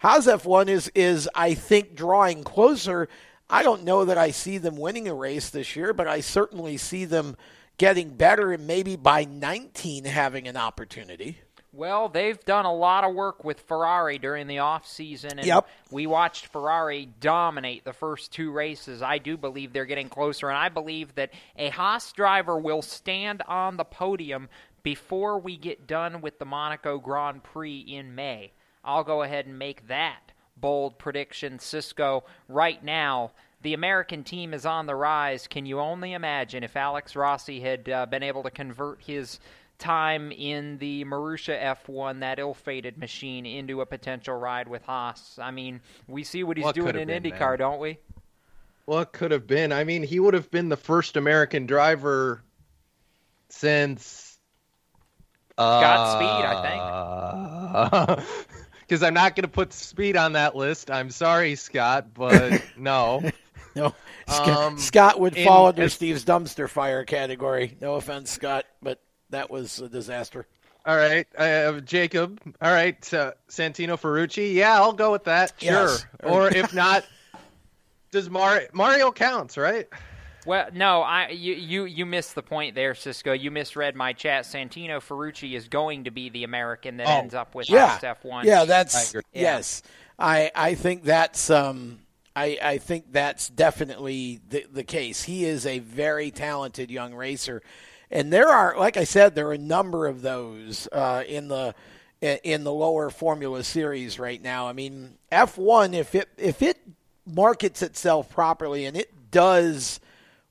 Haas 0.01 0.27
F1 0.27 0.69
is 0.69 0.93
is 0.95 1.27
I 1.35 1.55
think 1.55 1.95
drawing 1.95 2.45
closer. 2.45 3.09
I 3.49 3.63
don't 3.63 3.85
know 3.85 4.05
that 4.05 4.19
I 4.19 4.33
see 4.33 4.59
them 4.59 4.77
winning 4.77 5.09
a 5.09 5.15
race 5.15 5.49
this 5.49 5.75
year, 5.75 5.95
but 5.95 6.07
I 6.07 6.21
certainly 6.21 6.77
see 6.77 7.07
them 7.07 7.39
getting 7.79 8.11
better 8.11 8.53
and 8.53 8.67
maybe 8.67 8.97
by 8.97 9.25
19 9.25 10.05
having 10.05 10.47
an 10.47 10.59
opportunity. 10.59 11.39
Well, 11.75 12.09
they've 12.09 12.39
done 12.45 12.67
a 12.67 12.73
lot 12.75 13.03
of 13.03 13.15
work 13.15 13.43
with 13.45 13.61
Ferrari 13.61 14.17
during 14.19 14.47
the 14.47 14.61
off 14.61 14.87
season, 14.87 15.39
and 15.39 15.47
Yep. 15.47 15.67
we 15.91 16.07
watched 16.07 16.47
Ferrari 16.47 17.07
dominate 17.19 17.85
the 17.85 17.93
first 17.93 18.33
two 18.33 18.53
races. 18.53 19.03
I 19.03 19.19
do 19.19 19.37
believe 19.37 19.73
they're 19.73 19.85
getting 19.85 20.09
closer, 20.09 20.49
and 20.49 20.57
I 20.57 20.69
believe 20.69 21.17
that 21.17 21.33
a 21.57 21.71
Haas 21.71 22.13
driver 22.13 22.57
will 22.57 22.81
stand 22.83 23.43
on 23.49 23.77
the 23.77 23.85
podium 23.85 24.49
before 24.85 25.39
we 25.39 25.57
get 25.57 25.87
done 25.89 26.21
with 26.21 26.39
the 26.39 26.45
Monaco 26.45 26.99
Grand 26.99 27.43
Prix 27.43 27.81
in 27.81 28.15
May. 28.15 28.53
I'll 28.85 29.03
go 29.05 29.23
ahead 29.23 29.47
and 29.47 29.59
make 29.59 29.89
that 29.89 30.33
bold 30.57 30.99
prediction, 30.99 31.59
Cisco. 31.59 32.23
Right 32.49 32.85
now, 32.85 33.33
the 33.63 33.75
American 33.75 34.23
team 34.23 34.55
is 34.55 34.65
on 34.65 34.87
the 34.87 34.95
rise. 34.95 35.49
Can 35.49 35.67
you 35.67 35.81
only 35.81 36.13
imagine 36.13 36.63
if 36.63 36.77
Alex 36.77 37.17
Rossi 37.17 37.61
had 37.61 37.89
uh, 37.89 38.07
been 38.07 38.23
able 38.23 38.43
to 38.45 38.51
convert 38.51 39.03
his 39.03 39.41
time 39.79 40.31
in 40.33 40.79
the 40.79 41.05
Marussia 41.05 41.77
F1, 41.87 42.21
that 42.21 42.39
ill-fated 42.39 42.97
machine, 42.99 43.45
into 43.47 43.81
a 43.81 43.87
potential 43.87 44.35
ride 44.37 44.69
with 44.69 44.83
Haas. 44.85 45.39
I 45.41 45.51
mean, 45.51 45.81
we 46.09 46.25
see 46.25 46.45
what 46.45 46.57
he's 46.57 46.65
What 46.65 46.75
doing 46.75 46.97
in 46.97 47.09
been, 47.09 47.23
IndyCar, 47.23 47.51
man. 47.51 47.59
don't 47.59 47.81
we? 47.81 47.99
What 48.87 49.13
could 49.13 49.31
have 49.31 49.47
been? 49.47 49.73
I 49.73 49.85
mean, 49.85 50.03
he 50.03 50.21
would 50.21 50.35
have 50.35 50.51
been 50.51 50.69
the 50.69 50.77
first 50.77 51.17
American 51.17 51.67
driver 51.67 52.43
since 53.49 54.39
Scott 55.53 56.19
Speed, 56.19 56.47
I 56.47 58.17
think. 58.17 58.27
Because 58.87 59.03
I'm 59.03 59.15
not 59.15 59.35
going 59.35 59.45
to 59.45 59.49
put 59.49 59.73
speed 59.73 60.15
on 60.15 60.35
that 60.35 60.55
list. 60.55 60.91
I'm 60.91 61.09
sorry, 61.09 61.55
Scott, 61.55 62.09
but 62.13 62.63
no. 62.77 63.23
No, 63.75 63.95
Scott, 64.29 64.49
Um, 64.49 64.79
Scott 64.79 65.19
would 65.19 65.35
in- 65.39 65.47
fall 65.47 65.69
under 65.69 65.85
as- 65.85 65.95
Steve's 65.95 66.23
dumpster 66.23 66.69
fire 66.69 67.03
category. 67.03 67.79
No 67.81 67.95
offense, 67.95 68.31
Scott, 68.31 68.67
but 68.83 69.01
that 69.31 69.51
was 69.51 69.81
a 69.81 69.89
disaster. 69.89 70.47
All 70.87 70.97
right, 70.97 71.27
I 71.39 71.47
have 71.47 71.85
Jacob. 71.87 72.41
All 72.61 72.71
right, 72.73 73.15
uh, 73.15 73.33
Santino 73.49 73.99
Ferrucci. 73.99 74.53
Yeah, 74.55 74.75
I'll 74.75 74.93
go 74.93 75.13
with 75.13 75.25
that. 75.25 75.55
Sure. 75.59 75.71
Yes. 75.71 76.07
Or 76.23 76.49
if 76.49 76.75
not, 76.75 77.05
does 78.11 78.29
Mario 78.29 78.69
Mario 78.73 79.11
counts, 79.11 79.57
right? 79.57 79.89
Well, 80.47 80.69
no, 80.75 81.01
I 81.01 81.29
you, 81.29 81.55
you 81.55 81.85
you 81.87 82.05
missed 82.05 82.35
the 82.35 82.43
point 82.43 82.75
there, 82.75 82.95
Cisco. 82.95 83.33
You 83.33 83.51
misread 83.51 83.97
my 83.97 84.13
chat. 84.13 84.45
Santino 84.45 84.99
Ferrucci 85.01 85.55
is 85.55 85.69
going 85.69 86.05
to 86.05 86.11
be 86.11 86.29
the 86.29 86.45
American 86.45 86.99
that 86.99 87.07
Oh, 87.09 87.19
ends 87.19 87.35
up 87.35 87.55
with 87.55 87.71
yeah, 87.71 87.99
F1. 87.99 88.45
Yeah, 88.45 88.67
that's 88.67 89.15
Yeah. 89.15 89.21
yes. 89.33 89.83
I 90.19 90.51
I 90.55 90.75
think 90.75 91.05
that's 91.05 91.49
um 91.49 92.01
I 92.37 92.59
I 92.63 92.77
think 92.79 93.07
that's 93.11 93.49
definitely 93.49 94.41
the 94.47 94.67
the 94.71 94.85
case. 94.85 95.23
He 95.23 95.47
is 95.47 95.65
a 95.65 95.79
very 95.79 96.31
talented 96.31 96.91
young 96.91 97.15
racer, 97.15 97.63
and 98.11 98.33
there 98.33 98.49
are, 98.49 98.77
like 98.79 98.97
I 98.97 99.05
said, 99.05 99.35
there 99.35 99.49
are 99.49 99.53
a 99.53 99.59
number 99.59 100.07
of 100.07 100.23
those 100.23 100.89
uh, 100.93 101.25
in 101.27 101.49
the 101.49 101.75
in 102.21 102.65
the 102.65 102.73
lower 102.73 103.11
Formula 103.11 103.63
Series 103.63 104.19
right 104.19 104.43
now. 104.43 104.67
I 104.67 104.73
mean, 104.73 105.19
F 105.31 105.59
one 105.59 105.95
if 105.95 106.15
it 106.15 106.29
if 106.39 106.63
it 106.63 106.79
markets 107.27 107.83
itself 107.83 108.31
properly 108.31 108.85
and 108.87 108.97
it 108.97 109.31
does 109.31 110.01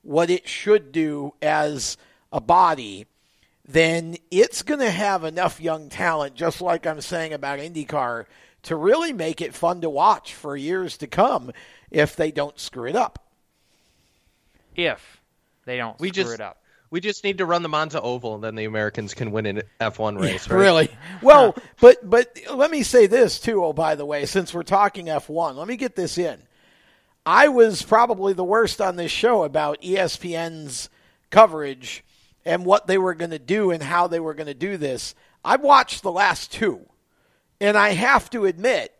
what 0.02 0.30
it 0.30 0.46
should 0.46 0.92
do 0.92 1.32
as 1.40 1.96
a 2.32 2.40
body, 2.40 3.06
then 3.66 4.16
it's 4.30 4.62
going 4.62 4.80
to 4.80 4.90
have 4.90 5.24
enough 5.24 5.60
young 5.60 5.88
talent, 5.88 6.34
just 6.34 6.60
like 6.60 6.86
I'm 6.86 7.00
saying 7.00 7.32
about 7.32 7.58
IndyCar, 7.58 8.26
to 8.64 8.76
really 8.76 9.12
make 9.12 9.40
it 9.40 9.54
fun 9.54 9.80
to 9.80 9.90
watch 9.90 10.34
for 10.34 10.56
years 10.56 10.98
to 10.98 11.06
come 11.06 11.50
if 11.90 12.16
they 12.16 12.30
don't 12.30 12.58
screw 12.58 12.88
it 12.88 12.96
up. 12.96 13.18
If 14.76 15.22
they 15.64 15.78
don't 15.78 15.98
We 15.98 16.08
screw 16.08 16.24
just 16.24 16.34
it 16.34 16.40
up. 16.40 16.62
We 16.94 17.00
just 17.00 17.24
need 17.24 17.38
to 17.38 17.44
run 17.44 17.64
the 17.64 17.68
Monza 17.68 18.00
Oval, 18.00 18.36
and 18.36 18.44
then 18.44 18.54
the 18.54 18.66
Americans 18.66 19.14
can 19.14 19.32
win 19.32 19.46
an 19.46 19.62
F1 19.80 20.16
race. 20.16 20.48
right? 20.48 20.56
Really? 20.56 20.88
Well, 21.22 21.56
but 21.80 22.08
but 22.08 22.38
let 22.54 22.70
me 22.70 22.84
say 22.84 23.08
this 23.08 23.40
too. 23.40 23.64
Oh, 23.64 23.72
by 23.72 23.96
the 23.96 24.06
way, 24.06 24.26
since 24.26 24.54
we're 24.54 24.62
talking 24.62 25.06
F1, 25.06 25.56
let 25.56 25.66
me 25.66 25.74
get 25.74 25.96
this 25.96 26.18
in. 26.18 26.40
I 27.26 27.48
was 27.48 27.82
probably 27.82 28.32
the 28.32 28.44
worst 28.44 28.80
on 28.80 28.94
this 28.94 29.10
show 29.10 29.42
about 29.42 29.82
ESPN's 29.82 30.88
coverage 31.30 32.04
and 32.44 32.64
what 32.64 32.86
they 32.86 32.96
were 32.96 33.14
going 33.14 33.32
to 33.32 33.40
do 33.40 33.72
and 33.72 33.82
how 33.82 34.06
they 34.06 34.20
were 34.20 34.34
going 34.34 34.46
to 34.46 34.54
do 34.54 34.76
this. 34.76 35.16
I've 35.44 35.62
watched 35.62 36.04
the 36.04 36.12
last 36.12 36.52
two, 36.52 36.86
and 37.60 37.76
I 37.76 37.90
have 37.90 38.30
to 38.30 38.44
admit, 38.44 38.94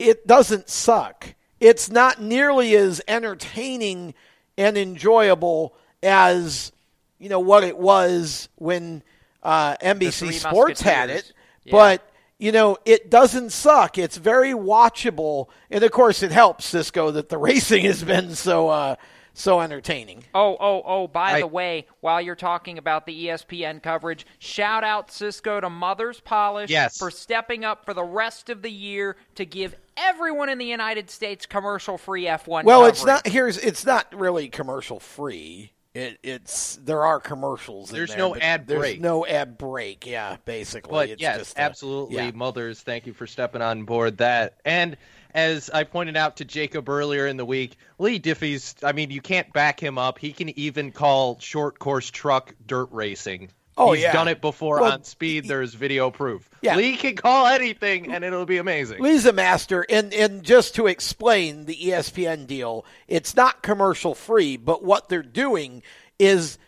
it 0.00 0.26
doesn't 0.26 0.68
suck. 0.68 1.36
It's 1.60 1.88
not 1.88 2.20
nearly 2.20 2.74
as 2.74 3.00
entertaining 3.06 4.14
and 4.58 4.76
enjoyable 4.76 5.76
as 6.02 6.72
you 7.20 7.28
know 7.28 7.38
what 7.40 7.62
it 7.62 7.78
was 7.78 8.48
when 8.56 9.02
uh, 9.42 9.76
NBC 9.76 10.32
Sports 10.32 10.80
had 10.80 11.10
it. 11.10 11.32
Yeah. 11.64 11.72
But 11.72 12.10
you 12.38 12.52
know, 12.52 12.78
it 12.86 13.10
doesn't 13.10 13.50
suck. 13.50 13.98
It's 13.98 14.16
very 14.16 14.52
watchable, 14.52 15.48
and 15.70 15.84
of 15.84 15.90
course, 15.92 16.22
it 16.22 16.32
helps 16.32 16.64
Cisco 16.66 17.10
that 17.12 17.28
the 17.28 17.38
racing 17.50 17.84
has 17.84 18.02
been 18.02 18.34
so 18.34 18.68
uh, 18.70 18.96
so 19.34 19.60
entertaining. 19.60 20.24
Oh, 20.34 20.56
oh, 20.58 20.82
oh, 20.84 21.06
by 21.06 21.32
I- 21.34 21.40
the 21.40 21.46
way, 21.46 21.86
while 22.00 22.20
you're 22.20 22.34
talking 22.34 22.78
about 22.78 23.04
the 23.06 23.26
ESPN 23.26 23.82
coverage, 23.82 24.26
shout 24.38 24.84
out 24.84 25.10
Cisco 25.10 25.60
to 25.60 25.68
Mother's 25.70 26.20
Polish 26.20 26.70
Yes. 26.70 26.98
for 26.98 27.10
stepping 27.10 27.64
up 27.64 27.84
for 27.84 27.94
the 27.94 28.02
rest 28.04 28.48
of 28.50 28.62
the 28.62 28.70
year 28.70 29.16
to 29.36 29.44
give 29.44 29.74
everyone 29.96 30.48
in 30.48 30.56
the 30.58 30.64
United 30.66 31.10
States 31.10 31.44
commercial 31.46 31.98
free 31.98 32.24
F1 32.24 32.64
Well, 32.64 32.80
coverage. 32.80 32.94
it's 32.94 33.04
not 33.04 33.26
here's 33.26 33.58
it's 33.58 33.84
not 33.84 34.06
really 34.14 34.48
commercial 34.48 34.98
free. 34.98 35.72
It, 35.92 36.18
it's 36.22 36.76
there 36.76 37.04
are 37.04 37.18
commercials. 37.18 37.90
in 37.90 37.96
There's 37.96 38.10
there, 38.10 38.18
no 38.18 38.36
ad 38.36 38.66
There's 38.68 38.78
break. 38.78 39.00
no 39.00 39.26
ad 39.26 39.58
break. 39.58 40.06
Yeah, 40.06 40.36
basically. 40.44 40.90
But 40.92 41.08
it's 41.10 41.22
yes, 41.22 41.38
just 41.38 41.58
a- 41.58 41.60
absolutely, 41.60 42.16
yeah. 42.16 42.30
mothers. 42.32 42.80
Thank 42.80 43.06
you 43.06 43.12
for 43.12 43.26
stepping 43.26 43.60
on 43.60 43.84
board 43.84 44.18
that. 44.18 44.60
And 44.64 44.96
as 45.34 45.68
I 45.70 45.82
pointed 45.84 46.16
out 46.16 46.36
to 46.36 46.44
Jacob 46.44 46.88
earlier 46.88 47.26
in 47.26 47.36
the 47.36 47.44
week, 47.44 47.76
Leigh 47.98 48.20
Diffey's. 48.20 48.76
I 48.84 48.92
mean, 48.92 49.10
you 49.10 49.20
can't 49.20 49.52
back 49.52 49.80
him 49.80 49.98
up. 49.98 50.18
He 50.18 50.32
can 50.32 50.56
even 50.58 50.92
call 50.92 51.38
short 51.40 51.80
course 51.80 52.08
truck 52.08 52.54
dirt 52.66 52.88
racing. 52.92 53.50
Oh, 53.80 53.92
He's 53.92 54.02
yeah. 54.02 54.12
done 54.12 54.28
it 54.28 54.42
before 54.42 54.80
Well, 54.80 54.92
on 54.92 55.04
speed. 55.04 55.46
There's 55.46 55.72
video 55.72 56.10
proof. 56.10 56.48
Yeah. 56.60 56.76
Leigh 56.76 56.96
can 56.96 57.16
call 57.16 57.46
anything, 57.46 58.12
and 58.12 58.22
it'll 58.22 58.44
be 58.44 58.58
amazing. 58.58 59.00
Leigh's 59.02 59.24
a 59.24 59.32
master, 59.32 59.86
and 59.88 60.12
and 60.12 60.42
just 60.42 60.74
to 60.74 60.86
explain 60.86 61.64
the 61.64 61.74
ESPN 61.74 62.46
deal, 62.46 62.84
it's 63.08 63.34
not 63.34 63.62
commercial 63.62 64.14
free, 64.14 64.58
but 64.58 64.84
what 64.84 65.08
they're 65.08 65.22
doing 65.22 65.82
is 66.18 66.58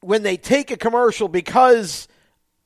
when 0.00 0.24
they 0.24 0.36
take 0.36 0.72
a 0.72 0.76
commercial 0.76 1.28
because 1.28 2.08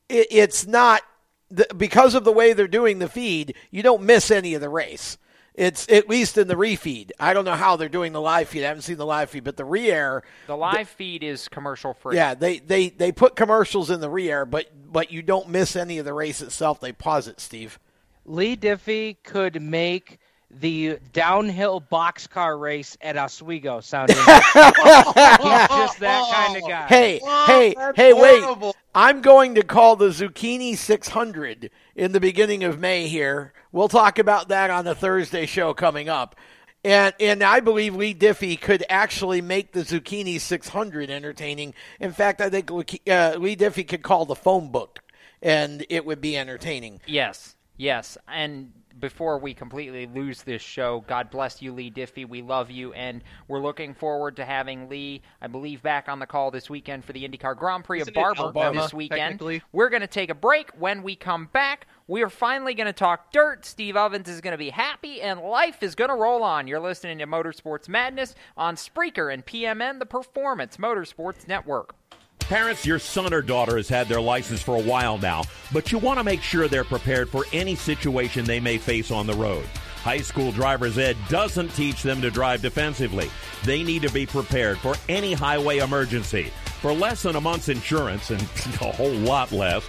it, 0.08 0.26
it's 0.30 0.66
not 0.66 1.02
the, 1.50 1.66
because 1.76 2.14
of 2.14 2.24
the 2.24 2.32
way 2.32 2.54
they're 2.54 2.66
doing 2.66 2.98
the 2.98 3.08
feed, 3.08 3.54
you 3.70 3.82
don't 3.82 4.02
miss 4.02 4.30
any 4.30 4.54
of 4.54 4.62
the 4.62 4.70
race. 4.70 5.18
It's 5.54 5.86
at 5.90 6.08
least 6.08 6.38
in 6.38 6.48
the 6.48 6.54
refeed. 6.54 7.10
I 7.20 7.34
don't 7.34 7.44
know 7.44 7.54
how 7.54 7.76
they're 7.76 7.90
doing 7.90 8.12
the 8.12 8.20
live 8.20 8.48
feed. 8.48 8.64
I 8.64 8.68
haven't 8.68 8.82
seen 8.82 8.96
the 8.96 9.04
live 9.04 9.28
feed, 9.28 9.44
but 9.44 9.56
the 9.58 9.66
re-air, 9.66 10.22
the 10.46 10.56
live 10.56 10.88
feed 10.88 11.22
is 11.22 11.46
commercial 11.48 11.92
free. 11.92 12.16
yeah, 12.16 12.34
they, 12.34 12.58
they, 12.58 12.88
they 12.88 13.12
put 13.12 13.36
commercials 13.36 13.90
in 13.90 14.00
the 14.00 14.08
re-air, 14.08 14.46
but 14.46 14.70
but 14.90 15.12
you 15.12 15.20
don't 15.22 15.48
miss 15.48 15.76
any 15.76 15.98
of 15.98 16.04
the 16.04 16.14
race 16.14 16.40
itself. 16.40 16.80
They 16.80 16.92
pause 16.92 17.28
it, 17.28 17.38
Steve. 17.40 17.78
Leigh 18.24 18.56
Diffey 18.56 19.16
could 19.24 19.60
make 19.60 20.18
the 20.50 20.98
downhill 21.12 21.80
boxcar 21.80 22.60
race 22.60 22.96
at 23.00 23.16
Oswego 23.16 23.80
sound 23.80 24.10
interesting. 24.10 24.42
He's 24.44 25.68
just 25.68 26.00
that 26.00 26.32
kind 26.34 26.62
of 26.62 26.68
guy. 26.68 26.86
Hey, 26.88 27.20
hey, 27.46 27.74
hey, 27.96 28.12
wait. 28.12 28.74
I'm 28.94 29.22
going 29.22 29.54
to 29.54 29.62
call 29.62 29.96
the 29.96 30.08
Zucchini 30.08 30.76
600 30.76 31.70
in 31.96 32.12
the 32.12 32.20
beginning 32.20 32.64
of 32.64 32.78
May 32.78 33.08
here. 33.08 33.54
We'll 33.72 33.88
talk 33.88 34.18
about 34.18 34.48
that 34.48 34.70
on 34.70 34.84
the 34.84 34.94
Thursday 34.94 35.46
show 35.46 35.74
coming 35.74 36.08
up. 36.08 36.36
And 36.84 37.14
and 37.20 37.42
I 37.42 37.60
believe 37.60 37.94
Leigh 37.94 38.14
Diffey 38.14 38.60
could 38.60 38.84
actually 38.88 39.40
make 39.40 39.72
the 39.72 39.80
Zucchini 39.80 40.40
600 40.40 41.10
entertaining. 41.10 41.74
In 42.00 42.12
fact, 42.12 42.40
I 42.40 42.50
think 42.50 42.70
uh, 42.70 43.36
Leigh 43.38 43.56
Diffey 43.56 43.86
could 43.86 44.02
call 44.02 44.24
the 44.26 44.34
phone 44.34 44.70
book 44.70 45.00
and 45.40 45.84
it 45.88 46.04
would 46.04 46.20
be 46.20 46.36
entertaining. 46.36 47.00
Yes, 47.06 47.56
yes. 47.76 48.18
And 48.28 48.72
before 48.98 49.38
we 49.38 49.54
completely 49.54 50.06
lose 50.06 50.42
this 50.42 50.62
show, 50.62 51.04
God 51.06 51.30
bless 51.30 51.60
you, 51.60 51.72
Leigh 51.72 51.90
Diffey. 51.90 52.28
We 52.28 52.42
love 52.42 52.70
you, 52.70 52.92
and 52.92 53.22
we're 53.48 53.60
looking 53.60 53.94
forward 53.94 54.36
to 54.36 54.44
having 54.44 54.88
Leigh, 54.88 55.22
I 55.40 55.48
believe, 55.48 55.82
back 55.82 56.08
on 56.08 56.18
the 56.18 56.26
call 56.26 56.50
this 56.50 56.70
weekend 56.70 57.04
for 57.04 57.12
the 57.12 57.26
IndyCar 57.26 57.56
Grand 57.56 57.84
Prix 57.84 58.02
Isn't 58.02 58.10
of 58.10 58.14
Barber 58.14 58.40
Alabama, 58.40 58.82
this 58.82 58.94
weekend. 58.94 59.42
We're 59.72 59.88
going 59.88 60.02
to 60.02 60.06
take 60.06 60.30
a 60.30 60.34
break. 60.34 60.70
When 60.78 61.02
we 61.02 61.16
come 61.16 61.46
back, 61.52 61.86
we 62.06 62.22
are 62.22 62.30
finally 62.30 62.74
going 62.74 62.86
to 62.86 62.92
talk 62.92 63.32
dirt. 63.32 63.64
Steve 63.64 63.96
Ovens 63.96 64.28
is 64.28 64.40
going 64.40 64.52
to 64.52 64.58
be 64.58 64.70
happy, 64.70 65.20
and 65.20 65.40
life 65.40 65.82
is 65.82 65.94
going 65.94 66.10
to 66.10 66.16
roll 66.16 66.42
on. 66.42 66.66
You're 66.66 66.80
listening 66.80 67.18
to 67.18 67.26
Motorsports 67.26 67.88
Madness 67.88 68.34
on 68.56 68.76
Spreaker 68.76 69.32
and 69.32 69.44
PMN, 69.44 69.98
the 69.98 70.06
Performance 70.06 70.76
Motorsports 70.76 71.46
Network. 71.46 71.94
Parents, 72.40 72.84
your 72.84 72.98
son 72.98 73.32
or 73.32 73.40
daughter 73.40 73.76
has 73.76 73.88
had 73.88 74.08
their 74.08 74.20
license 74.20 74.60
for 74.60 74.76
a 74.76 74.82
while 74.82 75.16
now, 75.16 75.42
but 75.72 75.92
you 75.92 75.98
want 75.98 76.18
to 76.18 76.24
make 76.24 76.42
sure 76.42 76.68
they're 76.68 76.84
prepared 76.84 77.28
for 77.28 77.46
any 77.52 77.74
situation 77.74 78.44
they 78.44 78.60
may 78.60 78.78
face 78.78 79.10
on 79.10 79.26
the 79.26 79.34
road. 79.34 79.64
High 80.02 80.18
school 80.18 80.50
driver's 80.50 80.98
ed 80.98 81.16
doesn't 81.28 81.68
teach 81.76 82.02
them 82.02 82.20
to 82.20 82.30
drive 82.30 82.60
defensively. 82.60 83.30
They 83.64 83.84
need 83.84 84.02
to 84.02 84.10
be 84.10 84.26
prepared 84.26 84.78
for 84.78 84.96
any 85.08 85.32
highway 85.32 85.78
emergency. 85.78 86.50
For 86.80 86.92
less 86.92 87.22
than 87.22 87.36
a 87.36 87.40
month's 87.40 87.68
insurance 87.68 88.30
and 88.30 88.42
a 88.80 88.90
whole 88.90 89.12
lot 89.12 89.52
less, 89.52 89.88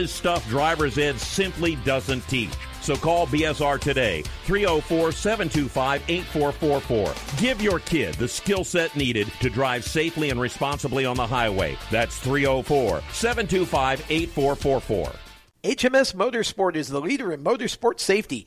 is 0.00 0.10
stuff 0.10 0.48
driver's 0.48 0.98
ed 0.98 1.20
simply 1.20 1.76
doesn't 1.76 2.26
teach. 2.26 2.50
So 2.80 2.96
call 2.96 3.26
BSR 3.26 3.78
today, 3.78 4.22
304 4.46 5.12
725 5.12 6.02
8444. 6.08 7.38
Give 7.38 7.62
your 7.62 7.78
kid 7.78 8.14
the 8.14 8.26
skill 8.26 8.64
set 8.64 8.96
needed 8.96 9.30
to 9.40 9.50
drive 9.50 9.84
safely 9.84 10.30
and 10.30 10.40
responsibly 10.40 11.04
on 11.04 11.16
the 11.16 11.26
highway. 11.26 11.76
That's 11.90 12.16
304 12.18 13.02
725 13.12 14.06
8444. 14.08 15.12
HMS 15.62 16.14
Motorsport 16.14 16.74
is 16.74 16.88
the 16.88 17.00
leader 17.00 17.32
in 17.32 17.44
motorsport 17.44 18.00
safety. 18.00 18.46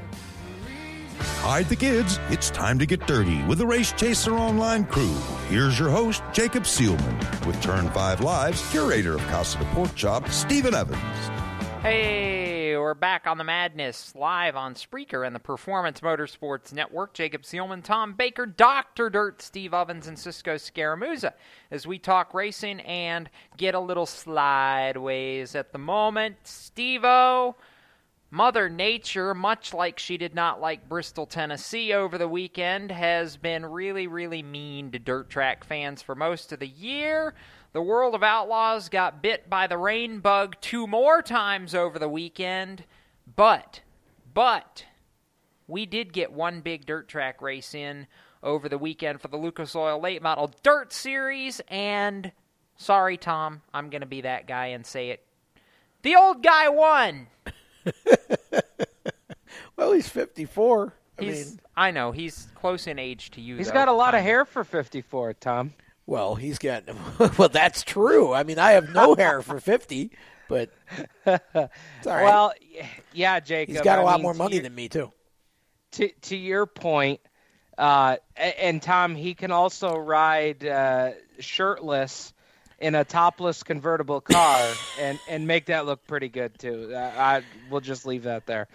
Hide 1.21 1.69
the 1.69 1.75
kids. 1.75 2.19
It's 2.29 2.49
time 2.49 2.79
to 2.79 2.85
get 2.85 3.05
dirty 3.07 3.41
with 3.43 3.57
the 3.57 3.67
Race 3.67 3.91
Chaser 3.91 4.33
Online 4.33 4.85
crew. 4.85 5.13
Here's 5.49 5.77
your 5.77 5.89
host, 5.89 6.23
Jacob 6.33 6.63
Seelman, 6.63 7.45
with 7.45 7.61
Turn 7.61 7.89
5 7.89 8.21
Live's 8.21 8.69
curator 8.71 9.15
of 9.15 9.21
Casa 9.27 9.57
de 9.57 9.65
Pork 9.65 9.93
Chop, 9.95 10.29
Stephen 10.29 10.73
Ovens. 10.73 10.99
Hey, 11.81 12.77
we're 12.77 12.93
back 12.93 13.25
on 13.25 13.39
the 13.39 13.43
madness 13.43 14.13
live 14.13 14.55
on 14.55 14.75
Spreaker 14.75 15.25
and 15.25 15.35
the 15.35 15.39
Performance 15.39 16.01
Motorsports 16.01 16.71
Network. 16.71 17.13
Jacob 17.13 17.41
Seelman, 17.41 17.83
Tom 17.83 18.13
Baker, 18.13 18.45
Dr. 18.45 19.09
Dirt, 19.09 19.41
Steve 19.41 19.73
Ovens, 19.73 20.07
and 20.07 20.19
Cisco 20.19 20.57
Scaramuzza 20.57 21.33
as 21.71 21.87
we 21.87 21.97
talk 21.97 22.35
racing 22.35 22.81
and 22.81 23.31
get 23.57 23.73
a 23.73 23.79
little 23.79 24.05
slideways 24.05 25.55
at 25.55 25.71
the 25.71 25.79
moment. 25.79 26.35
Steve 26.43 27.03
O. 27.03 27.55
Mother 28.33 28.69
Nature, 28.69 29.35
much 29.35 29.73
like 29.73 29.99
she 29.99 30.15
did 30.15 30.33
not 30.33 30.61
like 30.61 30.87
Bristol, 30.87 31.25
Tennessee 31.25 31.91
over 31.91 32.17
the 32.17 32.29
weekend, 32.29 32.89
has 32.89 33.35
been 33.35 33.65
really, 33.65 34.07
really 34.07 34.41
mean 34.41 34.89
to 34.91 34.99
dirt 34.99 35.29
track 35.29 35.65
fans 35.65 36.01
for 36.01 36.15
most 36.15 36.53
of 36.53 36.59
the 36.59 36.67
year. 36.67 37.33
The 37.73 37.81
World 37.81 38.15
of 38.15 38.23
Outlaws 38.23 38.87
got 38.87 39.21
bit 39.21 39.49
by 39.49 39.67
the 39.67 39.77
rain 39.77 40.19
bug 40.21 40.55
two 40.61 40.87
more 40.87 41.21
times 41.21 41.75
over 41.75 41.99
the 41.99 42.07
weekend, 42.07 42.85
but, 43.35 43.81
but, 44.33 44.85
we 45.67 45.85
did 45.85 46.13
get 46.13 46.31
one 46.31 46.61
big 46.61 46.85
dirt 46.85 47.09
track 47.09 47.41
race 47.41 47.73
in 47.75 48.07
over 48.41 48.69
the 48.69 48.77
weekend 48.77 49.19
for 49.19 49.27
the 49.27 49.35
Lucas 49.35 49.75
Oil 49.75 49.99
Late 49.99 50.21
Model 50.21 50.53
Dirt 50.63 50.93
Series, 50.93 51.59
and 51.67 52.31
sorry, 52.77 53.17
Tom, 53.17 53.61
I'm 53.73 53.89
going 53.89 54.01
to 54.01 54.07
be 54.07 54.21
that 54.21 54.47
guy 54.47 54.67
and 54.67 54.85
say 54.85 55.09
it. 55.09 55.21
The 56.01 56.15
old 56.15 56.41
guy 56.41 56.69
won! 56.69 57.27
well, 59.75 59.91
he's 59.93 60.07
54. 60.09 60.93
I 61.19 61.23
He's, 61.23 61.51
mean, 61.51 61.59
I 61.75 61.91
know 61.91 62.11
he's 62.11 62.47
close 62.55 62.87
in 62.87 62.97
age 62.99 63.31
to 63.31 63.41
you. 63.41 63.57
He's 63.57 63.67
though. 63.67 63.73
got 63.73 63.87
a 63.87 63.93
lot 63.93 64.15
of 64.15 64.21
hair 64.21 64.45
for 64.45 64.63
54, 64.63 65.33
Tom. 65.35 65.73
well, 66.05 66.35
he's 66.35 66.57
got. 66.57 66.83
Well, 67.37 67.49
that's 67.49 67.83
true. 67.83 68.33
I 68.33 68.43
mean, 68.43 68.57
I 68.59 68.71
have 68.71 68.89
no 68.93 69.15
hair 69.17 69.41
for 69.41 69.59
50, 69.59 70.11
but 70.49 70.71
it's 71.25 71.47
all 71.55 71.69
right. 72.05 72.23
Well, 72.23 72.53
yeah, 73.13 73.39
Jacob. 73.39 73.75
He's 73.75 73.83
got 73.83 73.99
a 73.99 74.03
lot 74.03 74.15
mean, 74.15 74.23
more 74.23 74.33
money 74.33 74.55
your- 74.55 74.63
than 74.63 74.73
me 74.75 74.89
too. 74.89 75.11
to 75.93 76.09
to 76.21 76.35
your 76.37 76.65
point, 76.65 77.19
uh, 77.77 78.17
and 78.35 78.81
Tom, 78.81 79.15
he 79.15 79.33
can 79.35 79.51
also 79.51 79.95
ride 79.95 80.65
uh, 80.65 81.11
shirtless 81.39 82.33
in 82.81 82.95
a 82.95 83.05
topless 83.05 83.63
convertible 83.63 84.19
car 84.19 84.73
and 84.99 85.19
and 85.29 85.47
make 85.47 85.67
that 85.67 85.85
look 85.85 86.05
pretty 86.07 86.27
good 86.27 86.57
too. 86.59 86.91
Uh, 86.93 87.11
I 87.15 87.43
we'll 87.69 87.81
just 87.81 88.05
leave 88.05 88.23
that 88.23 88.45
there. 88.45 88.67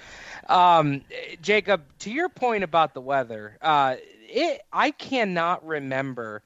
Um, 0.49 1.03
Jacob, 1.43 1.83
to 2.01 2.11
your 2.11 2.29
point 2.29 2.65
about 2.65 2.95
the 2.95 3.01
weather, 3.01 3.59
uh, 3.61 3.97
it 4.29 4.63
I 4.73 4.93
cannot 4.93 5.67
remember 5.67 6.43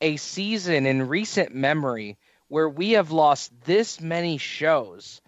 a 0.00 0.16
season 0.16 0.86
in 0.86 1.08
recent 1.08 1.54
memory 1.54 2.18
where 2.48 2.68
we 2.68 2.92
have 2.92 3.10
lost 3.10 3.52
this 3.64 4.00
many 4.00 4.38
shows 4.38 5.20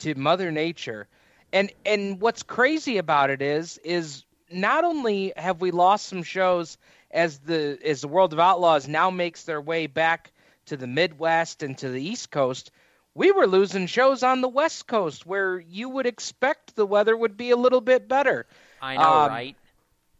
to 0.00 0.14
Mother 0.14 0.50
Nature. 0.50 1.06
And 1.52 1.70
and 1.86 2.20
what's 2.20 2.42
crazy 2.42 2.98
about 2.98 3.30
it 3.30 3.42
is 3.42 3.78
is 3.78 4.24
not 4.50 4.84
only 4.84 5.32
have 5.36 5.60
we 5.60 5.70
lost 5.70 6.06
some 6.06 6.22
shows 6.24 6.78
as 7.10 7.38
the 7.38 7.78
as 7.84 8.00
the 8.00 8.08
World 8.08 8.32
of 8.32 8.40
Outlaws 8.40 8.88
now 8.88 9.10
makes 9.10 9.44
their 9.44 9.60
way 9.60 9.86
back 9.86 10.32
to 10.66 10.76
the 10.76 10.86
Midwest 10.86 11.62
and 11.62 11.76
to 11.78 11.88
the 11.88 12.02
East 12.02 12.30
Coast, 12.30 12.70
we 13.14 13.30
were 13.30 13.46
losing 13.46 13.86
shows 13.86 14.22
on 14.22 14.40
the 14.40 14.48
West 14.48 14.86
Coast 14.86 15.26
where 15.26 15.58
you 15.60 15.88
would 15.88 16.06
expect 16.06 16.74
the 16.74 16.86
weather 16.86 17.16
would 17.16 17.36
be 17.36 17.50
a 17.50 17.56
little 17.56 17.80
bit 17.80 18.08
better. 18.08 18.46
I 18.80 18.96
know, 18.96 19.02
Um, 19.02 19.28
right? 19.30 19.56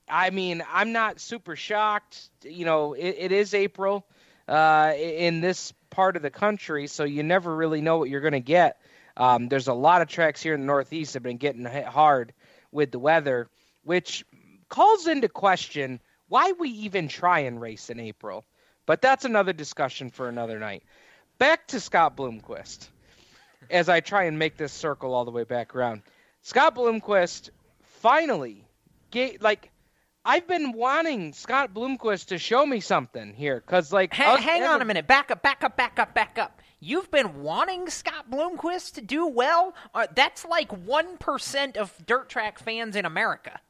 I 0.09 0.31
mean, 0.31 0.63
I'm 0.71 0.93
not 0.93 1.21
super 1.21 1.57
shocked. 1.57 2.29
You 2.43 2.65
know, 2.67 2.93
it, 2.93 3.17
it 3.19 3.33
is 3.33 3.55
April 3.55 4.05
uh, 4.49 4.93
in 4.97 5.41
this 5.41 5.73
part 5.91 6.17
of 6.17 6.23
the 6.23 6.31
country, 6.31 6.87
so 6.87 7.05
you 7.05 7.23
never 7.23 7.55
really 7.55 7.81
know 7.81 7.99
what 7.99 8.11
you're 8.11 8.21
going 8.21 8.33
to 8.33 8.41
get. 8.41 8.79
Um, 9.17 9.49
there's 9.49 9.69
a 9.69 9.75
lot 9.75 10.03
of 10.03 10.09
tracks 10.09 10.43
here 10.43 10.55
in 10.55 10.61
the 10.61 10.67
Northeast 10.67 11.13
that 11.13 11.19
have 11.19 11.23
been 11.23 11.37
getting 11.37 11.65
hit 11.65 11.87
hard 11.87 12.33
with 12.71 12.91
the 12.91 12.99
weather, 12.99 13.49
which 13.85 14.25
calls 14.69 15.07
into 15.07 15.29
question 15.29 16.01
why 16.29 16.53
we 16.53 16.71
even 16.71 17.09
try 17.09 17.41
and 17.41 17.61
race 17.61 17.91
in 17.91 18.01
April. 18.01 18.45
But 18.87 19.01
that's 19.03 19.25
another 19.25 19.53
discussion 19.53 20.11
for 20.11 20.29
another 20.29 20.59
night. 20.59 20.83
Back 21.39 21.67
to 21.69 21.81
Scott 21.81 22.17
Bloomquist 22.17 22.89
as 23.71 23.89
I 23.89 24.01
try 24.01 24.25
and 24.25 24.39
make 24.39 24.57
this 24.57 24.73
circle 24.73 25.15
all 25.15 25.25
the 25.25 25.31
way 25.31 25.45
back 25.45 25.75
around. 25.75 26.03
Scott 26.43 26.75
Bloomquist 26.75 27.51
finally 27.83 28.65
get 29.11 29.41
like 29.43 29.71
I've 30.25 30.47
been 30.47 30.73
wanting 30.73 31.33
Scott 31.33 31.75
Bloomquist 31.75 32.27
to 32.27 32.39
show 32.39 32.65
me 32.65 32.81
something 32.81 33.35
here 33.35 33.61
cuz 33.61 33.93
like 33.93 34.13
Hang, 34.13 34.39
hang 34.39 34.63
on 34.65 34.83
a 34.83 34.85
minute. 34.85 35.07
Back 35.07 35.31
up, 35.31 35.43
back 35.43 35.65
up, 35.65 35.77
back 35.77 35.99
up, 35.99 36.15
back 36.15 36.39
up. 36.39 36.61
You've 36.85 37.13
been 37.13 37.43
wanting 37.43 37.89
Scott 37.91 38.29
Bloomquist 38.29 38.95
to 38.95 39.01
do 39.01 39.29
well? 39.29 39.73
Uh, 39.95 40.09
that's 40.13 40.45
like 40.45 40.69
1% 40.71 41.77
of 41.77 41.95
dirt 42.07 42.29
track 42.29 42.59
fans 42.59 42.97
in 42.97 43.05
America. 43.05 43.61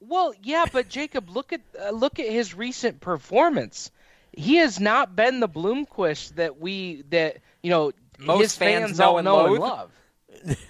Well, 0.00 0.34
yeah, 0.42 0.66
but 0.70 0.90
Jacob, 0.90 1.30
look 1.30 1.54
at 1.54 1.62
uh, 1.80 1.90
look 1.90 2.18
at 2.18 2.28
his 2.28 2.54
recent 2.54 3.00
performance. 3.00 3.90
He 4.32 4.56
has 4.56 4.80
not 4.80 5.14
been 5.14 5.40
the 5.40 5.48
Bloomquist 5.48 6.36
that 6.36 6.58
we 6.60 7.02
that 7.10 7.38
you 7.62 7.70
know 7.70 7.92
Most 8.18 8.40
his 8.42 8.56
fans 8.56 8.84
fans, 8.86 8.98
know 8.98 9.04
all 9.10 9.18
and 9.18 9.24
know 9.24 9.44
and 9.46 9.52
loathe. 9.54 9.60
love. 9.60 9.90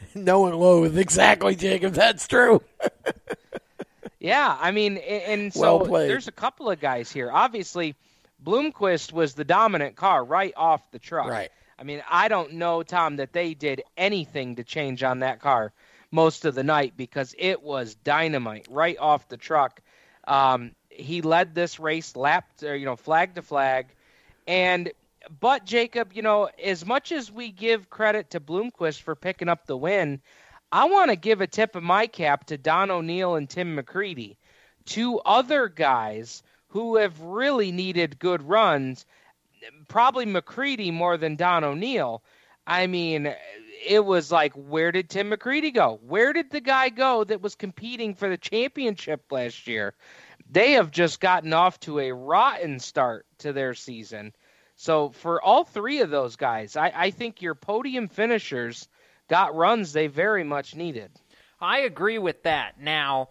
no 0.14 0.46
and 0.46 0.56
loathe. 0.56 0.98
Exactly, 0.98 1.54
Jacob. 1.54 1.94
That's 1.94 2.26
true. 2.28 2.62
Yeah, 4.20 4.56
I 4.60 4.70
mean, 4.70 4.98
a- 4.98 5.00
and 5.32 5.52
so 5.52 5.78
Well 5.84 6.06
there's 6.06 6.28
a 6.28 6.32
couple 6.32 6.70
of 6.70 6.78
guys 6.78 7.10
here. 7.10 7.28
Obviously, 7.32 7.96
Bloomquist 8.44 9.12
was 9.12 9.34
the 9.34 9.44
dominant 9.44 9.96
car 9.96 10.24
right 10.24 10.54
off 10.56 10.88
the 10.92 11.00
truck. 11.00 11.28
Right. 11.28 11.50
I 11.76 11.82
mean, 11.82 12.04
I 12.08 12.28
don't 12.28 12.52
know, 12.52 12.84
Tom, 12.84 13.16
that 13.16 13.32
they 13.32 13.54
did 13.54 13.82
anything 13.96 14.54
to 14.56 14.64
change 14.64 15.02
on 15.02 15.18
that 15.20 15.40
car 15.40 15.72
most 16.12 16.44
of 16.44 16.54
the 16.54 16.62
night 16.62 16.92
because 16.96 17.34
it 17.36 17.62
was 17.64 17.96
dynamite 17.96 18.68
right 18.70 18.96
off 18.96 19.28
the 19.28 19.36
truck. 19.36 19.80
Um, 20.28 20.70
he 21.02 21.22
led 21.22 21.54
this 21.54 21.78
race 21.78 22.16
lap, 22.16 22.48
or, 22.62 22.74
you 22.74 22.86
know, 22.86 22.96
flag 22.96 23.34
to 23.34 23.42
flag, 23.42 23.86
and 24.46 24.92
but 25.40 25.64
Jacob, 25.64 26.12
you 26.14 26.22
know, 26.22 26.48
as 26.62 26.84
much 26.84 27.12
as 27.12 27.30
we 27.30 27.50
give 27.50 27.90
credit 27.90 28.30
to 28.30 28.40
Bloomquist 28.40 29.02
for 29.02 29.14
picking 29.14 29.48
up 29.48 29.66
the 29.66 29.76
win, 29.76 30.20
I 30.72 30.86
want 30.86 31.10
to 31.10 31.16
give 31.16 31.40
a 31.40 31.46
tip 31.46 31.76
of 31.76 31.82
my 31.82 32.06
cap 32.06 32.46
to 32.46 32.58
Don 32.58 32.90
O'Neal 32.90 33.36
and 33.36 33.48
Tim 33.48 33.76
McCreadie, 33.76 34.36
two 34.84 35.20
other 35.20 35.68
guys 35.68 36.42
who 36.68 36.96
have 36.96 37.20
really 37.20 37.70
needed 37.70 38.18
good 38.18 38.42
runs. 38.42 39.06
Probably 39.86 40.26
McCreadie 40.26 40.92
more 40.92 41.16
than 41.16 41.36
Don 41.36 41.62
O'Neal. 41.62 42.22
I 42.66 42.86
mean, 42.86 43.32
it 43.86 44.04
was 44.04 44.32
like, 44.32 44.54
where 44.54 44.90
did 44.90 45.08
Tim 45.08 45.30
McCreadie 45.30 45.74
go? 45.74 46.00
Where 46.06 46.32
did 46.32 46.50
the 46.50 46.60
guy 46.60 46.88
go 46.88 47.22
that 47.24 47.42
was 47.42 47.54
competing 47.54 48.14
for 48.14 48.28
the 48.28 48.38
championship 48.38 49.30
last 49.30 49.66
year? 49.66 49.94
They 50.52 50.72
have 50.72 50.90
just 50.90 51.18
gotten 51.18 51.54
off 51.54 51.80
to 51.80 51.98
a 51.98 52.12
rotten 52.12 52.78
start 52.78 53.24
to 53.38 53.54
their 53.54 53.72
season. 53.72 54.34
So 54.76 55.08
for 55.08 55.40
all 55.40 55.64
three 55.64 56.00
of 56.00 56.10
those 56.10 56.36
guys, 56.36 56.76
I, 56.76 56.92
I 56.94 57.10
think 57.10 57.40
your 57.40 57.54
podium 57.54 58.06
finishers 58.06 58.86
got 59.28 59.56
runs 59.56 59.94
they 59.94 60.08
very 60.08 60.44
much 60.44 60.76
needed. 60.76 61.10
I 61.58 61.80
agree 61.80 62.18
with 62.18 62.42
that. 62.42 62.78
Now, 62.78 63.30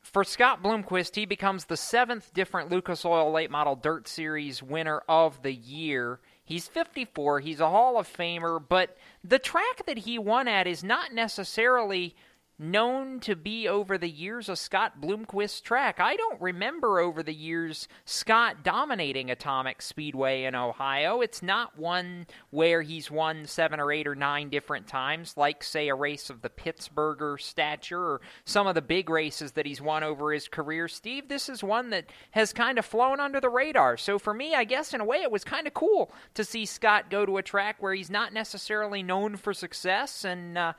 for 0.00 0.22
Scott 0.22 0.62
Bloomquist, 0.62 1.16
he 1.16 1.26
becomes 1.26 1.64
the 1.64 1.76
seventh 1.76 2.32
different 2.32 2.70
Lucas 2.70 3.04
Oil 3.04 3.32
Late 3.32 3.50
Model 3.50 3.74
Dirt 3.74 4.06
Series 4.06 4.62
winner 4.62 5.02
of 5.08 5.42
the 5.42 5.52
year. 5.52 6.20
He's 6.44 6.68
54. 6.68 7.40
He's 7.40 7.58
a 7.58 7.68
Hall 7.68 7.98
of 7.98 8.06
Famer, 8.06 8.62
but 8.68 8.96
the 9.24 9.40
track 9.40 9.86
that 9.86 9.98
he 9.98 10.20
won 10.20 10.46
at 10.46 10.68
is 10.68 10.84
not 10.84 11.12
necessarily 11.12 12.14
known 12.58 13.20
to 13.20 13.36
be 13.36 13.68
over 13.68 13.98
the 13.98 14.08
years 14.08 14.48
a 14.48 14.56
Scott 14.56 15.00
Bloomquist 15.00 15.62
track. 15.62 16.00
I 16.00 16.16
don't 16.16 16.40
remember 16.40 17.00
over 17.00 17.22
the 17.22 17.34
years 17.34 17.86
Scott 18.06 18.62
dominating 18.62 19.30
Atomic 19.30 19.82
Speedway 19.82 20.44
in 20.44 20.54
Ohio. 20.54 21.20
It's 21.20 21.42
not 21.42 21.78
one 21.78 22.26
where 22.50 22.80
he's 22.80 23.10
won 23.10 23.46
seven 23.46 23.78
or 23.78 23.92
eight 23.92 24.06
or 24.06 24.14
nine 24.14 24.48
different 24.48 24.86
times, 24.86 25.36
like, 25.36 25.62
say, 25.62 25.88
a 25.88 25.94
race 25.94 26.30
of 26.30 26.40
the 26.40 26.48
Pittsburgher 26.48 27.38
stature 27.40 28.00
or 28.00 28.20
some 28.46 28.66
of 28.66 28.74
the 28.74 28.82
big 28.82 29.10
races 29.10 29.52
that 29.52 29.66
he's 29.66 29.82
won 29.82 30.02
over 30.02 30.32
his 30.32 30.48
career. 30.48 30.88
Steve, 30.88 31.28
this 31.28 31.48
is 31.50 31.62
one 31.62 31.90
that 31.90 32.06
has 32.30 32.52
kind 32.52 32.78
of 32.78 32.86
flown 32.86 33.20
under 33.20 33.40
the 33.40 33.50
radar. 33.50 33.98
So 33.98 34.18
for 34.18 34.32
me, 34.32 34.54
I 34.54 34.64
guess 34.64 34.94
in 34.94 35.00
a 35.02 35.04
way 35.04 35.18
it 35.18 35.30
was 35.30 35.44
kind 35.44 35.66
of 35.66 35.74
cool 35.74 36.10
to 36.34 36.44
see 36.44 36.64
Scott 36.64 37.10
go 37.10 37.26
to 37.26 37.36
a 37.36 37.42
track 37.42 37.76
where 37.80 37.92
he's 37.92 38.10
not 38.10 38.32
necessarily 38.32 39.02
known 39.02 39.36
for 39.36 39.52
success 39.52 40.24
and, 40.24 40.56
uh, 40.56 40.72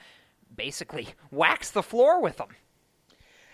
basically 0.55 1.07
wax 1.31 1.71
the 1.71 1.83
floor 1.83 2.21
with 2.21 2.37
them. 2.37 2.49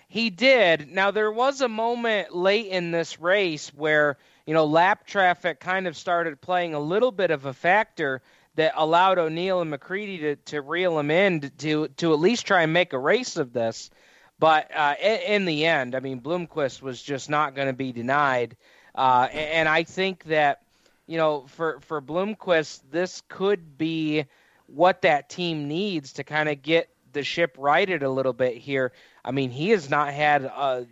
He 0.07 0.30
did. 0.30 0.91
Now 0.91 1.11
there 1.11 1.32
was 1.32 1.61
a 1.61 1.68
moment 1.68 2.36
late 2.36 2.68
in 2.68 2.91
this 2.91 3.20
race 3.20 3.70
where, 3.74 4.18
you 4.45 4.53
know, 4.53 4.65
lap 4.65 5.07
traffic 5.07 5.60
kind 5.60 5.88
of 5.88 5.98
started 5.98 6.40
playing 6.40 6.76
a 6.76 6.80
little 6.80 7.11
bit 7.11 7.32
of 7.32 7.45
a 7.45 7.53
factor 7.53 8.22
that 8.56 8.74
allowed 8.76 9.18
O'Neal 9.18 9.61
and 9.61 9.74
McCreadie 9.74 10.20
to, 10.20 10.36
to 10.36 10.61
reel 10.61 10.99
him 10.99 11.10
in 11.10 11.52
to 11.57 11.88
to 11.88 12.14
at 12.14 12.20
least 12.20 12.45
try 12.45 12.61
and 12.61 12.74
make 12.74 12.94
a 12.94 12.99
race 12.99 13.38
of 13.38 13.53
this. 13.53 13.90
But 14.40 14.70
uh, 14.76 14.95
in, 15.02 15.20
in 15.22 15.45
the 15.45 15.65
end, 15.65 15.95
I 15.95 15.99
mean, 15.99 16.22
Bloomquist 16.22 16.82
was 16.82 17.02
just 17.02 17.30
not 17.30 17.56
going 17.56 17.68
to 17.68 17.74
be 17.74 17.91
denied, 17.91 18.57
uh, 18.94 19.28
and, 19.32 19.49
and 19.49 19.70
I 19.70 19.84
think 19.84 20.26
that 20.26 20.61
you 21.07 21.18
know 21.18 21.45
for 21.48 21.80
for 21.82 22.02
Bloomquist, 22.02 22.82
this 22.91 23.24
could 23.30 23.78
be 23.78 24.26
what 24.73 25.03
that 25.03 25.29
team 25.29 25.67
needs 25.67 26.13
to 26.13 26.23
kind 26.23 26.49
of 26.49 26.61
get 26.61 26.89
the 27.11 27.23
ship 27.23 27.55
righted 27.59 28.03
a 28.03 28.09
little 28.09 28.33
bit 28.33 28.57
here. 28.57 28.91
I 29.23 29.31
mean, 29.31 29.51
he 29.51 29.69
has 29.69 29.89
not 29.89 30.13
had 30.13 30.43
a 30.43 30.87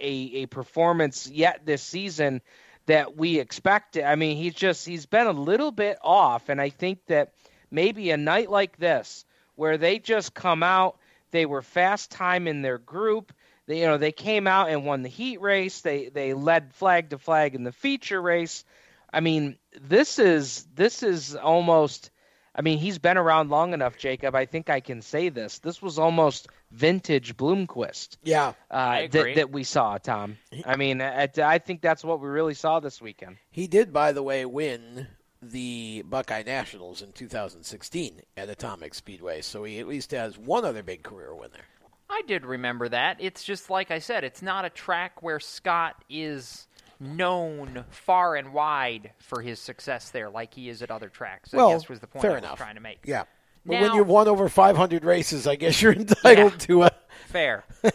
a, 0.00 0.10
a 0.42 0.46
performance 0.46 1.28
yet 1.28 1.64
this 1.64 1.82
season 1.82 2.42
that 2.86 3.16
we 3.16 3.38
expected. 3.38 4.04
I 4.04 4.16
mean, 4.16 4.36
he's 4.36 4.54
just 4.54 4.86
he's 4.86 5.06
been 5.06 5.26
a 5.26 5.32
little 5.32 5.70
bit 5.70 5.98
off, 6.02 6.48
and 6.48 6.60
I 6.60 6.68
think 6.68 7.06
that 7.06 7.32
maybe 7.70 8.10
a 8.10 8.16
night 8.16 8.50
like 8.50 8.76
this 8.76 9.24
where 9.54 9.78
they 9.78 9.98
just 9.98 10.34
come 10.34 10.62
out, 10.62 10.98
they 11.30 11.46
were 11.46 11.62
fast 11.62 12.10
time 12.10 12.46
in 12.48 12.62
their 12.62 12.78
group. 12.78 13.32
They, 13.66 13.80
you 13.80 13.86
know, 13.86 13.96
they 13.96 14.12
came 14.12 14.46
out 14.46 14.70
and 14.70 14.84
won 14.84 15.02
the 15.02 15.08
heat 15.08 15.40
race. 15.40 15.80
They 15.80 16.08
they 16.08 16.34
led 16.34 16.74
flag 16.74 17.10
to 17.10 17.18
flag 17.18 17.54
in 17.54 17.64
the 17.64 17.72
feature 17.72 18.20
race. 18.20 18.64
I 19.12 19.20
mean, 19.20 19.56
this 19.80 20.18
is 20.18 20.66
this 20.74 21.02
is 21.02 21.36
almost 21.36 22.10
I 22.54 22.62
mean, 22.62 22.78
he's 22.78 22.98
been 22.98 23.16
around 23.16 23.50
long 23.50 23.72
enough, 23.72 23.96
Jacob. 23.96 24.34
I 24.34 24.44
think 24.44 24.68
I 24.68 24.80
can 24.80 25.00
say 25.00 25.30
this. 25.30 25.58
This 25.58 25.80
was 25.80 25.98
almost 25.98 26.48
vintage 26.70 27.36
Bloomquist. 27.36 28.18
Yeah, 28.22 28.52
uh, 28.70 29.06
that, 29.10 29.34
that 29.36 29.50
we 29.50 29.64
saw, 29.64 29.96
Tom. 29.98 30.36
I 30.66 30.76
mean, 30.76 31.00
I, 31.00 31.28
I 31.42 31.58
think 31.58 31.80
that's 31.80 32.04
what 32.04 32.20
we 32.20 32.28
really 32.28 32.54
saw 32.54 32.80
this 32.80 33.00
weekend. 33.00 33.38
He 33.50 33.66
did, 33.66 33.92
by 33.92 34.12
the 34.12 34.22
way, 34.22 34.44
win 34.44 35.06
the 35.40 36.02
Buckeye 36.06 36.42
Nationals 36.44 37.02
in 37.02 37.12
2016 37.12 38.20
at 38.36 38.48
Atomic 38.48 38.94
Speedway, 38.94 39.40
so 39.40 39.64
he 39.64 39.80
at 39.80 39.88
least 39.88 40.12
has 40.12 40.38
one 40.38 40.64
other 40.64 40.82
big 40.82 41.02
career 41.02 41.34
win 41.34 41.50
there. 41.52 41.64
I 42.08 42.22
did 42.26 42.44
remember 42.44 42.90
that. 42.90 43.16
It's 43.20 43.42
just 43.42 43.70
like 43.70 43.90
I 43.90 43.98
said, 43.98 44.22
it's 44.22 44.42
not 44.42 44.66
a 44.66 44.70
track 44.70 45.22
where 45.22 45.40
Scott 45.40 46.04
is 46.10 46.68
known 47.02 47.84
far 47.90 48.36
and 48.36 48.52
wide 48.52 49.10
for 49.18 49.42
his 49.42 49.58
success 49.58 50.10
there, 50.10 50.30
like 50.30 50.54
he 50.54 50.68
is 50.68 50.82
at 50.82 50.90
other 50.90 51.08
tracks. 51.08 51.52
well, 51.52 51.70
I 51.70 51.72
guess 51.74 51.88
was 51.88 52.00
the 52.00 52.06
point 52.06 52.22
fair 52.22 52.30
I 52.32 52.34
was 52.36 52.42
enough. 52.44 52.58
trying 52.58 52.76
to 52.76 52.80
make. 52.80 53.00
Yeah, 53.04 53.24
but 53.66 53.74
Now- 53.74 53.82
when 53.82 53.94
you've 53.94 54.08
won 54.08 54.28
over 54.28 54.48
500 54.48 55.04
races, 55.04 55.46
I 55.46 55.56
guess 55.56 55.82
you're 55.82 55.92
entitled 55.92 56.58
to 56.60 56.84
a. 56.84 56.90
Fair. 57.26 57.64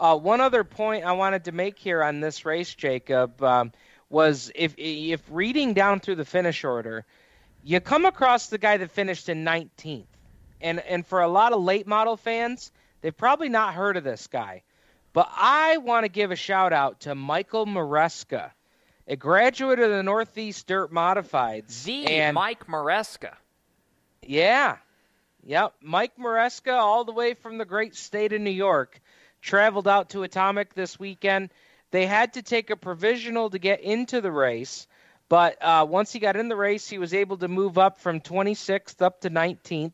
Uh, 0.00 0.16
one 0.16 0.40
other 0.40 0.64
point 0.64 1.04
I 1.04 1.12
wanted 1.12 1.44
to 1.44 1.52
make 1.52 1.78
here 1.78 2.02
on 2.02 2.18
this 2.18 2.44
race, 2.44 2.74
Jacob, 2.74 3.40
um, 3.40 3.70
was 4.08 4.50
if 4.56 4.74
if 4.76 5.22
reading 5.30 5.74
down 5.74 6.00
through 6.00 6.16
the 6.16 6.24
finish 6.24 6.64
order, 6.64 7.04
you 7.62 7.78
come 7.78 8.04
across 8.04 8.48
the 8.48 8.58
guy 8.58 8.78
that 8.78 8.90
finished 8.90 9.28
in 9.28 9.44
19th, 9.44 10.06
and 10.60 10.80
and 10.80 11.06
for 11.06 11.20
a 11.20 11.28
lot 11.28 11.52
of 11.52 11.62
late 11.62 11.86
model 11.86 12.16
fans, 12.16 12.72
they've 13.00 13.16
probably 13.16 13.48
not 13.48 13.74
heard 13.74 13.96
of 13.96 14.02
this 14.02 14.26
guy, 14.26 14.62
but 15.12 15.28
I 15.36 15.78
want 15.78 16.04
to 16.04 16.08
give 16.08 16.30
a 16.30 16.36
shout 16.36 16.72
out 16.72 17.00
to 17.00 17.14
Michael 17.14 17.66
Maresca, 17.66 18.50
a 19.06 19.16
graduate 19.16 19.78
of 19.78 19.90
the 19.90 20.02
Northeast 20.02 20.66
Dirt 20.66 20.92
Modified. 20.92 21.68
The 21.84 22.06
and 22.06 22.34
Mike 22.34 22.66
Maresca. 22.66 23.34
yeah. 24.22 24.76
Yep. 25.44 25.74
Mike 25.82 26.16
Maresca, 26.18 26.74
all 26.74 27.04
the 27.04 27.12
way 27.12 27.34
from 27.34 27.58
the 27.58 27.64
great 27.64 27.96
state 27.96 28.32
of 28.32 28.40
New 28.40 28.50
York, 28.50 29.00
traveled 29.40 29.88
out 29.88 30.10
to 30.10 30.22
Atomic 30.22 30.72
this 30.74 31.00
weekend. 31.00 31.50
They 31.90 32.06
had 32.06 32.34
to 32.34 32.42
take 32.42 32.70
a 32.70 32.76
provisional 32.76 33.50
to 33.50 33.58
get 33.58 33.80
into 33.80 34.20
the 34.20 34.30
race, 34.30 34.86
but 35.28 35.60
uh, 35.60 35.84
once 35.88 36.12
he 36.12 36.20
got 36.20 36.36
in 36.36 36.48
the 36.48 36.56
race, 36.56 36.88
he 36.88 36.98
was 36.98 37.12
able 37.12 37.38
to 37.38 37.48
move 37.48 37.76
up 37.76 37.98
from 37.98 38.20
26th 38.20 39.02
up 39.02 39.22
to 39.22 39.30
19th 39.30 39.92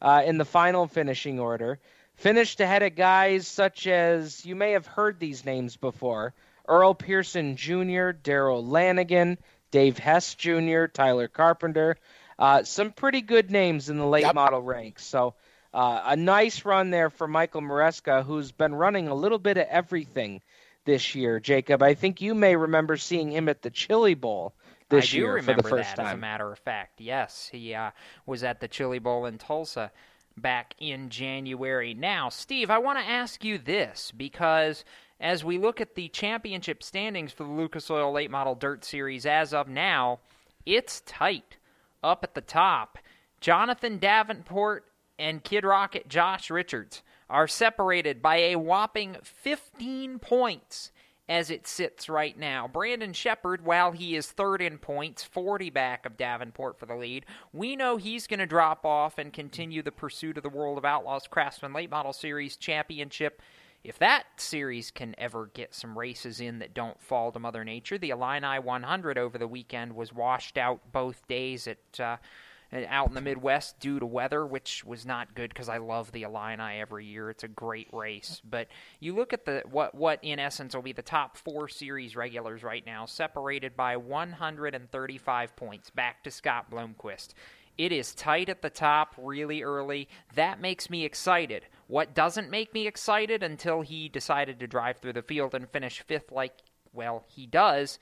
uh, 0.00 0.22
in 0.24 0.38
the 0.38 0.44
final 0.44 0.86
finishing 0.86 1.38
order. 1.38 1.78
Finished 2.16 2.60
ahead 2.60 2.82
of 2.82 2.96
guys 2.96 3.46
such 3.46 3.86
as 3.86 4.44
you 4.44 4.56
may 4.56 4.72
have 4.72 4.86
heard 4.86 5.20
these 5.20 5.44
names 5.44 5.76
before 5.76 6.32
Earl 6.66 6.94
Pearson 6.94 7.56
Jr., 7.56 8.10
Darrell 8.10 8.64
Lanigan, 8.64 9.38
Dave 9.70 9.98
Hess 9.98 10.34
Jr., 10.34 10.86
Tyler 10.86 11.28
Carpenter. 11.28 11.96
Uh, 12.38 12.62
some 12.64 12.92
pretty 12.92 13.20
good 13.20 13.50
names 13.50 13.88
in 13.88 13.98
the 13.98 14.06
late 14.06 14.34
model 14.34 14.60
ranks. 14.60 15.04
So 15.04 15.34
uh, 15.72 16.02
a 16.06 16.16
nice 16.16 16.64
run 16.64 16.90
there 16.90 17.10
for 17.10 17.28
Michael 17.28 17.60
Maresca, 17.60 18.24
who's 18.24 18.50
been 18.50 18.74
running 18.74 19.08
a 19.08 19.14
little 19.14 19.38
bit 19.38 19.58
of 19.58 19.66
everything 19.68 20.40
this 20.86 21.14
year. 21.14 21.38
Jacob, 21.38 21.82
I 21.82 21.94
think 21.94 22.20
you 22.22 22.34
may 22.34 22.56
remember 22.56 22.96
seeing 22.96 23.30
him 23.30 23.48
at 23.48 23.60
the 23.62 23.70
Chili 23.70 24.14
Bowl 24.14 24.54
this 24.88 25.04
I 25.04 25.08
do 25.12 25.16
year 25.18 25.34
remember 25.34 25.62
for 25.62 25.76
the 25.76 25.76
first 25.76 25.96
that, 25.96 25.98
As 26.02 26.06
a 26.06 26.10
time. 26.12 26.20
matter 26.20 26.50
of 26.50 26.58
fact, 26.60 27.00
yes, 27.00 27.48
he 27.52 27.74
uh, 27.74 27.90
was 28.24 28.42
at 28.42 28.60
the 28.60 28.68
Chili 28.68 29.00
Bowl 29.00 29.26
in 29.26 29.36
Tulsa 29.36 29.90
back 30.36 30.74
in 30.78 31.08
January. 31.08 31.94
Now, 31.94 32.28
Steve, 32.28 32.70
I 32.70 32.78
want 32.78 32.98
to 32.98 33.04
ask 33.04 33.44
you 33.44 33.58
this 33.58 34.12
because 34.16 34.84
as 35.20 35.44
we 35.44 35.58
look 35.58 35.80
at 35.80 35.94
the 35.94 36.08
championship 36.08 36.82
standings 36.82 37.32
for 37.32 37.44
the 37.44 37.50
Lucas 37.50 37.90
Oil 37.90 38.12
Late 38.12 38.30
Model 38.30 38.54
Dirt 38.54 38.84
Series 38.84 39.24
as 39.26 39.54
of 39.54 39.68
now, 39.68 40.20
it's 40.64 41.00
tight 41.02 41.56
up 42.02 42.22
at 42.22 42.34
the 42.34 42.40
top. 42.40 42.98
Jonathan 43.40 43.98
Davenport 43.98 44.84
and 45.18 45.42
Kid 45.42 45.64
Rocket 45.64 46.08
Josh 46.08 46.50
Richards 46.50 47.02
are 47.28 47.48
separated 47.48 48.22
by 48.22 48.36
a 48.36 48.56
whopping 48.56 49.16
15 49.22 50.18
points 50.18 50.92
as 51.28 51.50
it 51.50 51.66
sits 51.66 52.08
right 52.08 52.38
now. 52.38 52.68
Brandon 52.68 53.12
Sheppard, 53.12 53.64
while 53.64 53.92
he 53.92 54.14
is 54.14 54.26
third 54.26 54.62
in 54.62 54.78
points, 54.78 55.24
40 55.24 55.70
back 55.70 56.06
of 56.06 56.16
Davenport 56.16 56.78
for 56.78 56.86
the 56.86 56.94
lead, 56.94 57.26
we 57.52 57.74
know 57.74 57.96
he's 57.96 58.26
going 58.26 58.38
to 58.40 58.46
drop 58.46 58.84
off 58.84 59.18
and 59.18 59.32
continue 59.32 59.82
the 59.82 59.92
pursuit 59.92 60.36
of 60.36 60.42
the 60.42 60.48
World 60.48 60.78
of 60.78 60.84
Outlaws 60.84 61.26
Craftsman 61.26 61.72
Late 61.72 61.90
Model 61.90 62.12
Series 62.12 62.56
championship. 62.56 63.42
If 63.82 63.98
that 63.98 64.24
series 64.36 64.90
can 64.90 65.14
ever 65.18 65.50
get 65.54 65.74
some 65.74 65.98
races 65.98 66.40
in 66.40 66.58
that 66.60 66.74
don't 66.74 67.00
fall 67.00 67.30
to 67.32 67.38
Mother 67.38 67.64
Nature, 67.64 67.98
the 67.98 68.10
Illini 68.10 68.58
100 68.58 69.18
over 69.18 69.38
the 69.38 69.48
weekend 69.48 69.94
was 69.94 70.12
washed 70.12 70.58
out 70.58 70.92
both 70.92 71.26
days 71.28 71.66
at. 71.66 72.00
Uh, 72.00 72.16
out 72.72 73.08
in 73.08 73.14
the 73.14 73.20
Midwest 73.20 73.78
due 73.78 73.98
to 73.98 74.06
weather, 74.06 74.44
which 74.46 74.84
was 74.84 75.06
not 75.06 75.34
good 75.34 75.50
because 75.50 75.68
I 75.68 75.78
love 75.78 76.12
the 76.12 76.24
Illini 76.24 76.80
every 76.80 77.06
year. 77.06 77.30
It's 77.30 77.44
a 77.44 77.48
great 77.48 77.88
race. 77.92 78.40
But 78.48 78.68
you 79.00 79.14
look 79.14 79.32
at 79.32 79.44
the 79.44 79.62
what 79.70 79.94
what 79.94 80.18
in 80.22 80.38
essence 80.38 80.74
will 80.74 80.82
be 80.82 80.92
the 80.92 81.02
top 81.02 81.36
four 81.36 81.68
series 81.68 82.16
regulars 82.16 82.62
right 82.62 82.84
now, 82.84 83.06
separated 83.06 83.76
by 83.76 83.96
135 83.96 85.56
points, 85.56 85.90
back 85.90 86.24
to 86.24 86.30
Scott 86.30 86.70
Bloomquist. 86.70 87.34
It 87.78 87.92
is 87.92 88.14
tight 88.14 88.48
at 88.48 88.62
the 88.62 88.70
top 88.70 89.14
really 89.18 89.62
early. 89.62 90.08
That 90.34 90.60
makes 90.60 90.88
me 90.88 91.04
excited. 91.04 91.66
What 91.88 92.14
doesn't 92.14 92.50
make 92.50 92.72
me 92.72 92.86
excited 92.86 93.42
until 93.42 93.82
he 93.82 94.08
decided 94.08 94.58
to 94.60 94.66
drive 94.66 94.98
through 94.98 95.12
the 95.12 95.22
field 95.22 95.54
and 95.54 95.68
finish 95.68 96.00
fifth 96.00 96.32
like, 96.32 96.54
well, 96.92 97.24
he 97.28 97.46
does. 97.46 97.98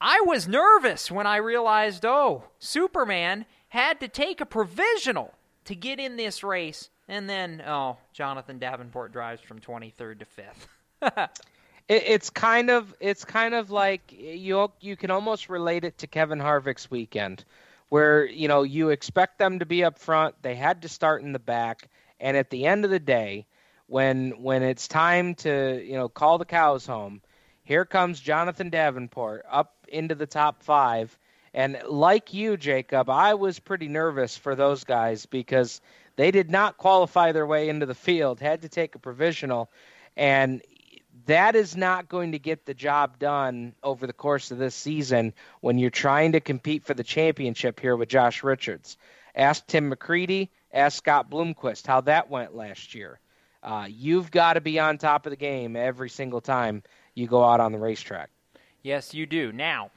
I 0.00 0.20
was 0.26 0.48
nervous 0.48 1.10
when 1.12 1.26
I 1.26 1.36
realized, 1.36 2.04
oh, 2.04 2.44
Superman 2.58 3.46
had 3.72 4.00
to 4.00 4.06
take 4.06 4.42
a 4.42 4.44
provisional 4.44 5.32
to 5.64 5.74
get 5.74 5.98
in 5.98 6.18
this 6.18 6.44
race. 6.44 6.90
And 7.08 7.26
then, 7.26 7.62
oh, 7.66 7.96
Jonathan 8.12 8.58
Davenport 8.58 9.12
drives 9.12 9.40
from 9.40 9.60
23rd 9.60 10.18
to 10.18 10.26
5th. 10.26 11.28
it, 11.88 12.02
it's 12.06 12.28
kind 12.28 12.68
of 12.68 12.94
it's 13.00 13.24
kind 13.24 13.54
of 13.54 13.70
like 13.70 14.12
you 14.12 14.70
you 14.82 14.94
can 14.94 15.10
almost 15.10 15.48
relate 15.48 15.84
it 15.84 15.96
to 15.98 16.06
Kevin 16.06 16.38
Harvick's 16.38 16.90
weekend, 16.90 17.46
where 17.88 18.26
you 18.26 18.46
know 18.46 18.62
you 18.62 18.90
expect 18.90 19.38
them 19.38 19.58
to 19.60 19.64
be 19.64 19.82
up 19.82 19.98
front, 19.98 20.34
they 20.42 20.54
had 20.54 20.82
to 20.82 20.88
start 20.90 21.22
in 21.22 21.32
the 21.32 21.38
back, 21.38 21.88
and 22.20 22.36
at 22.36 22.50
the 22.50 22.66
end 22.66 22.84
of 22.84 22.90
the 22.90 23.00
day, 23.00 23.46
when 23.86 24.42
when 24.42 24.62
it's 24.62 24.86
time 24.86 25.34
to 25.36 25.82
you 25.82 25.94
know 25.94 26.10
call 26.10 26.36
the 26.36 26.44
cows 26.44 26.84
home, 26.84 27.22
here 27.62 27.86
comes 27.86 28.20
Jonathan 28.20 28.68
Davenport 28.68 29.46
up 29.50 29.72
into 29.88 30.14
the 30.14 30.26
top 30.26 30.62
five 30.62 31.18
and 31.54 31.80
like 31.86 32.32
you, 32.32 32.56
Jacob, 32.56 33.10
I 33.10 33.34
was 33.34 33.58
pretty 33.58 33.88
nervous 33.88 34.36
for 34.36 34.54
those 34.54 34.84
guys 34.84 35.26
because 35.26 35.80
they 36.16 36.30
did 36.30 36.50
not 36.50 36.78
qualify 36.78 37.32
their 37.32 37.46
way 37.46 37.68
into 37.68 37.86
the 37.86 37.94
field, 37.94 38.40
had 38.40 38.62
to 38.62 38.68
take 38.68 38.94
a 38.94 38.98
provisional, 38.98 39.70
and 40.16 40.62
that 41.26 41.54
is 41.54 41.76
not 41.76 42.08
going 42.08 42.32
to 42.32 42.38
get 42.38 42.64
the 42.64 42.74
job 42.74 43.18
done 43.18 43.74
over 43.82 44.06
the 44.06 44.12
course 44.12 44.50
of 44.50 44.58
this 44.58 44.74
season 44.74 45.32
when 45.60 45.78
you're 45.78 45.90
trying 45.90 46.32
to 46.32 46.40
compete 46.40 46.84
for 46.84 46.94
the 46.94 47.04
championship 47.04 47.78
here 47.78 47.96
with 47.96 48.08
Josh 48.08 48.42
Richards. 48.42 48.96
Ask 49.34 49.66
Tim 49.66 49.90
McCreadie, 49.90 50.48
ask 50.72 50.98
Scott 50.98 51.30
Bloomquist 51.30 51.86
how 51.86 52.00
that 52.02 52.30
went 52.30 52.54
last 52.54 52.94
year. 52.94 53.20
Uh, 53.62 53.86
you've 53.88 54.30
got 54.30 54.54
to 54.54 54.60
be 54.60 54.80
on 54.80 54.98
top 54.98 55.26
of 55.26 55.30
the 55.30 55.36
game 55.36 55.76
every 55.76 56.10
single 56.10 56.40
time 56.40 56.82
you 57.14 57.26
go 57.26 57.44
out 57.44 57.60
on 57.60 57.72
the 57.72 57.78
racetrack. 57.78 58.30
Yes, 58.82 59.14
you 59.14 59.26
do. 59.26 59.52
Now, 59.52 59.90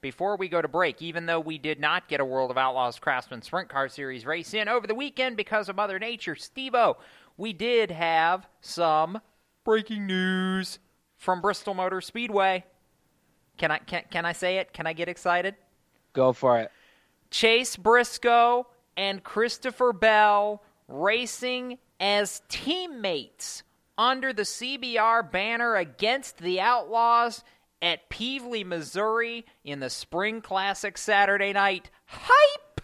before 0.00 0.36
we 0.36 0.48
go 0.48 0.62
to 0.62 0.68
break, 0.68 1.02
even 1.02 1.26
though 1.26 1.40
we 1.40 1.58
did 1.58 1.78
not 1.78 2.08
get 2.08 2.20
a 2.20 2.24
World 2.24 2.50
of 2.50 2.58
Outlaws 2.58 2.98
Craftsman 2.98 3.42
Sprint 3.42 3.68
Car 3.68 3.88
Series 3.88 4.24
race 4.24 4.54
in 4.54 4.68
over 4.68 4.86
the 4.86 4.94
weekend 4.94 5.36
because 5.36 5.68
of 5.68 5.76
Mother 5.76 5.98
Nature, 5.98 6.34
Stevo, 6.34 6.96
we 7.36 7.52
did 7.52 7.90
have 7.90 8.46
some 8.60 9.20
breaking 9.64 10.06
news 10.06 10.78
from 11.16 11.40
Bristol 11.40 11.74
Motor 11.74 12.00
Speedway. 12.00 12.64
Can 13.58 13.70
I 13.70 13.78
can, 13.78 14.04
can 14.10 14.24
I 14.24 14.32
say 14.32 14.56
it? 14.56 14.72
Can 14.72 14.86
I 14.86 14.94
get 14.94 15.08
excited? 15.08 15.54
Go 16.12 16.32
for 16.32 16.58
it. 16.58 16.70
Chase 17.30 17.76
Briscoe 17.76 18.66
and 18.96 19.22
Christopher 19.22 19.92
Bell 19.92 20.62
racing 20.88 21.78
as 22.00 22.42
teammates 22.48 23.62
under 23.98 24.32
the 24.32 24.42
CBR 24.42 25.30
banner 25.30 25.76
against 25.76 26.38
the 26.38 26.58
Outlaws 26.58 27.44
at 27.82 28.08
Pevely, 28.10 28.64
Missouri 28.64 29.44
in 29.64 29.80
the 29.80 29.90
Spring 29.90 30.40
Classic 30.40 30.96
Saturday 30.98 31.52
night. 31.52 31.90
Hype! 32.06 32.80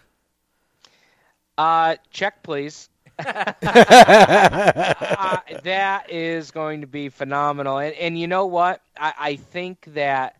Uh, 1.57 1.95
check, 2.11 2.43
please. 2.43 2.89
uh, 3.19 3.53
that 5.63 6.05
is 6.09 6.51
going 6.51 6.81
to 6.81 6.87
be 6.87 7.09
phenomenal. 7.09 7.79
And, 7.79 7.95
and 7.95 8.19
you 8.19 8.27
know 8.27 8.45
what? 8.45 8.81
I, 8.99 9.13
I 9.19 9.35
think 9.37 9.85
that 9.93 10.35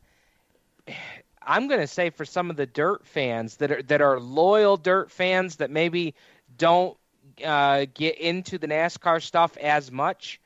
I'm 1.41 1.67
going 1.67 1.79
to 1.79 1.87
say 1.87 2.11
for 2.11 2.23
some 2.25 2.49
of 2.49 2.55
the 2.55 2.67
dirt 2.67 3.05
fans 3.07 3.55
that 3.57 3.71
are 3.71 3.81
that 3.83 4.01
are 4.01 4.19
loyal 4.19 4.77
dirt 4.77 5.09
fans 5.09 5.55
that 5.55 5.71
maybe 5.71 6.13
don't 6.57 6.97
uh, 7.43 7.85
get 7.93 8.17
into 8.19 8.57
the 8.57 8.67
NASCAR 8.67 9.21
stuff 9.21 9.57
as 9.57 9.91
much 9.91 10.39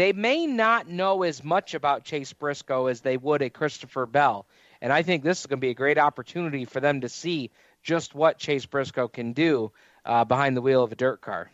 they 0.00 0.12
may 0.14 0.46
not 0.46 0.88
know 0.88 1.22
as 1.24 1.44
much 1.44 1.74
about 1.74 2.04
Chase 2.04 2.32
Briscoe 2.32 2.86
as 2.86 3.02
they 3.02 3.18
would 3.18 3.42
a 3.42 3.50
Christopher 3.50 4.06
Bell. 4.06 4.46
And 4.80 4.92
I 4.92 5.02
think 5.02 5.22
this 5.22 5.40
is 5.40 5.46
going 5.46 5.58
to 5.58 5.66
be 5.66 5.70
a 5.70 5.74
great 5.74 5.98
opportunity 5.98 6.64
for 6.64 6.80
them 6.80 7.02
to 7.02 7.08
see 7.08 7.50
just 7.82 8.14
what 8.14 8.38
Chase 8.38 8.64
Briscoe 8.64 9.08
can 9.08 9.34
do 9.34 9.72
uh, 10.06 10.24
behind 10.24 10.56
the 10.56 10.62
wheel 10.62 10.82
of 10.82 10.92
a 10.92 10.96
dirt 10.96 11.20
car. 11.20 11.50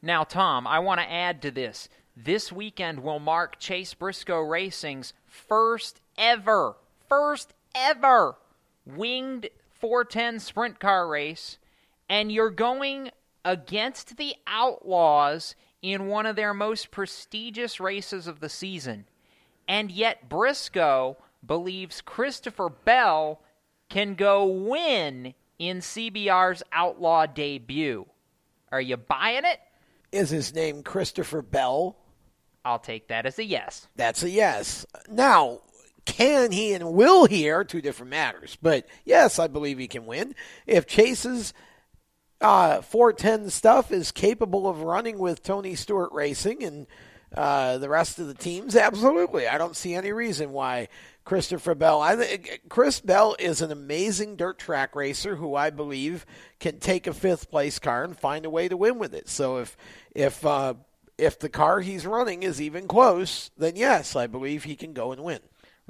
Now, 0.00 0.22
Tom, 0.22 0.66
I 0.66 0.78
want 0.78 1.00
to 1.00 1.10
add 1.10 1.42
to 1.42 1.50
this. 1.50 1.88
This 2.16 2.52
weekend 2.52 3.00
will 3.00 3.18
mark 3.18 3.58
Chase 3.58 3.94
Briscoe 3.94 4.42
Racing's 4.42 5.12
first 5.26 6.00
ever, 6.16 6.76
first 7.08 7.52
ever 7.74 8.36
winged 8.86 9.48
410 9.80 10.38
sprint 10.38 10.78
car 10.78 11.08
race. 11.08 11.58
And 12.08 12.30
you're 12.30 12.50
going 12.50 13.10
against 13.44 14.18
the 14.18 14.36
Outlaws 14.46 15.56
in 15.82 16.06
one 16.06 16.26
of 16.26 16.36
their 16.36 16.54
most 16.54 16.90
prestigious 16.90 17.80
races 17.80 18.26
of 18.26 18.40
the 18.40 18.48
season. 18.48 19.06
And 19.66 19.90
yet 19.90 20.28
Briscoe 20.28 21.16
believes 21.46 22.00
Christopher 22.00 22.68
Bell 22.68 23.40
can 23.88 24.14
go 24.14 24.46
win 24.46 25.34
in 25.58 25.78
CBR's 25.78 26.62
Outlaw 26.72 27.26
debut. 27.26 28.06
Are 28.70 28.80
you 28.80 28.96
buying 28.96 29.44
it? 29.44 29.60
Is 30.12 30.30
his 30.30 30.54
name 30.54 30.82
Christopher 30.82 31.42
Bell? 31.42 31.96
I'll 32.64 32.78
take 32.78 33.08
that 33.08 33.26
as 33.26 33.38
a 33.38 33.44
yes. 33.44 33.88
That's 33.96 34.22
a 34.22 34.30
yes. 34.30 34.84
Now, 35.08 35.60
can 36.04 36.52
he 36.52 36.72
and 36.72 36.92
will 36.92 37.26
he 37.26 37.50
are 37.50 37.64
two 37.64 37.82
different 37.82 38.10
matters. 38.10 38.56
But 38.60 38.86
yes, 39.04 39.38
I 39.38 39.46
believe 39.46 39.78
he 39.78 39.88
can 39.88 40.06
win. 40.06 40.34
If 40.66 40.86
Chase's 40.86 41.52
uh, 42.40 42.82
410 42.82 43.50
stuff 43.50 43.90
is 43.90 44.12
capable 44.12 44.68
of 44.68 44.82
running 44.82 45.18
with 45.18 45.42
Tony 45.42 45.74
Stewart 45.74 46.12
Racing 46.12 46.62
and 46.62 46.86
uh, 47.34 47.78
the 47.78 47.88
rest 47.88 48.18
of 48.18 48.26
the 48.26 48.34
teams? 48.34 48.76
Absolutely. 48.76 49.46
I 49.48 49.58
don't 49.58 49.76
see 49.76 49.94
any 49.94 50.12
reason 50.12 50.52
why 50.52 50.88
Christopher 51.24 51.74
Bell. 51.74 52.00
I 52.00 52.16
think 52.16 52.62
Chris 52.68 53.00
Bell 53.00 53.36
is 53.38 53.60
an 53.60 53.70
amazing 53.70 54.36
dirt 54.36 54.58
track 54.58 54.96
racer 54.96 55.36
who 55.36 55.54
I 55.54 55.70
believe 55.70 56.24
can 56.58 56.78
take 56.78 57.06
a 57.06 57.12
fifth 57.12 57.50
place 57.50 57.78
car 57.78 58.04
and 58.04 58.16
find 58.16 58.46
a 58.46 58.50
way 58.50 58.68
to 58.68 58.76
win 58.76 58.98
with 58.98 59.14
it. 59.14 59.28
So 59.28 59.58
if 59.58 59.76
if 60.14 60.44
uh, 60.46 60.74
if 61.18 61.38
the 61.38 61.50
car 61.50 61.80
he's 61.80 62.06
running 62.06 62.44
is 62.44 62.62
even 62.62 62.88
close, 62.88 63.50
then 63.58 63.76
yes, 63.76 64.16
I 64.16 64.26
believe 64.26 64.64
he 64.64 64.76
can 64.76 64.94
go 64.94 65.12
and 65.12 65.22
win. 65.22 65.40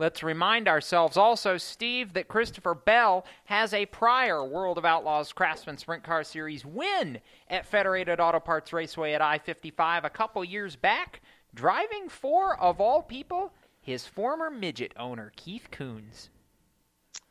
Let's 0.00 0.22
remind 0.22 0.68
ourselves 0.68 1.16
also, 1.16 1.56
Steve, 1.56 2.12
that 2.12 2.28
Christopher 2.28 2.74
Bell 2.74 3.26
has 3.46 3.74
a 3.74 3.86
prior 3.86 4.44
World 4.44 4.78
of 4.78 4.84
Outlaws 4.84 5.32
Craftsman 5.32 5.76
Sprint 5.76 6.04
Car 6.04 6.22
Series 6.22 6.64
win 6.64 7.18
at 7.50 7.66
Federated 7.66 8.20
Auto 8.20 8.38
Parts 8.38 8.72
Raceway 8.72 9.14
at 9.14 9.20
I 9.20 9.38
55 9.38 10.04
a 10.04 10.10
couple 10.10 10.44
years 10.44 10.76
back, 10.76 11.20
driving 11.52 12.08
for, 12.08 12.56
of 12.60 12.80
all 12.80 13.02
people, 13.02 13.52
his 13.80 14.06
former 14.06 14.50
midget 14.50 14.92
owner, 14.96 15.32
Keith 15.34 15.68
Kunz. 15.72 16.28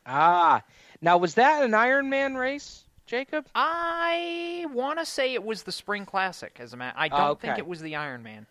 Ah, 0.04 0.62
now 1.00 1.16
was 1.16 1.34
that 1.34 1.64
an 1.64 1.70
Ironman 1.70 2.36
race? 2.36 2.84
Jacob? 3.06 3.46
I 3.54 4.66
want 4.74 4.98
to 4.98 5.06
say 5.06 5.32
it 5.32 5.42
was 5.42 5.62
the 5.62 5.72
Spring 5.72 6.04
Classic. 6.04 6.54
As 6.60 6.74
a 6.74 6.76
matter, 6.76 6.98
I 6.98 7.08
don't 7.08 7.30
okay. 7.30 7.48
think 7.48 7.58
it 7.58 7.66
was 7.66 7.80
the 7.80 7.94
Ironman. 7.94 8.44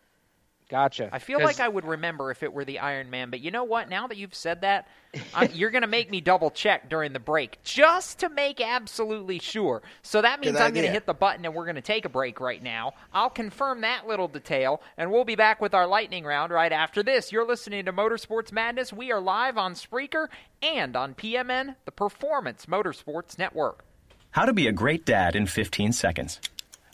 Gotcha. 0.70 1.10
I 1.14 1.20
feel 1.20 1.42
like 1.42 1.62
I 1.62 1.68
would 1.68 1.86
remember 1.86 2.30
if 2.30 2.44
it 2.44 2.52
were 2.52 2.66
the 2.66 2.80
Iron 2.80 3.10
Man, 3.10 3.30
but 3.30 3.40
you 3.40 3.52
know 3.52 3.64
what? 3.64 3.88
Now 3.88 4.08
that 4.08 4.18
you've 4.18 4.36
said 4.36 4.62
that, 4.62 4.90
I, 5.34 5.46
you're 5.54 5.70
going 5.70 5.84
to 5.84 5.88
make 5.88 6.12
me 6.12 6.20
double 6.20 6.52
check 6.52 6.90
during 6.90 7.14
the 7.14 7.22
break 7.22 7.64
just 7.64 8.20
to 8.20 8.30
make 8.30 8.60
absolutely 8.60 9.40
sure. 9.40 9.82
So 10.02 10.22
that 10.22 10.42
means 10.42 10.58
I'm 10.58 10.74
going 10.74 10.86
to 10.86 10.92
hit 10.92 11.06
the 11.06 11.14
button 11.14 11.46
and 11.46 11.56
we're 11.56 11.64
going 11.64 11.76
to 11.76 11.82
take 11.82 12.04
a 12.04 12.10
break 12.10 12.42
right 12.42 12.62
now. 12.62 12.96
I'll 13.14 13.30
confirm 13.30 13.82
that 13.82 14.08
little 14.08 14.28
detail, 14.28 14.82
and 14.98 15.10
we'll 15.10 15.24
be 15.24 15.36
back 15.36 15.62
with 15.62 15.74
our 15.74 15.88
lightning 15.88 16.26
round 16.26 16.52
right 16.52 16.74
after 16.74 17.02
this. 17.02 17.32
You're 17.32 17.48
listening 17.48 17.86
to 17.86 17.94
Motorsports 17.94 18.52
Madness. 18.52 18.92
We 18.92 19.14
are 19.14 19.22
live 19.22 19.58
on 19.58 19.74
Spreaker 19.74 20.28
and 20.62 20.98
on 20.98 21.16
PMN, 21.16 21.76
the 21.86 21.92
Performance 21.92 22.66
Motorsports 22.66 23.40
Network. 23.40 23.86
How 24.32 24.44
to 24.44 24.54
be 24.54 24.68
a 24.68 24.74
great 24.74 25.06
dad 25.06 25.34
in 25.34 25.46
15 25.48 25.94
seconds. 25.94 26.42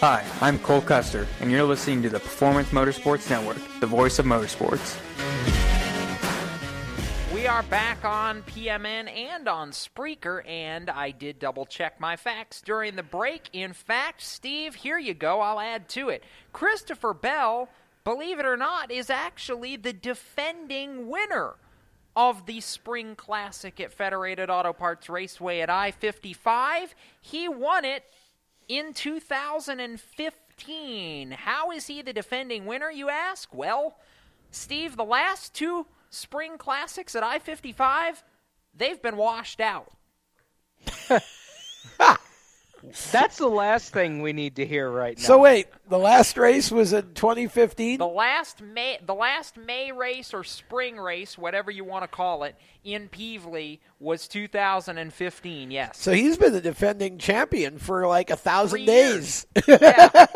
Hi, 0.00 0.24
I'm 0.40 0.60
Cole 0.60 0.80
Custer, 0.80 1.26
and 1.40 1.50
you're 1.50 1.64
listening 1.64 2.02
to 2.02 2.08
the 2.08 2.20
Performance 2.20 2.68
Motorsports 2.68 3.28
Network, 3.28 3.58
the 3.80 3.86
voice 3.88 4.20
of 4.20 4.26
motorsports. 4.26 4.96
We 7.34 7.48
are 7.48 7.64
back 7.64 8.04
on 8.04 8.44
PMN 8.44 9.12
and 9.12 9.48
on 9.48 9.72
Spreaker, 9.72 10.48
and 10.48 10.88
I 10.88 11.10
did 11.10 11.40
double 11.40 11.66
check 11.66 11.98
my 11.98 12.14
facts 12.14 12.60
during 12.60 12.94
the 12.94 13.02
break. 13.02 13.50
In 13.52 13.72
fact, 13.72 14.22
Steve, 14.22 14.76
here 14.76 14.98
you 14.98 15.14
go. 15.14 15.40
I'll 15.40 15.58
add 15.58 15.88
to 15.88 16.10
it. 16.10 16.22
Christopher 16.52 17.12
Bell, 17.12 17.68
believe 18.04 18.38
it 18.38 18.46
or 18.46 18.56
not, 18.56 18.92
is 18.92 19.10
actually 19.10 19.74
the 19.74 19.92
defending 19.92 21.08
winner 21.08 21.54
of 22.14 22.46
the 22.46 22.60
Spring 22.60 23.16
Classic 23.16 23.80
at 23.80 23.92
Federated 23.92 24.48
Auto 24.48 24.72
Parts 24.72 25.08
Raceway 25.08 25.58
at 25.58 25.70
I 25.70 25.90
55. 25.90 26.94
He 27.20 27.48
won 27.48 27.84
it 27.84 28.04
in 28.68 28.92
2015. 28.92 31.30
How 31.32 31.72
is 31.72 31.86
he 31.86 32.02
the 32.02 32.12
defending 32.12 32.66
winner, 32.66 32.90
you 32.90 33.08
ask? 33.08 33.54
Well, 33.54 33.96
Steve, 34.50 34.96
the 34.96 35.04
last 35.04 35.54
two 35.54 35.86
spring 36.10 36.58
classics 36.58 37.14
at 37.14 37.22
I 37.22 37.38
55, 37.38 38.24
they've 38.74 39.00
been 39.00 39.16
washed 39.16 39.60
out. 39.60 39.92
That's 43.12 43.38
the 43.38 43.48
last 43.48 43.92
thing 43.92 44.22
we 44.22 44.32
need 44.32 44.56
to 44.56 44.66
hear 44.66 44.90
right 44.90 45.16
now. 45.18 45.24
So 45.24 45.38
wait, 45.38 45.66
the 45.88 45.98
last 45.98 46.36
race 46.36 46.70
was 46.70 46.92
in 46.92 47.14
2015. 47.14 47.98
The 47.98 48.06
last 48.06 48.62
May, 48.62 48.98
the 49.04 49.14
last 49.14 49.56
May 49.56 49.92
race 49.92 50.32
or 50.32 50.44
spring 50.44 50.96
race, 50.96 51.36
whatever 51.36 51.70
you 51.70 51.84
want 51.84 52.04
to 52.04 52.08
call 52.08 52.44
it, 52.44 52.56
in 52.84 53.08
Pevely 53.08 53.80
was 54.00 54.28
2015. 54.28 55.70
Yes. 55.70 55.98
So 55.98 56.12
he's 56.12 56.36
been 56.36 56.52
the 56.52 56.60
defending 56.60 57.18
champion 57.18 57.78
for 57.78 58.06
like 58.06 58.30
a 58.30 58.36
thousand 58.36 58.86
days. 58.86 59.46
yeah, 59.66 60.26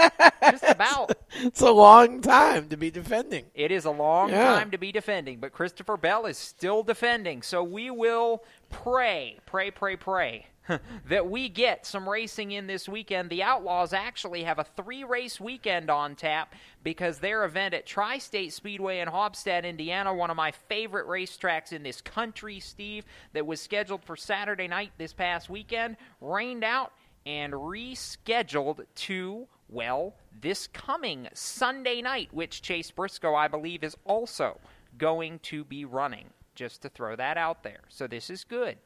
just 0.50 0.64
about. 0.64 1.12
It's 1.36 1.60
a 1.60 1.70
long 1.70 2.20
time 2.20 2.68
to 2.68 2.76
be 2.76 2.90
defending. 2.90 3.46
It 3.54 3.70
is 3.70 3.84
a 3.84 3.90
long 3.90 4.30
Yeah. 4.30 4.44
time 4.56 4.70
to 4.72 4.78
be 4.78 4.92
defending, 4.92 5.38
but 5.38 5.52
Christopher 5.52 5.96
Bell 5.96 6.26
is 6.26 6.38
still 6.38 6.82
defending. 6.82 7.42
So 7.42 7.62
we 7.62 7.90
will 7.90 8.42
pray, 8.70 9.38
pray, 9.46 9.70
pray, 9.70 9.96
pray 9.96 10.46
that 11.08 11.28
we 11.28 11.48
get 11.48 11.86
some 11.86 12.08
racing 12.08 12.52
in 12.52 12.66
this 12.66 12.88
weekend. 12.88 13.30
The 13.30 13.42
Outlaws 13.42 13.92
actually 13.92 14.44
have 14.44 14.58
a 14.58 14.64
three 14.64 15.04
race 15.04 15.40
weekend 15.40 15.90
on 15.90 16.14
tap 16.14 16.54
because 16.82 17.18
their 17.18 17.44
event 17.44 17.74
at 17.74 17.86
Tri 17.86 18.18
State 18.18 18.52
Speedway 18.52 19.00
in 19.00 19.08
Haubstadt, 19.08 19.64
Indiana, 19.64 20.14
one 20.14 20.30
of 20.30 20.36
my 20.36 20.52
favorite 20.52 21.06
racetracks 21.06 21.72
in 21.72 21.82
this 21.82 22.00
country, 22.00 22.60
Steve, 22.60 23.04
that 23.32 23.46
was 23.46 23.60
scheduled 23.60 24.04
for 24.04 24.16
Saturday 24.16 24.68
night 24.68 24.92
this 24.98 25.12
past 25.12 25.50
weekend, 25.50 25.96
rained 26.20 26.64
out 26.64 26.92
and 27.26 27.52
rescheduled 27.52 28.84
to, 28.94 29.46
well, 29.68 30.14
this 30.40 30.66
coming 30.68 31.28
Sunday 31.34 32.02
night, 32.02 32.28
which 32.32 32.62
Chase 32.62 32.90
Briscoe, 32.90 33.34
I 33.34 33.48
believe, 33.48 33.84
is 33.84 33.96
also 34.04 34.58
going 34.98 35.38
to 35.40 35.64
be 35.64 35.84
running. 35.84 36.30
Just 36.54 36.82
to 36.82 36.90
throw 36.90 37.16
that 37.16 37.38
out 37.38 37.62
there. 37.62 37.80
So 37.88 38.06
this 38.06 38.28
is 38.28 38.44
good. 38.44 38.76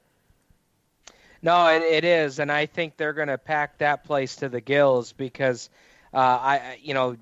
No, 1.43 1.69
it, 1.69 1.83
it 1.83 2.05
is, 2.05 2.39
and 2.39 2.51
I 2.51 2.67
think 2.67 2.97
they're 2.97 3.13
going 3.13 3.29
to 3.29 3.39
pack 3.39 3.79
that 3.79 4.05
place 4.05 4.37
to 4.37 4.49
the 4.49 4.61
gills 4.61 5.13
because 5.13 5.71
uh, 6.13 6.19
I, 6.19 6.79
you 6.83 6.95
know, 6.95 7.17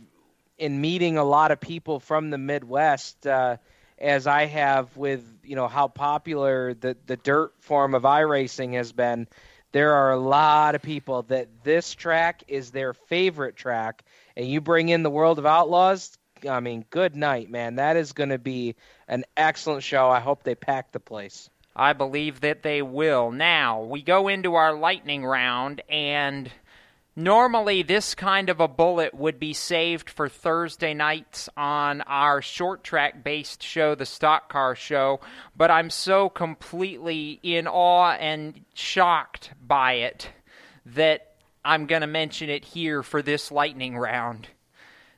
in 0.58 0.80
meeting 0.80 1.18
a 1.18 1.24
lot 1.24 1.50
of 1.50 1.60
people 1.60 2.00
from 2.00 2.30
the 2.30 2.38
Midwest, 2.38 3.26
uh, 3.26 3.56
as 3.98 4.26
I 4.26 4.46
have 4.46 4.96
with 4.96 5.24
you 5.44 5.56
know 5.56 5.68
how 5.68 5.88
popular 5.88 6.74
the 6.74 6.96
the 7.06 7.16
dirt 7.16 7.54
form 7.60 7.94
of 7.94 8.02
iRacing 8.02 8.74
has 8.74 8.92
been, 8.92 9.28
there 9.72 9.94
are 9.94 10.12
a 10.12 10.18
lot 10.18 10.74
of 10.74 10.82
people 10.82 11.22
that 11.24 11.48
this 11.64 11.94
track 11.94 12.44
is 12.48 12.70
their 12.70 12.92
favorite 12.92 13.56
track, 13.56 14.04
and 14.36 14.46
you 14.46 14.60
bring 14.60 14.88
in 14.88 15.02
the 15.02 15.10
World 15.10 15.38
of 15.38 15.46
Outlaws. 15.46 16.16
I 16.48 16.60
mean, 16.60 16.84
good 16.90 17.16
night, 17.16 17.50
man. 17.50 17.76
That 17.76 17.96
is 17.96 18.12
going 18.12 18.28
to 18.28 18.38
be 18.38 18.76
an 19.08 19.24
excellent 19.36 19.82
show. 19.82 20.10
I 20.10 20.20
hope 20.20 20.42
they 20.42 20.54
pack 20.54 20.92
the 20.92 21.00
place. 21.00 21.48
I 21.76 21.92
believe 21.92 22.40
that 22.40 22.62
they 22.62 22.82
will. 22.82 23.30
Now, 23.30 23.82
we 23.82 24.02
go 24.02 24.28
into 24.28 24.54
our 24.54 24.74
lightning 24.74 25.24
round, 25.24 25.82
and 25.88 26.50
normally 27.16 27.82
this 27.82 28.14
kind 28.14 28.48
of 28.48 28.60
a 28.60 28.68
bullet 28.68 29.12
would 29.14 29.40
be 29.40 29.52
saved 29.52 30.08
for 30.08 30.28
Thursday 30.28 30.94
nights 30.94 31.48
on 31.56 32.00
our 32.02 32.40
short 32.42 32.84
track 32.84 33.24
based 33.24 33.62
show, 33.62 33.94
the 33.94 34.06
Stock 34.06 34.48
Car 34.48 34.76
Show, 34.76 35.20
but 35.56 35.70
I'm 35.70 35.90
so 35.90 36.28
completely 36.28 37.40
in 37.42 37.66
awe 37.66 38.12
and 38.12 38.60
shocked 38.74 39.50
by 39.64 39.94
it 39.94 40.30
that 40.86 41.32
I'm 41.64 41.86
going 41.86 42.02
to 42.02 42.06
mention 42.06 42.50
it 42.50 42.64
here 42.64 43.02
for 43.02 43.22
this 43.22 43.50
lightning 43.50 43.96
round. 43.96 44.48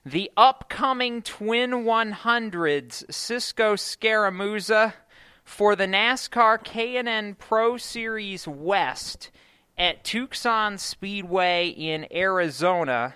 the 0.06 0.30
upcoming 0.36 1.20
Twin 1.20 1.70
100s 1.84 3.12
Cisco 3.12 3.74
Scaramuzza 3.74 4.92
for 5.46 5.76
the 5.76 5.86
NASCAR 5.86 6.62
K&N 6.62 7.36
Pro 7.36 7.76
Series 7.76 8.48
West 8.48 9.30
at 9.78 10.02
Tucson 10.02 10.76
Speedway 10.76 11.68
in 11.68 12.04
Arizona 12.12 13.14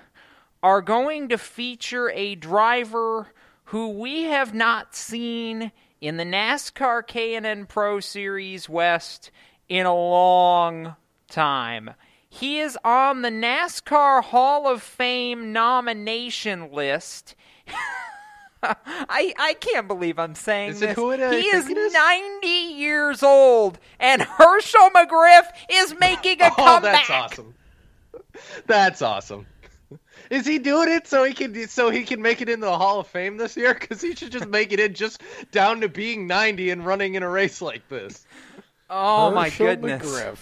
are 0.63 0.81
going 0.81 1.29
to 1.29 1.37
feature 1.37 2.09
a 2.11 2.37
driver 2.37 3.33
who 3.65 3.89
we 3.89 4.23
have 4.23 4.55
not 4.55 4.95
seen 4.95 5.73
in 6.01 6.19
the 6.19 6.25
NASCAR 6.25 7.05
K&N 7.05 7.67
Pro 7.67 7.99
Series 7.99 8.69
West 8.69 9.33
in 9.69 9.85
a 9.85 9.95
long 9.95 10.95
time. 11.29 11.91
He 12.29 12.61
is 12.61 12.79
on 12.85 13.23
the 13.23 13.31
NASCAR 13.31 14.23
Hall 14.23 14.69
of 14.69 14.83
Fame 14.83 15.53
nomination 15.53 16.71
list. 16.71 17.35
I 18.63 19.35
I 19.39 19.55
can't 19.61 19.89
believe 19.89 20.19
I'm 20.19 20.35
saying 20.35 20.71
Is 20.71 20.83
it 20.83 20.87
this. 20.89 20.97
who 20.97 21.11
it, 21.13 21.19
he 21.21 21.25
I 21.53 21.57
is 21.57 21.69
it 21.69 21.77
is? 21.77 21.93
90 21.93 22.47
years 22.47 23.23
old, 23.23 23.79
and 23.99 24.23
Hershel 24.23 24.91
McGriff 24.91 25.47
is 25.71 25.95
making 26.01 26.41
a 26.43 26.47
Oh, 26.47 26.55
comeback. 26.57 27.07
that's 27.07 27.11
awesome. 27.11 27.55
That's 28.67 29.03
awesome. 29.03 29.47
Is 30.31 30.47
he 30.47 30.59
doing 30.59 30.89
it 30.91 31.07
so 31.09 31.25
he 31.25 31.33
can 31.35 31.67
so 31.69 31.91
he 31.91 32.05
can 32.05 32.23
make 32.23 32.41
it 32.41 32.49
into 32.49 32.67
the 32.67 32.77
Hall 32.79 33.01
of 33.01 33.07
Fame 33.09 33.37
this 33.37 33.57
year? 33.57 33.75
Because 33.75 34.01
he 34.01 34.15
should 34.15 34.31
just 34.31 34.47
make 34.49 34.73
it 34.73 34.79
in 34.79 34.95
just 34.95 35.23
down 35.51 35.81
to 35.81 35.89
being 35.89 36.27
90 36.27 36.71
and 36.71 36.87
running 36.87 37.15
in 37.17 37.23
a 37.23 37.29
race 37.29 37.61
like 37.61 37.89
this. 37.89 38.25
Oh 38.89 39.31
my 39.33 39.49
Hershel 39.49 39.67
goodness. 39.67 40.03
McGriff. 40.07 40.39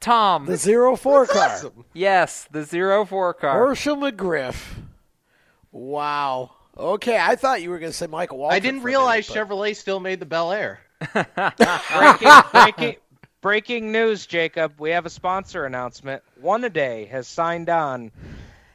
Tom. 0.00 0.46
The 0.46 0.56
zero 0.56 0.94
four 0.96 1.26
car. 1.26 1.60
Yes, 1.92 2.46
the 2.52 2.62
zero 2.62 3.04
four 3.04 3.34
car. 3.34 3.58
Hershel 3.68 3.96
McGriff. 3.96 4.56
Wow. 5.72 6.52
Okay, 6.78 7.18
I 7.18 7.34
thought 7.34 7.60
you 7.60 7.70
were 7.70 7.78
going 7.78 7.90
to 7.90 7.96
say 7.96 8.06
Michael 8.06 8.38
Waltrip. 8.38 8.52
I 8.52 8.60
didn't 8.60 8.82
realize 8.82 9.28
minute, 9.28 9.48
Chevrolet 9.48 9.74
still 9.74 9.98
made 9.98 10.20
the 10.20 10.26
Bel 10.26 10.52
Air. 10.52 10.80
breaking, 11.12 12.32
breaking, 12.52 12.96
breaking 13.40 13.92
news, 13.92 14.26
Jacob. 14.26 14.74
We 14.78 14.90
have 14.90 15.04
a 15.04 15.10
sponsor 15.10 15.64
announcement. 15.64 16.22
One 16.40 16.62
a 16.64 16.70
day 16.70 17.06
has 17.06 17.26
signed 17.26 17.68
on 17.68 18.12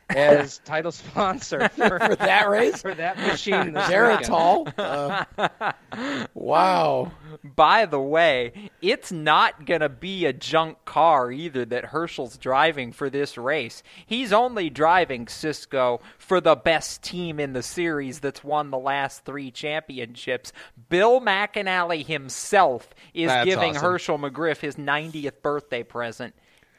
as 0.10 0.60
title 0.60 0.92
sponsor 0.92 1.70
for, 1.76 2.00
For 2.00 2.16
that 2.16 2.50
race? 2.50 2.82
for 2.82 2.94
that 2.94 3.18
machine. 3.18 3.74
This 3.74 3.84
Geritol. 3.86 4.72
Uh, 5.94 6.26
wow. 6.34 7.12
By 7.44 7.86
the 7.86 8.00
way, 8.00 8.70
it's 8.82 9.12
not 9.12 9.66
going 9.66 9.82
to 9.82 9.90
be 9.90 10.26
a 10.26 10.34
junk 10.34 10.84
car 10.86 11.32
either 11.32 11.66
that 11.66 11.86
Hershel's 11.86 12.38
driving 12.38 12.92
for 12.92 13.10
this 13.10 13.38
race. 13.38 13.84
He's 14.06 14.34
only 14.34 14.70
driving 14.70 15.28
Cisco 15.28 16.02
for 16.18 16.42
the 16.42 16.56
best 16.56 17.04
team 17.04 17.40
in 17.40 17.54
the 17.54 17.64
series 17.64 18.20
that's 18.20 18.44
won 18.44 18.72
the 18.72 18.78
last 18.80 19.26
three 19.26 19.52
championships. 19.52 20.52
Bill 20.90 21.22
McAnally 21.22 22.06
himself 22.06 22.90
is 23.14 23.28
That's 23.28 23.46
giving 23.46 23.72
awesome. 23.78 23.84
Hershel 23.84 24.18
McGriff 24.20 24.58
his 24.58 24.76
90th 24.76 25.42
birthday 25.42 25.84
present. 25.84 26.34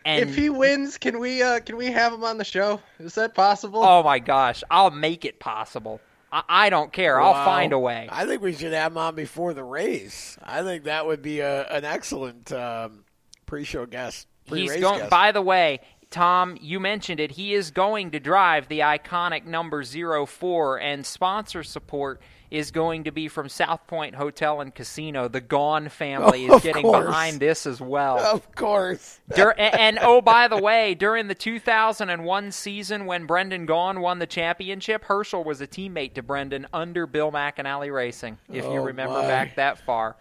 And 0.05 0.29
if 0.29 0.37
he 0.37 0.51
wins, 0.51 0.99
can 0.99 1.19
we 1.19 1.43
uh 1.43 1.61
can 1.61 1.77
we 1.77 1.87
have 1.87 2.13
him 2.13 2.25
on 2.25 2.39
the 2.39 2.45
show? 2.45 2.81
Is 2.99 3.15
that 3.15 3.35
possible? 3.35 3.83
Oh 3.83 4.03
my 4.03 4.19
gosh, 4.19 4.63
I'll 4.71 4.91
make 4.91 5.25
it 5.25 5.41
possible. 5.41 6.01
I, 6.31 6.43
I 6.49 6.71
don't 6.71 6.93
care. 6.93 7.21
I'll 7.21 7.45
find 7.45 7.73
a 7.73 7.79
way. 7.79 8.09
I 8.11 8.27
think 8.27 8.43
we 8.43 8.53
should 8.53 8.73
have 8.73 8.93
him 8.93 8.99
on 8.99 9.15
before 9.15 9.55
the 9.55 9.65
race. 9.65 10.37
I 10.43 10.63
think 10.63 10.85
that 10.85 11.07
would 11.07 11.23
be 11.23 11.41
a, 11.41 11.67
an 11.69 11.85
excellent 11.85 12.53
um, 12.53 13.05
pre-show 13.47 13.87
guest. 13.87 14.27
He's 14.45 14.69
pre-race 14.69 14.81
going. 14.81 14.99
guest. 14.99 15.11
By 15.11 15.33
the 15.33 15.41
way, 15.41 15.81
Tom, 16.11 16.59
you 16.61 16.81
mentioned 16.81 17.19
it. 17.19 17.33
He 17.33 17.55
is 17.55 17.71
going 17.71 18.11
to 18.13 18.21
drive 18.21 18.69
the 18.69 18.81
iconic 18.81 19.47
number 19.47 19.83
04, 19.83 20.81
and 20.81 21.05
sponsor 21.05 21.63
support 21.63 22.21
is 22.55 22.71
going 22.71 23.05
to 23.05 23.11
be 23.11 23.29
from 23.29 23.49
South 23.49 23.87
Point 23.87 24.15
Hotel 24.15 24.61
and 24.61 24.75
Casino. 24.75 25.29
The 25.29 25.41
Gaughan 25.41 25.91
family 25.91 26.45
is 26.51 26.63
getting 26.63 26.83
course. 26.83 27.05
behind 27.07 27.41
this 27.41 27.67
as 27.67 27.81
well. 27.81 28.19
Of 28.19 28.55
course. 28.55 29.21
Dur- 29.35 29.55
and, 29.59 29.75
and 29.75 29.99
oh, 30.01 30.21
by 30.21 30.49
the 30.49 30.57
way, 30.63 30.95
during 30.95 31.29
the 31.29 31.35
2001 31.35 32.53
season 32.53 33.07
when 33.07 33.27
Brendan 33.27 33.67
Gaughan 33.67 34.01
won 34.01 34.19
the 34.19 34.27
championship, 34.27 35.05
Hershel 35.05 35.45
was 35.45 35.61
a 35.61 35.67
teammate 35.67 36.15
to 36.15 36.23
Brendan 36.23 36.67
under 36.73 37.07
Bill 37.07 37.33
McAnally 37.33 37.93
Racing. 37.93 38.39
If 38.49 38.65
you 38.65 38.71
Oh, 38.71 38.85
remember 38.85 39.15
my. 39.15 39.27
back 39.27 39.57
that 39.57 39.79
far, 39.85 40.17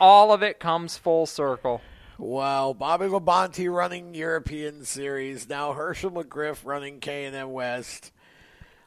all 0.00 0.32
of 0.32 0.42
it 0.42 0.60
comes 0.60 0.96
full 0.96 1.26
circle. 1.26 1.80
Wow, 2.16 2.76
Bobby 2.78 3.06
Labonte 3.06 3.72
running 3.74 4.14
European 4.14 4.84
Series. 4.84 5.48
Now 5.48 5.72
Hershel 5.72 6.12
McGriff 6.12 6.58
running 6.64 7.00
K 7.00 7.24
and 7.24 7.34
M 7.34 7.50
West. 7.52 8.12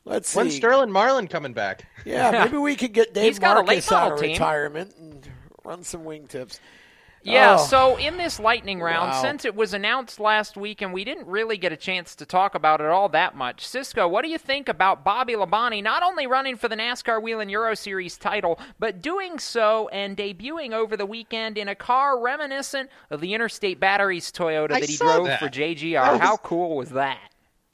Let's 0.07 0.29
see. 0.29 0.37
When's 0.39 0.55
Sterling 0.55 0.91
Marlin 0.91 1.27
coming 1.27 1.53
back? 1.53 1.85
Yeah, 2.05 2.31
maybe 2.45 2.57
we 2.57 2.75
could 2.75 2.93
get 2.93 3.13
Dave 3.13 3.25
He's 3.25 3.39
got 3.39 3.57
a 3.57 3.61
late 3.61 3.79
Marcis 3.83 3.91
out 3.91 4.01
model 4.03 4.13
of 4.17 4.19
team. 4.21 4.31
retirement 4.31 4.95
and 4.99 5.27
run 5.63 5.83
some 5.83 6.03
wingtips. 6.03 6.59
Yeah, 7.23 7.57
Oh. 7.59 7.65
so 7.65 7.97
in 7.97 8.15
this 8.15 8.39
lightning 8.39 8.79
round, 8.79 9.11
Wow. 9.11 9.21
since 9.21 9.43
it 9.43 9.53
was 9.53 9.73
announced 9.73 10.17
last 10.17 10.55
week 10.55 10.81
and 10.81 10.93
we 10.93 11.03
didn't 11.03 11.27
really 11.27 11.57
get 11.57 11.73
a 11.73 11.75
chance 11.75 12.15
to 12.15 12.25
talk 12.25 12.55
about 12.55 12.79
it 12.79 12.87
all 12.87 13.09
that 13.09 13.35
much, 13.35 13.67
Cisco, 13.67 14.07
what 14.07 14.23
do 14.23 14.29
you 14.29 14.37
think 14.37 14.69
about 14.69 15.03
Bobby 15.03 15.33
Labonte 15.33 15.83
not 15.83 16.03
only 16.03 16.25
running 16.25 16.55
for 16.55 16.69
the 16.69 16.77
NASCAR 16.77 17.21
Whelen 17.21 17.49
Euro 17.49 17.73
Series 17.75 18.17
title, 18.17 18.57
but 18.79 19.01
doing 19.01 19.39
so 19.39 19.89
and 19.89 20.15
debuting 20.15 20.71
over 20.71 20.95
the 20.95 21.05
weekend 21.07 21.57
in 21.57 21.67
a 21.67 21.75
car 21.75 22.17
reminiscent 22.17 22.89
of 23.09 23.19
the 23.19 23.33
Interstate 23.33 23.77
Batteries 23.77 24.31
Toyota 24.31 24.71
I 24.71 24.79
that 24.79 24.89
he 24.89 24.95
saw 24.95 25.15
drove 25.15 25.27
that. 25.27 25.39
for 25.39 25.49
JGR? 25.49 25.99
That 26.01 26.11
was- 26.13 26.21
How 26.21 26.37
cool 26.37 26.77
was 26.77 26.91
that? 26.91 27.19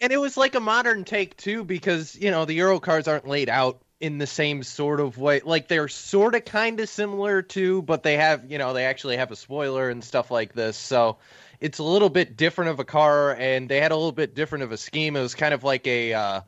And 0.03 0.11
it 0.11 0.17
was 0.17 0.35
like 0.35 0.53
a 0.53 0.59
modern 0.59 1.05
take 1.05 1.37
too, 1.37 1.63
because 1.63 2.13
you 2.13 2.29
know 2.29 2.43
the 2.43 2.55
Euro 2.55 2.81
cars 2.81 3.07
aren't 3.07 3.25
laid 3.25 3.47
out 3.47 3.81
in 4.01 4.17
the 4.17 4.27
same 4.27 4.61
sort 4.61 4.99
of 4.99 5.17
way. 5.17 5.39
Like 5.39 5.69
they're 5.69 5.87
sort 5.87 6.35
of 6.35 6.43
kind 6.43 6.81
of 6.81 6.89
similar 6.89 7.41
to, 7.41 7.81
but 7.83 8.03
they 8.03 8.17
have 8.17 8.51
you 8.51 8.57
know 8.57 8.73
they 8.73 8.83
actually 8.83 9.15
have 9.15 9.31
a 9.31 9.37
spoiler 9.37 9.89
and 9.89 10.03
stuff 10.03 10.29
like 10.29 10.51
this. 10.51 10.75
So 10.75 11.19
it's 11.61 11.79
a 11.79 11.83
little 11.83 12.09
bit 12.09 12.35
different 12.35 12.71
of 12.71 12.81
a 12.81 12.83
car, 12.83 13.33
and 13.33 13.69
they 13.69 13.79
had 13.79 13.93
a 13.93 13.95
little 13.95 14.11
bit 14.11 14.35
different 14.35 14.65
of 14.65 14.73
a 14.73 14.77
scheme. 14.77 15.15
It 15.15 15.21
was 15.21 15.35
kind 15.35 15.53
of 15.53 15.63
like 15.63 15.87
a 15.87 16.13
uh, 16.13 16.41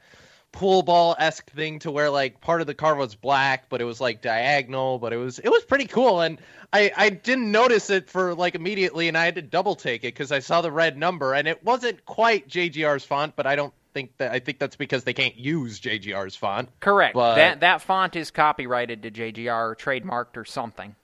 pool 0.56 0.82
ball 0.82 1.16
esque 1.20 1.50
thing 1.52 1.80
to 1.80 1.92
where 1.92 2.10
like 2.10 2.42
part 2.42 2.62
of 2.62 2.68
the 2.68 2.74
car 2.74 2.96
was 2.96 3.14
black, 3.16 3.70
but 3.70 3.82
it 3.82 3.84
was 3.86 4.02
like 4.02 4.22
diagonal, 4.22 4.98
but 5.00 5.14
it 5.14 5.18
was 5.18 5.40
it 5.40 5.50
was 5.50 5.64
pretty 5.64 5.86
cool. 5.86 6.22
And 6.22 6.40
I 6.74 6.92
I 6.96 7.10
didn't 7.10 7.52
notice 7.52 7.90
it 7.90 8.10
for 8.10 8.34
like 8.34 8.56
immediately, 8.56 9.08
and 9.08 9.18
I 9.18 9.26
had 9.26 9.36
to 9.36 9.42
double 9.42 9.76
take 9.76 10.04
it 10.04 10.08
because 10.14 10.32
I 10.32 10.40
saw 10.40 10.62
the 10.62 10.72
red 10.72 10.98
number, 10.98 11.34
and 11.34 11.48
it 11.48 11.64
wasn't 11.64 12.04
quite 12.06 12.48
JGR's 12.50 13.04
font, 13.06 13.36
but 13.36 13.46
I 13.46 13.56
don't 13.56 13.74
think 13.94 14.18
that 14.18 14.32
I 14.32 14.40
think 14.40 14.60
that's 14.60 14.76
because 14.76 15.04
they 15.04 15.14
can't 15.14 15.38
use 15.38 15.80
JGR's 15.80 16.36
font. 16.36 16.70
Correct. 16.80 17.14
But- 17.14 17.36
That 17.36 17.60
that 17.62 17.82
font 17.82 18.16
is 18.16 18.32
copyrighted 18.32 19.04
to 19.04 19.12
JGR 19.12 19.72
or 19.72 19.76
trademarked 19.76 20.38
or 20.38 20.46
something. 20.46 20.96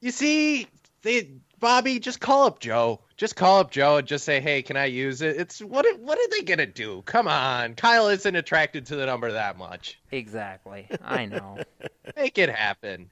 You 0.00 0.10
see, 0.10 0.66
they, 1.02 1.28
Bobby, 1.60 1.98
just 1.98 2.20
call 2.20 2.46
up 2.46 2.60
Joe. 2.60 3.00
Just 3.16 3.36
call 3.36 3.60
up 3.60 3.70
Joe 3.70 3.96
and 3.96 4.06
just 4.06 4.24
say, 4.24 4.40
"Hey, 4.40 4.62
can 4.62 4.76
I 4.76 4.86
use 4.86 5.22
it?" 5.22 5.36
It's 5.36 5.60
what? 5.60 5.86
What 6.00 6.18
are 6.18 6.28
they 6.30 6.42
gonna 6.42 6.66
do? 6.66 7.02
Come 7.06 7.28
on, 7.28 7.74
Kyle 7.74 8.08
isn't 8.08 8.36
attracted 8.36 8.86
to 8.86 8.96
the 8.96 9.06
number 9.06 9.32
that 9.32 9.56
much. 9.56 10.00
Exactly. 10.10 10.88
I 11.02 11.26
know. 11.26 11.58
Make 12.16 12.38
it 12.38 12.50
happen. 12.50 13.10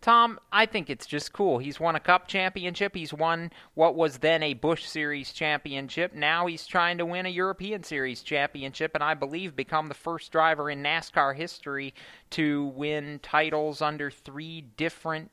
Tom, 0.00 0.38
I 0.52 0.66
think 0.66 0.90
it's 0.90 1.06
just 1.06 1.32
cool. 1.32 1.58
He's 1.58 1.80
won 1.80 1.96
a 1.96 2.00
cup 2.00 2.28
championship. 2.28 2.94
He's 2.94 3.12
won 3.12 3.50
what 3.74 3.96
was 3.96 4.18
then 4.18 4.44
a 4.44 4.54
Busch 4.54 4.84
Series 4.84 5.32
championship. 5.32 6.14
Now 6.14 6.46
he's 6.46 6.66
trying 6.68 6.98
to 6.98 7.06
win 7.06 7.26
a 7.26 7.30
European 7.30 7.82
Series 7.82 8.22
championship, 8.22 8.92
and 8.94 9.02
I 9.02 9.14
believe 9.14 9.56
become 9.56 9.88
the 9.88 9.94
first 9.94 10.30
driver 10.30 10.70
in 10.70 10.84
NASCAR 10.84 11.34
history 11.34 11.94
to 12.30 12.66
win 12.66 13.18
titles 13.24 13.82
under 13.82 14.08
three 14.08 14.60
different 14.60 15.32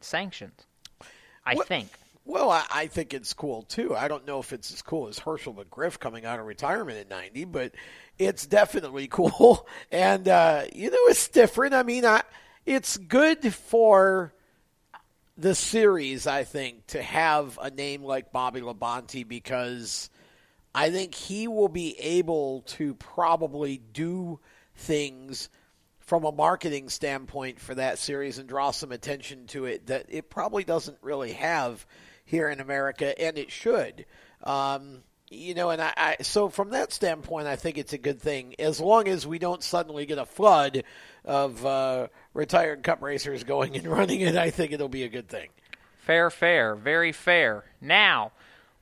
sanctions. 0.00 0.66
I 1.46 1.54
What- 1.54 1.68
think. 1.68 1.88
Well, 2.26 2.48
I, 2.48 2.64
I 2.72 2.86
think 2.86 3.12
it's 3.12 3.34
cool 3.34 3.64
too. 3.64 3.94
I 3.94 4.08
don't 4.08 4.26
know 4.26 4.38
if 4.40 4.54
it's 4.54 4.72
as 4.72 4.80
cool 4.80 5.08
as 5.08 5.18
Hershel 5.18 5.52
McGriff 5.54 5.98
coming 5.98 6.24
out 6.24 6.40
of 6.40 6.46
retirement 6.46 6.96
at 6.98 7.10
90, 7.10 7.44
but 7.44 7.72
it's 8.18 8.46
definitely 8.46 9.08
cool. 9.10 9.66
And 9.92 10.26
uh, 10.26 10.62
you 10.74 10.90
know, 10.90 10.96
it's 11.08 11.28
different. 11.28 11.74
I 11.74 11.82
mean, 11.82 12.06
I, 12.06 12.22
it's 12.64 12.96
good 12.96 13.52
for 13.52 14.32
the 15.36 15.54
series, 15.54 16.26
I 16.26 16.44
think, 16.44 16.86
to 16.88 17.02
have 17.02 17.58
a 17.60 17.70
name 17.70 18.02
like 18.02 18.32
Bobby 18.32 18.62
Labonte 18.62 19.28
because 19.28 20.08
I 20.74 20.90
think 20.90 21.14
he 21.14 21.46
will 21.46 21.68
be 21.68 21.98
able 22.00 22.62
to 22.68 22.94
probably 22.94 23.82
do 23.92 24.40
things 24.76 25.50
from 26.06 26.24
a 26.24 26.32
marketing 26.32 26.88
standpoint 26.88 27.60
for 27.60 27.74
that 27.74 27.98
series 27.98 28.38
and 28.38 28.48
draw 28.48 28.70
some 28.70 28.92
attention 28.92 29.46
to 29.48 29.64
it 29.64 29.86
that 29.86 30.06
it 30.08 30.28
probably 30.28 30.64
doesn't 30.64 30.98
really 31.02 31.32
have 31.32 31.86
here 32.24 32.48
in 32.48 32.60
America, 32.60 33.18
and 33.20 33.38
it 33.38 33.50
should. 33.50 34.06
Um, 34.42 35.02
you 35.30 35.54
know, 35.54 35.70
and 35.70 35.80
I, 35.80 35.92
I 35.96 36.16
so 36.22 36.48
from 36.48 36.70
that 36.70 36.92
standpoint, 36.92 37.46
I 37.46 37.56
think 37.56 37.78
it's 37.78 37.92
a 37.92 37.98
good 37.98 38.20
thing 38.20 38.54
as 38.58 38.80
long 38.80 39.08
as 39.08 39.26
we 39.26 39.38
don't 39.38 39.62
suddenly 39.62 40.06
get 40.06 40.18
a 40.18 40.26
flood 40.26 40.84
of 41.24 41.64
uh, 41.64 42.08
retired 42.34 42.82
Cup 42.82 43.02
racers 43.02 43.44
going 43.44 43.76
and 43.76 43.86
running 43.90 44.20
it. 44.20 44.36
I 44.36 44.50
think 44.50 44.72
it'll 44.72 44.88
be 44.88 45.04
a 45.04 45.08
good 45.08 45.28
thing. 45.28 45.48
Fair, 45.98 46.30
fair, 46.30 46.74
very 46.74 47.12
fair. 47.12 47.64
Now, 47.80 48.32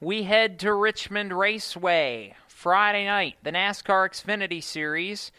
we 0.01 0.25
head 0.25 0.59
to 0.61 0.75
Richmond 0.75 1.33
Raceway 1.33 2.35
Friday 2.49 3.05
night, 3.05 3.37
the 3.45 3.53
NASCAR 3.53 4.09
Xfinity 4.11 4.63
Series. 4.63 5.31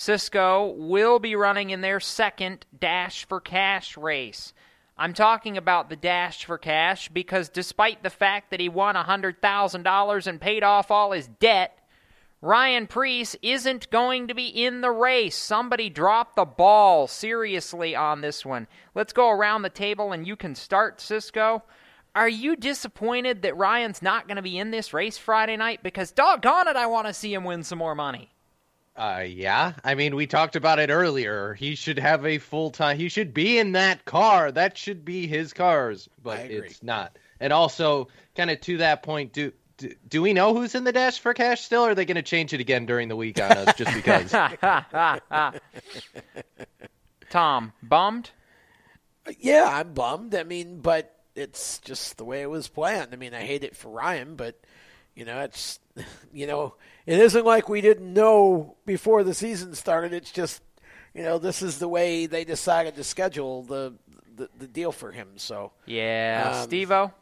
Cisco 0.00 0.64
will 0.78 1.18
be 1.18 1.36
running 1.36 1.68
in 1.68 1.82
their 1.82 2.00
second 2.00 2.64
Dash 2.80 3.26
for 3.26 3.38
Cash 3.38 3.98
race. 3.98 4.54
I'm 4.96 5.12
talking 5.12 5.58
about 5.58 5.90
the 5.90 5.96
Dash 5.96 6.46
for 6.46 6.56
Cash 6.56 7.10
because 7.10 7.50
despite 7.50 8.02
the 8.02 8.08
fact 8.08 8.50
that 8.50 8.60
he 8.60 8.70
won 8.70 8.94
$100,000 8.94 10.26
and 10.26 10.40
paid 10.40 10.62
off 10.62 10.90
all 10.90 11.12
his 11.12 11.28
debt, 11.38 11.78
Ryan 12.40 12.86
Preece 12.86 13.36
isn't 13.42 13.90
going 13.90 14.28
to 14.28 14.34
be 14.34 14.46
in 14.46 14.80
the 14.80 14.90
race. 14.90 15.36
Somebody 15.36 15.90
dropped 15.90 16.34
the 16.34 16.46
ball 16.46 17.06
seriously 17.06 17.94
on 17.94 18.22
this 18.22 18.42
one. 18.42 18.68
Let's 18.94 19.12
go 19.12 19.28
around 19.28 19.60
the 19.60 19.68
table 19.68 20.12
and 20.12 20.26
you 20.26 20.34
can 20.34 20.54
start, 20.54 21.02
Cisco. 21.02 21.62
Are 22.14 22.26
you 22.26 22.56
disappointed 22.56 23.42
that 23.42 23.54
Ryan's 23.54 24.00
not 24.00 24.28
going 24.28 24.36
to 24.36 24.42
be 24.42 24.56
in 24.56 24.70
this 24.70 24.94
race 24.94 25.18
Friday 25.18 25.58
night? 25.58 25.82
Because 25.82 26.10
doggone 26.10 26.68
it, 26.68 26.76
I 26.76 26.86
want 26.86 27.06
to 27.06 27.12
see 27.12 27.34
him 27.34 27.44
win 27.44 27.64
some 27.64 27.78
more 27.78 27.94
money. 27.94 28.30
Uh, 29.00 29.20
yeah. 29.22 29.72
I 29.82 29.94
mean, 29.94 30.14
we 30.14 30.26
talked 30.26 30.56
about 30.56 30.78
it 30.78 30.90
earlier. 30.90 31.54
He 31.54 31.74
should 31.74 31.98
have 31.98 32.26
a 32.26 32.36
full 32.36 32.70
time. 32.70 32.98
He 32.98 33.08
should 33.08 33.32
be 33.32 33.56
in 33.56 33.72
that 33.72 34.04
car. 34.04 34.52
That 34.52 34.76
should 34.76 35.06
be 35.06 35.26
his 35.26 35.54
cars, 35.54 36.06
but 36.22 36.40
it's 36.40 36.82
not. 36.82 37.16
And 37.40 37.50
also, 37.50 38.08
kind 38.36 38.50
of 38.50 38.60
to 38.60 38.76
that 38.76 39.02
point, 39.02 39.32
do, 39.32 39.52
do 39.78 39.94
do 40.06 40.20
we 40.20 40.34
know 40.34 40.54
who's 40.54 40.74
in 40.74 40.84
the 40.84 40.92
dash 40.92 41.18
for 41.18 41.32
cash 41.32 41.62
still? 41.62 41.86
Or 41.86 41.92
are 41.92 41.94
they 41.94 42.04
going 42.04 42.16
to 42.16 42.22
change 42.22 42.52
it 42.52 42.60
again 42.60 42.84
during 42.84 43.08
the 43.08 43.16
week 43.16 43.40
on 43.40 43.50
us 43.50 43.74
just 43.74 43.94
because? 43.94 44.32
Tom, 47.30 47.72
bummed? 47.82 48.28
Yeah, 49.38 49.64
I'm 49.66 49.94
bummed. 49.94 50.34
I 50.34 50.42
mean, 50.42 50.80
but 50.80 51.16
it's 51.34 51.78
just 51.78 52.18
the 52.18 52.24
way 52.26 52.42
it 52.42 52.50
was 52.50 52.68
planned. 52.68 53.14
I 53.14 53.16
mean, 53.16 53.32
I 53.32 53.40
hate 53.40 53.64
it 53.64 53.74
for 53.74 53.88
Ryan, 53.88 54.36
but 54.36 54.60
you 55.14 55.24
know, 55.24 55.40
it's 55.40 55.78
you 56.34 56.46
know, 56.46 56.74
it 57.10 57.18
isn't 57.18 57.44
like 57.44 57.68
we 57.68 57.80
didn't 57.80 58.12
know 58.12 58.76
before 58.86 59.24
the 59.24 59.34
season 59.34 59.74
started. 59.74 60.12
It's 60.12 60.30
just 60.30 60.62
you 61.14 61.22
know, 61.22 61.38
this 61.38 61.60
is 61.60 61.78
the 61.78 61.88
way 61.88 62.26
they 62.26 62.44
decided 62.44 62.94
to 62.96 63.04
schedule 63.04 63.62
the 63.62 63.94
the, 64.36 64.48
the 64.58 64.66
deal 64.68 64.92
for 64.92 65.10
him. 65.10 65.30
So 65.36 65.72
yeah, 65.86 66.52
um, 66.62 66.68
Stevo. 66.68 67.12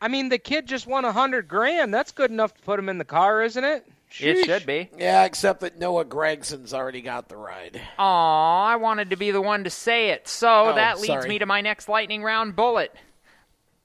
I 0.00 0.08
mean, 0.08 0.28
the 0.28 0.38
kid 0.38 0.66
just 0.66 0.86
won 0.86 1.04
a 1.04 1.12
hundred 1.12 1.48
grand. 1.48 1.92
That's 1.94 2.12
good 2.12 2.30
enough 2.30 2.54
to 2.54 2.62
put 2.62 2.78
him 2.78 2.88
in 2.88 2.98
the 2.98 3.04
car, 3.04 3.42
isn't 3.42 3.64
it? 3.64 3.86
It 4.20 4.44
should 4.44 4.64
be. 4.64 4.90
Yeah, 4.96 5.24
except 5.24 5.60
that 5.60 5.78
Noah 5.78 6.04
Gragson's 6.04 6.72
already 6.72 7.00
got 7.00 7.28
the 7.28 7.36
ride. 7.36 7.80
Aw, 7.98 8.64
I 8.64 8.76
wanted 8.76 9.10
to 9.10 9.16
be 9.16 9.30
the 9.32 9.40
one 9.42 9.64
to 9.64 9.70
say 9.70 10.10
it. 10.10 10.28
So 10.28 10.66
Oh, 10.70 10.74
that 10.74 10.96
leads 10.98 11.06
sorry. 11.08 11.28
me 11.28 11.38
to 11.40 11.46
my 11.46 11.60
next 11.60 11.88
lightning 11.88 12.22
round 12.22 12.54
bullet. 12.54 12.94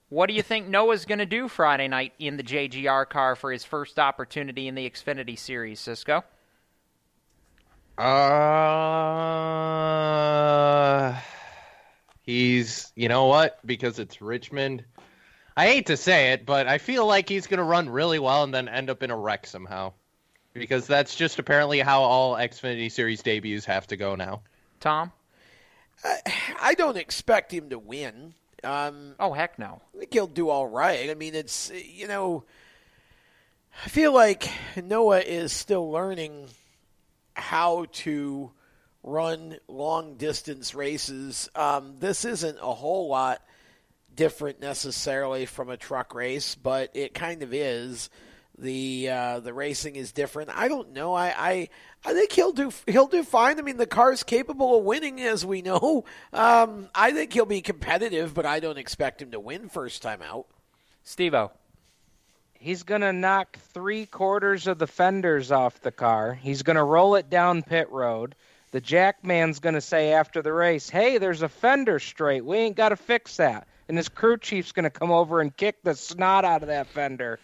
What 0.10 0.28
do 0.28 0.34
you 0.34 0.42
think 0.42 0.68
Noah's 0.68 1.06
going 1.06 1.20
to 1.20 1.28
do 1.28 1.48
Friday 1.48 1.88
night 1.88 2.14
in 2.18 2.36
the 2.38 2.44
JGR 2.44 3.08
car 3.08 3.36
for 3.36 3.52
his 3.52 3.64
first 3.64 4.00
opportunity 4.00 4.68
in 4.68 4.74
the 4.74 4.90
Xfinity 4.90 5.38
Series, 5.38 5.80
Cisco? 5.80 6.24
Uh, 7.96 8.10
he's, 12.24 12.92
you 12.96 13.08
know 13.08 13.26
what? 13.26 13.60
Because 13.64 14.00
it's 14.00 14.20
Richmond. 14.20 14.84
I 15.56 15.68
hate 15.68 15.86
to 15.88 15.98
say 15.98 16.32
it, 16.32 16.44
but 16.46 16.68
I 16.68 16.80
feel 16.80 17.06
like 17.06 17.30
he's 17.30 17.46
going 17.46 17.60
to 17.60 17.64
run 17.64 17.90
really 17.90 18.18
well 18.18 18.44
and 18.44 18.54
then 18.54 18.68
end 18.68 18.90
up 18.90 19.04
in 19.04 19.12
a 19.12 19.18
wreck 19.18 19.46
somehow. 19.46 19.94
Because 20.54 20.88
that's 20.88 21.14
just 21.14 21.38
apparently 21.38 21.82
how 21.82 22.02
all 22.02 22.34
Xfinity 22.36 22.92
Series 22.92 23.22
debuts 23.22 23.66
have 23.66 23.86
to 23.88 23.98
go 23.98 24.16
now. 24.16 24.42
Tom? 24.80 25.12
I 26.62 26.74
don't 26.76 26.98
expect 26.98 27.54
him 27.54 27.70
to 27.70 27.78
win. 27.78 28.34
Um, 28.64 29.16
oh 29.20 29.34
heck 29.34 29.60
no! 29.60 29.82
I 29.96 30.00
think 30.00 30.14
he'll 30.14 30.28
do 30.28 30.50
all 30.50 30.68
right. 30.68 31.10
I 31.10 31.14
mean, 31.14 31.36
it's 31.36 31.72
you 31.72 32.08
know, 32.08 32.44
I 33.86 33.90
feel 33.90 34.14
like 34.14 34.50
Noah 34.82 35.22
is 35.22 35.52
still 35.52 35.90
learning 35.92 36.48
how 37.36 37.86
to 37.92 38.52
run 39.04 39.58
long 39.68 40.16
distance 40.16 40.76
races. 40.76 41.50
Um, 41.56 41.96
this 42.00 42.26
isn't 42.26 42.58
a 42.62 42.74
whole 42.74 43.08
lot 43.08 43.42
different 44.14 44.60
necessarily 44.60 45.46
from 45.46 45.70
a 45.70 45.78
truck 45.78 46.14
race, 46.14 46.56
but 46.56 46.92
it 46.94 47.14
kind 47.14 47.42
of 47.42 47.54
is. 47.54 48.10
The 48.60 49.10
uh, 49.10 49.40
the 49.40 49.54
racing 49.54 49.96
is 49.96 50.12
different. 50.12 50.50
I 50.54 50.68
don't 50.68 50.92
know. 50.92 51.14
I, 51.14 51.34
I 51.38 51.70
I 52.04 52.14
think 52.14 52.32
he'll 52.34 52.52
do 52.52 52.72
he'll 52.88 53.08
do 53.08 53.24
fine. 53.24 53.58
I 53.58 53.62
mean, 53.62 53.78
the 53.78 53.88
car's 53.88 54.24
capable 54.24 54.78
of 54.78 54.84
winning, 54.84 55.22
as 55.22 55.46
we 55.46 55.62
know. 55.62 56.04
Um, 56.34 56.90
I 56.94 57.12
think 57.12 57.34
he'll 57.34 57.46
be 57.46 57.62
competitive, 57.62 58.34
but 58.34 58.46
I 58.46 58.60
don't 58.60 58.78
expect 58.78 59.22
him 59.22 59.32
to 59.32 59.40
win 59.40 59.70
first 59.70 60.02
time 60.02 60.22
out. 60.22 60.48
Stevo. 61.06 61.52
He's 62.54 62.84
going 62.84 63.02
to 63.02 63.14
knock 63.14 63.58
three 63.74 64.06
quarters 64.06 64.68
of 64.68 64.80
the 64.80 64.88
fenders 64.88 65.50
off 65.50 65.80
the 65.82 65.92
car. 65.94 66.34
He's 66.34 66.62
going 66.62 66.76
to 66.76 66.84
roll 66.84 67.16
it 67.16 67.30
down 67.30 67.64
pit 67.64 67.90
road. 67.90 68.36
The 68.72 68.82
jackman's 68.82 69.60
going 69.60 69.76
to 69.76 69.82
say 69.82 70.12
after 70.12 70.42
the 70.42 70.52
race, 70.52 70.90
hey, 70.90 71.18
there's 71.18 71.42
a 71.42 71.50
fender 71.50 72.00
straight. 72.00 72.44
We 72.44 72.58
ain't 72.58 72.76
got 72.76 72.90
to 72.90 72.98
fix 72.98 73.38
that. 73.38 73.68
And 73.88 73.98
his 73.98 74.10
crew 74.10 74.38
chief's 74.38 74.74
going 74.74 74.84
to 74.84 74.90
come 74.90 75.10
over 75.10 75.42
and 75.42 75.56
kick 75.56 75.82
the 75.84 75.96
snot 75.96 76.46
out 76.46 76.62
of 76.62 76.68
that 76.68 76.88
fender. 76.88 77.40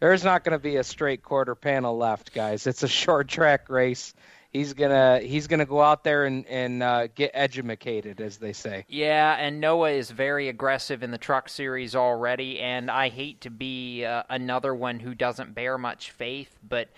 There's 0.00 0.24
not 0.24 0.44
going 0.44 0.52
to 0.52 0.62
be 0.62 0.76
a 0.76 0.84
straight 0.84 1.22
quarter 1.22 1.54
panel 1.54 1.96
left, 1.96 2.32
guys. 2.32 2.66
It's 2.66 2.82
a 2.82 2.88
short 2.88 3.28
track 3.28 3.68
race. 3.68 4.14
He's 4.50 4.72
gonna 4.72 5.20
he's 5.20 5.46
gonna 5.46 5.66
go 5.66 5.82
out 5.82 6.04
there 6.04 6.24
and 6.24 6.46
and 6.46 6.82
uh, 6.82 7.08
get 7.08 7.32
edumacated, 7.34 8.18
as 8.22 8.38
they 8.38 8.54
say. 8.54 8.86
Yeah, 8.88 9.36
and 9.38 9.60
Noah 9.60 9.90
is 9.90 10.10
very 10.10 10.48
aggressive 10.48 11.02
in 11.02 11.10
the 11.10 11.18
truck 11.18 11.50
series 11.50 11.94
already, 11.94 12.58
and 12.58 12.90
I 12.90 13.10
hate 13.10 13.42
to 13.42 13.50
be 13.50 14.06
uh, 14.06 14.22
another 14.30 14.74
one 14.74 15.00
who 15.00 15.14
doesn't 15.14 15.54
bear 15.54 15.76
much 15.76 16.12
faith, 16.12 16.58
but 16.66 16.88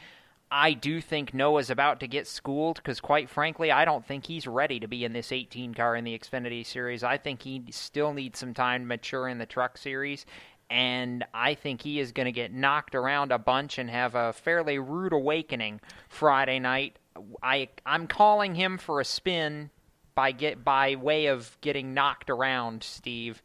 I 0.53 0.73
do 0.73 1.01
think 1.01 1.33
Noah's 1.33 1.71
about 1.71 2.01
to 2.01 2.09
get 2.09 2.27
schooled 2.27 2.77
because, 2.77 3.01
quite 3.01 3.31
frankly, 3.31 3.71
I 3.71 3.85
don't 3.85 4.05
think 4.05 4.27
he's 4.27 4.49
ready 4.49 4.81
to 4.81 4.89
be 4.89 5.05
in 5.05 5.13
this 5.13 5.31
18 5.31 5.75
car 5.75 5.95
in 5.95 6.03
the 6.03 6.19
Xfinity 6.19 6.67
series. 6.67 7.05
I 7.05 7.19
think 7.19 7.43
he 7.43 7.63
still 7.71 8.13
needs 8.13 8.41
some 8.41 8.53
time 8.53 8.83
to 8.83 8.87
mature 8.87 9.29
in 9.29 9.39
the 9.39 9.47
truck 9.47 9.79
series, 9.79 10.27
and 10.71 11.25
I 11.35 11.55
think 11.55 11.83
he 11.83 11.99
is 11.99 12.13
going 12.13 12.27
to 12.27 12.33
get 12.33 12.53
knocked 12.53 12.95
around 12.95 13.33
a 13.33 13.39
bunch 13.39 13.79
and 13.79 13.91
have 13.91 14.15
a 14.15 14.33
fairly 14.33 14.79
rude 14.79 15.13
awakening 15.13 15.81
Friday 16.09 16.61
night. 16.61 16.97
I 17.43 17.69
I'm 17.85 18.07
calling 18.07 18.55
him 18.55 18.79
for 18.79 19.01
a 19.01 19.05
spin 19.05 19.71
by 20.15 20.33
get 20.33 20.65
by 20.65 20.95
way 20.95 21.27
of 21.27 21.57
getting 21.61 21.93
knocked 21.93 22.31
around, 22.31 22.85
Steve, 22.85 23.43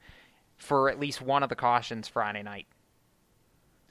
for 0.57 0.89
at 0.89 0.99
least 0.99 1.21
one 1.21 1.41
of 1.41 1.49
the 1.49 1.55
cautions 1.55 2.07
Friday 2.07 2.43
night. 2.43 2.67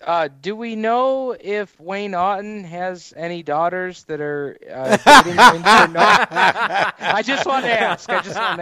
Uh, 0.03 0.29
do 0.43 0.55
we 0.55 0.77
know 0.77 1.35
if 1.39 1.79
Wayne 1.81 2.15
Auton 2.15 2.65
has 2.65 3.15
any 3.17 3.43
daughters 3.43 4.05
that 4.05 4.21
are 4.21 4.59
uh, 4.71 4.97
dating 5.23 5.39
him 5.39 5.63
or 5.63 5.89
not? 5.89 6.29
I 6.31 7.23
just 7.25 7.47
want 7.47 7.65
to 7.65 7.81
ask. 7.81 8.11
I 8.11 8.21
just 8.21 8.37
want 8.37 8.61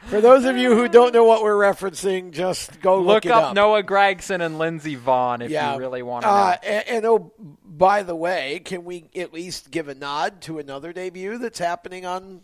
For 0.08 0.20
those 0.22 0.44
of 0.46 0.56
you 0.56 0.74
who 0.74 0.88
don't 0.88 1.12
know 1.12 1.24
what 1.24 1.42
we're 1.42 1.54
referencing, 1.54 2.30
just 2.30 2.80
go 2.80 2.98
look, 2.98 3.24
Look 3.24 3.26
it 3.26 3.32
up, 3.32 3.44
up. 3.44 3.54
Noah 3.54 3.82
Gragson 3.82 4.40
and 4.44 4.58
Lindsey 4.58 4.94
Vaughn 4.94 5.42
if 5.42 5.50
yeah. 5.50 5.74
you 5.74 5.80
really 5.80 6.02
want 6.02 6.22
to 6.22 6.28
know. 6.28 6.34
Uh, 6.34 6.56
and, 6.62 6.88
and 6.88 7.06
oh, 7.06 7.32
by 7.64 8.02
the 8.02 8.16
way, 8.16 8.60
can 8.64 8.84
we 8.84 9.04
at 9.14 9.34
least 9.34 9.70
give 9.70 9.88
a 9.88 9.94
nod 9.94 10.40
to 10.42 10.58
another 10.58 10.92
debut 10.92 11.36
that's 11.36 11.58
happening 11.58 12.06
on 12.06 12.40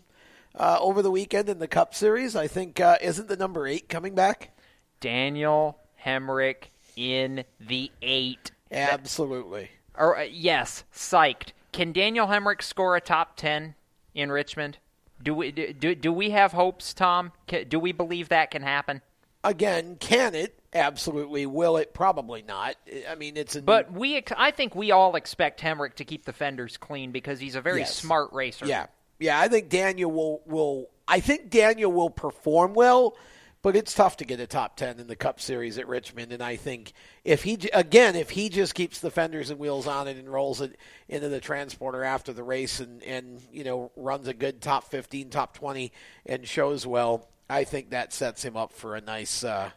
uh, 0.53 0.77
over 0.79 1.01
the 1.01 1.11
weekend 1.11 1.49
in 1.49 1.57
the 1.57 1.67
Cup 1.67 1.95
Series? 1.95 2.35
I 2.35 2.47
think 2.47 2.79
uh, 2.79 2.97
isn't 3.01 3.27
the 3.27 3.37
number 3.37 3.65
eight 3.65 3.89
coming 3.89 4.13
back? 4.13 4.55
Daniel 4.99 5.79
Hemric 6.07 6.69
in 6.95 7.43
the 7.59 7.91
eight. 8.01 8.51
Absolutely. 8.71 9.69
Or 9.97 10.17
uh, 10.17 10.23
yes, 10.23 10.83
psyched. 10.93 11.49
Can 11.73 11.91
Daniel 11.91 12.27
Hemric 12.27 12.61
score 12.61 12.95
a 12.95 13.01
top 13.01 13.35
ten 13.35 13.75
in 14.15 14.31
Richmond? 14.31 14.77
Do 15.21 15.33
we 15.33 15.51
do, 15.51 15.95
do 15.95 16.13
we 16.13 16.29
have 16.29 16.53
hopes, 16.53 16.93
Tom? 16.93 17.31
Do 17.67 17.79
we 17.79 17.91
believe 17.91 18.29
that 18.29 18.51
can 18.51 18.61
happen? 18.61 19.01
Again, 19.43 19.97
can 19.99 20.35
it? 20.35 20.59
Absolutely. 20.73 21.45
Will 21.45 21.77
it? 21.77 21.93
Probably 21.93 22.41
not. 22.43 22.75
I 23.09 23.15
mean, 23.15 23.37
it's 23.37 23.55
a 23.55 23.61
But 23.61 23.91
we, 23.91 24.17
ex- 24.17 24.33
I 24.37 24.51
think 24.51 24.75
we 24.75 24.91
all 24.91 25.15
expect 25.15 25.61
Hemric 25.61 25.95
to 25.95 26.05
keep 26.05 26.25
the 26.25 26.33
fenders 26.33 26.77
clean 26.77 27.11
because 27.11 27.39
he's 27.39 27.55
a 27.55 27.61
very 27.61 27.79
Yes. 27.79 27.95
smart 27.95 28.33
racer. 28.33 28.65
Yeah, 28.65 28.87
yeah. 29.19 29.39
I 29.39 29.47
think 29.47 29.69
Daniel 29.69 30.11
will 30.11 30.41
will. 30.45 30.87
I 31.07 31.19
think 31.19 31.49
Daniel 31.49 31.91
will 31.91 32.09
perform 32.09 32.73
well, 32.73 33.15
but 33.61 33.75
it's 33.75 33.93
tough 33.93 34.17
to 34.17 34.25
get 34.25 34.39
a 34.39 34.47
top 34.47 34.75
ten 34.75 34.99
in 34.99 35.07
the 35.07 35.15
Cup 35.15 35.39
Series 35.39 35.77
at 35.77 35.87
Richmond. 35.87 36.31
And 36.31 36.41
I 36.41 36.55
think 36.55 36.93
if 37.23 37.43
he 37.43 37.57
again, 37.73 38.15
if 38.15 38.29
he 38.29 38.49
just 38.49 38.75
keeps 38.75 38.99
the 38.99 39.11
fenders 39.11 39.49
and 39.49 39.59
wheels 39.59 39.87
on 39.87 40.07
it 40.07 40.17
and 40.17 40.29
rolls 40.29 40.61
it 40.61 40.77
into 41.07 41.29
the 41.29 41.39
transporter 41.39 42.03
after 42.03 42.33
the 42.33 42.43
race 42.43 42.79
and 42.79 43.03
and 43.03 43.41
you 43.51 43.63
know 43.63 43.91
runs 43.95 44.27
a 44.27 44.33
good 44.33 44.61
top 44.61 44.85
fifteen, 44.85 45.29
top 45.29 45.55
twenty, 45.55 45.91
and 46.25 46.47
shows 46.47 46.85
well, 46.85 47.27
I 47.49 47.63
think 47.63 47.89
that 47.89 48.13
sets 48.13 48.43
him 48.43 48.57
up 48.57 48.73
for 48.73 48.95
a 48.95 49.01
nice. 49.01 49.43
Uh, 49.43 49.71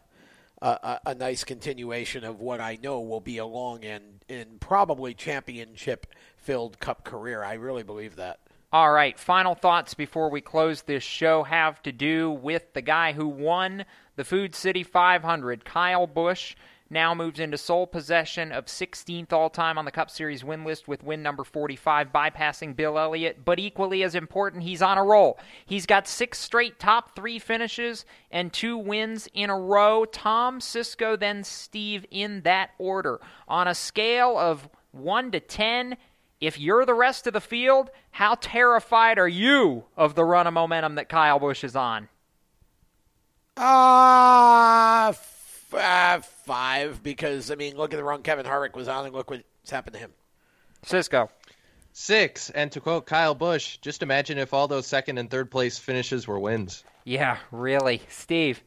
a, 0.62 1.00
a 1.06 1.14
nice 1.14 1.44
continuation 1.44 2.24
of 2.24 2.40
what 2.40 2.60
I 2.60 2.78
know 2.82 3.00
will 3.00 3.20
be 3.20 3.38
a 3.38 3.46
long 3.46 3.84
and, 3.84 4.04
and 4.28 4.60
probably 4.60 5.14
championship 5.14 6.06
filled 6.36 6.78
cup 6.80 7.04
career. 7.04 7.42
I 7.42 7.54
really 7.54 7.82
believe 7.82 8.16
that. 8.16 8.40
All 8.72 8.92
right, 8.92 9.18
final 9.18 9.56
thoughts 9.56 9.94
before 9.94 10.30
we 10.30 10.40
close 10.40 10.82
this 10.82 11.02
show 11.02 11.42
have 11.42 11.82
to 11.82 11.90
do 11.90 12.30
with 12.30 12.72
the 12.72 12.80
guy 12.80 13.10
who 13.10 13.26
won 13.26 13.84
the 14.14 14.22
Food 14.22 14.54
City 14.54 14.84
500, 14.84 15.64
Kyle 15.64 16.06
Busch. 16.06 16.54
now 16.88 17.12
moves 17.12 17.40
into 17.40 17.58
sole 17.58 17.88
possession 17.88 18.52
of 18.52 18.66
16th 18.66 19.32
all 19.32 19.50
time 19.50 19.76
on 19.76 19.86
the 19.86 19.90
Cup 19.90 20.08
Series 20.08 20.44
win 20.44 20.62
list 20.62 20.86
with 20.86 21.02
win 21.02 21.20
number 21.20 21.42
45, 21.42 22.12
bypassing 22.12 22.76
Bill 22.76 22.96
Elliott. 22.96 23.44
But 23.44 23.58
equally 23.58 24.04
as 24.04 24.14
important, 24.14 24.62
he's 24.62 24.82
on 24.82 24.98
a 24.98 25.02
roll. 25.02 25.40
He's 25.66 25.84
got 25.84 26.06
six 26.06 26.38
straight 26.38 26.78
top 26.78 27.16
three 27.16 27.40
finishes 27.40 28.04
and 28.30 28.52
two 28.52 28.78
wins 28.78 29.28
in 29.34 29.50
a 29.50 29.58
row. 29.58 30.04
Tom, 30.04 30.60
Cisco, 30.60 31.16
then 31.16 31.42
Steve 31.42 32.06
in 32.12 32.42
that 32.42 32.70
order. 32.78 33.20
On 33.48 33.66
a 33.66 33.74
scale 33.74 34.38
of 34.38 34.68
1 34.92 35.32
to 35.32 35.40
10, 35.40 35.96
if 36.40 36.58
you're 36.58 36.86
the 36.86 36.94
rest 36.94 37.26
of 37.26 37.32
the 37.32 37.40
field, 37.40 37.90
how 38.12 38.36
terrified 38.40 39.18
are 39.18 39.28
you 39.28 39.84
of 39.96 40.14
the 40.14 40.24
run 40.24 40.46
of 40.46 40.54
momentum 40.54 40.94
that 40.94 41.08
Kyle 41.08 41.38
Busch 41.38 41.64
is 41.64 41.76
on? 41.76 42.08
Uh, 43.56 45.08
f- 45.10 45.74
uh, 45.74 46.20
five, 46.20 47.02
because, 47.02 47.50
I 47.50 47.56
mean, 47.56 47.76
look 47.76 47.92
at 47.92 47.96
the 47.96 48.04
run 48.04 48.22
Kevin 48.22 48.46
Harvick 48.46 48.74
was 48.74 48.88
on 48.88 49.04
and 49.04 49.14
look 49.14 49.30
what's 49.30 49.70
happened 49.70 49.94
to 49.94 50.00
him. 50.00 50.12
Cisco. 50.82 51.28
Six. 51.92 52.50
And 52.50 52.72
to 52.72 52.80
quote 52.80 53.06
Kyle 53.06 53.34
Busch, 53.34 53.76
just 53.78 54.02
imagine 54.02 54.38
if 54.38 54.54
all 54.54 54.68
those 54.68 54.86
second 54.86 55.18
and 55.18 55.30
third 55.30 55.50
place 55.50 55.78
finishes 55.78 56.26
were 56.26 56.38
wins. 56.38 56.84
Yeah, 57.04 57.38
really. 57.50 58.00
Steve. 58.08 58.62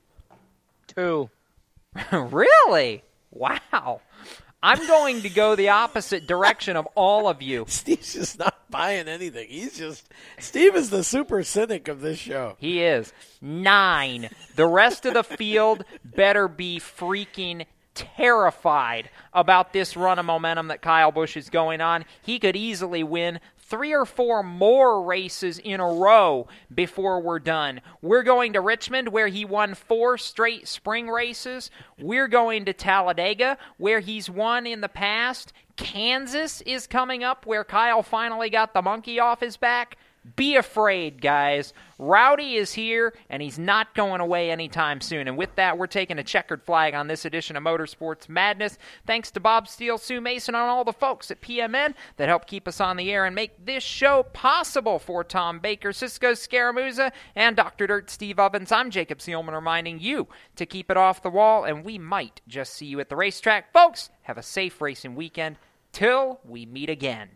Two. 0.87 1.29
really? 2.11 3.03
Wow. 3.31 4.01
I'm 4.63 4.87
going 4.87 5.21
to 5.23 5.29
go 5.29 5.55
the 5.55 5.69
opposite 5.69 6.25
direction 6.25 6.77
of 6.77 6.87
all 6.95 7.27
of 7.27 7.41
you. 7.41 7.65
Steve's 7.67 8.13
just 8.13 8.39
not 8.39 8.55
buying 8.69 9.09
anything. 9.09 9.47
He's 9.49 9.77
just 9.77 10.09
Steve 10.39 10.75
is 10.75 10.89
the 10.89 11.03
super 11.03 11.43
cynic 11.43 11.89
of 11.89 11.99
this 11.99 12.17
show. 12.17 12.55
He 12.59 12.81
is. 12.81 13.11
Nine. 13.41 14.29
The 14.55 14.65
rest 14.65 15.05
of 15.05 15.15
the 15.15 15.23
field 15.23 15.83
better 16.05 16.47
be 16.47 16.79
freaking 16.79 17.65
terrified 17.93 19.09
about 19.33 19.73
this 19.73 19.97
run 19.97 20.17
of 20.17 20.25
momentum 20.25 20.69
that 20.69 20.81
Kyle 20.81 21.11
Busch 21.11 21.35
is 21.37 21.49
going 21.49 21.81
on. 21.81 22.05
He 22.21 22.39
could 22.39 22.55
easily 22.55 23.03
win 23.03 23.39
three 23.73 23.91
or 23.91 24.05
four 24.05 24.43
more 24.43 25.01
races 25.01 25.57
in 25.57 25.79
a 25.79 25.93
row 25.93 26.47
before 26.75 27.19
we're 27.19 27.39
done. 27.39 27.81
We're 28.03 28.21
going 28.21 28.53
to 28.53 28.61
Richmond, 28.61 29.07
where 29.07 29.29
he 29.29 29.45
won 29.45 29.73
four 29.73 30.19
straight 30.19 30.67
spring 30.67 31.07
races. 31.07 31.71
We're 31.97 32.27
going 32.27 32.65
to 32.65 32.73
Talladega, 32.73 33.57
where 33.77 33.99
he's 33.99 34.29
won 34.29 34.67
in 34.67 34.81
the 34.81 34.89
past. 34.89 35.53
Kansas 35.75 36.61
is 36.61 36.85
coming 36.85 37.23
up, 37.23 37.47
where 37.47 37.63
Kyle 37.63 38.03
finally 38.03 38.51
got 38.51 38.75
the 38.75 38.83
monkey 38.83 39.19
off 39.19 39.39
his 39.39 39.57
back. 39.57 39.97
Be 40.35 40.55
afraid, 40.55 41.21
guys. 41.21 41.73
Rowdy 41.99 42.55
is 42.55 42.71
here, 42.71 43.13
and 43.29 43.41
he's 43.41 43.59
not 43.59 43.93
going 43.93 44.21
away 44.21 44.51
anytime 44.51 45.01
soon. 45.01 45.27
And 45.27 45.37
with 45.37 45.53
that, 45.55 45.77
we're 45.77 45.87
taking 45.87 46.17
a 46.17 46.23
checkered 46.23 46.63
flag 46.63 46.93
on 46.93 47.07
this 47.07 47.25
edition 47.25 47.57
of 47.57 47.63
Motorsports 47.63 48.29
Madness. 48.29 48.77
Thanks 49.05 49.31
to 49.31 49.41
Bob 49.41 49.67
Steele, 49.67 49.97
Sue 49.97 50.21
Mason, 50.21 50.55
and 50.55 50.63
all 50.63 50.85
the 50.85 50.93
folks 50.93 51.29
at 51.29 51.41
PMN 51.41 51.93
that 52.15 52.29
help 52.29 52.47
keep 52.47 52.69
us 52.69 52.79
on 52.79 52.95
the 52.95 53.11
air 53.11 53.25
and 53.25 53.35
make 53.35 53.65
this 53.65 53.83
show 53.83 54.23
possible 54.31 54.97
for 54.97 55.25
Tom 55.25 55.59
Baker, 55.59 55.91
Cisco 55.91 56.31
Scaramuzza, 56.31 57.11
and 57.35 57.57
Dr. 57.57 57.87
Dirt 57.87 58.09
Steve 58.09 58.39
Ovens. 58.39 58.71
I'm 58.71 58.91
Jacob 58.91 59.19
Seelman 59.19 59.53
reminding 59.53 59.99
you 59.99 60.29
to 60.55 60.65
keep 60.65 60.89
it 60.89 60.97
off 60.97 61.21
the 61.21 61.29
wall, 61.29 61.65
and 61.65 61.83
we 61.83 61.97
might 61.97 62.39
just 62.47 62.73
see 62.73 62.85
you 62.85 63.01
at 63.01 63.09
the 63.09 63.17
racetrack. 63.17 63.73
Folks, 63.73 64.09
have 64.21 64.37
a 64.37 64.43
safe 64.43 64.79
racing 64.79 65.15
weekend. 65.15 65.57
Till 65.91 66.39
we 66.43 66.65
meet 66.65 66.89
again. 66.89 67.29